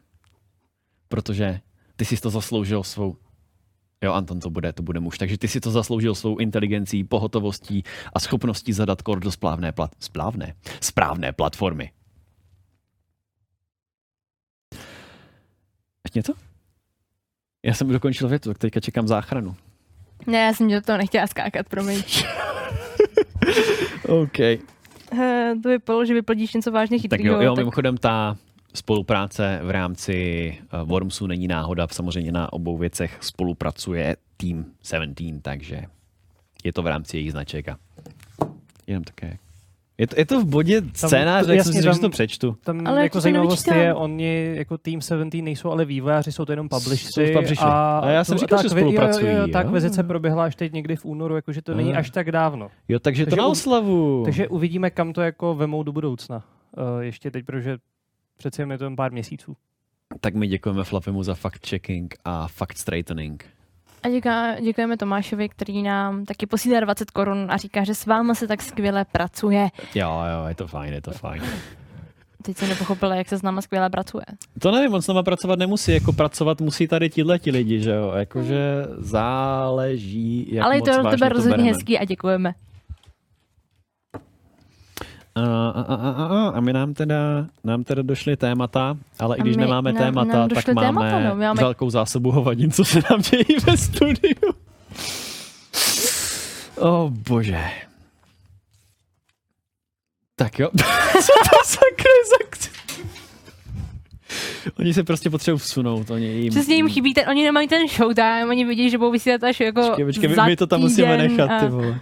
[1.07, 1.59] Protože
[1.95, 3.17] ty jsi to zasloužil svou
[4.03, 5.17] Jo, Anton to bude, to bude muž.
[5.17, 7.83] Takže ty si to zasloužil svou inteligencí, pohotovostí
[8.14, 11.91] a schopností zadat kód do splávné, plat, splávné, správné platformy.
[16.06, 16.33] Ještě něco?
[17.65, 19.56] Já jsem dokončil větu, tak teďka čekám záchranu.
[20.27, 22.03] Ne, já jsem do toho nechtěla skákat, promiň.
[24.07, 24.40] OK.
[24.40, 27.35] Eh, to vypadalo, že vyplodíš něco vážně Tak chytrýho.
[27.35, 28.38] jo, jo, mimochodem ta
[28.74, 35.82] spolupráce v rámci uh, Wormsu není náhoda, samozřejmě na obou věcech spolupracuje Team 17, takže
[36.64, 37.77] je to v rámci jejich značek a
[38.88, 39.38] jenom také.
[39.98, 42.58] Je to, je to v bodě scénáře, jak jsem si řekl, že to přečtu.
[42.64, 46.51] Tam Ale jako to zajímavost je, oni jako Team 17 nejsou ale vývojáři, jsou to
[46.51, 47.11] jenom publishři.
[47.11, 47.66] Jsou publishři.
[47.66, 49.67] A já jsem to- říkal, že spolupracují, Jo, jo, ta jo.
[49.67, 52.69] akvizice proběhla až teď někdy v únoru, jakože to není až tak dávno.
[52.88, 54.22] Jo, takže, to Takže na u- oslavu.
[54.26, 56.43] Takže uvidíme, kam to jako vemou do budoucna.
[56.95, 57.77] Uh, ještě teď, protože
[58.38, 59.56] přece jen je to jen pár měsíců.
[60.19, 63.38] Tak my děkujeme Flappymu za fact-checking a fact-straightening.
[64.03, 68.35] A děká, děkujeme Tomášovi, který nám taky posílá 20 korun a říká, že s váma
[68.35, 69.69] se tak skvěle pracuje.
[69.95, 71.43] Jo, jo, je to fajn, je to fajn.
[72.42, 74.24] Teď jsem nepochopila, jak se s náma skvěle pracuje.
[74.59, 77.92] To nevím, on s náma pracovat nemusí, jako pracovat musí tady tihle ti lidi, že
[77.92, 82.53] jo, jakože záleží, jak Ale je to od tebe rozhodně hezký a děkujeme.
[85.38, 89.56] A, a, a, a, a, my nám teda, nám teda došly témata, ale i když
[89.57, 92.99] my- nemáme nám- témata, nám tak máme, témata, no, máme- velkou zásobu hovadin, co se
[93.09, 94.53] nám dějí ve studiu.
[96.77, 97.69] O oh, bože.
[100.35, 100.69] Tak jo.
[101.11, 102.48] co to sakra za...
[104.80, 106.09] Oni se prostě potřebují vsunout.
[106.11, 106.49] Oni jim...
[106.49, 109.82] Přesně jim chybí ten, oni nemají ten showtime, oni vidí, že budou vysílat až jako
[109.82, 111.99] Počkej, počkej, za my to tam musíme nechat, a- ty vole.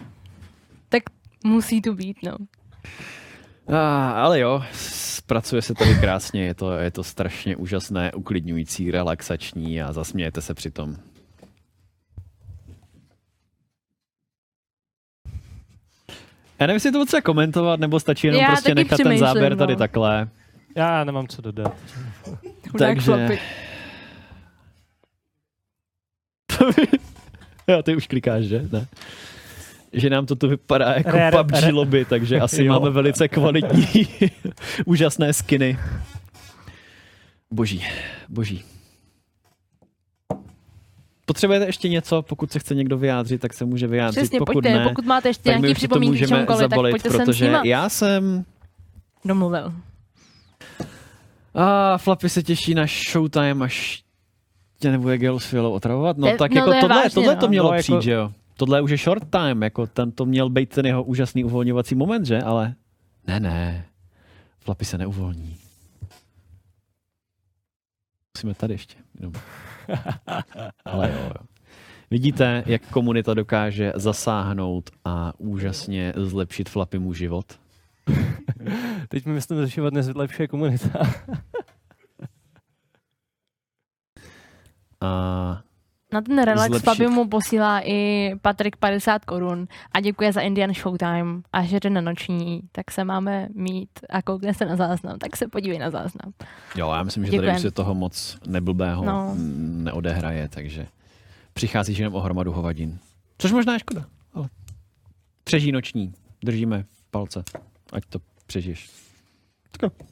[0.90, 1.04] Tak
[1.44, 2.32] musí tu být, no.
[3.68, 4.64] Ah, ale jo,
[5.26, 10.54] pracuje se tady krásně, je to, je to strašně úžasné, uklidňující, relaxační a zasmějete se
[10.54, 10.96] přitom.
[16.60, 19.74] Já nevím, jestli to potřeba komentovat, nebo stačí jenom Já prostě nechat ten záběr tady
[19.74, 19.80] no.
[19.80, 20.30] takhle.
[20.76, 21.76] Já nemám co dodat.
[22.78, 23.28] Takže...
[27.68, 28.68] jo, ty už klikáš, že?
[28.72, 28.88] Ne?
[29.96, 32.74] Že nám to tu vypadá jako Re- re- PUBG re- lobby, takže asi Jo.
[32.74, 34.08] máme velice kvalitní,
[34.86, 35.78] úžasné skiny.
[37.52, 37.84] Boží,
[38.30, 38.64] boží.
[41.26, 42.22] Potřebujete ještě něco?
[42.22, 44.20] Pokud se chce někdo vyjádřit, tak se může vyjádřit.
[44.22, 47.34] Přesně, pokud pojďte, ne, pokud máte ještě nějaké to připomínky čemukoliv, tak zabalit, pojďte sem
[47.34, 47.62] s nima.
[47.66, 48.46] já jsem
[49.26, 49.74] Domluvil.
[51.54, 54.04] a Flappy se těší na showtime, až
[54.80, 56.18] tě nebude Girl s Fialou otravovat.
[56.18, 57.50] No To je- tak no jako to tohle, vážně, tohle to no.
[57.50, 58.32] mělo No, přijít, jako- že jo?
[58.58, 62.26] Tohle už je short time, jako ten to měl být ten jeho úžasný uvolňovací moment,
[62.26, 62.42] že?
[62.42, 62.76] Ale
[63.28, 63.86] ne, ne.
[64.60, 65.58] Flappy se neuvolní.
[68.38, 68.96] Musíme tady ještě.
[69.20, 69.34] Jenom.
[70.86, 71.46] Ale jo, jo.
[72.12, 77.46] Vidíte, jak komunita dokáže zasáhnout a úžasně zlepšit Flappymu život?
[79.10, 81.00] Teď mi myslím, že život nezlepšuje komunita.
[85.02, 85.62] A
[86.16, 86.86] Na ten relax Zlepšit.
[86.86, 91.42] Fabi mu posílá i Patrik 50 korun a děkuje za Indian Showtime.
[91.54, 95.48] Až jde na noční, tak se máme mít a koukne se na záznam, tak se
[95.48, 96.34] podívej na záznam.
[96.76, 97.56] Jo, já myslím, že tady Děkujem.
[97.56, 99.36] už se toho moc neblbého No.
[99.84, 100.88] neodehraje, takže
[101.54, 102.98] přicházíš jenom o hromadu hovadin.
[103.38, 104.50] Což možná je škoda, ale
[105.44, 106.14] přežij noční.
[106.44, 107.44] Držíme palce,
[107.94, 108.90] ať to přežiješ.
[109.72, 110.06] Tak jo.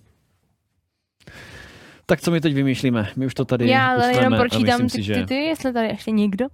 [2.06, 3.10] Tak co my teď vymýšlíme?
[3.16, 5.14] My už to tady Já ale jenom pročítám ty, si, že...
[5.14, 6.46] ty, ty, jestli tady ještě někdo.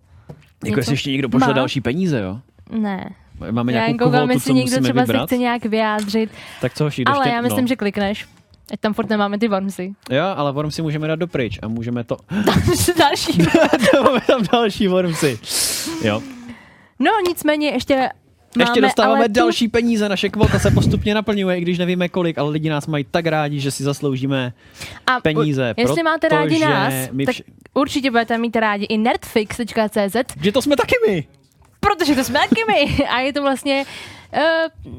[0.65, 1.53] Jako jestli ještě někdo pošle má?
[1.53, 2.39] další peníze, jo?
[2.71, 3.09] Ne.
[3.51, 5.25] Máme Já nějakou jen koukám, jestli co někdo třeba se vybrat?
[5.25, 6.29] chce nějak vyjádřit.
[6.61, 7.67] Tak co hoší, Ale ještě, já myslím, no.
[7.67, 8.25] že klikneš.
[8.73, 9.93] Ať tam furt nemáme ty wormsy.
[10.09, 12.17] Jo, ale worm si můžeme dát dopryč a můžeme to...
[12.99, 13.37] Další.
[14.03, 15.39] Máme tam další wormsy.
[16.03, 16.21] Jo.
[16.99, 18.09] No nicméně ještě
[18.57, 22.37] Máme, Ještě dostáváme tu- další peníze, naše kvota se postupně naplňuje, i když nevíme kolik,
[22.37, 24.53] ale lidi nás mají tak rádi, že si zasloužíme
[25.07, 25.73] A peníze.
[25.77, 30.51] u- Jestli máte rádi nás, my tak vš- určitě budete mít rádi i nerdfix.cz, Že
[30.51, 31.27] to jsme taky my.
[31.79, 33.05] protože to jsme taky my.
[33.05, 33.85] A je to vlastně...
[34.85, 34.93] Uh,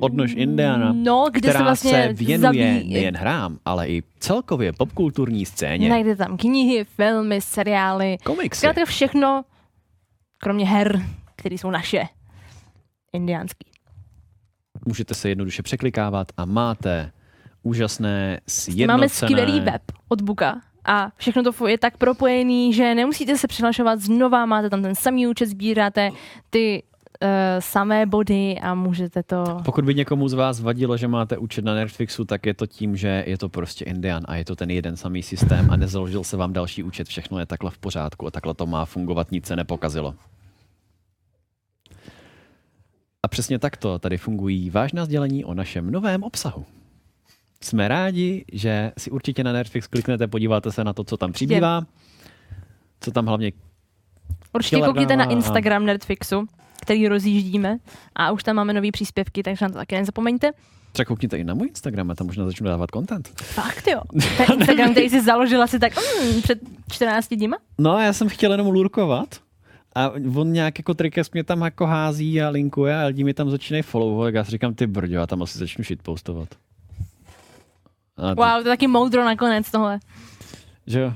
[0.00, 4.72] Odnož Indiana, no, kde která se vlastně se věnuje zabí- nejen hrám, ale i celkově
[4.72, 5.88] popkulturní scéně.
[5.88, 8.58] Najdete tam knihy, filmy, seriály, Komiksy.
[8.58, 9.44] zkrátka všechno,
[10.38, 11.02] kromě her,
[11.36, 12.02] které jsou naše.
[13.16, 13.70] Indiánský.
[14.86, 17.12] Můžete se jednoduše překlikávat a máte
[17.62, 18.86] úžasné sjednocené...
[18.86, 24.00] Máme skvělý web od Buka a všechno to je tak propojený, že nemusíte se přihlašovat
[24.00, 26.10] znova, máte tam ten samý účet, sbíráte
[26.50, 27.28] ty uh,
[27.58, 29.44] samé body a můžete to...
[29.64, 32.96] Pokud by někomu z vás vadilo, že máte účet na Netflixu, tak je to tím,
[32.96, 36.36] že je to prostě Indian a je to ten jeden samý systém a nezaložil se
[36.36, 39.56] vám další účet, všechno je takhle v pořádku a takhle to má fungovat, nic se
[39.56, 40.14] nepokazilo.
[43.26, 46.64] A přesně takto tady fungují vážná sdělení o našem novém obsahu.
[47.62, 51.82] Jsme rádi, že si určitě na Netflix kliknete, podíváte se na to, co tam přibývá,
[53.00, 53.52] co tam hlavně
[54.52, 56.46] Určitě koukněte na Dana a- Instagram Netflixu,
[56.82, 57.78] který rozjíždíme
[58.16, 60.50] a už tam máme nové příspěvky, takže na to taky nezapomeňte.
[60.92, 63.28] Třeba koukněte i na můj Instagram, a tam možná začnu dávat content.
[63.42, 64.00] Fakt jo.
[64.46, 65.92] Ten Instagram, který jsi založila si tak
[66.24, 66.58] mm, před
[66.92, 67.56] 14 dníma?
[67.78, 69.45] No, já jsem chtěl jenom lurkovat.
[69.96, 73.50] A on nějak jako trikes mě tam jako hází a linkuje a lidi mi tam
[73.50, 76.48] začínají followovat, já si říkám, ty brďo, já tam asi začnu shitpostovat.
[78.16, 79.98] A to, Wow, to je taky moudro nakonec tohle.
[80.86, 81.12] Že jo?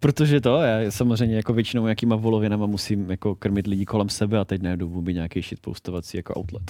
[0.00, 4.44] Protože to, já samozřejmě jako většinou nějakýma volovinama musím jako krmit lidi kolem sebe a
[4.44, 6.62] teď najdu vůbec nějaký shitpostovací jako outlet.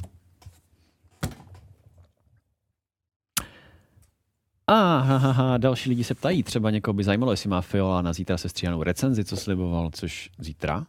[4.67, 8.03] A ha, ha, ha, další lidi se ptají, třeba někoho by zajímalo, jestli má Fiola
[8.03, 10.87] na zítra se stříhanou recenzi, co sliboval, což zítra.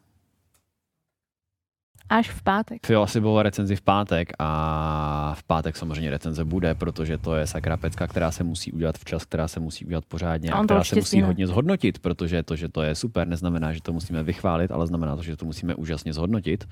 [2.10, 2.86] Až v pátek.
[2.86, 7.77] Fiola sliboval recenzi v pátek a v pátek samozřejmě recenze bude, protože to je sakra
[7.77, 10.95] pecka, která se musí udělat včas, která se musí udělat pořádně A a která se
[10.95, 14.88] musí hodně zhodnotit, protože to, že to je super, neznamená, že to musíme vychválit, ale
[14.88, 16.68] znamená to, že to musíme úžasně zhodnotit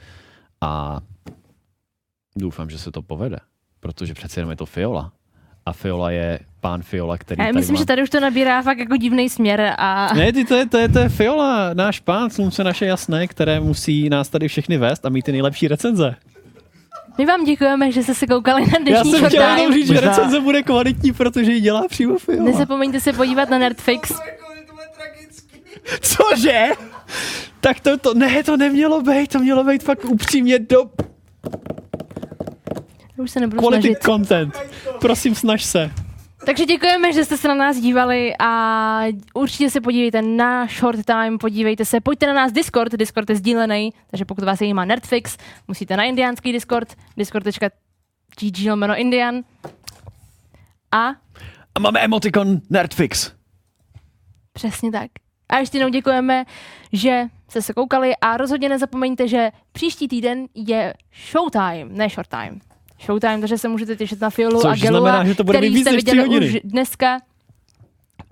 [0.62, 1.00] a
[2.36, 3.38] doufám, že se to povede,
[3.80, 5.12] protože přece jenom je to Fiola.
[5.66, 7.80] A Fiola je pán Fiola, který A já tady myslím, má...
[7.80, 10.77] že tady už to nabírá fakt jako divný směr a Ne, ty, to, je, to,
[10.77, 15.06] je, to je Fiola, náš pán, slunce naše jasné, které musí nás tady všechny vést
[15.06, 16.16] a mít ty nejlepší recenze.
[17.18, 20.00] my vám děkujeme, že jste se koukali na Já dnešní jsem chtěl jenom říct, že
[20.00, 22.44] recenze bude kvalitní, protože ji dělá přímo Fiola.
[22.44, 24.11] Nezapomeňte se podívat na Nerdfix.
[26.02, 26.68] Cože?
[27.60, 30.90] Tak to, to, ne, to nemělo být, to mělo být fakt upřímně do
[33.18, 34.03] Už se nebudu quality snažit.
[34.03, 34.56] content.
[35.02, 35.92] Prosím, snaž se.
[36.45, 39.02] Takže děkujeme, že jste se na nás dívali a
[39.34, 43.94] určitě se podívejte na Short Time, podívejte se, pojďte na nás Discord, Discord je sdílený,
[44.11, 45.38] takže pokud vás zajímá Nerdfix,
[45.68, 49.35] musíte na indiánský Discord, discord.gg lomeno Indian.
[50.92, 51.08] A
[51.76, 53.32] A máme emotikon Nerdfix.
[54.53, 55.11] přesně tak.
[55.50, 56.45] A ještě jednou děkujeme,
[56.94, 60.94] že jste se koukali a rozhodně nezapomeňte, že příští týden je
[61.32, 62.60] Showtime, ne Short Time.
[63.01, 65.69] Showtime, takže se můžete těšit na Fiolu Což a Gelua, znamená, že to bude který
[65.69, 66.48] mít víc jste tři viděli hodiny.
[66.48, 67.19] už dneska.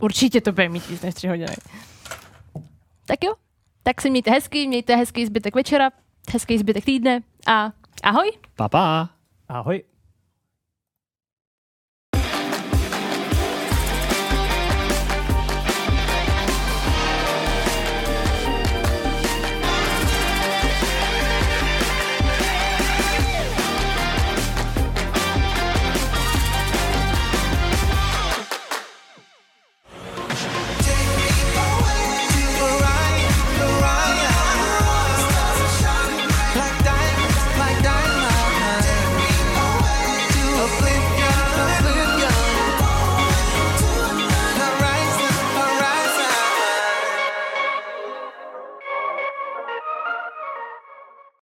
[0.01, 1.55] Určitě to bude mít víc než 3 hodiny.
[3.05, 3.33] Tak jo,
[3.83, 5.89] tak se mějte hezky, mějte hezký zbytek večera,
[6.33, 7.71] hezký zbytek týdne a
[8.03, 8.31] ahoj!
[8.55, 9.09] Pa, pa.
[9.49, 9.83] Ahoj.